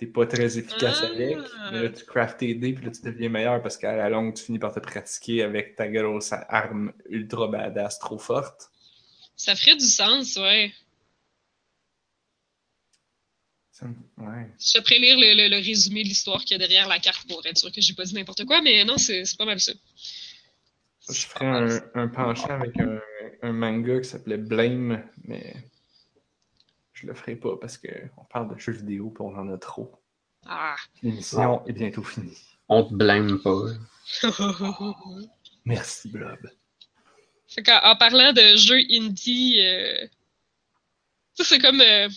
t'es 0.00 0.06
pas 0.06 0.26
très 0.26 0.56
efficace 0.58 1.02
avec. 1.04 1.36
Mais 1.70 1.82
là, 1.82 1.88
tu 1.90 2.04
craftes 2.06 2.38
tes 2.40 2.54
dés, 2.54 2.72
puis 2.72 2.86
là, 2.86 2.90
tu 2.90 3.02
deviens 3.02 3.28
meilleur 3.28 3.62
parce 3.62 3.76
qu'à 3.76 3.94
la 3.94 4.08
longue, 4.08 4.34
tu 4.34 4.42
finis 4.44 4.58
par 4.58 4.72
te 4.74 4.80
pratiquer 4.80 5.42
avec 5.42 5.76
ta 5.76 5.88
grosse 5.88 6.32
arme 6.48 6.92
ultra 7.10 7.46
badass 7.48 7.98
trop 7.98 8.18
forte. 8.18 8.70
Ça 9.36 9.54
ferait 9.54 9.76
du 9.76 9.84
sens, 9.84 10.36
ouais. 10.36 10.72
Ça 13.72 13.86
Ouais. 14.18 14.46
Je 14.58 14.78
te 14.78 14.82
prélire 14.82 15.16
le, 15.18 15.34
le- 15.34 15.48
le 15.48 15.62
résumé 15.64 16.02
de 16.02 16.08
l'histoire 16.08 16.40
qu'il 16.44 16.52
y 16.52 16.54
a 16.54 16.58
derrière 16.58 16.88
la 16.88 16.98
carte 16.98 17.26
pour 17.28 17.44
être 17.46 17.56
sûr 17.58 17.70
que 17.72 17.80
j'ai 17.80 17.94
pas 17.94 18.04
dit 18.04 18.14
n'importe 18.14 18.44
quoi, 18.44 18.60
mais 18.62 18.84
non, 18.84 18.98
c'est 18.98 19.24
c'est 19.24 19.38
pas 19.38 19.44
mal 19.46 19.60
ça. 19.60 19.72
Je 21.08 21.20
ferais 21.26 21.46
un, 21.46 21.80
un 21.94 22.08
penchant 22.08 22.50
avec 22.60 22.78
un, 22.78 23.00
un 23.42 23.52
manga 23.52 24.00
qui 24.00 24.08
s'appelait 24.08 24.36
Blame, 24.38 25.02
mais 25.24 25.56
je 27.00 27.06
le 27.06 27.14
ferai 27.14 27.36
pas 27.36 27.56
parce 27.60 27.78
qu'on 27.78 28.24
parle 28.30 28.54
de 28.54 28.58
jeux 28.58 28.72
vidéo 28.72 29.10
puis 29.10 29.22
on 29.22 29.34
en 29.36 29.48
a 29.52 29.56
trop. 29.58 29.90
Ah! 30.46 30.76
L'émission 31.02 31.64
est 31.66 31.72
bientôt 31.72 32.02
finie. 32.02 32.36
On 32.68 32.84
te 32.84 32.94
blâme 32.94 33.40
pas. 33.42 33.62
Merci, 35.64 36.08
Blob. 36.08 36.38
Fait 37.48 37.62
qu'en 37.62 37.80
en 37.82 37.96
parlant 37.96 38.32
de 38.32 38.56
jeux 38.56 38.80
indie, 38.90 39.60
euh, 39.60 40.06
ça 41.34 41.44
c'est 41.44 41.58
comme 41.58 41.80
euh, 41.80 42.08
tu 42.08 42.14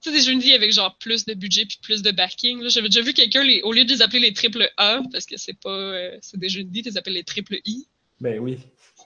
sais, 0.00 0.12
des 0.12 0.20
jeux 0.22 0.32
indie 0.32 0.52
avec 0.52 0.72
genre 0.72 0.96
plus 0.98 1.24
de 1.24 1.34
budget 1.34 1.66
puis 1.66 1.78
plus 1.82 2.02
de 2.02 2.10
backing. 2.10 2.60
là. 2.62 2.68
J'avais 2.68 2.88
déjà 2.88 3.02
vu 3.02 3.12
quelqu'un, 3.12 3.42
les- 3.44 3.62
au 3.62 3.72
lieu 3.72 3.84
de 3.84 3.90
les 3.92 4.02
appeler 4.02 4.20
les 4.20 4.32
triple 4.32 4.68
A, 4.76 5.00
parce 5.12 5.24
que 5.26 5.36
c'est 5.36 5.58
pas 5.58 5.70
euh, 5.70 6.18
c'est 6.20 6.38
des 6.38 6.48
jeux 6.48 6.62
indie, 6.62 6.82
tu 6.82 6.88
les 6.90 6.96
appelles 6.98 7.14
les 7.14 7.24
triple 7.24 7.58
I. 7.64 7.86
Ben 8.20 8.38
oui. 8.40 8.58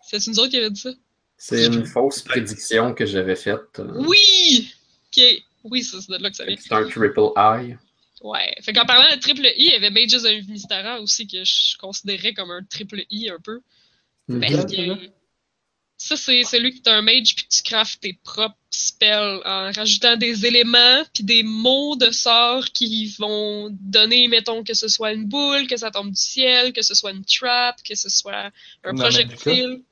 C'est 0.02 0.24
une 0.26 0.38
autre 0.38 0.48
qui 0.48 0.56
avait 0.56 0.70
dit 0.70 0.80
ça? 0.80 0.90
C'est 1.38 1.66
une 1.66 1.86
fausse 1.86 2.20
prédiction 2.22 2.92
que 2.94 3.06
j'avais 3.06 3.36
faite. 3.36 3.78
euh, 3.78 3.92
Oui! 3.94 4.74
Ok. 5.06 5.22
Oui, 5.64 5.82
ça, 5.82 5.98
c'est 6.00 6.12
de 6.12 6.22
là 6.22 6.30
que 6.30 6.36
ça 6.36 6.44
vient. 6.44 6.56
C'est 6.58 6.72
un 6.74 6.84
triple 6.88 7.30
I. 7.36 7.76
Ouais. 8.22 8.54
Fait 8.62 8.72
qu'en 8.72 8.84
parlant 8.84 9.14
de 9.14 9.20
triple 9.20 9.46
I, 9.46 9.52
il 9.56 9.66
y 9.66 9.74
avait 9.74 9.90
Mages 9.90 10.14
of 10.14 10.48
Mystara 10.48 11.00
aussi 11.00 11.26
que 11.26 11.44
je 11.44 11.76
considérais 11.78 12.32
comme 12.34 12.50
un 12.50 12.62
triple 12.64 13.04
I 13.10 13.30
un 13.30 13.38
peu. 13.40 13.60
Parce 14.28 14.66
que 14.66 15.10
ça, 15.96 16.16
c'est 16.16 16.42
celui 16.44 16.76
que 16.76 16.82
t'as 16.82 16.96
un 16.96 17.02
mage 17.02 17.34
puis 17.34 17.44
que 17.44 17.54
tu 17.54 17.62
craftes 17.62 18.00
tes 18.00 18.18
propres 18.24 18.56
spell 18.70 19.40
en 19.44 19.72
rajoutant 19.72 20.16
des 20.16 20.46
éléments 20.46 21.02
puis 21.12 21.24
des 21.24 21.42
mots 21.42 21.96
de 21.96 22.10
sort 22.10 22.66
qui 22.66 23.14
vont 23.18 23.68
donner, 23.80 24.28
mettons, 24.28 24.62
que 24.62 24.74
ce 24.74 24.86
soit 24.88 25.12
une 25.12 25.24
boule, 25.24 25.66
que 25.66 25.76
ça 25.76 25.90
tombe 25.90 26.10
du 26.10 26.20
ciel, 26.20 26.72
que 26.72 26.82
ce 26.82 26.94
soit 26.94 27.10
une 27.12 27.24
trap, 27.24 27.82
que 27.82 27.94
ce 27.96 28.08
soit 28.08 28.50
un 28.84 28.94
projectile. 28.94 29.82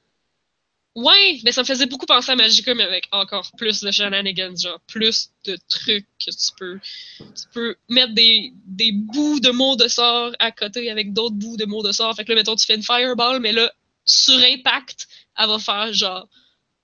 Ouais, 0.96 1.40
mais 1.44 1.52
ça 1.52 1.60
me 1.60 1.66
faisait 1.66 1.84
beaucoup 1.84 2.06
penser 2.06 2.32
à 2.32 2.36
Magica, 2.36 2.74
mais 2.74 2.82
avec 2.82 3.06
encore 3.12 3.52
plus 3.58 3.82
de 3.82 3.90
shenanigans, 3.90 4.56
genre 4.58 4.80
plus 4.86 5.28
de 5.44 5.58
trucs 5.68 6.06
que 6.18 6.30
tu 6.30 6.52
peux. 6.58 6.80
Tu 7.18 7.48
peux 7.52 7.76
mettre 7.90 8.14
des, 8.14 8.54
des 8.64 8.92
bouts 8.92 9.38
de 9.38 9.50
mots 9.50 9.76
de 9.76 9.88
sort 9.88 10.32
à 10.38 10.50
côté 10.52 10.90
avec 10.90 11.12
d'autres 11.12 11.34
bouts 11.34 11.58
de 11.58 11.66
mots 11.66 11.82
de 11.82 11.92
sort. 11.92 12.16
Fait 12.16 12.24
que 12.24 12.30
là, 12.30 12.36
mettons, 12.36 12.56
tu 12.56 12.64
fais 12.64 12.76
une 12.76 12.82
fireball, 12.82 13.40
mais 13.40 13.52
là, 13.52 13.70
sur 14.06 14.38
impact, 14.38 15.06
elle 15.36 15.48
va 15.48 15.58
faire 15.58 15.92
genre 15.92 16.26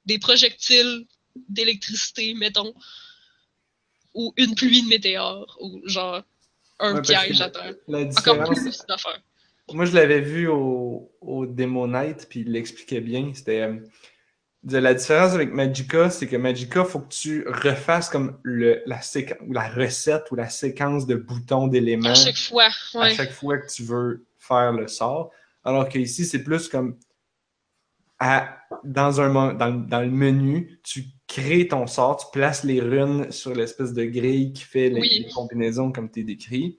des 0.05 0.19
projectiles 0.19 1.07
d'électricité, 1.49 2.35
mettons, 2.35 2.75
ou 4.13 4.35
une 4.37 4.55
pluie 4.55 4.83
de 4.83 4.89
météores, 4.89 5.57
ou 5.59 5.81
genre 5.89 6.23
un 6.81 6.97
Ouais, 6.97 7.01
piège 7.01 7.41
à 7.41 7.49
terre. 7.49 7.73
Encore 7.89 8.45
plus 8.45 8.79
d'affaires. 8.87 9.23
Moi, 9.73 9.85
je 9.85 9.95
l'avais 9.95 10.21
vu 10.21 10.49
au, 10.49 11.13
au 11.21 11.47
Demo 11.47 11.87
Night, 11.87 12.27
puis 12.29 12.41
il 12.41 12.53
l'expliquait 12.53 13.01
bien. 13.01 13.33
C'était. 13.35 13.63
euh, 13.63 13.77
de 14.65 14.79
la 14.79 14.95
différence 14.95 15.33
avec 15.33 15.53
Magica, 15.53 16.09
c'est 16.09 16.29
que 16.29 16.37
Magica, 16.37 16.85
faut 16.85 17.01
que 17.01 17.09
tu 17.13 17.45
refasses 17.49 18.09
comme 18.09 18.39
le, 18.45 18.81
la, 18.87 19.01
ou 19.45 19.53
la 19.53 19.69
recette 19.69 20.31
ou 20.31 20.37
la 20.37 20.49
séquence 20.49 21.05
de 21.05 21.17
boutons 21.17 21.67
d'éléments 21.67 22.11
À 22.11 22.15
chaque 22.15 22.37
fois, 22.37 22.69
à 23.01 23.11
chaque 23.11 23.33
fois 23.33 23.59
que 23.59 23.67
tu 23.67 23.83
veux 23.83 24.25
faire 24.39 24.71
le 24.73 24.87
sort. 24.87 25.33
Alors 25.65 25.89
que 25.89 25.99
ici, 25.99 26.25
c'est 26.25 26.45
plus 26.45 26.69
comme 26.69 26.97
à, 28.21 28.57
dans, 28.85 29.21
un, 29.21 29.55
dans, 29.55 29.67
le- 29.69 29.85
dans 29.87 30.01
le 30.01 30.11
menu, 30.11 30.79
tu 30.85 31.07
crées 31.27 31.67
ton 31.67 31.89
sort, 31.89 32.19
tu 32.19 32.27
places 32.33 32.63
les 32.63 32.81
runes 32.81 33.33
sur 33.33 33.53
l'espèce 33.55 33.93
de 33.93 34.05
grille 34.05 34.53
qui 34.53 34.63
fait 34.63 34.91
les, 34.91 35.01
Oui. 35.01 35.25
les 35.27 35.33
combinaisons 35.33 35.91
comme 35.91 36.09
tu 36.11 36.23
décrit. 36.23 36.79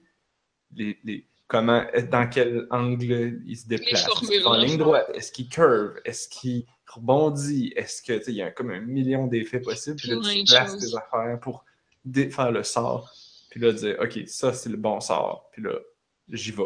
Les, 0.74 0.98
les, 1.04 1.26
comment, 1.46 1.84
dans 2.10 2.28
quel 2.28 2.66
angle 2.70 3.40
il 3.46 3.56
se 3.56 3.66
déplace. 3.66 4.06
Est-ce 4.06 4.44
en 4.46 4.56
ligne 4.56 4.78
droite? 4.78 5.10
Est-ce 5.14 5.32
qu'il 5.32 5.48
curve? 5.48 6.00
Est-ce 6.04 6.28
qu'il 6.28 6.64
rebondit? 6.86 7.72
Est-ce 7.76 8.02
que, 8.02 8.18
tu 8.18 8.24
sais, 8.24 8.32
il 8.32 8.36
y 8.36 8.42
a 8.42 8.50
comme 8.50 8.70
un 8.70 8.80
million 8.80 9.26
d'effets 9.26 9.60
possibles. 9.60 9.96
Puis 9.96 10.08
là, 10.08 10.16
tu 10.22 10.44
places 10.44 10.78
tes 10.78 10.96
affaires 10.96 11.38
pour 11.40 11.64
faire 12.30 12.52
le 12.52 12.62
sort. 12.62 13.12
Puis 13.50 13.60
là, 13.60 13.72
dire, 13.72 13.96
OK, 14.00 14.20
ça, 14.26 14.52
c'est 14.52 14.70
le 14.70 14.76
bon 14.76 15.00
sort. 15.00 15.48
Puis 15.52 15.62
là, 15.62 15.78
j'y 16.30 16.50
vais. 16.50 16.62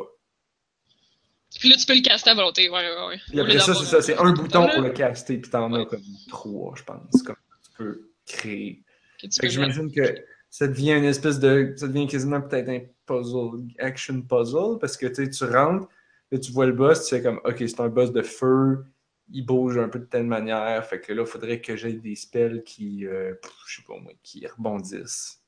Puis 1.59 1.69
là, 1.71 1.77
tu 1.77 1.87
peux 1.87 1.95
le 1.95 2.03
caster 2.03 2.31
à 2.31 2.35
volonté, 2.35 2.69
ouais, 2.69 2.77
ouais, 2.77 3.07
ouais. 3.09 3.21
Puis 3.29 3.41
après 3.41 3.59
ça, 3.59 3.75
c'est 3.75 3.85
ça, 3.85 4.03
c'est 4.03 4.17
un 4.19 4.33
bouton 4.33 4.67
là 4.67 4.75
pour 4.75 4.83
le 4.83 4.91
caster, 4.91 5.39
puis 5.39 5.51
t'en 5.51 5.73
as 5.73 5.87
comme 5.87 6.03
trois, 6.29 6.75
je 6.77 6.85
pense. 6.85 7.23
Comme 7.23 7.37
tu 7.65 7.71
peux 7.77 8.11
créer. 8.27 8.83
que 9.21 9.29
Fait 9.29 9.47
que 9.47 9.49
j'imagine 9.49 9.91
que 9.91 10.25
ça 10.51 10.67
devient 10.67 10.93
une 10.93 11.05
espèce 11.05 11.39
de. 11.39 11.75
Ça 11.77 11.87
devient 11.89 12.07
quasiment 12.07 12.41
peut-être 12.41 12.69
un 12.69 12.81
puzzle, 13.07 13.67
action 13.79 14.23
puzzle, 14.23 14.79
parce 14.81 14.97
que 14.97 15.07
tu 15.07 15.25
sais, 15.25 15.31
tu 15.31 15.45
rentres, 15.45 15.89
là, 16.31 16.39
tu 16.39 16.53
vois 16.53 16.67
le 16.67 16.73
boss, 16.73 17.05
tu 17.05 17.17
fais 17.17 17.23
comme, 17.23 17.41
OK, 17.45 17.57
c'est 17.59 17.81
un 17.81 17.89
boss 17.89 18.13
de 18.13 18.23
feu, 18.23 18.85
il 19.31 19.45
bouge 19.45 19.79
un 19.79 19.89
peu 19.89 19.99
de 19.99 20.05
telle 20.07 20.25
manière, 20.27 20.85
fait 20.87 21.01
que 21.01 21.13
là, 21.13 21.23
il 21.23 21.29
faudrait 21.29 21.61
que 21.61 21.77
j'aie 21.77 21.93
des 21.95 22.17
spells 22.17 22.63
qui, 22.65 23.07
euh, 23.07 23.35
je 23.67 23.77
sais 23.77 23.83
pas 23.87 23.99
moi, 23.99 24.13
qui 24.23 24.47
rebondissent. 24.47 25.43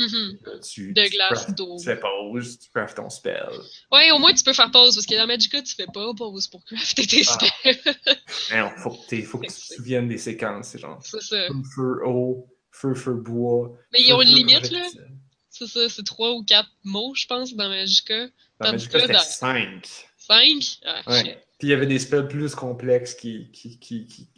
Mhm. 0.00 0.38
Là, 0.44 0.58
tu, 0.58 0.92
De 0.92 1.02
tu 1.04 1.10
glace, 1.10 1.54
d'eau. 1.54 1.76
Tu 1.78 1.84
fais 1.84 2.00
pause, 2.00 2.58
tu 2.58 2.68
craftes 2.70 2.96
ton 2.96 3.08
spell. 3.10 3.48
Ouais, 3.92 4.10
au 4.10 4.18
moins 4.18 4.34
tu 4.34 4.42
peux 4.42 4.52
faire 4.52 4.70
pause, 4.72 4.96
parce 4.96 5.06
que 5.06 5.14
dans 5.14 5.26
Magica, 5.28 5.62
tu 5.62 5.74
fais 5.76 5.86
pas 5.86 6.12
pause 6.16 6.48
pour 6.48 6.64
crafter 6.64 7.06
tes 7.06 7.22
Ah. 7.28 7.38
spells. 7.38 7.94
Non, 8.52 8.70
faut 8.78 8.90
que, 8.90 9.22
faut 9.22 9.38
que 9.38 9.46
tu 9.46 9.52
te 9.52 9.74
souviennes 9.74 10.08
des 10.08 10.18
séquences, 10.18 10.70
c'est 10.70 10.78
genre. 10.80 10.98
c'est 11.04 11.20
ça. 11.22 11.46
Feu, 11.76 12.00
eau, 12.04 12.48
feu, 12.74 12.94
feu, 12.94 13.14
bois. 13.14 13.72
Mais 13.92 14.00
ils 14.02 14.12
ont 14.12 14.20
une 14.20 14.28
limite, 14.28 14.70
là. 14.70 14.82
C'est 15.48 15.66
ça, 15.68 15.88
c'est 15.88 16.02
trois 16.04 16.32
ou 16.32 16.42
quatre 16.44 16.68
mots, 16.82 17.14
je 17.14 17.26
pense, 17.26 17.54
dans 17.54 17.68
Magica. 17.68 18.26
Dans 18.58 18.70
Tandis 18.70 18.86
Magica, 18.86 19.00
c'était 19.00 19.12
dans- 19.12 19.18
5. 19.20 19.88
Cinq? 20.18 20.78
Ah, 20.84 21.02
Ouais. 21.06 21.44
Puis 21.58 21.68
il 21.68 21.70
y 21.70 21.72
avait 21.72 21.86
des 21.86 22.00
spells 22.00 22.26
plus 22.28 22.54
complexes 22.56 23.14
qui. 23.14 23.50
qui, 23.52 23.78
qui, 23.78 24.06
qui- 24.06 24.28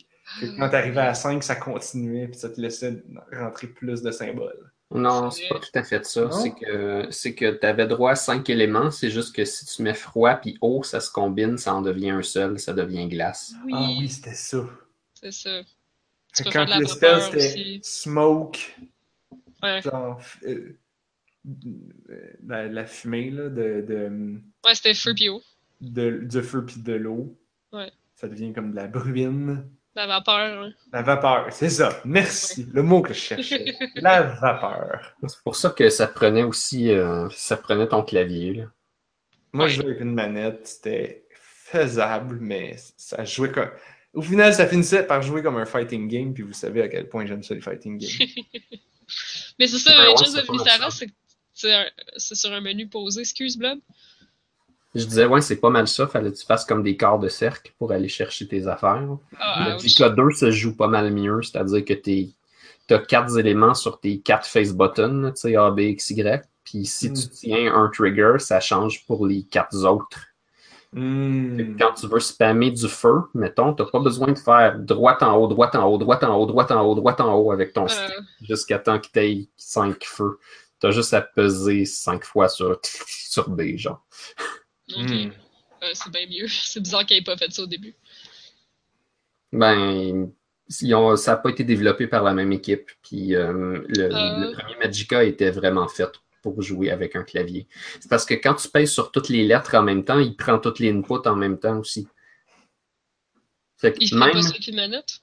que 0.41 0.47
quand 0.59 0.69
t'arrivais 0.69 1.01
à 1.01 1.15
5, 1.15 1.43
ça 1.43 1.55
continuait, 1.57 2.29
puis 2.29 2.39
ça 2.39 2.51
te 2.51 2.61
laissait 2.61 3.03
rentrer 3.33 3.69
plus 3.69 4.03
de 4.03 4.11
symboles. 4.11 4.71
Non, 4.91 5.31
C'est 5.31 5.43
c'est 5.43 5.49
pas 5.49 5.59
tout 5.61 5.71
à 5.79 5.83
fait 5.85 6.05
ça. 6.05 6.31
C'est 6.31 6.53
que 6.53 7.07
c'est 7.11 7.35
que 7.35 7.53
tu 7.59 7.67
avais 7.67 7.87
droit 7.87 8.11
à 8.13 8.15
cinq 8.17 8.51
éléments. 8.51 8.91
C'est 8.91 9.11
juste 9.11 9.35
que 9.35 9.45
si 9.45 9.65
tu 9.67 9.83
mets 9.83 9.95
froid 9.95 10.35
puis 10.35 10.59
eau, 10.61 10.83
ça 10.83 11.01
se 11.01 11.11
combine, 11.11 11.57
ça 11.59 11.75
en 11.75 11.81
devient 11.83 12.11
un 12.11 12.23
seul, 12.23 12.59
ça 12.61 12.73
devient 12.73 13.09
glace. 13.09 13.53
Oui, 13.65 13.73
Ah 13.75 13.89
oui, 13.99 14.09
c'était 14.09 14.35
ça. 14.35 14.59
c'est 15.15 15.33
ça. 15.33 15.63
Fait 16.37 16.45
Tu 16.45 16.45
peux 16.45 16.51
que 16.51 16.53
faire 16.53 16.61
quand 16.63 16.67
de 16.67 16.71
la 16.71 16.79
le 16.81 16.87
spell 16.87 17.23
c'était 17.23 17.81
smoke, 17.83 18.59
Ouais. 19.63 19.81
genre 19.83 20.21
euh, 20.47 20.77
la, 22.47 22.67
la 22.67 22.85
fumée 22.87 23.31
là, 23.31 23.49
de, 23.49 23.85
de, 23.87 24.41
Ouais, 24.65 24.75
c'était 24.75 24.95
feu 24.95 25.15
pis 25.15 25.29
eau. 25.29 25.43
de- 25.81 26.21
du 26.25 26.43
feu 26.43 26.65
puis 26.65 26.81
de 26.83 26.93
l'eau, 26.95 27.37
Ouais. 27.73 27.91
ça 28.15 28.29
devient 28.29 28.53
comme 28.53 28.71
de 28.73 28.77
la 28.77 28.87
bruine. 28.87 29.67
La 29.95 30.07
vapeur, 30.07 30.63
hein. 30.65 30.73
La 30.93 31.01
vapeur, 31.03 31.47
c'est 31.53 31.71
ça. 31.71 32.01
Merci. 32.05 32.69
Le 32.71 32.83
mot 32.83 33.01
que 33.01 33.15
je 33.15 33.19
cherchais. 33.19 33.75
La 33.95 34.23
vapeur. 34.23 35.17
C'est 35.27 35.41
pour 35.43 35.57
ça 35.57 35.71
que 35.71 35.89
ça 35.89 36.07
prenait 36.07 36.43
aussi 36.43 36.91
euh, 36.91 37.29
ça 37.31 37.57
prenait 37.57 37.89
ton 37.89 38.03
clavier. 38.03 38.53
là. 38.55 38.65
Moi, 39.55 39.65
Ouais. 39.65 39.71
je 39.71 39.77
jouais 39.77 39.87
avec 39.87 40.01
une 40.01 40.13
manette, 40.13 40.67
c'était 40.67 41.25
faisable, 41.31 42.37
mais 42.41 42.77
ça 42.99 43.25
jouait 43.25 43.51
comme. 43.51 43.71
Au 44.17 44.23
final, 44.23 44.53
ça 44.55 44.67
finissait 44.67 45.07
par 45.07 45.23
jouer 45.23 45.43
comme 45.43 45.57
un 45.59 45.67
fighting 45.67 46.09
game, 46.09 46.33
puis 46.35 46.43
vous 46.43 46.53
savez 46.55 46.83
à 46.83 46.89
quel 46.89 47.09
point 47.09 47.25
j'aime 47.27 47.43
ça, 47.43 47.55
les 47.55 47.61
fighting 47.61 47.99
games. 47.99 48.11
Mais 49.59 49.67
c'est 49.69 49.79
ça, 49.79 49.93
c'est 49.93 50.09
of 50.51 50.93
ça. 51.55 51.85
c'est 52.17 52.35
sur 52.35 52.53
un 52.53 52.61
menu 52.61 52.89
posé. 52.89 53.21
Excuse, 53.21 53.57
Blob. 53.57 53.79
Je 54.95 55.05
disais, 55.05 55.27
ouais, 55.27 55.43
c'est 55.43 55.57
pas 55.61 55.69
mal 55.71 55.87
ça. 55.87 56.07
Fallait 56.07 56.33
que 56.33 56.37
tu 56.39 56.47
fasses 56.47 56.65
comme 56.65 56.83
des 56.83 56.97
quarts 56.97 57.19
de 57.19 57.29
cercle 57.29 57.73
pour 57.79 57.93
aller 57.93 58.09
chercher 58.09 58.49
tes 58.49 58.67
affaires. 58.67 59.07
Ah, 59.39 59.69
Le 59.69 59.75
ouch. 59.77 59.83
DK2 59.83 60.35
se 60.39 60.51
joue 60.51 60.75
pas 60.75 60.89
mal 60.89 61.13
mieux, 61.13 61.43
c'est-à-dire 61.43 61.85
que 61.85 61.93
tu 61.93 62.33
as 62.91 62.99
quatre 63.01 63.39
éléments 63.39 63.75
sur 63.75 64.01
tes 64.01 64.21
quatre 64.21 64.47
face 64.49 64.73
buttons, 64.73 65.31
tu 65.33 65.41
sais, 65.41 65.57
A, 65.57 65.71
B, 65.71 65.81
X, 65.81 66.11
Y. 66.11 66.43
Puis 66.65 66.87
si 66.87 67.11
Mm. 67.11 67.15
tu 67.15 67.29
tiens 67.29 67.75
un 67.75 67.91
trigger, 67.91 68.37
ça 68.39 68.59
change 68.61 69.05
pour 69.07 69.27
les 69.27 69.43
quatre 69.45 69.77
autres. 69.85 70.19
Hmm. 70.93 71.77
Quand 71.79 71.93
tu 71.95 72.07
veux 72.07 72.21
spammer 72.21 72.71
du 72.71 72.89
feu, 72.89 73.23
mettons, 73.35 73.75
t'as 73.75 73.85
pas 73.85 73.99
besoin 74.01 74.29
de 74.33 74.39
faire 74.39 74.79
droite 74.79 75.23
en 75.23 75.37
haut, 75.37 75.47
droite 75.49 75.75
en 75.75 75.85
haut, 75.87 75.99
droite 75.99 76.23
en 76.25 76.35
haut, 76.37 76.47
droite 76.47 76.71
en 76.71 76.83
haut, 76.83 76.95
droite 76.95 77.21
en 77.21 77.35
haut 77.35 77.53
avec 77.53 77.73
ton 77.73 77.87
stick 77.89 78.03
Euh, 78.11 78.23
jusqu'à 78.43 78.79
temps 78.79 78.99
que 78.99 79.09
t'aies 79.09 79.49
cinq 79.57 80.05
feux. 80.05 80.39
T'as 80.81 80.91
juste 80.93 81.13
à 81.15 81.21
peser 81.23 81.85
cinq 81.85 82.25
fois 82.25 82.49
sur, 82.49 82.79
sur 83.07 83.51
B, 83.51 83.77
genre. 83.77 84.05
ok. 84.97 85.03
Hmm. 85.11 85.31
Euh, 85.83 85.87
c'est 85.93 86.11
bien 86.11 86.27
mieux. 86.29 86.47
C'est 86.49 86.81
bizarre 86.81 87.05
qu'il 87.05 87.17
ait 87.19 87.23
pas 87.23 87.37
fait 87.37 87.53
ça 87.53 87.63
au 87.63 87.67
début. 87.67 87.95
Ben, 89.53 90.31
ils 90.81 90.95
ont- 90.95 91.17
ça 91.17 91.33
n'a 91.33 91.37
pas 91.39 91.51
été 91.51 91.65
développé 91.65 92.07
par 92.07 92.23
la 92.23 92.33
même 92.33 92.53
équipe. 92.53 92.91
Puis 93.03 93.35
euh, 93.35 93.83
le, 93.89 94.09
le 94.09 94.53
premier 94.53 94.77
Magica 94.79 95.23
était 95.25 95.51
vraiment 95.51 95.89
fait 95.89 96.11
pour 96.53 96.63
jouer 96.63 96.91
avec 96.91 97.17
un 97.17 97.25
clavier. 97.25 97.67
C'est 98.01 98.09
parce 98.09 98.25
que 98.25 98.35
quand 98.35 98.55
tu 98.55 98.69
pèses 98.69 98.93
sur 98.93 99.11
toutes 99.11 99.29
les 99.29 99.45
lettres 99.45 99.75
en 99.75 99.83
même 99.83 100.05
temps, 100.05 100.19
il 100.21 100.37
prend 100.37 100.59
toutes 100.59 100.79
les 100.79 100.93
inputs 100.93 101.27
en 101.27 101.35
même 101.35 101.59
temps 101.59 101.79
aussi. 101.79 102.07
Fait 103.79 103.93
que 103.93 103.99
Il 104.01 104.09
fait 104.09 104.15
même, 104.17 104.31
pas 104.33 104.43
ça 104.43 104.49
avec 104.51 104.67
une 104.69 104.77
manette? 104.77 105.21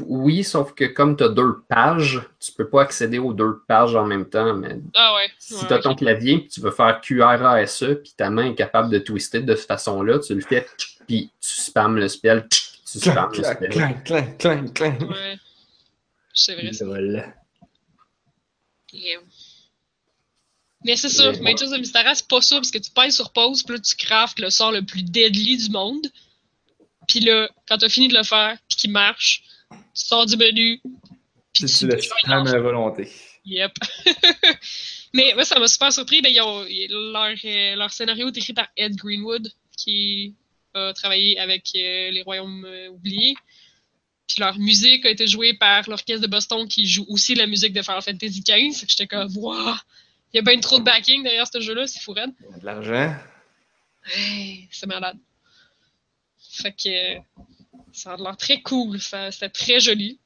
oui, 0.00 0.44
sauf 0.44 0.72
que 0.74 0.84
comme 0.84 1.16
tu 1.16 1.24
as 1.24 1.28
deux 1.28 1.60
pages, 1.68 2.22
tu 2.38 2.52
peux 2.52 2.68
pas 2.68 2.82
accéder 2.82 3.18
aux 3.18 3.32
deux 3.32 3.60
pages 3.68 3.94
en 3.94 4.06
même 4.06 4.28
temps. 4.28 4.54
Mais 4.54 4.78
Ah 4.94 5.14
ouais. 5.16 5.30
si 5.38 5.54
ouais, 5.54 5.66
tu 5.66 5.72
as 5.72 5.78
ton 5.80 5.94
clavier 5.94 6.38
puis 6.38 6.48
tu 6.48 6.60
veux 6.60 6.70
faire 6.70 7.00
QRASE 7.00 7.82
E, 7.82 7.94
puis 7.96 8.12
ta 8.16 8.30
main 8.30 8.50
est 8.50 8.54
capable 8.54 8.90
de 8.90 8.98
twister 8.98 9.40
de 9.40 9.54
cette 9.54 9.66
façon-là, 9.66 10.18
tu 10.20 10.34
le 10.34 10.40
fais 10.40 10.66
puis 11.06 11.32
tu 11.40 11.48
spammes 11.50 11.96
le 11.96 12.08
spell, 12.08 12.46
tu 12.50 12.60
spammes 12.98 13.32
Clank, 13.32 14.08
le 14.08 14.36
clank, 14.38 14.68
spell. 14.68 15.08
Ouais. 15.08 15.36
C'est 16.32 16.54
vrai, 16.54 16.72
ça. 16.72 16.84
Lol. 16.84 17.34
Yeah. 18.92 19.20
Mais 20.84 20.96
c'est 20.96 21.08
ça, 21.08 21.32
Mais- 21.32 21.52
Mages 21.52 21.62
of 21.62 21.78
Mystara, 21.78 22.14
c'est 22.14 22.26
pas 22.26 22.40
ça, 22.40 22.56
parce 22.56 22.70
que 22.70 22.78
tu 22.78 22.90
pèses 22.90 23.14
sur 23.16 23.32
pause, 23.32 23.62
puis 23.62 23.74
là, 23.76 23.80
tu 23.80 23.94
craftes 23.96 24.38
le 24.38 24.50
sort 24.50 24.72
le 24.72 24.82
plus 24.82 25.02
deadly 25.02 25.56
du 25.58 25.70
monde. 25.70 26.06
Puis 27.06 27.20
là, 27.20 27.50
quand 27.68 27.78
t'as 27.78 27.88
fini 27.88 28.08
de 28.08 28.16
le 28.16 28.22
faire, 28.22 28.56
puis 28.68 28.76
qu'il 28.78 28.90
marche, 28.90 29.42
tu 29.70 29.76
sors 29.94 30.26
du 30.26 30.36
menu, 30.36 30.80
puis 31.52 31.66
Tu 31.66 31.78
tu 31.78 31.86
le 31.86 32.00
spam 32.00 32.46
à 32.46 32.58
volonté. 32.58 33.10
Yep. 33.44 33.72
Mais 35.12 35.32
moi, 35.34 35.44
ça 35.44 35.58
m'a 35.58 35.66
super 35.66 35.92
surpris. 35.92 36.22
Ben, 36.22 36.32
ils 36.32 36.40
ont, 36.40 36.64
leur, 37.12 37.34
euh, 37.44 37.74
leur 37.74 37.90
scénario 37.90 38.28
est 38.28 38.36
écrit 38.36 38.52
par 38.52 38.68
Ed 38.76 38.94
Greenwood, 38.94 39.52
qui 39.76 40.34
a 40.74 40.92
travaillé 40.92 41.38
avec 41.38 41.64
euh, 41.74 42.10
les 42.12 42.22
Royaumes 42.22 42.64
euh, 42.64 42.90
oubliés. 42.90 43.34
Puis 44.28 44.38
leur 44.38 44.56
musique 44.58 45.04
a 45.04 45.10
été 45.10 45.26
jouée 45.26 45.54
par 45.54 45.88
l'Orchestre 45.90 46.20
de 46.20 46.28
Boston, 46.28 46.68
qui 46.68 46.86
joue 46.86 47.04
aussi 47.08 47.34
la 47.34 47.46
musique 47.48 47.72
de 47.72 47.82
Final 47.82 48.02
Fantasy 48.02 48.42
XV. 48.46 48.84
J'étais 48.86 49.08
comme, 49.08 49.36
waouh! 49.36 49.74
Il 50.32 50.36
y 50.36 50.38
a 50.38 50.42
bien 50.42 50.58
trop 50.60 50.78
de 50.78 50.84
backing 50.84 51.22
derrière 51.22 51.46
ce 51.46 51.60
jeu-là, 51.60 51.86
c'est 51.86 52.00
fou 52.00 52.12
raide. 52.12 52.30
Il 52.40 52.50
y 52.52 52.54
a 52.54 52.58
De 52.58 52.64
l'argent. 52.64 53.14
Hey, 54.14 54.68
c'est 54.70 54.86
malade. 54.86 55.18
Fait 56.52 56.72
que 56.72 57.18
ça 57.92 58.12
a 58.14 58.16
l'air 58.16 58.36
très 58.36 58.60
cool. 58.62 59.00
Ça- 59.00 59.30
C'était 59.30 59.48
très 59.50 59.80
joli. 59.80 60.18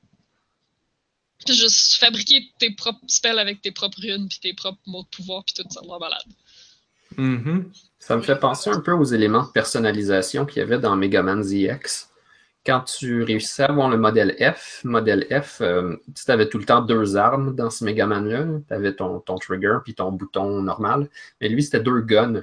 Puis 1.45 1.55
juste 1.55 1.95
fabriquer 1.97 2.49
tes 2.59 2.71
propres 2.71 3.01
spells 3.09 3.39
avec 3.39 3.61
tes 3.61 3.71
propres 3.73 4.01
runes, 4.01 4.29
puis 4.29 4.39
tes 4.41 4.55
propres 4.55 4.81
mots 4.87 5.03
de 5.03 5.09
pouvoir, 5.09 5.45
puis 5.45 5.55
tout 5.55 5.69
ça, 5.71 5.81
va 5.87 5.99
malade. 5.99 6.23
Mhm. 7.17 7.73
Ça 7.99 8.17
me 8.17 8.23
fait 8.23 8.39
penser 8.39 8.71
un 8.71 8.81
peu 8.81 8.93
aux 8.93 9.05
éléments 9.05 9.45
de 9.45 9.51
personnalisation 9.53 10.47
qu'il 10.47 10.59
y 10.59 10.63
avait 10.63 10.79
dans 10.79 10.97
Mega 10.97 11.23
Man 11.23 11.43
ZX. 11.43 12.09
Quand 12.67 12.81
tu 12.81 13.23
réussissais 13.23 13.65
à 13.65 13.67
avoir 13.67 13.91
le 13.91 13.99
modèle 13.99 14.35
F, 14.41 14.83
modèle 14.85 15.27
F, 15.31 15.61
euh, 15.61 15.97
tu 16.15 16.31
avais 16.31 16.49
tout 16.49 16.59
le 16.59 16.65
temps 16.65 16.81
deux 16.81 17.17
armes 17.17 17.55
dans 17.55 17.69
ce 17.69 17.85
Mega 17.85 18.07
Man-là. 18.07 18.47
Tu 18.67 18.75
avais 18.75 18.95
ton, 18.95 19.21
trigger 19.21 19.79
puis 19.85 19.95
ton 19.95 20.13
bouton 20.13 20.63
normal. 20.63 21.11
Mais 21.41 21.49
lui, 21.51 21.63
c'était 21.63 21.81
deux 21.81 22.01
guns. 22.01 22.43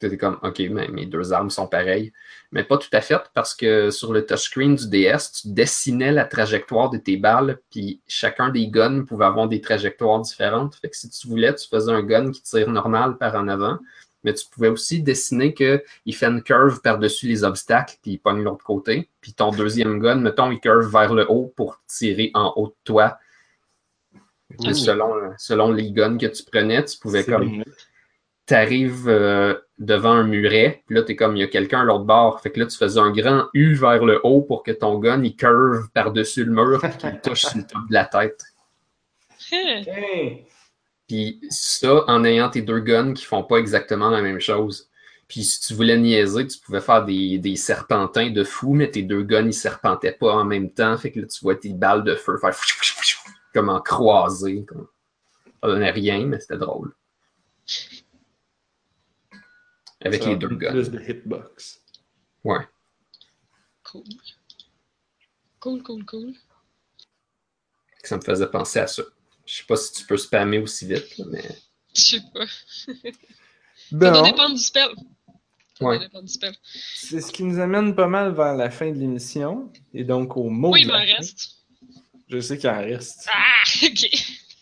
Tu 0.00 0.06
étais 0.06 0.16
comme, 0.16 0.38
OK, 0.42 0.60
mais 0.70 0.88
mes 0.88 1.04
deux 1.04 1.34
armes 1.34 1.50
sont 1.50 1.66
pareilles. 1.66 2.12
Mais 2.52 2.64
pas 2.64 2.78
tout 2.78 2.88
à 2.92 3.02
fait, 3.02 3.20
parce 3.34 3.54
que 3.54 3.90
sur 3.90 4.14
le 4.14 4.24
touchscreen 4.24 4.76
du 4.76 4.88
DS, 4.88 5.42
tu 5.42 5.48
dessinais 5.48 6.12
la 6.12 6.24
trajectoire 6.24 6.88
de 6.88 6.96
tes 6.96 7.16
balles, 7.18 7.58
puis 7.70 8.00
chacun 8.08 8.48
des 8.48 8.68
guns 8.68 9.04
pouvait 9.04 9.26
avoir 9.26 9.48
des 9.48 9.60
trajectoires 9.60 10.20
différentes. 10.20 10.76
Fait 10.76 10.88
que 10.88 10.96
si 10.96 11.10
tu 11.10 11.28
voulais, 11.28 11.54
tu 11.54 11.68
faisais 11.68 11.92
un 11.92 12.02
gun 12.02 12.30
qui 12.30 12.42
tire 12.42 12.70
normal 12.70 13.18
par 13.18 13.34
en 13.34 13.46
avant, 13.48 13.78
mais 14.24 14.34
tu 14.34 14.46
pouvais 14.50 14.68
aussi 14.68 15.02
dessiner 15.02 15.54
qu'il 15.54 16.14
fait 16.14 16.26
une 16.26 16.42
curve 16.42 16.80
par-dessus 16.80 17.28
les 17.28 17.44
obstacles, 17.44 17.96
puis 18.02 18.12
il 18.12 18.18
pogne 18.18 18.42
l'autre 18.42 18.64
côté. 18.64 19.08
Puis 19.20 19.34
ton 19.34 19.50
deuxième 19.50 19.98
gun, 20.00 20.16
mettons, 20.16 20.50
il 20.50 20.60
curve 20.60 20.90
vers 20.90 21.12
le 21.12 21.30
haut 21.30 21.52
pour 21.54 21.80
tirer 21.86 22.30
en 22.34 22.52
haut 22.56 22.68
de 22.68 22.74
toi. 22.84 23.18
Selon, 24.60 25.32
selon 25.38 25.72
les 25.72 25.90
guns 25.90 26.16
que 26.16 26.26
tu 26.26 26.44
prenais, 26.44 26.84
tu 26.84 26.98
pouvais 26.98 27.24
comme 27.24 27.48
bien. 27.48 27.64
t'arrives 28.46 29.08
euh, 29.08 29.54
devant 29.78 30.12
un 30.12 30.22
muret, 30.24 30.82
puis 30.86 30.94
là, 30.94 31.02
t'es 31.02 31.16
comme, 31.16 31.36
il 31.36 31.40
y 31.40 31.42
a 31.42 31.48
quelqu'un 31.48 31.80
à 31.80 31.84
l'autre 31.84 32.04
bord. 32.04 32.40
Fait 32.40 32.50
que 32.50 32.60
là, 32.60 32.66
tu 32.66 32.76
faisais 32.76 33.00
un 33.00 33.10
grand 33.10 33.48
U 33.52 33.74
vers 33.74 34.04
le 34.04 34.20
haut 34.24 34.42
pour 34.42 34.62
que 34.62 34.70
ton 34.70 34.98
gun, 34.98 35.22
il 35.22 35.34
curve 35.34 35.88
par-dessus 35.92 36.44
le 36.44 36.52
mur, 36.52 36.80
puis 36.80 36.96
qu'il 36.98 37.20
touche 37.20 37.42
sur 37.42 37.58
le 37.58 37.64
top 37.64 37.80
de 37.88 37.94
la 37.94 38.04
tête. 38.04 38.42
Hein. 39.52 40.36
Puis 41.08 41.40
ça, 41.50 42.04
en 42.06 42.24
ayant 42.24 42.48
tes 42.48 42.62
deux 42.62 42.80
guns 42.80 43.12
qui 43.12 43.24
font 43.24 43.42
pas 43.42 43.56
exactement 43.56 44.10
la 44.10 44.22
même 44.22 44.40
chose. 44.40 44.88
Puis 45.28 45.44
si 45.44 45.60
tu 45.60 45.74
voulais 45.74 45.98
niaiser, 45.98 46.46
tu 46.46 46.58
pouvais 46.58 46.80
faire 46.80 47.04
des, 47.04 47.38
des 47.38 47.56
serpentins 47.56 48.30
de 48.30 48.44
fou, 48.44 48.74
mais 48.74 48.90
tes 48.90 49.02
deux 49.02 49.22
guns, 49.22 49.46
ils 49.46 49.54
serpentaient 49.54 50.12
pas 50.12 50.32
en 50.34 50.44
même 50.44 50.70
temps. 50.70 50.96
Fait 50.96 51.12
que 51.12 51.20
là, 51.20 51.26
tu 51.26 51.40
vois 51.42 51.56
tes 51.56 51.72
balles 51.72 52.04
de 52.04 52.14
feu 52.14 52.36
faire 52.38 52.54
comme 53.52 53.68
en 53.68 53.80
croisé. 53.80 54.64
Comme... 54.64 54.88
Ça 55.62 55.68
donnait 55.68 55.90
rien, 55.90 56.26
mais 56.26 56.40
c'était 56.40 56.58
drôle. 56.58 56.94
Avec 60.02 60.22
Ça 60.22 60.28
les 60.28 60.34
a 60.34 60.38
deux 60.38 60.48
guns. 60.48 60.72
Plus 60.72 60.90
de 60.90 61.00
hitbox. 61.00 61.82
Ouais. 62.42 62.68
Cool. 63.82 64.02
Cool, 65.60 65.82
cool, 65.82 66.04
cool. 66.04 66.34
Ça 68.02 68.18
me 68.18 68.22
faisait 68.22 68.50
penser 68.50 68.80
à 68.80 68.86
ça. 68.86 69.02
Je 69.46 69.56
sais 69.56 69.64
pas 69.66 69.76
si 69.76 69.92
tu 69.92 70.06
peux 70.06 70.16
spammer 70.16 70.58
aussi 70.58 70.86
vite, 70.86 71.18
là, 71.18 71.24
mais. 71.30 71.44
Je 71.94 72.00
sais 72.00 72.20
pas. 72.32 72.46
Ça 73.90 74.10
doit 74.10 74.22
dépendre 74.22 74.54
du 74.54 74.60
spell. 74.62 74.88
Ça 75.78 75.84
Ouais. 75.84 75.96
doit 75.98 76.06
dépendre 76.06 76.24
du 76.24 76.32
spell. 76.32 76.54
c'est 76.94 77.20
ce 77.20 77.32
qui 77.32 77.42
nous 77.44 77.58
amène 77.60 77.94
pas 77.94 78.06
mal 78.06 78.32
vers 78.34 78.54
la 78.56 78.70
fin 78.70 78.90
de 78.90 78.98
l'émission. 78.98 79.70
Et 79.92 80.04
donc 80.04 80.36
au 80.36 80.48
mot 80.48 80.72
Oui, 80.72 80.82
de 80.82 80.86
il 80.86 80.92
m'en 80.92 80.98
reste. 80.98 81.56
Je 82.28 82.40
sais 82.40 82.56
qu'il 82.58 82.70
en 82.70 82.78
reste. 82.80 83.28
Ah, 83.32 83.62
ok. 83.84 84.08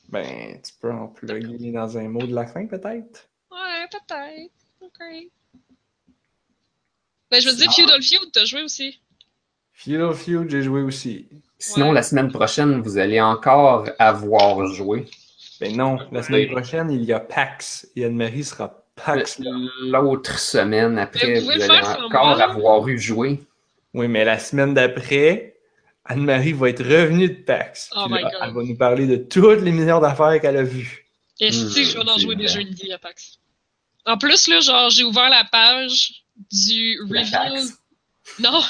Ben, 0.09 0.60
tu 0.62 0.72
peux 0.80 0.90
en 0.92 1.09
plugger 1.09 1.70
dans 1.72 1.96
un 1.96 2.09
mot 2.09 2.26
de 2.26 2.34
la 2.34 2.46
fin, 2.46 2.66
peut-être? 2.66 3.28
Ouais, 3.50 3.86
peut-être. 3.90 4.52
Ok. 4.80 4.98
Ben, 7.30 7.40
je 7.40 7.48
veux 7.48 7.56
dire, 7.56 7.68
Ah. 7.70 7.72
Feudal 7.72 8.02
Feud, 8.02 8.30
t'as 8.32 8.44
joué 8.44 8.62
aussi. 8.62 8.98
Feudal 9.72 10.14
Feud, 10.14 10.50
j'ai 10.50 10.62
joué 10.62 10.82
aussi. 10.82 11.28
Sinon, 11.62 11.89
Ouais. 11.90 11.94
la 11.94 12.02
semaine 12.02 12.30
prochaine, 12.32 12.80
vous 12.82 12.98
allez 12.98 13.20
encore 13.20 13.89
avoir 13.98 14.66
joué. 14.66 15.06
Ben 15.60 15.76
non, 15.76 15.97
la 16.10 16.22
semaine 16.22 16.48
prochaine, 16.51 16.90
il 16.90 17.05
y 17.05 17.12
a 17.12 17.20
PAX. 17.20 17.86
Et 17.94 18.05
Anne-Marie 18.05 18.43
sera 18.44 18.84
PAX. 18.97 19.39
là. 19.39 19.51
L'autre 19.84 20.39
semaine 20.39 20.98
après, 20.98 21.40
vous 21.40 21.51
allez 21.51 21.68
encore 22.05 22.40
avoir 22.40 22.89
eu 22.89 22.98
joué. 22.98 23.40
Oui, 23.94 24.09
mais 24.09 24.24
la 24.24 24.39
semaine 24.40 24.74
d'après, 24.74 25.56
Anne-Marie 26.05 26.52
va 26.52 26.68
être 26.70 26.82
revenue 26.82 27.28
de 27.28 27.34
PAX. 27.43 27.90
Oh 27.94 28.06
là, 28.09 28.22
God. 28.22 28.30
Elle 28.43 28.52
va 28.55 28.62
nous 28.64 28.76
parler 28.76 29.06
de 29.06 29.16
toutes 29.16 29.60
les 29.60 29.70
milliards 29.70 30.01
d'affaires 30.01 30.40
qu'elle 30.40 30.56
a 30.56 30.64
vues. 30.64 31.06
Et 31.39 31.48
Hmm, 31.51 31.68
si 31.70 31.84
je 31.84 31.97
vais 31.98 32.09
en 32.10 32.18
jouer 32.18 32.34
des 32.34 32.47
vrai. 32.47 32.55
jeux 32.55 32.60
indie 32.68 32.93
à 32.93 32.98
PAX. 32.98 33.39
En 34.05 34.18
plus, 34.18 34.48
là, 34.48 34.59
genre, 34.60 34.90
j'ai 34.90 35.05
ouvert 35.05 35.30
la 35.30 35.44
page 35.51 36.24
du. 36.51 36.98
PAX. 37.09 37.78
Non! 38.38 38.62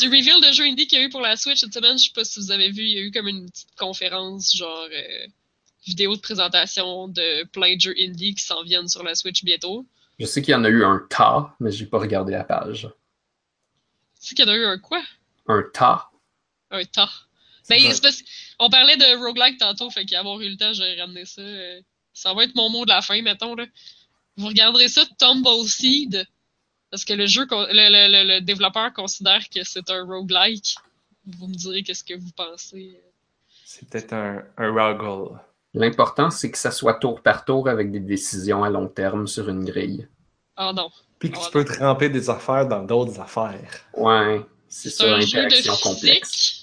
Du 0.00 0.06
reveal 0.08 0.40
de 0.40 0.52
jeux 0.52 0.64
indie 0.64 0.86
qu'il 0.86 0.98
y 0.98 1.02
a 1.02 1.04
eu 1.04 1.08
pour 1.08 1.20
la 1.20 1.36
Switch 1.36 1.60
cette 1.60 1.74
semaine. 1.74 1.98
Je 1.98 2.04
sais 2.04 2.12
pas 2.14 2.24
si 2.24 2.38
vous 2.40 2.50
avez 2.50 2.70
vu, 2.70 2.82
il 2.82 2.90
y 2.92 2.98
a 2.98 3.02
eu 3.02 3.10
comme 3.10 3.28
une 3.28 3.50
petite 3.50 3.74
conférence, 3.76 4.54
genre, 4.54 4.88
euh, 4.92 5.26
vidéo 5.86 6.14
de 6.16 6.20
présentation 6.20 7.08
de 7.08 7.44
plein 7.44 7.76
de 7.76 7.80
jeux 7.80 7.94
indie 7.98 8.34
qui 8.34 8.42
s'en 8.42 8.62
viennent 8.62 8.88
sur 8.88 9.02
la 9.02 9.14
Switch 9.14 9.44
bientôt. 9.44 9.86
Je 10.18 10.26
sais 10.26 10.42
qu'il 10.42 10.52
y 10.52 10.54
en 10.54 10.64
a 10.64 10.68
eu 10.68 10.84
un 10.84 11.04
tas, 11.08 11.54
mais 11.60 11.72
j'ai 11.72 11.86
pas 11.86 11.98
regardé 11.98 12.32
la 12.32 12.44
page. 12.44 12.88
C'est 14.18 14.34
qu'il 14.34 14.44
y 14.44 14.48
en 14.48 14.52
a 14.52 14.56
eu 14.56 14.64
un 14.66 14.78
quoi? 14.78 15.02
Un 15.46 15.64
tas. 15.72 16.10
Un 16.70 16.84
tas. 16.84 17.10
Ben, 17.68 17.82
parce 18.02 18.22
on 18.58 18.68
parlait 18.68 18.96
de 18.96 19.16
roguelike 19.24 19.58
tantôt, 19.58 19.90
fait 19.90 20.04
qu'avoir 20.04 20.40
eu 20.40 20.48
le 20.50 20.56
temps, 20.56 20.72
j'ai 20.72 21.00
ramené 21.00 21.24
ça. 21.24 21.40
euh, 21.40 21.80
ça 22.12 22.34
va 22.34 22.44
être 22.44 22.54
mon 22.54 22.68
mot 22.68 22.84
de 22.84 22.90
la 22.90 23.00
fin, 23.00 23.22
mettons. 23.22 23.54
Là. 23.54 23.64
Vous 24.36 24.48
regarderez 24.48 24.88
ça, 24.88 25.06
Tumbleseed, 25.18 26.26
parce 26.90 27.04
que 27.04 27.12
le 27.12 27.26
jeu, 27.26 27.46
le, 27.50 27.66
le- 27.72 28.10
le- 28.24 28.34
le 28.36 28.40
développeur 28.40 28.92
considère 28.92 29.48
que 29.48 29.62
c'est 29.64 29.88
un 29.90 30.04
roguelike. 30.04 30.76
Vous 31.26 31.46
me 31.48 31.54
direz 31.54 31.82
qu'est-ce 31.82 32.04
que 32.04 32.14
vous 32.14 32.30
pensez. 32.36 32.98
C'est 33.64 33.88
peut-être 33.88 34.12
un, 34.12 34.42
un 34.56 34.72
Ruggle. 34.72 35.38
L'important, 35.74 36.30
c'est 36.30 36.50
que 36.50 36.58
ça 36.58 36.72
soit 36.72 36.94
tour 36.94 37.22
par 37.22 37.44
tour 37.44 37.68
avec 37.68 37.92
des 37.92 38.00
décisions 38.00 38.64
à 38.64 38.70
long 38.70 38.88
terme 38.88 39.26
sur 39.28 39.48
une 39.48 39.64
grille. 39.64 40.08
Ah 40.56 40.72
non. 40.72 40.90
Puis 41.20 41.30
que 41.30 41.36
tu 41.36 41.42
Ouais. 41.44 41.50
peux 41.52 41.64
tremper 41.64 42.08
des 42.08 42.28
affaires 42.30 42.66
dans 42.66 42.82
d'autres 42.82 43.20
affaires. 43.20 43.70
Ouais, 43.94 44.40
c'est 44.68 44.90
ça, 44.90 45.14
un 45.14 45.20
jeu 45.20 45.46
de 45.46 45.82
complexe. 45.82 46.59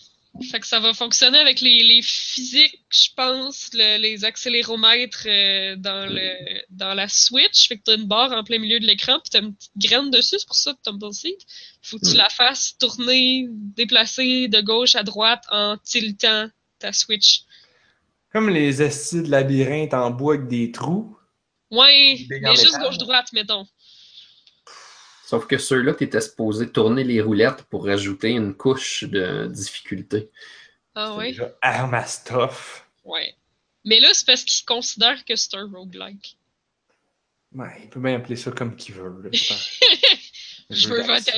Fait 0.51 0.59
que 0.59 0.67
ça 0.67 0.79
va 0.79 0.93
fonctionner 0.93 1.37
avec 1.39 1.61
les, 1.61 1.83
les 1.83 2.01
physiques, 2.01 2.83
je 2.89 3.07
pense, 3.15 3.69
le- 3.73 3.97
les 4.01 4.23
accéléromètres 4.23 5.25
euh, 5.27 5.75
dans, 5.77 6.05
le, 6.11 6.61
dans 6.69 6.93
la 6.93 7.07
Switch. 7.07 7.67
Fait 7.67 7.77
que 7.77 7.83
t'as 7.83 7.95
une 7.97 8.05
barre 8.05 8.31
en 8.31 8.43
plein 8.43 8.59
milieu 8.59 8.79
de 8.79 8.85
l'écran, 8.85 9.19
puis 9.19 9.29
t'as 9.31 9.41
une 9.41 9.55
petite 9.55 9.71
graine 9.77 10.11
dessus, 10.11 10.37
c'est 10.39 10.47
pour 10.47 10.55
ça 10.55 10.73
que 10.73 10.79
Tumble 10.83 11.13
Seed. 11.13 11.35
Faut 11.81 11.97
que 11.99 12.05
tu 12.07 12.13
Mm. 12.13 12.17
la 12.17 12.29
fasses 12.29 12.75
tourner, 12.79 13.47
déplacer 13.49 14.47
de 14.47 14.61
gauche 14.61 14.95
à 14.95 15.03
droite 15.03 15.43
en 15.49 15.77
tiltant 15.83 16.49
ta 16.79 16.93
Switch. 16.93 17.41
Comme 18.31 18.49
les 18.49 18.81
estis 18.81 19.23
de 19.23 19.29
labyrinthe 19.31 19.93
en 19.93 20.11
bois 20.11 20.35
avec 20.35 20.47
des 20.47 20.71
trous. 20.71 21.17
Ouais, 21.71 22.17
mais 22.29 22.55
juste 22.55 22.77
gauche-droite, 22.79 23.33
mettons. 23.33 23.65
Sauf 25.27 25.45
que 25.45 25.57
ceux-là, 25.57 25.93
tu 25.93 26.05
étais 26.05 26.21
supposé 26.21 26.69
tourner 26.71 27.03
les 27.03 27.19
roulettes 27.19 27.63
pour 27.63 27.85
rajouter 27.85 28.29
une 28.29 28.53
couche 28.55 29.03
de 29.03 29.47
difficulté. 29.47 30.29
Ah 30.95 31.09
C'est 31.11 31.17
ouais? 31.17 31.31
déjà 31.31 31.53
arme 31.61 31.93
à 31.95 32.05
stuff. 32.05 32.87
Ouais. 33.03 33.35
Mais 33.83 33.99
là, 33.99 34.07
c'est 34.13 34.25
parce 34.25 34.43
qu'ils 34.45 34.65
considèrent 34.65 35.25
que 35.25 35.35
c'est 35.35 35.53
un 35.55 35.69
roguelike. 35.69 36.37
Ouais, 37.53 37.67
il 37.83 37.89
peut 37.89 37.99
bien 37.99 38.15
appeler 38.15 38.37
ça 38.37 38.51
comme 38.51 38.77
qu'il 38.77 38.95
veut. 38.95 39.21
là. 39.23 39.29
C'est 39.33 39.53
Je 40.69 40.87
veux. 40.87 41.03
Parce 41.05 41.25
que 41.25 41.31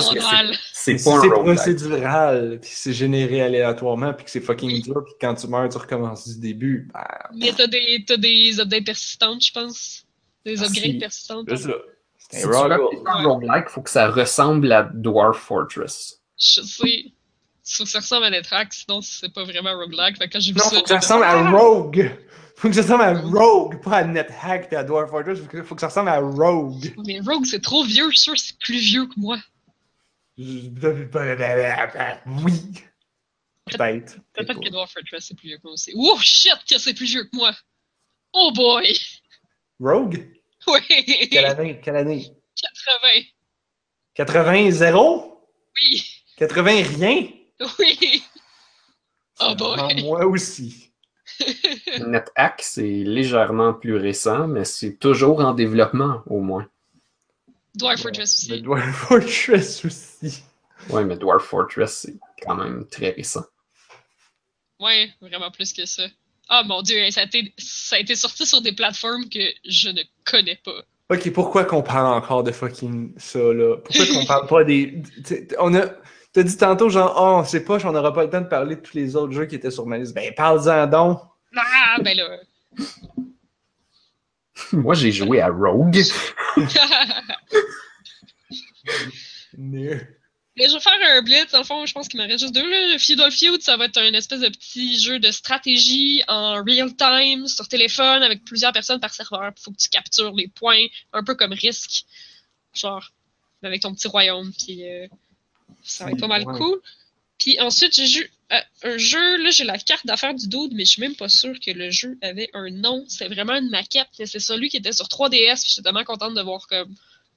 Scandale. 0.00 0.56
C'est 0.72 0.92
pas 1.04 1.10
un 1.16 1.20
c'est 1.20 1.28
roguelike. 1.28 1.56
procédural, 1.56 2.58
puis 2.62 2.70
c'est 2.72 2.92
généré 2.92 3.42
aléatoirement, 3.42 4.14
puis 4.14 4.24
que 4.24 4.30
c'est 4.30 4.40
fucking 4.40 4.82
dur, 4.82 5.02
puis 5.04 5.14
quand 5.20 5.34
tu 5.34 5.46
meurs, 5.48 5.68
tu 5.68 5.78
recommences 5.78 6.28
du 6.28 6.38
début, 6.40 6.88
ben, 6.94 7.04
Mais 7.34 7.52
t'as 7.52 7.66
des, 7.66 8.04
t'as 8.06 8.16
des 8.16 8.60
updates 8.60 8.84
persistantes, 8.84 9.44
je 9.44 9.52
pense. 9.52 10.06
Des 10.44 10.60
Ah, 10.62 10.66
upgrades 10.66 10.92
si. 10.92 10.98
persistantes. 10.98 11.46
c'est 11.50 11.56
ça. 11.56 11.74
Si 12.30 12.40
C'est 12.40 12.42
tu 12.42 12.48
veux 12.48 12.54
il 13.56 13.64
faut 13.68 13.82
que 13.82 13.90
ça 13.90 14.10
ressemble 14.10 14.70
à 14.72 14.82
Dwarf 14.92 15.38
Fortress. 15.38 16.20
Je 16.38 16.60
sais. 16.60 16.86
Il 16.86 17.12
faut 17.74 17.84
que 17.84 17.90
ça 17.90 18.00
ressemble 18.00 18.26
à 18.26 18.30
Netrax, 18.30 18.84
sinon 18.86 19.00
c'est 19.02 19.32
pas 19.32 19.44
vraiment 19.44 19.72
roguelike. 19.74 20.16
Fait 20.18 20.28
que 20.28 20.32
quand 20.34 20.40
j'ai 20.40 20.52
vu 20.52 20.58
Non, 20.58 20.64
ça. 20.64 20.76
faut 20.76 20.82
que 20.82 20.88
ça 20.88 20.96
ressemble 20.98 21.24
à 21.24 21.30
Ah! 21.32 21.50
Rogue. 21.50 22.16
Faut 22.56 22.68
que 22.68 22.74
ça 22.74 22.82
ressemble 22.82 23.02
à 23.04 23.14
Rogue, 23.14 23.80
pas 23.82 23.98
à 23.98 24.04
NetHack 24.04 24.72
et 24.72 24.76
à 24.76 24.84
Dwarf 24.84 25.10
Fortress. 25.10 25.38
Faut 25.38 25.46
que, 25.46 25.62
faut 25.62 25.74
que 25.74 25.80
ça 25.80 25.88
ressemble 25.88 26.08
à 26.08 26.18
Rogue. 26.18 26.94
Mais 27.06 27.20
Rogue, 27.20 27.44
c'est 27.46 27.60
trop 27.62 27.84
vieux, 27.84 28.10
je 28.10 28.16
suis 28.16 28.24
sûr 28.24 28.34
que 28.34 28.40
c'est 28.40 28.58
plus 28.58 28.78
vieux 28.78 29.06
que 29.06 29.14
moi. 29.16 29.38
Oui. 30.36 30.44
Peut-être. 33.66 34.16
Peut-être 34.32 34.60
que 34.60 34.70
Dwarf 34.70 34.92
Fortress 34.92 35.26
c'est 35.28 35.36
plus 35.36 35.48
vieux 35.48 35.58
que 35.58 35.64
moi 35.64 35.72
aussi. 35.74 35.92
Oh 35.96 36.16
shit, 36.20 36.52
que 36.68 36.78
c'est 36.78 36.94
plus 36.94 37.06
vieux 37.06 37.24
que 37.24 37.36
moi! 37.36 37.52
Oh 38.32 38.50
boy! 38.54 38.98
Rogue? 39.80 40.26
Oui! 40.68 41.28
Quelle 41.30 41.46
année? 41.46 41.80
Quelle 41.82 41.96
année? 41.96 42.32
80. 42.84 43.08
80 44.14 44.70
0? 44.70 45.42
Oui! 45.80 46.24
80 46.36 46.70
rien? 46.96 47.28
Oui! 47.78 48.22
Oh 49.40 49.54
boy! 49.54 50.02
Moi 50.02 50.26
aussi. 50.26 50.92
NetHack, 52.00 52.60
c'est 52.62 52.82
légèrement 52.82 53.74
plus 53.74 53.96
récent, 53.96 54.48
mais 54.48 54.64
c'est 54.64 54.96
toujours 54.96 55.40
en 55.40 55.54
développement, 55.54 56.22
au 56.26 56.40
moins. 56.40 56.68
Dwarf 57.74 58.00
Fortress 58.00 58.34
aussi. 58.34 58.62
Dwarf 58.62 58.94
Fortress 58.94 59.84
aussi. 59.84 60.42
Ouais, 60.90 61.04
mais 61.04 61.16
Dwarf 61.16 61.44
Fortress, 61.44 62.00
c'est 62.06 62.16
quand 62.42 62.56
même 62.56 62.86
très 62.88 63.10
récent. 63.10 63.44
Ouais, 64.80 65.10
vraiment 65.20 65.50
plus 65.50 65.72
que 65.72 65.86
ça. 65.86 66.06
Ah 66.48 66.62
mon 66.64 66.82
dieu, 66.82 67.10
ça 67.10 67.22
a, 67.22 67.24
été, 67.24 67.52
ça 67.58 67.96
a 67.96 67.98
été 67.98 68.14
sorti 68.14 68.46
sur 68.46 68.62
des 68.62 68.72
plateformes 68.72 69.28
que 69.28 69.40
je 69.68 69.90
ne 69.90 70.02
connais 70.24 70.58
pas. 70.64 70.82
Ok, 71.10 71.32
pourquoi 71.32 71.64
qu'on 71.64 71.82
parle 71.82 72.14
encore 72.14 72.42
de 72.42 72.52
fucking 72.52 73.12
ça, 73.16 73.38
là? 73.38 73.76
Pourquoi 73.76 74.06
qu'on 74.06 74.26
parle 74.26 74.46
pas 74.46 74.64
des. 74.64 75.02
On 75.58 75.74
a. 75.74 75.86
T'as 76.32 76.42
dit 76.42 76.56
tantôt, 76.56 76.90
genre, 76.90 77.14
oh, 77.18 77.40
on 77.40 77.44
sait 77.44 77.64
pas, 77.64 77.78
on 77.84 77.92
n'aura 77.92 78.12
pas 78.12 78.24
le 78.24 78.30
temps 78.30 78.42
de 78.42 78.48
parler 78.48 78.76
de 78.76 78.80
tous 78.80 78.94
les 78.94 79.16
autres 79.16 79.32
jeux 79.32 79.46
qui 79.46 79.54
étaient 79.54 79.70
sur 79.70 79.86
ma 79.86 79.96
liste. 79.96 80.14
Ben, 80.14 80.32
parle-en 80.34 80.86
donc! 80.86 81.20
Ah, 81.56 81.96
ben 82.02 82.16
là. 82.16 82.38
Moi, 84.72 84.94
j'ai 84.94 85.12
joué 85.12 85.40
à 85.40 85.48
Rogue. 85.48 86.02
Mais 90.58 90.68
je 90.68 90.74
vais 90.74 90.80
faire 90.80 90.98
un 91.00 91.22
blitz. 91.22 91.52
Dans 91.52 91.58
le 91.58 91.64
fond, 91.64 91.86
je 91.86 91.92
pense 91.92 92.08
qu'il 92.08 92.20
m'en 92.20 92.26
reste 92.26 92.40
juste 92.40 92.54
deux. 92.54 92.64
Le 92.64 92.98
Feudal 92.98 93.30
Feud, 93.30 93.62
ça 93.62 93.76
va 93.76 93.84
être 93.84 93.96
un 93.96 94.12
espèce 94.12 94.40
de 94.40 94.48
petit 94.48 94.98
jeu 94.98 95.20
de 95.20 95.30
stratégie 95.30 96.22
en 96.26 96.62
real 96.64 96.94
time 96.96 97.46
sur 97.46 97.68
téléphone 97.68 98.24
avec 98.24 98.44
plusieurs 98.44 98.72
personnes 98.72 98.98
par 98.98 99.14
serveur. 99.14 99.52
Il 99.56 99.62
faut 99.62 99.70
que 99.70 99.76
tu 99.76 99.88
captures 99.88 100.34
les 100.34 100.48
points, 100.48 100.84
un 101.12 101.22
peu 101.22 101.36
comme 101.36 101.52
Risk. 101.52 102.04
Genre, 102.74 103.08
avec 103.62 103.82
ton 103.82 103.94
petit 103.94 104.08
royaume. 104.08 104.52
Puis 104.52 104.84
euh, 104.84 105.06
ça 105.84 106.04
va 106.04 106.10
être 106.10 106.20
pas 106.20 106.26
mal 106.26 106.44
cool. 106.44 106.80
Puis 107.38 107.60
ensuite, 107.60 107.94
j'ai 107.94 108.06
joué 108.06 108.28
euh, 108.50 108.60
un 108.82 108.98
jeu. 108.98 109.36
Là, 109.36 109.50
j'ai 109.50 109.62
la 109.62 109.78
carte 109.78 110.06
d'affaires 110.06 110.34
du 110.34 110.48
Dude, 110.48 110.72
mais 110.72 110.84
je 110.84 110.90
suis 110.90 111.02
même 111.02 111.14
pas 111.14 111.28
sûr 111.28 111.54
que 111.60 111.70
le 111.70 111.92
jeu 111.92 112.18
avait 112.20 112.50
un 112.52 112.68
nom. 112.70 113.04
C'était 113.06 113.32
vraiment 113.32 113.54
une 113.54 113.70
maquette. 113.70 114.08
C'est 114.12 114.40
celui 114.40 114.70
qui 114.70 114.78
était 114.78 114.92
sur 114.92 115.06
3DS. 115.06 115.60
Puis 115.60 115.70
j'étais 115.70 115.82
tellement 115.82 116.02
contente 116.02 116.34
de 116.34 116.42
voir 116.42 116.66
comme 116.66 116.92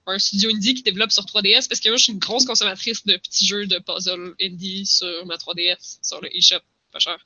un 0.08 0.20
studio 0.20 0.50
indie 0.50 0.74
qui 0.74 0.84
développe 0.84 1.12
sur 1.12 1.24
3DS 1.24 1.68
parce 1.68 1.80
que 1.80 1.90
moi, 1.90 1.98
je 1.98 2.04
suis 2.04 2.14
une 2.14 2.20
grosse 2.20 2.46
consommatrice 2.46 3.06
de 3.06 3.18
petits 3.18 3.46
jeux 3.46 3.68
de 3.68 3.80
puzzle 3.80 4.36
indie 4.42 4.86
sur 4.86 5.26
ma 5.26 5.36
3DS, 5.36 6.00
sur 6.02 6.22
le 6.22 6.36
eShop, 6.36 6.62
pas 6.92 7.00
cher. 7.00 7.18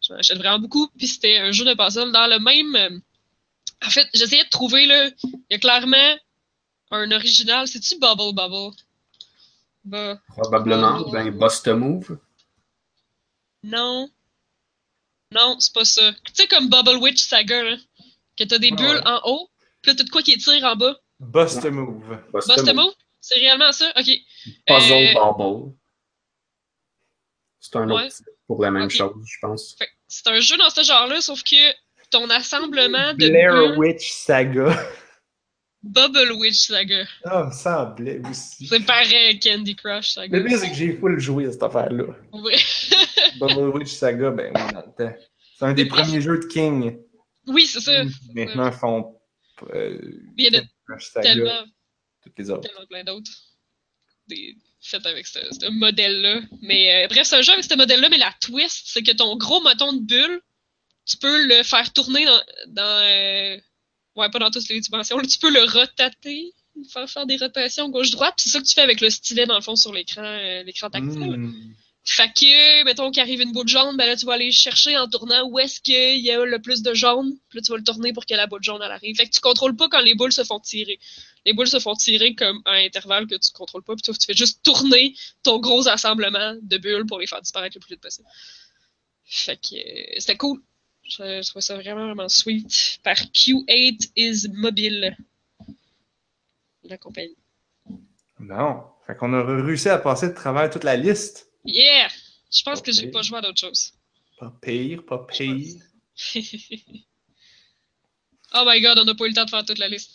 J'en 0.00 0.14
achète 0.14 0.38
vraiment 0.38 0.58
beaucoup. 0.58 0.88
Puis 0.96 1.08
c'était 1.08 1.38
un 1.38 1.52
jeu 1.52 1.64
de 1.64 1.74
puzzle 1.74 2.12
dans 2.12 2.26
le 2.26 2.38
même. 2.38 2.76
Euh, 2.76 2.98
en 3.86 3.90
fait, 3.90 4.08
j'essayais 4.14 4.44
de 4.44 4.48
trouver, 4.48 4.86
là. 4.86 5.10
Il 5.24 5.40
y 5.50 5.54
a 5.54 5.58
clairement 5.58 6.16
un 6.90 7.10
original. 7.12 7.68
C'est-tu 7.68 7.98
Bubble 7.98 8.34
Bubble? 8.34 8.74
Bah, 9.84 10.20
Probablement. 10.28 11.10
Ben, 11.10 11.30
Bust 11.30 11.68
Move. 11.68 12.18
Non. 13.64 14.08
Non, 15.32 15.56
c'est 15.60 15.74
pas 15.74 15.84
ça. 15.84 16.12
Tu 16.12 16.32
sais, 16.34 16.46
comme 16.46 16.68
Bubble 16.68 16.96
Witch 16.96 17.22
Saga, 17.22 17.62
là. 17.62 17.76
Que 18.36 18.44
t'as 18.44 18.58
des 18.58 18.70
bulles 18.70 19.02
en 19.04 19.20
haut, 19.24 19.50
puis 19.82 19.96
t'as 19.96 20.04
de 20.04 20.10
quoi 20.10 20.22
qui 20.22 20.38
tire 20.38 20.64
en 20.64 20.76
bas. 20.76 20.96
Bust 21.20 21.64
a 21.64 21.70
Move. 21.70 22.18
Bust, 22.32 22.50
a 22.50 22.72
Move? 22.72 22.94
C'est 23.20 23.38
réellement 23.38 23.72
ça? 23.72 23.90
OK. 23.96 24.10
Puzzle 24.66 24.92
euh... 24.92 25.14
Bubble. 25.14 25.74
C'est 27.60 27.76
un 27.76 27.90
autre 27.90 28.22
pour 28.46 28.62
la 28.62 28.70
même 28.70 28.88
chose, 28.88 29.24
je 29.26 29.36
pense. 29.42 29.76
C'est 30.06 30.26
un 30.28 30.40
jeu 30.40 30.56
dans 30.56 30.70
ce 30.70 30.82
genre-là, 30.82 31.20
sauf 31.20 31.42
que 31.42 31.56
ton 32.10 32.30
assemblement 32.30 33.12
de. 33.14 33.28
Blair 33.28 33.76
Witch 33.78 34.10
Saga. 34.10 34.74
Bubble 35.82 36.32
Witch 36.32 36.66
Saga. 36.66 37.04
Ah, 37.24 37.44
me 37.44 37.52
semblait 37.52 38.20
aussi. 38.28 38.66
C'est 38.66 38.84
pareil, 38.84 39.38
Candy 39.38 39.76
Crush 39.76 40.10
Saga. 40.10 40.38
Le 40.38 40.44
pire, 40.44 40.58
c'est 40.58 40.70
que 40.70 40.74
j'ai 40.74 40.96
full 40.96 41.18
joué 41.20 41.46
à 41.46 41.52
cette 41.52 41.62
affaire-là. 41.62 42.04
Oui. 42.32 42.54
Bubble 43.40 43.76
Witch 43.76 43.92
Saga, 43.92 44.30
ben 44.30 44.52
oui, 44.54 44.72
dans 44.72 44.84
le 44.86 45.10
temps. 45.10 45.16
C'est 45.58 45.64
un 45.64 45.74
des 45.74 45.86
premiers 45.86 46.20
jeux 46.20 46.38
de 46.38 46.46
King. 46.46 46.98
Oui, 47.46 47.66
c'est 47.66 47.80
ça. 47.80 48.04
Maintenant, 48.34 48.66
ils 48.66 48.72
font. 48.72 49.20
Euh, 49.74 49.98
Il 50.36 50.44
y 50.44 50.56
a 50.56 50.60
de 50.60 50.66
tellement, 51.22 51.64
toutes 52.22 52.38
les 52.38 52.50
autres. 52.50 52.68
Tellement 52.68 52.86
plein 52.86 53.04
d'autres. 53.04 53.30
Faites 54.80 55.06
avec 55.06 55.26
ce, 55.26 55.70
modèle-là. 55.70 56.40
Mais 56.62 57.04
euh, 57.04 57.08
bref, 57.08 57.26
c'est 57.26 57.36
un 57.36 57.42
jeu 57.42 57.52
avec 57.52 57.64
ce 57.64 57.74
modèle-là, 57.74 58.08
mais 58.10 58.18
la 58.18 58.32
twist, 58.40 58.82
c'est 58.86 59.02
que 59.02 59.12
ton 59.12 59.36
gros 59.36 59.60
moton 59.60 59.92
de 59.92 60.00
bulle, 60.00 60.40
tu 61.04 61.16
peux 61.16 61.46
le 61.46 61.62
faire 61.62 61.92
tourner 61.92 62.24
dans. 62.24 62.42
dans 62.68 63.02
euh, 63.04 63.58
ouais, 64.16 64.30
pas 64.30 64.38
dans 64.38 64.50
toutes 64.50 64.68
les 64.68 64.80
dimensions. 64.80 65.18
tu 65.22 65.38
peux 65.38 65.50
le 65.50 65.64
rotater, 65.64 66.52
faire 66.92 67.08
faire 67.08 67.26
des 67.26 67.36
rotations 67.36 67.88
gauche-droite. 67.88 68.34
c'est 68.36 68.50
ça 68.50 68.60
que 68.60 68.66
tu 68.66 68.74
fais 68.74 68.82
avec 68.82 69.00
le 69.00 69.10
stylet, 69.10 69.46
dans 69.46 69.56
le 69.56 69.62
fond, 69.62 69.76
sur 69.76 69.92
l'écran 69.92 70.22
euh, 70.22 70.62
l'écran 70.62 70.90
tactile. 70.90 71.36
Mm. 71.38 71.74
Fait 72.10 72.32
que, 72.32 72.84
mettons 72.84 73.10
qu'arrive 73.10 73.42
une 73.42 73.52
boule 73.52 73.68
jaune, 73.68 73.94
ben 73.98 74.06
là, 74.06 74.16
tu 74.16 74.24
vas 74.24 74.32
aller 74.32 74.50
chercher 74.50 74.96
en 74.96 75.08
tournant 75.08 75.46
où 75.46 75.58
est-ce 75.58 75.78
qu'il 75.78 76.20
y 76.20 76.30
a 76.30 76.42
le 76.42 76.58
plus 76.58 76.82
de 76.82 76.94
jaune. 76.94 77.36
Puis 77.50 77.58
là, 77.58 77.62
tu 77.62 77.70
vas 77.70 77.76
le 77.76 77.84
tourner 77.84 78.14
pour 78.14 78.24
que 78.24 78.32
la 78.32 78.46
boule 78.46 78.62
jaune, 78.62 78.80
elle 78.82 78.90
arrive. 78.90 79.14
Fait 79.14 79.26
que 79.26 79.30
tu 79.30 79.40
contrôles 79.40 79.76
pas 79.76 79.90
quand 79.90 80.00
les 80.00 80.14
boules 80.14 80.32
se 80.32 80.42
font 80.42 80.58
tirer. 80.58 80.98
Les 81.44 81.52
boules 81.52 81.68
se 81.68 81.78
font 81.78 81.94
tirer 81.94 82.34
comme 82.34 82.62
un 82.64 82.82
intervalle 82.86 83.26
que 83.26 83.34
tu 83.34 83.52
contrôles 83.52 83.82
pas. 83.82 83.94
Puis 83.94 84.02
toi, 84.02 84.14
tu 84.14 84.24
fais 84.24 84.34
juste 84.34 84.62
tourner 84.62 85.14
ton 85.42 85.58
gros 85.58 85.86
assemblement 85.86 86.56
de 86.62 86.78
bulles 86.78 87.04
pour 87.04 87.18
les 87.18 87.26
faire 87.26 87.42
disparaître 87.42 87.76
le 87.76 87.80
plus 87.80 87.90
vite 87.90 88.00
possible. 88.00 88.26
Fait 89.26 89.56
que, 89.60 89.76
euh, 89.76 90.14
c'était 90.16 90.38
cool. 90.38 90.62
Je, 91.02 91.42
je 91.42 91.48
trouvais 91.50 91.60
ça 91.60 91.74
vraiment, 91.74 92.06
vraiment 92.06 92.30
sweet. 92.30 93.00
Par 93.04 93.16
Q8 93.16 94.12
is 94.16 94.48
Mobile. 94.54 95.14
La 96.84 96.96
compagnie. 96.96 97.36
Non. 98.40 98.84
Fait 99.06 99.14
qu'on 99.14 99.34
a 99.34 99.42
réussi 99.42 99.90
à 99.90 99.98
passer 99.98 100.28
de 100.28 100.34
travers 100.34 100.70
toute 100.70 100.84
la 100.84 100.96
liste. 100.96 101.47
Yeah! 101.64 102.08
Je 102.50 102.62
pense 102.62 102.80
que 102.80 102.92
j'ai 102.92 103.10
pas 103.10 103.22
joué 103.22 103.38
à 103.38 103.40
d'autres 103.42 103.60
choses. 103.60 103.92
Pas 104.38 104.54
pire, 104.62 105.04
pas 105.04 105.26
pire. 105.26 105.82
oh 108.54 108.64
my 108.66 108.80
god, 108.80 108.98
on 108.98 109.04
n'a 109.04 109.14
pas 109.14 109.24
eu 109.24 109.28
le 109.28 109.34
temps 109.34 109.44
de 109.44 109.50
faire 109.50 109.64
toute 109.64 109.78
la 109.78 109.88
liste. 109.88 110.10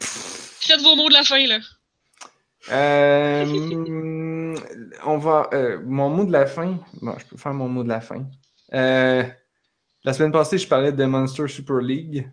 Faites 0.00 0.80
vos 0.80 0.96
mots 0.96 1.08
de 1.08 1.14
la 1.14 1.24
fin, 1.24 1.46
là. 1.46 1.58
Euh, 2.70 4.54
on 5.04 5.18
va. 5.18 5.48
Euh, 5.52 5.80
mon 5.84 6.10
mot 6.10 6.24
de 6.24 6.32
la 6.32 6.46
fin. 6.46 6.78
Bon, 7.00 7.16
je 7.18 7.26
peux 7.26 7.36
faire 7.36 7.54
mon 7.54 7.68
mot 7.68 7.82
de 7.82 7.88
la 7.88 8.00
fin. 8.00 8.26
Euh, 8.72 9.24
la 10.04 10.12
semaine 10.12 10.32
passée, 10.32 10.58
je 10.58 10.68
parlais 10.68 10.92
de 10.92 11.04
Monster 11.04 11.48
Super 11.48 11.78
League. 11.78 12.30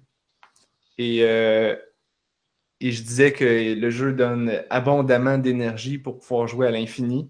Et, 0.99 1.17
et 1.19 2.91
je 2.91 3.01
disais 3.03 3.31
que 3.31 3.75
le 3.75 3.89
jeu 3.89 4.13
donne 4.13 4.63
abondamment 4.69 5.37
d'énergie 5.37 5.97
pour 5.99 6.19
pouvoir 6.19 6.47
jouer 6.47 6.67
à 6.67 6.71
l'infini. 6.71 7.29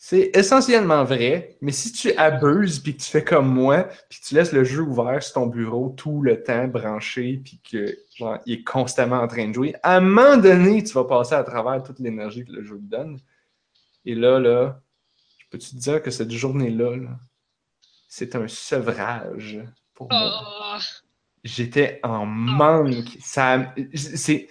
C'est 0.00 0.30
essentiellement 0.32 1.02
vrai, 1.02 1.56
mais 1.60 1.72
si 1.72 1.90
tu 1.90 2.12
abuses 2.12 2.78
puis 2.78 2.96
que 2.96 3.02
tu 3.02 3.10
fais 3.10 3.24
comme 3.24 3.52
moi, 3.52 3.88
puis 4.08 4.20
que 4.20 4.26
tu 4.26 4.34
laisses 4.36 4.52
le 4.52 4.62
jeu 4.62 4.80
ouvert 4.82 5.20
sur 5.20 5.34
ton 5.34 5.46
bureau 5.46 5.88
tout 5.96 6.22
le 6.22 6.40
temps 6.40 6.68
branché 6.68 7.40
puis 7.44 7.60
que 7.68 7.98
genre, 8.14 8.38
il 8.46 8.60
est 8.60 8.62
constamment 8.62 9.16
en 9.16 9.26
train 9.26 9.48
de 9.48 9.52
jouer, 9.52 9.74
à 9.82 9.96
un 9.96 10.00
moment 10.00 10.36
donné, 10.36 10.84
tu 10.84 10.92
vas 10.92 11.04
passer 11.04 11.34
à 11.34 11.42
travers 11.42 11.82
toute 11.82 11.98
l'énergie 11.98 12.44
que 12.44 12.52
le 12.52 12.62
jeu 12.64 12.76
te 12.76 12.84
donne. 12.84 13.18
Et 14.04 14.14
là, 14.14 14.38
là, 14.38 14.80
je 15.38 15.46
peux 15.50 15.58
te 15.58 15.74
dire 15.74 16.00
que 16.00 16.12
cette 16.12 16.30
journée-là, 16.30 16.94
c'est 18.06 18.36
un 18.36 18.46
sevrage 18.46 19.60
pour 19.94 20.08
moi? 20.12 20.76
Oh. 20.76 20.78
J'étais 21.42 21.98
en 22.04 22.24
manque. 22.24 23.16
Ça, 23.20 23.74
c'est, 23.94 24.48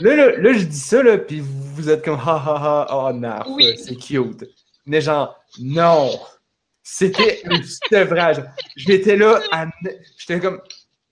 Là, 0.00 0.16
là, 0.16 0.36
là, 0.36 0.52
je 0.52 0.64
dis 0.64 0.78
ça, 0.78 1.02
là, 1.02 1.18
puis 1.18 1.40
vous 1.40 1.88
êtes 1.88 2.04
comme 2.04 2.18
ha 2.18 2.36
ha 2.36 2.86
ha, 2.86 2.86
oh 2.90 3.12
non, 3.12 3.58
c'est 3.76 3.96
cute. 3.96 4.44
Mais 4.86 5.00
genre, 5.00 5.40
non, 5.60 6.10
c'était 6.82 7.42
un 7.46 7.60
sevrage. 7.62 8.44
J'étais 8.76 9.16
là, 9.16 9.40
j'étais 10.18 10.40
comme, 10.40 10.60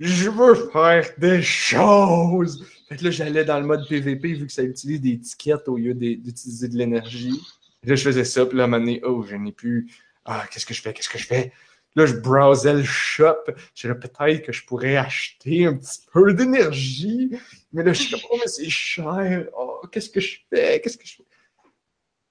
je 0.00 0.30
veux 0.30 0.54
faire 0.70 1.08
des 1.18 1.42
choses. 1.42 2.64
Fait 2.88 2.96
que 2.96 3.04
là, 3.04 3.10
j'allais 3.10 3.44
dans 3.44 3.60
le 3.60 3.66
mode 3.66 3.86
PVP 3.88 4.34
vu 4.34 4.46
que 4.46 4.52
ça 4.52 4.62
utilise 4.62 5.00
des 5.00 5.12
étiquettes 5.12 5.68
au 5.68 5.76
lieu 5.76 5.94
d'utiliser 5.94 6.68
de 6.68 6.76
l'énergie. 6.76 7.40
Là, 7.84 7.94
je 7.94 8.02
faisais 8.02 8.24
ça, 8.24 8.44
puis 8.46 8.58
là, 8.58 8.64
à 8.64 8.66
un 8.66 8.70
moment 8.70 8.84
donné, 8.84 9.00
oh, 9.04 9.24
je 9.28 9.36
n'ai 9.36 9.52
plus. 9.52 9.88
Ah, 10.24 10.44
qu'est-ce 10.50 10.66
que 10.66 10.74
je 10.74 10.82
fais? 10.82 10.92
Qu'est-ce 10.92 11.08
que 11.08 11.18
je 11.18 11.26
fais? 11.26 11.52
Là, 11.94 12.06
je 12.06 12.14
browsais 12.14 12.74
le 12.74 12.84
shop. 12.84 13.44
J'ai 13.74 13.88
là, 13.88 13.94
peut-être 13.94 14.46
que 14.46 14.52
je 14.52 14.64
pourrais 14.64 14.96
acheter 14.96 15.66
un 15.66 15.74
petit 15.74 16.00
peu 16.12 16.32
d'énergie. 16.32 17.30
Mais 17.72 17.82
là, 17.82 17.92
je 17.92 18.02
suis 18.02 18.10
comme, 18.10 18.20
oh, 18.30 18.36
mais 18.38 18.46
c'est 18.46 18.68
cher. 18.68 19.46
Oh, 19.56 19.80
qu'est-ce 19.90 20.10
que 20.10 20.20
je 20.20 20.38
fais? 20.50 20.80
Qu'est-ce 20.80 20.98
que 20.98 21.06
je 21.06 21.16
fais? 21.16 21.24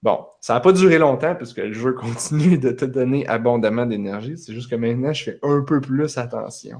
Bon, 0.03 0.25
ça 0.39 0.55
n'a 0.55 0.59
pas 0.59 0.71
duré 0.71 0.97
longtemps 0.97 1.35
parce 1.35 1.53
que 1.53 1.61
le 1.61 1.73
jeu 1.73 1.93
continue 1.93 2.57
de 2.57 2.71
te 2.71 2.85
donner 2.85 3.27
abondamment 3.27 3.85
d'énergie. 3.85 4.37
C'est 4.37 4.53
juste 4.53 4.69
que 4.69 4.75
maintenant, 4.75 5.13
je 5.13 5.23
fais 5.23 5.39
un 5.43 5.61
peu 5.61 5.79
plus 5.79 6.17
attention. 6.17 6.79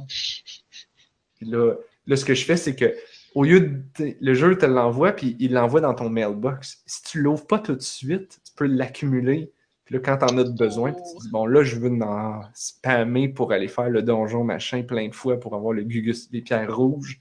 Là, 1.42 1.76
là 2.08 2.16
ce 2.16 2.26
que 2.26 2.34
je 2.34 2.46
fais, 2.46 2.58
c'est 2.58 2.76
que 2.76 2.96
au 3.36 3.44
lieu 3.44 3.62
de. 4.00 4.16
Le 4.20 4.34
jeu 4.34 4.58
te 4.58 4.66
l'envoie, 4.66 5.14
puis 5.14 5.36
il 5.40 5.54
l'envoie 5.54 5.82
dans 5.82 5.94
ton 5.94 6.10
mailbox. 6.10 6.82
Si 6.86 7.04
tu 7.04 7.22
l'ouvres 7.22 7.46
pas 7.46 7.60
tout 7.60 7.76
de 7.76 7.82
suite, 7.82 8.40
tu 8.44 8.54
peux 8.56 8.66
l'accumuler 8.66 9.52
là, 9.92 10.00
quand 10.00 10.18
t'en 10.18 10.38
as 10.38 10.44
besoin, 10.46 10.94
tu 10.94 11.02
te 11.02 11.22
dis, 11.22 11.30
bon, 11.30 11.46
là, 11.46 11.64
je 11.64 11.76
veux 11.76 11.92
en 12.02 12.42
spammer 12.54 13.28
pour 13.28 13.52
aller 13.52 13.68
faire 13.68 13.90
le 13.90 14.02
donjon 14.02 14.44
machin 14.44 14.84
plein 14.84 15.10
de 15.10 15.16
fois 15.16 15.40
pour 15.40 15.54
avoir 15.54 15.74
le 15.74 15.84
gugus, 15.84 16.30
les 16.32 16.42
pierres 16.42 16.76
rouges, 16.76 17.20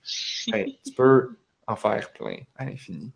ben, 0.50 0.66
tu 0.84 0.92
peux 0.92 1.36
en 1.66 1.76
faire 1.76 2.12
plein 2.12 2.38
à 2.54 2.64
l'infini. 2.64 3.12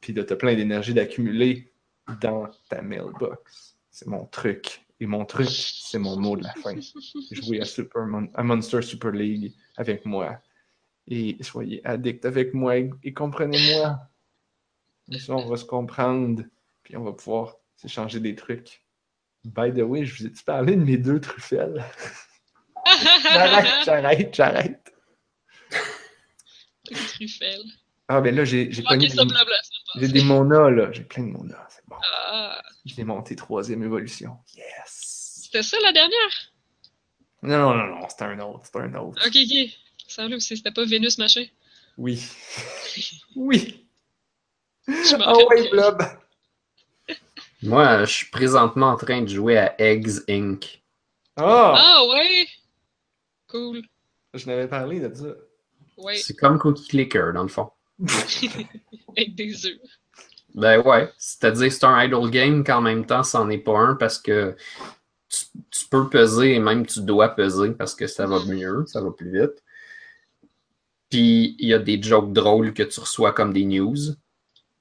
Puis 0.00 0.12
tu 0.12 0.20
as 0.20 0.36
plein 0.36 0.54
d'énergie 0.54 0.92
d'accumuler 0.92 1.72
dans 2.20 2.50
ta 2.68 2.82
mailbox. 2.82 3.76
C'est 3.90 4.08
mon 4.08 4.26
truc. 4.26 4.84
Et 5.00 5.06
mon 5.06 5.24
truc, 5.24 5.48
c'est 5.48 5.98
mon 5.98 6.16
mot 6.16 6.36
de 6.36 6.44
la 6.44 6.52
fin. 6.54 6.76
Jouez 7.32 7.60
à, 7.60 7.64
Super 7.64 8.02
à 8.34 8.42
Monster 8.42 8.82
Super 8.82 9.10
League 9.10 9.52
avec 9.76 10.04
moi. 10.04 10.38
Et 11.08 11.36
soyez 11.40 11.84
addict 11.84 12.24
avec 12.24 12.54
moi 12.54 12.76
et, 12.76 13.12
comprenez-moi. 13.12 13.98
on 15.28 15.48
va 15.48 15.56
se 15.56 15.64
comprendre. 15.64 16.44
Puis 16.82 16.96
on 16.96 17.04
va 17.04 17.12
pouvoir 17.12 17.56
s'échanger 17.76 18.20
des 18.20 18.34
trucs. 18.34 18.81
By 19.44 19.72
the 19.72 19.80
way, 19.82 20.04
je 20.04 20.14
vous 20.16 20.26
ai-tu 20.26 20.44
parlé 20.44 20.76
de 20.76 20.84
mes 20.84 20.96
deux 20.96 21.20
truffelles? 21.20 21.84
J'arrête, 23.32 23.84
j'arrête, 23.84 24.34
j'arrête. 24.34 24.92
Truffel. 26.84 27.60
Ah, 28.08 28.20
ben 28.20 28.34
là, 28.34 28.44
j'ai 28.44 28.66
des- 28.66 28.82
blabla. 28.82 29.56
J'ai 29.96 30.08
des 30.08 30.24
monas, 30.24 30.70
là. 30.70 30.90
J'ai 30.92 31.04
plein 31.04 31.22
de 31.24 31.28
monas. 31.30 31.66
C'est 31.70 31.86
bon. 31.86 31.96
Ah, 32.12 32.60
Je 32.84 32.94
l'ai 32.96 33.04
monté 33.04 33.36
troisième 33.36 33.82
évolution. 33.82 34.36
Yes! 34.56 35.40
c'était 35.44 35.62
ça 35.62 35.76
la 35.82 35.92
dernière? 35.92 36.52
Non, 37.42 37.58
non, 37.58 37.74
non, 37.74 38.00
non, 38.00 38.08
c'était 38.08 38.24
un 38.24 38.38
autre. 38.40 38.60
C'était 38.64 38.78
un 38.80 38.94
autre. 38.94 39.22
Ok, 39.26 39.36
ok. 39.36 39.70
Ça 40.08 40.26
aussi, 40.26 40.56
c'était 40.56 40.72
pas 40.72 40.84
Vénus 40.84 41.18
machin. 41.18 41.44
Oui. 41.98 42.22
oui. 43.36 43.86
Ah 44.88 45.34
ouais. 45.36 45.68
Blob. 45.70 46.02
Moi, 47.62 48.04
je 48.04 48.12
suis 48.12 48.26
présentement 48.30 48.88
en 48.88 48.96
train 48.96 49.22
de 49.22 49.28
jouer 49.28 49.56
à 49.58 49.74
Eggs 49.80 50.20
Inc. 50.28 50.82
Ah! 51.36 51.74
Ah 51.76 52.02
ouais! 52.08 52.46
Cool. 53.48 53.82
Je 54.34 54.46
n'avais 54.46 54.66
parlé 54.68 55.00
de 55.00 55.14
ça. 55.14 55.34
Ouais, 55.98 56.16
C'est 56.16 56.34
comme 56.34 56.58
Cookie 56.58 56.88
Clicker, 56.88 57.32
dans 57.34 57.42
le 57.42 57.48
fond. 57.48 57.70
avec 59.16 59.34
des 59.34 59.66
œufs. 59.66 59.78
Ben 60.54 60.80
ouais, 60.80 61.10
c'est-à-dire 61.16 61.72
c'est 61.72 61.84
un 61.84 62.02
idle 62.04 62.28
game 62.30 62.64
qu'en 62.64 62.80
même 62.82 63.06
temps, 63.06 63.22
c'en 63.22 63.48
est 63.48 63.58
pas 63.58 63.78
un 63.78 63.94
parce 63.94 64.18
que 64.18 64.54
tu, 65.28 65.44
tu 65.70 65.86
peux 65.90 66.08
peser 66.10 66.54
et 66.54 66.58
même 66.58 66.84
tu 66.84 67.00
dois 67.00 67.30
peser 67.30 67.70
parce 67.70 67.94
que 67.94 68.06
ça 68.06 68.26
va 68.26 68.44
mieux, 68.44 68.84
ça 68.86 69.00
va 69.00 69.10
plus 69.12 69.32
vite. 69.32 69.62
Puis 71.08 71.56
il 71.58 71.68
y 71.68 71.74
a 71.74 71.78
des 71.78 72.02
jokes 72.02 72.32
drôles 72.32 72.74
que 72.74 72.82
tu 72.82 73.00
reçois 73.00 73.32
comme 73.32 73.52
des 73.52 73.64
news. 73.64 73.96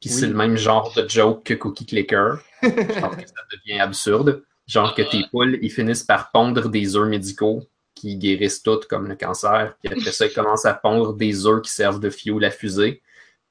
Puis 0.01 0.09
Oui. 0.09 0.15
c'est 0.19 0.27
le 0.27 0.33
même 0.33 0.57
genre 0.57 0.93
de 0.95 1.07
joke 1.07 1.43
que 1.45 1.53
Cookie 1.53 1.85
Clicker. 1.85 2.39
Genre 2.61 3.17
que 3.17 3.27
ça 3.27 3.43
devient 3.51 3.79
absurde. 3.79 4.43
Genre 4.67 4.95
que 4.95 5.01
tes 5.01 5.23
poules, 5.31 5.59
ils 5.61 5.71
finissent 5.71 6.03
par 6.03 6.31
pondre 6.31 6.69
des 6.69 6.95
œufs 6.95 7.07
médicaux 7.07 7.67
qui 7.95 8.15
guérissent 8.15 8.63
toutes 8.63 8.87
comme 8.87 9.07
le 9.07 9.15
cancer. 9.15 9.75
Puis 9.83 9.91
après 9.91 10.11
ça, 10.11 10.25
ils 10.25 10.33
commencent 10.33 10.65
à 10.65 10.73
pondre 10.73 11.13
des 11.13 11.45
œufs 11.45 11.61
qui 11.61 11.71
servent 11.71 11.99
de 11.99 12.09
fuel 12.09 12.43
à 12.45 12.51
fusée. 12.51 13.01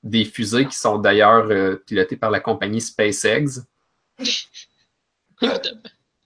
Des 0.03 0.25
fusées 0.25 0.67
qui 0.67 0.77
sont 0.77 0.99
d'ailleurs 0.99 1.47
euh, 1.51 1.77
pilotées 1.77 2.17
par 2.17 2.31
la 2.31 2.41
compagnie 2.41 2.81
SpaceX 2.81 3.61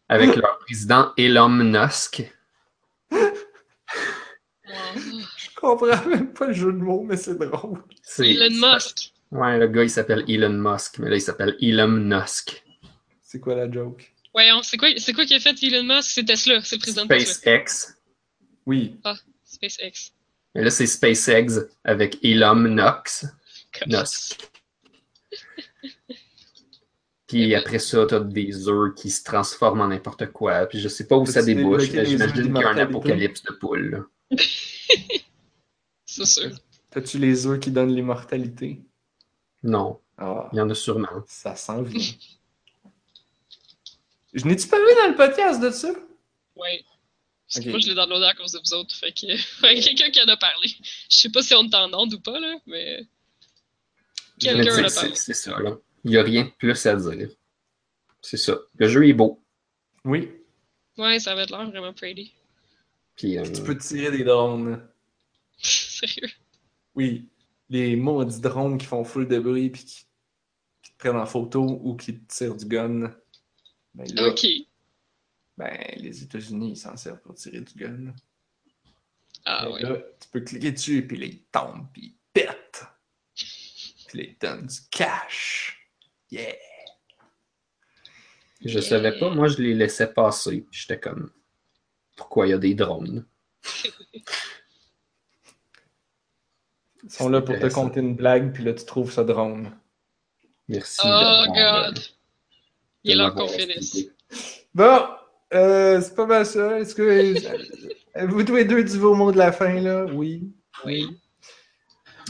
avec 0.09 0.37
leur 0.43 0.59
président 0.59 1.13
Elon 1.17 1.49
Musk. 1.49 2.31
Je 3.11 3.19
comprends 5.57 6.09
même 6.09 6.33
pas 6.33 6.47
le 6.47 6.53
jeu 6.53 6.73
de 6.73 6.79
mots, 6.79 7.05
mais 7.05 7.17
c'est 7.17 7.37
drôle. 7.37 7.83
Elon 8.19 8.51
Musk. 8.51 9.13
Ouais, 9.31 9.59
le 9.59 9.69
gars, 9.69 9.83
il 9.83 9.91
s'appelle 9.91 10.25
Elon 10.29 10.51
Musk, 10.51 10.99
mais 10.99 11.11
là, 11.11 11.17
il 11.17 11.21
s'appelle 11.21 11.57
Elon 11.61 11.89
Musk. 11.89 12.64
C'est 13.35 13.41
quoi 13.41 13.57
la 13.57 13.69
joke? 13.69 14.13
Voyons, 14.33 14.63
c'est 14.63 14.77
quoi, 14.77 14.89
c'est 14.97 15.13
quoi 15.13 15.27
qui 15.27 15.35
a 15.35 15.41
fait 15.41 15.61
Elon 15.61 15.83
Musk? 15.83 16.09
C'est 16.09 16.23
Tesla, 16.25 16.61
c'est 16.63 16.77
le 16.77 16.81
président 16.81 17.03
de 17.05 17.09
Tesla. 17.09 17.35
SpaceX. 17.35 17.97
Oui. 18.65 18.97
SpaceX. 19.45 20.13
Mais 20.55 20.63
là, 20.63 20.71
c'est 20.71 20.87
SpaceX 20.87 21.67
avec 21.83 22.19
Elon 22.25 22.55
Musk. 22.55 23.25
Musk. 23.89 24.39
Puis 27.27 27.57
après 27.57 27.81
ça, 27.81 28.07
t'as 28.09 28.21
des 28.21 28.69
œufs 28.69 28.95
qui 28.95 29.11
se 29.11 29.25
transforment 29.25 29.81
en 29.81 29.89
n'importe 29.89 30.27
quoi. 30.31 30.67
Puis 30.67 30.79
je 30.79 30.87
sais 30.87 31.09
pas 31.09 31.17
où 31.17 31.27
ça 31.27 31.43
débouche. 31.43 31.91
J'imagine 31.91 32.53
qu'il 32.53 32.63
y 32.63 32.63
a 32.65 32.69
un 32.69 32.79
apocalypse 32.79 33.43
de 33.43 33.51
poules. 33.53 34.07
là. 34.31 34.37
C'est 36.07 36.25
sûr. 36.25 36.51
T'as-tu 36.91 37.19
les 37.19 37.49
œufs 37.49 37.59
qui 37.59 37.73
donnent 37.73 37.93
l'immortalité? 37.97 38.81
Non, 39.65 39.99
Ah, 40.19 40.49
il 40.53 40.59
y 40.59 40.61
en 40.61 40.71
a 40.71 40.75
sûrement. 40.77 41.25
ça 41.27 41.57
s'en 41.57 41.83
vient. 41.83 42.01
Je 44.35 44.45
n'ai-tu 44.47 44.67
parlé 44.67 44.93
dans 44.97 45.09
le 45.09 45.15
podcast 45.15 45.61
de 45.61 45.71
ça? 45.71 45.93
Ouais. 46.57 46.85
Parce 47.47 47.65
que 47.65 47.69
Ok. 47.69 47.71
Moi, 47.71 47.79
je 47.79 47.89
l'ai 47.89 47.95
downloadé 47.95 48.27
à 48.27 48.35
cause 48.35 48.53
de 48.53 48.59
vous 48.59 48.75
autres. 48.75 48.95
Fait 49.01 49.13
que, 49.13 49.27
quelqu'un 49.85 50.11
qui 50.11 50.21
en 50.21 50.29
a 50.29 50.37
parlé. 50.37 50.69
Je 51.09 51.17
sais 51.17 51.31
pas 51.31 51.43
si 51.43 51.55
on 51.55 51.65
est 51.65 51.75
en 51.75 51.93
onde 51.95 52.15
ou 52.15 52.21
pas, 52.21 52.39
là, 52.41 52.57
mais. 52.67 53.07
Quelqu'un 54.41 54.83
en 54.83 54.85
a 54.85 54.91
parlé. 54.91 55.15
C'est 55.15 55.35
ça, 55.35 55.59
là. 55.61 55.77
Il 56.05 56.11
n'y 56.11 56.17
a 56.17 56.23
rien 56.23 56.45
de 56.45 56.51
plus 56.51 56.85
à 56.87 56.97
dire. 56.97 57.29
C'est 58.21 58.37
ça. 58.37 58.59
Le 58.77 58.89
jeu 58.89 59.07
est 59.07 59.13
beau. 59.13 59.41
Oui. 60.05 60.31
Ouais, 60.99 61.19
ça 61.21 61.33
avait 61.33 61.47
l'air 61.47 61.71
vraiment 61.71 61.93
pretty. 61.93 62.35
Puis, 63.17 63.39
euh, 63.39 63.45
Tu 63.45 63.63
peux 63.63 63.79
tirer 63.79 64.11
des 64.11 64.25
drones. 64.25 64.87
Sérieux? 65.63 66.29
Oui. 66.97 67.29
Les 67.71 67.97
maudits 67.97 68.41
drones 68.41 68.79
qui 68.79 68.87
font 68.87 69.05
full 69.05 69.29
de 69.29 69.39
bruit 69.39 69.71
puis 69.71 69.85
qui, 69.85 70.05
qui 70.83 70.93
te 70.93 70.99
prennent 70.99 71.17
en 71.17 71.27
photo 71.27 71.81
ou 71.83 71.97
qui 71.97 72.19
te 72.19 72.35
tirent 72.35 72.57
du 72.57 72.67
gun. 72.67 73.15
Ben 73.95 74.07
là, 74.15 74.29
Ok. 74.29 74.47
ben, 75.57 75.79
les 75.97 76.23
États-Unis, 76.23 76.73
ils 76.73 76.77
s'en 76.77 76.97
servent 76.97 77.21
pour 77.21 77.35
tirer 77.35 77.61
du 77.61 77.75
gun. 77.75 78.13
Ah 79.45 79.67
Ben 79.67 79.73
ouais. 79.73 79.83
là, 79.83 79.97
tu 80.21 80.29
peux 80.31 80.41
cliquer 80.41 80.73
dessus, 80.73 81.07
puis 81.07 81.17
là, 81.17 81.27
ils 81.27 81.43
tombent, 81.45 81.87
puis 81.93 82.03
ils 82.03 82.17
pètent. 82.33 82.85
Puis 83.35 84.19
là, 84.19 84.25
ils 84.25 84.35
te 84.37 84.47
donnent 84.47 84.67
du 84.67 84.79
cash. 84.91 85.89
Yeah! 86.31 86.57
je 88.65 88.81
savais 88.81 89.19
pas. 89.19 89.31
Moi, 89.31 89.49
je 89.49 89.59
les 89.59 89.75
laissais 89.75 90.13
passer. 90.13 90.67
J'étais 90.71 90.99
comme, 90.99 91.31
pourquoi 92.17 92.47
il 92.47 92.51
y 92.51 92.55
a 92.55 92.59
des 92.59 92.75
drones? 92.75 93.27
Ils 97.03 97.11
sont 97.11 97.29
là 97.29 97.43
pour 97.43 97.59
te 97.59 97.67
compter 97.67 98.01
une 98.01 98.17
blague, 98.17 98.53
puis 98.53 98.65
là, 98.65 98.73
tu 98.73 98.85
trouves 98.87 99.13
ça 99.13 99.25
drone. 99.25 99.71
Merci. 100.69 101.03
Oh 101.05 101.45
god. 101.55 102.01
Il 103.05 103.33
qu'on 103.37 103.47
finisse. 103.47 103.77
expliqué. 103.77 104.11
Bon, 104.75 105.01
euh, 105.53 106.01
c'est 106.01 106.15
pas 106.15 106.27
mal 106.27 106.47
ça. 106.47 106.81
Est-ce 106.81 106.95
que 106.95 108.25
vous 108.27 108.43
tous 108.43 108.57
les 108.57 108.65
deux 108.65 108.83
du 108.83 108.99
vos 108.99 109.15
mots 109.15 109.31
de 109.31 109.39
la 109.39 109.53
fin, 109.53 109.81
là? 109.81 110.07
Oui. 110.07 110.51
Oui. 110.85 111.07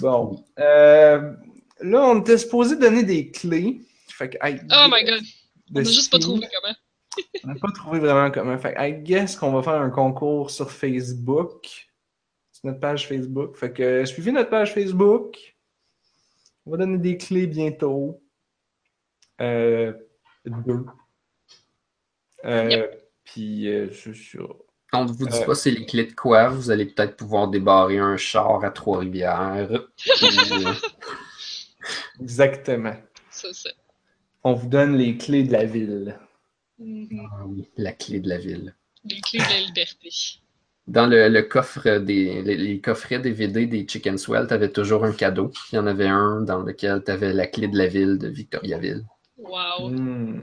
Bon. 0.00 0.44
Euh, 0.58 1.32
là, 1.80 2.04
on 2.04 2.20
était 2.20 2.38
supposé 2.38 2.76
donner 2.76 3.04
des 3.04 3.30
clés. 3.30 3.80
Fait 4.08 4.30
que, 4.30 4.36
I 4.42 4.60
Oh 4.70 4.86
my 4.90 5.04
god. 5.04 5.22
On 5.74 5.80
a 5.80 5.84
juste 5.84 6.10
pas 6.10 6.18
trouvé 6.18 6.46
comment. 6.52 6.74
On 7.44 7.48
n'a 7.48 7.54
pas 7.54 7.72
trouvé 7.72 7.98
vraiment 8.00 8.30
comment. 8.30 8.58
Fait 8.58 8.74
que, 8.74 8.80
I 8.80 8.92
guess 8.92 9.36
qu'on 9.36 9.52
va 9.52 9.62
faire 9.62 9.80
un 9.80 9.90
concours 9.90 10.50
sur 10.50 10.70
Facebook. 10.70 11.88
Sur 12.52 12.66
notre 12.66 12.80
page 12.80 13.06
Facebook. 13.06 13.56
Fait 13.56 13.72
que 13.72 14.04
suivez 14.04 14.32
notre 14.32 14.50
page 14.50 14.74
Facebook. 14.74 15.56
On 16.66 16.72
va 16.72 16.78
donner 16.78 16.98
des 16.98 17.16
clés 17.16 17.46
bientôt. 17.46 18.20
Euh, 19.40 19.92
deux. 20.46 20.84
Euh, 22.44 22.86
Puis, 23.24 23.68
euh, 23.68 23.90
c'est 23.92 24.14
ça. 24.14 24.38
On 24.92 25.04
ne 25.04 25.08
vous 25.08 25.26
dit 25.26 25.36
Euh, 25.36 25.46
pas 25.46 25.54
c'est 25.54 25.70
les 25.70 25.86
clés 25.86 26.06
de 26.06 26.12
quoi? 26.12 26.48
Vous 26.48 26.70
allez 26.70 26.86
peut-être 26.86 27.16
pouvoir 27.16 27.48
débarrer 27.48 27.98
un 27.98 28.16
char 28.16 28.64
à 28.64 28.70
Trois-Rivières. 28.70 29.68
Exactement. 32.20 32.94
Ça. 33.30 33.48
On 34.44 34.54
vous 34.54 34.68
donne 34.68 34.96
les 34.96 35.16
clés 35.16 35.42
de 35.42 35.52
la 35.52 35.64
ville. 35.64 36.18
Mhm. 36.78 37.28
ah 37.32 37.44
oui, 37.46 37.68
la 37.76 37.92
clé 37.92 38.20
de 38.20 38.28
la 38.28 38.38
ville. 38.38 38.74
Les 39.04 39.20
clés 39.20 39.38
de 39.40 39.44
la 39.44 39.60
liberté. 39.60 40.10
Dans 40.86 41.06
le, 41.06 41.28
le 41.28 41.42
coffre 41.42 41.98
des 41.98 42.42
les, 42.42 42.56
les 42.56 42.80
coffrets 42.80 43.18
DVD 43.18 43.66
des 43.66 43.86
Chicken 43.88 44.18
Swell, 44.18 44.46
tu 44.46 44.54
avais 44.54 44.70
toujours 44.70 45.04
un 45.04 45.12
cadeau. 45.12 45.50
Il 45.72 45.76
y 45.76 45.78
en 45.78 45.86
avait 45.86 46.06
un 46.08 46.42
dans 46.42 46.60
lequel 46.62 47.02
tu 47.04 47.10
avais 47.10 47.32
la 47.32 47.46
clé 47.46 47.68
de 47.68 47.78
la 47.78 47.86
ville 47.86 48.18
de 48.18 48.28
Victoriaville. 48.28 49.04
Wow. 49.44 49.88
Hmm. 49.88 50.40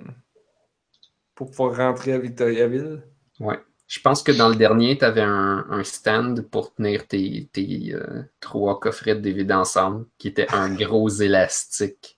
Pour 1.36 1.49
pouvoir 1.49 1.76
rentrer 1.78 2.14
à 2.14 2.19
Victoriaville? 2.19 3.03
Ouais. 3.40 3.60
Je 3.91 3.99
pense 3.99 4.23
que 4.23 4.32
dans 4.32 4.48
le 4.48 4.56
dernier, 4.56 4.98
tu 4.98 5.03
avais 5.03 5.22
un, 5.22 5.65
un 5.69 5.84
stand 5.84 6.44
pour 6.49 6.73
tenir 6.73 7.07
tes, 7.07 7.49
tes, 7.52 7.94
euh, 7.94 8.23
trois 8.40 8.80
coffrets 8.80 9.15
de 9.15 9.19
DVD 9.19 9.53
ensemble, 9.53 10.06
qui 10.18 10.30
était 10.30 10.48
un 10.53 10.73
gros 10.76 11.10
élastique. 11.10 12.18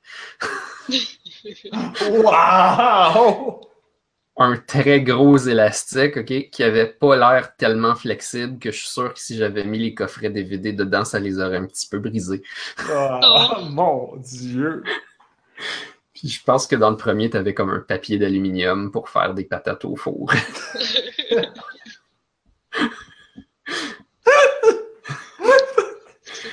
Wow! 2.09 3.61
Un 4.37 4.57
très 4.57 5.01
gros 5.01 5.37
élastique, 5.37 6.17
OK, 6.17 6.49
qui 6.51 6.63
avait 6.63 6.87
pas 6.87 7.15
l'air 7.15 7.55
tellement 7.57 7.95
flexible 7.95 8.59
que 8.59 8.71
je 8.71 8.77
suis 8.77 8.87
sûr 8.87 9.13
que 9.13 9.19
si 9.19 9.35
j'avais 9.35 9.63
mis 9.63 9.79
les 9.79 9.93
coffrets 9.93 10.29
DVD 10.29 10.73
dedans, 10.73 11.03
ça 11.03 11.19
les 11.19 11.39
aurait 11.39 11.57
un 11.57 11.65
petit 11.65 11.87
peu 11.89 11.99
brisés. 11.99 12.43
Oh, 12.89 13.57
mon 13.69 14.15
Dieu! 14.17 14.83
Puis 16.23 16.31
je 16.31 16.41
pense 16.41 16.67
que 16.67 16.77
dans 16.77 16.89
le 16.89 16.95
premier, 16.95 17.29
tu 17.29 17.35
avais 17.35 17.53
comme 17.53 17.69
un 17.69 17.81
papier 17.81 18.17
d'aluminium 18.17 18.91
pour 18.91 19.09
faire 19.09 19.33
des 19.33 19.43
patates 19.43 19.83
au 19.83 19.97
four. 19.97 20.31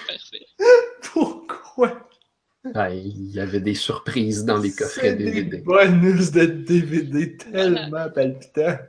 parfait. 0.09 0.47
Pourquoi? 1.13 2.09
Il 2.65 3.31
y 3.31 3.39
avait 3.39 3.61
des 3.61 3.77
surprises 3.77 4.45
dans 4.45 4.59
les 4.59 4.73
coffrets 4.73 5.11
C'est 5.11 5.15
des 5.15 5.31
DVD. 5.31 5.59
bonus 5.59 6.33
de 6.33 6.47
DVD 6.47 7.37
tellement 7.37 8.11
palpitants. 8.11 8.79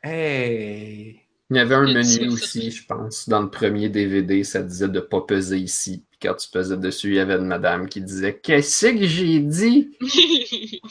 Hey! 0.00 1.27
Il 1.50 1.56
y 1.56 1.60
avait 1.60 1.74
un 1.74 1.92
menu 1.92 2.28
aussi, 2.28 2.70
je 2.70 2.84
pense. 2.84 3.28
Dans 3.28 3.40
le 3.40 3.50
premier 3.50 3.88
DVD, 3.88 4.44
ça 4.44 4.62
disait 4.62 4.88
de 4.88 5.00
pas 5.00 5.22
peser 5.22 5.56
ici. 5.56 6.04
Puis 6.10 6.18
quand 6.22 6.34
tu 6.34 6.50
pesais 6.50 6.76
dessus, 6.76 7.08
il 7.08 7.14
y 7.14 7.20
avait 7.20 7.36
une 7.36 7.46
madame 7.46 7.88
qui 7.88 8.02
disait 8.02 8.38
Qu'est-ce 8.38 8.88
que 8.88 9.06
j'ai 9.06 9.40
dit? 9.40 9.96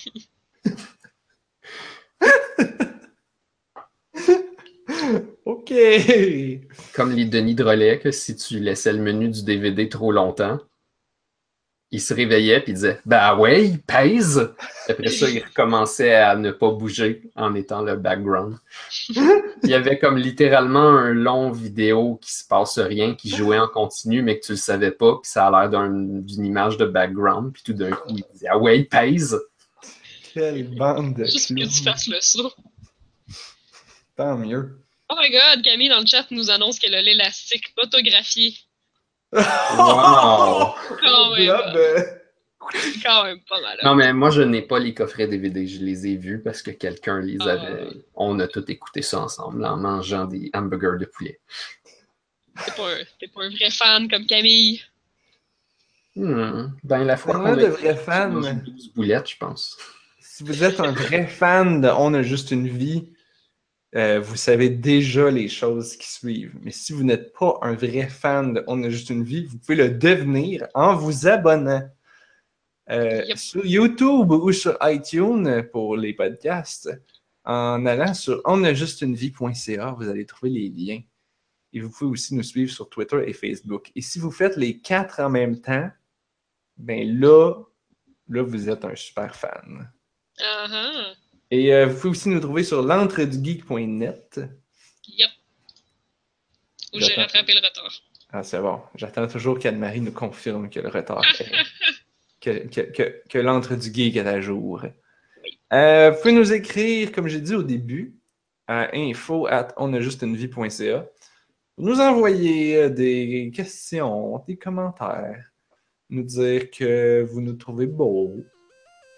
OK! 5.46 5.74
Comme 6.94 7.12
les 7.12 7.26
Denis 7.26 7.56
Drolet, 7.56 8.00
que 8.00 8.12
si 8.12 8.36
tu 8.36 8.60
laissais 8.60 8.94
le 8.94 9.02
menu 9.02 9.30
du 9.30 9.44
DVD 9.44 9.90
trop 9.90 10.12
longtemps, 10.12 10.60
il 11.92 12.02
se 12.02 12.14
réveillait 12.14 12.60
puis 12.62 12.72
il 12.74 12.76
disait 12.76 13.00
Bah 13.06 13.36
ouais, 13.38 13.66
il 13.66 13.82
pèse. 13.82 14.54
Après 14.90 15.08
ça, 15.10 15.30
il 15.30 15.44
recommençait 15.44 16.14
à 16.16 16.36
ne 16.36 16.52
pas 16.52 16.72
bouger 16.72 17.30
en 17.36 17.56
étant 17.56 17.82
le 17.82 17.96
background. 17.96 18.58
il 19.10 19.70
y 19.70 19.74
avait 19.74 19.98
comme 19.98 20.18
littéralement 20.18 20.90
un 20.90 21.14
long 21.14 21.52
vidéo 21.52 22.20
qui 22.22 22.32
se 22.34 22.46
passe 22.46 22.78
rien, 22.80 23.16
qui 23.16 23.30
jouait 23.30 23.60
en 23.60 23.68
continu, 23.68 24.22
mais 24.22 24.40
que 24.40 24.46
tu 24.46 24.52
le 24.54 24.58
savais 24.58 24.92
pas, 24.92 25.14
puis 25.22 25.32
ça 25.32 25.48
a 25.48 25.52
l'air 25.62 25.70
d'un- 25.70 25.90
d'une 26.22 26.46
image 26.46 26.78
de 26.78 26.86
background, 26.86 27.54
puis 27.54 27.64
tout 27.64 27.74
d'un 27.74 27.92
coup, 27.92 28.10
il 28.10 28.24
disait 28.34 28.48
Ah 28.52 28.58
ouais, 28.58 28.80
il 28.80 28.88
pèse. 28.88 29.38
Quelle 30.34 30.76
bande 30.76 31.16
de 31.16 31.24
Juste 31.26 31.56
que 31.56 31.64
tu 31.64 31.84
fasses 31.84 32.08
le 32.08 32.18
saut. 32.22 32.52
Tant 34.16 34.38
mieux. 34.38 34.80
Oh 35.10 35.16
my 35.18 35.30
god, 35.32 35.64
Camille 35.64 35.90
dans 35.90 36.00
le 36.02 36.06
chat 36.06 36.26
nous 36.32 36.50
annonce 36.52 36.80
qu'elle 36.80 36.96
a 36.96 37.02
l'élastique 37.02 37.74
photographié. 37.80 38.54
Wow! 39.34 40.74
Quand 41.02 41.36
même, 41.36 41.46
Blob, 41.46 41.76
euh, 41.76 42.02
quand 43.04 43.24
même 43.26 43.40
pas 43.48 43.62
mal. 43.62 43.78
Non, 43.84 43.96
mais 43.96 44.12
moi, 44.14 44.30
je 44.30 44.42
n'ai 44.42 44.62
pas 44.62 44.80
les 44.80 44.94
coffrets 44.94 45.28
DVD. 45.28 45.68
Je 45.68 45.84
les 45.84 46.08
ai 46.08 46.16
vus 46.16 46.42
parce 46.42 46.62
que 46.62 46.72
quelqu'un 46.72 47.20
les 47.22 47.38
Ah. 47.42 47.52
avait. 47.52 47.90
On 48.16 48.40
a 48.40 48.48
tous 48.48 48.64
écouté 48.70 49.02
ça 49.02 49.20
ensemble 49.20 49.66
en 49.66 49.78
mangeant 49.78 50.26
des 50.26 50.50
hamburgers 50.54 50.98
de 51.00 51.06
poulet. 51.06 51.40
T'es 52.66 52.72
pas, 52.72 52.90
un- 52.92 53.28
pas 53.34 53.44
un 53.44 53.50
vrai 53.50 53.70
fan 53.70 54.10
comme 54.10 54.26
Camille. 54.26 54.82
Hmm. 56.16 56.70
Ben, 56.84 57.04
la 57.04 57.16
fois 57.18 57.36
qu'on 57.36 57.56
de 57.56 57.66
vrais 57.68 57.96
fans. 57.96 58.30
mangé 58.32 58.54
12 58.54 58.92
boulettes, 58.96 59.30
je 59.30 59.38
pense. 59.38 59.78
Si 60.20 60.44
vous 60.44 60.64
êtes 60.64 60.80
un 60.80 60.92
vrai 60.92 61.28
fan 61.28 61.82
de 61.82 61.90
On 61.90 62.14
a 62.16 62.24
juste 62.24 62.50
une 62.52 62.68
vie, 62.68 63.10
euh, 63.96 64.20
vous 64.20 64.36
savez 64.36 64.70
déjà 64.70 65.32
les 65.32 65.48
choses 65.48 65.96
qui 65.96 66.12
suivent. 66.12 66.56
Mais 66.62 66.72
si 66.72 66.94
vous 66.94 67.04
n'êtes 67.04 67.34
pas 67.34 67.58
un 67.62 67.74
vrai 67.74 68.08
fan 68.08 68.54
de 68.54 68.64
On 68.68 68.84
a 68.84 68.90
juste 68.90 69.10
une 69.10 69.24
vie, 69.24 69.46
vous 69.46 69.58
pouvez 69.58 69.76
le 69.76 69.90
devenir 69.90 70.68
en 70.74 70.96
vous 70.96 71.28
abonnant. 71.28 71.88
Euh, 72.90 73.24
Yep. 73.28 73.38
Sur 73.38 73.66
YouTube 73.66 74.32
ou 74.32 74.52
sur 74.52 74.78
iTunes 74.82 75.68
pour 75.72 75.98
les 75.98 76.14
podcasts, 76.14 76.90
en 77.44 77.86
allant 77.86 78.14
sur 78.14 78.42
onajustunevie.ca, 78.46 79.92
vous 79.92 80.08
allez 80.08 80.26
trouver 80.26 80.52
les 80.52 80.70
liens. 80.70 81.02
Et 81.74 81.82
vous 81.82 81.90
pouvez 81.90 82.12
aussi 82.12 82.34
nous 82.34 82.44
suivre 82.44 82.72
sur 82.72 82.90
Twitter 82.90 83.22
et 83.26 83.34
Facebook. 83.34 83.92
Et 83.96 84.02
si 84.02 84.20
vous 84.20 84.32
faites 84.32 84.56
les 84.56 84.80
quatre 84.80 85.20
en 85.20 85.30
même 85.30 85.60
temps, 85.60 85.90
ben 86.78 87.20
là, 87.20 87.56
là, 88.30 88.44
vous 88.44 88.70
êtes 88.70 88.86
un 88.86 88.96
super 88.96 89.36
fan. 89.36 89.92
Ah 90.40 90.68
ah. 90.70 91.14
Et 91.52 91.74
euh, 91.74 91.86
vous 91.86 91.96
pouvez 91.96 92.10
aussi 92.10 92.30
nous 92.30 92.40
trouver 92.40 92.64
sur 92.64 92.82
l'entredugeek.net. 92.82 94.42
Yep. 95.08 95.30
Où 96.94 97.00
j'ai 97.00 97.14
rattrapé 97.16 97.54
le 97.54 97.66
retard. 97.66 97.92
Ah, 98.32 98.44
c'est 98.44 98.60
bon. 98.60 98.82
J'attends 98.96 99.28
toujours 99.28 99.58
qu'Anne-Marie 99.58 100.02
nous 100.02 100.12
confirme 100.12 100.70
que 100.70 100.80
le 100.80 100.90
retard 100.90 101.22
est- 101.40 101.52
que, 102.42 102.68
que, 102.68 102.82
que, 102.92 103.22
que 103.30 103.38
l'entre 103.40 103.76
du 103.76 103.94
geek 103.94 104.16
est 104.18 104.28
à 104.28 104.42
jour. 104.42 104.84
Euh, 105.74 106.12
vous 106.12 106.18
pouvez 106.22 106.34
nous 106.34 106.52
écrire, 106.54 107.12
comme 107.12 107.28
j'ai 107.28 107.42
dit 107.42 107.56
au 107.56 107.64
début, 107.64 108.16
à 108.68 108.90
info 108.96 109.48
at 109.48 109.70
onajustunevie.ca. 109.78 111.06
Nous 111.78 112.00
envoyer 112.00 112.76
euh, 112.76 112.90
des 112.90 113.52
questions, 113.56 114.44
des 114.48 114.58
commentaires, 114.58 115.52
nous 116.10 116.24
dire 116.24 116.70
que 116.72 117.22
vous 117.24 117.40
nous 117.42 117.54
trouvez 117.54 117.86
beaux 117.88 118.34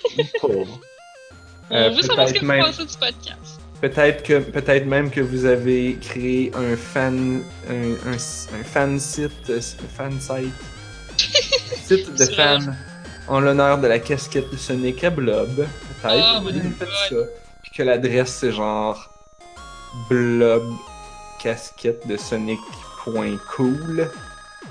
ou 0.07 0.23
pas. 0.41 0.47
Euh, 1.71 2.01
savoir 2.01 2.27
ce 2.27 2.33
que 2.33 2.39
peut-être 2.39 2.41
vous 2.41 2.47
même- 2.47 2.63
pensez 2.65 2.85
du 2.85 2.97
podcast. 2.97 3.59
Peut-être 3.81 4.23
que 4.23 4.39
peut-être 4.39 4.85
même 4.87 5.09
que 5.09 5.21
vous 5.21 5.45
avez 5.45 5.97
créé 6.01 6.51
un 6.53 6.75
fan 6.75 7.41
un, 7.69 7.91
un, 8.11 8.13
un 8.15 8.63
fan 8.65 8.99
site 8.99 9.49
un 9.49 9.87
fan 9.95 10.19
site 10.19 10.53
site 11.85 12.13
de 12.13 12.25
fans 12.25 12.59
en 13.29 13.39
l'honneur 13.39 13.77
de 13.77 13.87
la 13.87 13.99
casquette 13.99 14.51
de 14.51 14.57
Sonic 14.57 15.03
à 15.05 15.09
Blob. 15.11 15.55
Peut-être 15.55 15.67
Ah, 16.03 16.41
ça. 17.09 17.15
Puis 17.61 17.71
que 17.71 17.83
l'adresse 17.83 18.33
c'est 18.33 18.51
genre 18.51 19.09
blob 20.09 20.63
casquette 21.41 22.05
de 22.07 22.17
Sonic.cool. 22.17 24.09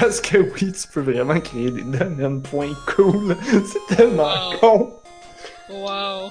Parce 0.00 0.20
que 0.20 0.38
oui, 0.38 0.72
tu 0.72 0.88
peux 0.92 1.00
vraiment 1.02 1.38
créer 1.40 1.70
des 1.70 1.82
domaines 1.82 2.40
point 2.42 2.74
cool. 2.96 3.36
C'est 3.88 3.96
tellement 3.96 4.50
Wow. 4.52 4.58
con. 4.58 4.92
Wow. 5.70 6.30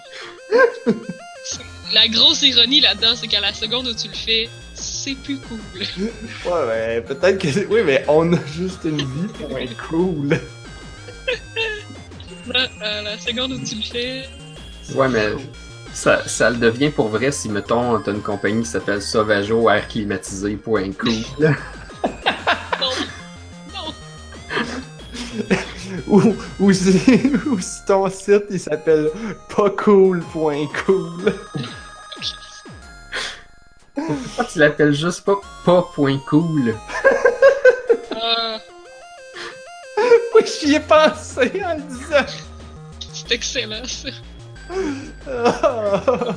La 1.94 2.08
grosse 2.08 2.42
ironie 2.44 2.82
là-dedans, 2.82 3.14
c'est 3.16 3.28
qu'à 3.28 3.40
la 3.40 3.54
seconde 3.54 3.88
où 3.88 3.94
tu 3.94 4.08
le 4.10 4.14
fais, 4.14 4.50
c'est 4.76 5.16
plus 5.16 5.38
cool. 5.40 5.60
Ouais, 6.46 6.68
mais 6.68 7.02
peut-être 7.02 7.38
que. 7.40 7.48
Oui, 7.68 7.82
mais 7.86 8.04
on 8.08 8.32
a 8.34 8.38
juste 8.46 8.84
une 8.86 8.98
vie 8.98 9.28
pour 9.40 9.58
être 9.58 9.76
cool. 9.88 10.30
Là, 12.48 12.68
à 12.82 13.02
la 13.04 13.18
seconde 13.18 13.54
où 13.54 13.60
tu 13.64 13.76
le 13.76 13.82
fais, 13.82 14.24
Ouais, 14.96 15.08
mais 15.10 15.30
ça, 15.94 16.28
ça 16.28 16.50
le 16.50 16.58
devient 16.58 16.90
pour 16.90 17.08
vrai 17.10 17.32
si, 17.32 17.48
mettons, 17.50 18.00
t'as 18.02 18.12
une 18.12 18.22
compagnie 18.22 18.64
qui 18.64 18.70
s'appelle 18.70 19.02
Sauvageau 19.02 19.70
Air 19.70 19.88
Climatisé.cool. 19.88 20.82
non. 20.82 20.94
Non. 21.40 21.54
Ou, 26.08 26.36
ou, 26.60 26.72
si, 26.74 27.32
ou 27.48 27.60
si 27.60 27.86
ton 27.86 28.10
site 28.10 28.46
il 28.52 28.60
s'appelle 28.60 29.10
pascool.cool. 29.56 31.34
Pourquoi 33.96 34.46
tu 34.46 34.60
l'appelles 34.60 34.94
juste 34.94 35.22
pas 35.26 35.40
pas.cool? 35.66 36.76
Ah, 38.16 38.58
Oui, 40.36 40.42
j'y 40.62 40.76
ai 40.76 40.80
pensé 40.80 41.62
en 41.66 41.76
le 41.76 41.82
disant. 41.82 42.26
c'est 43.14 43.32
excellent 43.32 43.86
ça. 43.86 44.10
Ah. 45.28 46.36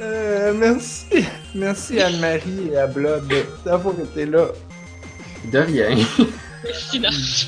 Euh, 0.00 0.52
merci. 0.54 1.24
Merci 1.54 2.00
Anne-Marie 2.00 2.68
et 2.72 2.76
à 2.76 2.86
Blob 2.86 3.32
d'avoir 3.64 3.94
été 3.98 4.26
là. 4.26 4.46
De 5.52 5.58
rien. 5.58 5.96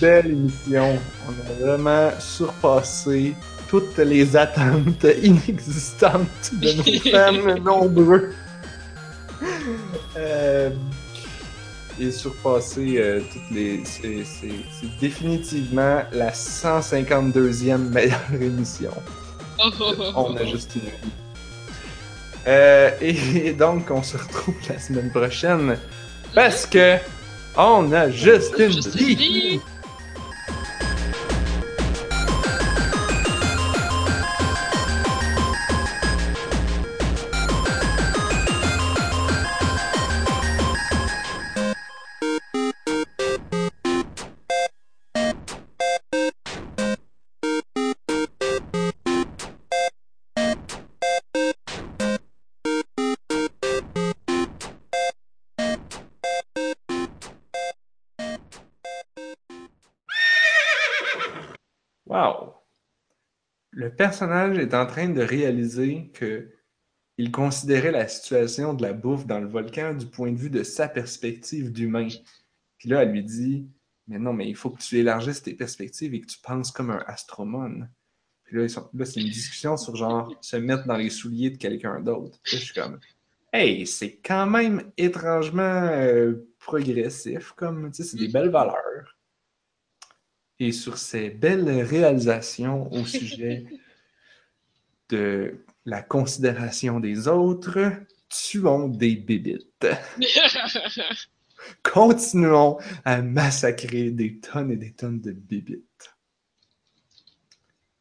Belle 0.00 0.26
émission. 0.26 0.98
On 1.28 1.30
a 1.30 1.66
vraiment 1.66 2.10
surpassé 2.20 3.34
toutes 3.68 3.98
les 3.98 4.36
attentes 4.36 5.06
inexistantes 5.22 6.50
de 6.52 6.72
nos 6.72 7.10
fans 7.10 7.60
nombreux. 7.60 8.30
Euh, 10.16 10.70
et 12.00 12.10
surpassé 12.10 12.96
euh, 12.98 13.20
toutes 13.32 13.50
les. 13.56 13.82
C'est 13.84 14.24
c'est- 14.24 14.64
c'est 14.80 14.98
définitivement 15.00 16.02
la 16.12 16.30
152e 16.30 17.76
meilleure 17.90 18.20
émission. 18.40 18.92
Oh, 19.62 19.68
oh, 19.80 19.92
oh, 19.98 20.12
On 20.16 20.36
a 20.36 20.40
oh. 20.42 20.46
juste 20.46 20.74
une 20.76 20.82
vie. 20.82 21.12
Euh, 22.46 22.90
et 23.02 23.52
donc, 23.52 23.90
on 23.90 24.02
se 24.02 24.16
retrouve 24.16 24.54
la 24.68 24.78
semaine 24.78 25.10
prochaine 25.10 25.76
parce 26.34 26.64
que 26.64 26.96
on 27.56 27.92
a 27.92 28.10
juste 28.10 28.58
une 28.58 28.80
une 28.82 29.60
Le 63.90 63.96
personnage 63.96 64.56
est 64.56 64.72
en 64.72 64.86
train 64.86 65.08
de 65.08 65.20
réaliser 65.20 66.12
que 66.14 66.48
il 67.18 67.32
considérait 67.32 67.90
la 67.90 68.06
situation 68.06 68.72
de 68.72 68.82
la 68.82 68.92
bouffe 68.92 69.26
dans 69.26 69.40
le 69.40 69.48
volcan 69.48 69.94
du 69.94 70.06
point 70.06 70.30
de 70.30 70.38
vue 70.38 70.48
de 70.48 70.62
sa 70.62 70.88
perspective 70.88 71.72
d'humain. 71.72 72.06
Puis 72.78 72.88
là, 72.88 73.02
elle 73.02 73.10
lui 73.10 73.24
dit 73.24 73.66
Mais 74.06 74.20
non, 74.20 74.32
mais 74.32 74.48
il 74.48 74.54
faut 74.54 74.70
que 74.70 74.80
tu 74.80 74.96
élargisses 74.96 75.42
tes 75.42 75.54
perspectives 75.54 76.14
et 76.14 76.20
que 76.20 76.26
tu 76.26 76.38
penses 76.38 76.70
comme 76.70 76.90
un 76.90 77.02
astromone. 77.08 77.90
Puis 78.44 78.58
là, 78.58 78.66
là, 78.94 79.04
c'est 79.04 79.20
une 79.20 79.28
discussion 79.28 79.76
sur 79.76 79.96
genre 79.96 80.32
se 80.40 80.56
mettre 80.56 80.86
dans 80.86 80.96
les 80.96 81.10
souliers 81.10 81.50
de 81.50 81.58
quelqu'un 81.58 81.98
d'autre. 81.98 82.38
Je 82.44 82.58
suis 82.58 82.74
comme 82.74 83.00
Hey, 83.52 83.88
c'est 83.88 84.20
quand 84.24 84.46
même 84.46 84.92
étrangement 84.96 85.88
euh, 85.90 86.48
progressif, 86.60 87.50
comme 87.56 87.90
tu 87.90 88.04
sais, 88.04 88.10
c'est 88.10 88.18
des 88.18 88.28
belles 88.28 88.50
valeurs. 88.50 89.18
Et 90.60 90.72
sur 90.72 90.98
ces 90.98 91.30
belles 91.30 91.68
réalisations 91.82 92.92
au 92.92 93.04
sujet 93.04 93.66
de 95.08 95.64
la 95.84 96.02
considération 96.02 97.00
des 97.00 97.26
autres, 97.26 97.78
tuons 98.28 98.88
des 98.88 99.16
bébites. 99.16 99.86
Continuons 101.82 102.78
à 103.04 103.20
massacrer 103.22 104.10
des 104.10 104.38
tonnes 104.38 104.72
et 104.72 104.76
des 104.76 104.92
tonnes 104.92 105.20
de 105.20 105.32
bébites. 105.32 106.14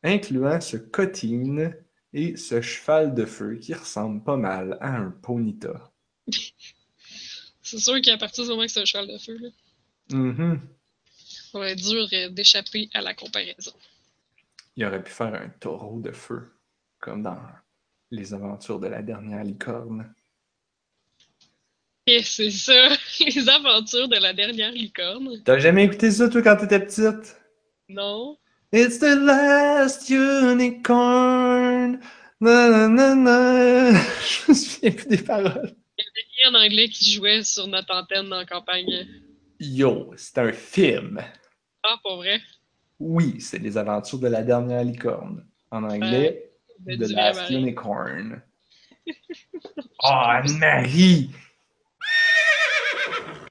Incluant 0.04 0.62
ce 0.62 0.78
cotine 0.78 1.76
et 2.14 2.38
ce 2.38 2.62
cheval 2.62 3.14
de 3.14 3.26
feu 3.26 3.56
qui 3.56 3.74
ressemble 3.74 4.24
pas 4.24 4.38
mal 4.38 4.78
à 4.82 4.96
un 4.98 5.12
ponita. 5.12 5.92
C'est 7.62 7.80
sûr 7.80 8.02
qu'à 8.02 8.18
partir 8.18 8.46
du 8.46 8.50
moment 8.50 8.64
que 8.64 8.72
c'est 8.72 8.82
un 8.82 8.86
cheval 8.86 9.08
de 9.08 9.18
feu, 9.20 9.38
là, 9.38 9.50
Mhm. 10.12 10.60
Ça 11.52 11.60
va 11.60 11.70
être 11.70 11.82
dur 11.82 12.08
d'échapper 12.32 12.90
à 12.94 13.02
la 13.02 13.14
comparaison. 13.14 13.74
Il 14.76 14.86
aurait 14.86 15.04
pu 15.04 15.12
faire 15.12 15.34
un 15.34 15.50
taureau 15.60 16.00
de 16.00 16.12
feu, 16.12 16.52
comme 17.00 17.24
dans 17.24 17.40
les 18.12 18.34
aventures 18.34 18.80
de 18.80 18.88
la 18.88 19.02
dernière 19.02 19.44
licorne. 19.44 20.14
Et 22.08 22.24
c'est 22.24 22.52
ça, 22.52 22.90
les 23.20 23.50
aventures 23.50 24.08
de 24.08 24.18
la 24.18 24.34
dernière 24.34 24.72
licorne. 24.72 25.42
T'as 25.44 25.60
jamais 25.60 25.86
écouté 25.86 26.12
ça, 26.12 26.30
toi, 26.30 26.42
quand 26.42 26.58
t'étais 26.58 26.80
petite? 26.80 27.36
Non? 27.88 28.38
It's 28.72 29.00
the 29.00 29.16
last 29.16 30.10
unicorn. 30.10 32.00
Na, 32.40 32.70
na, 32.70 32.88
na, 32.88 33.16
na. 33.16 33.92
Je 34.22 34.50
me 34.52 34.54
souviens 34.54 34.92
plus 34.92 35.08
des 35.08 35.18
paroles. 35.18 35.76
Il 35.98 36.44
y 36.44 36.48
a 36.48 36.52
en 36.52 36.56
anglais 36.64 36.88
qui 36.90 37.12
jouait 37.12 37.44
sur 37.44 37.68
notre 37.68 37.94
antenne 37.94 38.30
la 38.30 38.46
campagne. 38.46 39.08
Yo, 39.60 40.14
c'est 40.16 40.38
un 40.38 40.54
film. 40.54 41.20
Ah, 41.84 41.98
pas 42.04 42.16
vrai? 42.16 42.42
Oui, 43.00 43.40
c'est 43.40 43.60
les 43.60 43.78
aventures 43.78 44.20
de 44.20 44.28
la 44.28 44.44
dernière 44.44 44.84
licorne. 44.84 45.46
En 45.72 45.84
anglais, 45.84 46.52
De 46.80 47.06
The 47.06 47.12
Last. 47.12 47.50
Unicorn. 47.50 48.42
Oh, 50.04 50.08
Anne-Marie! 50.08 51.32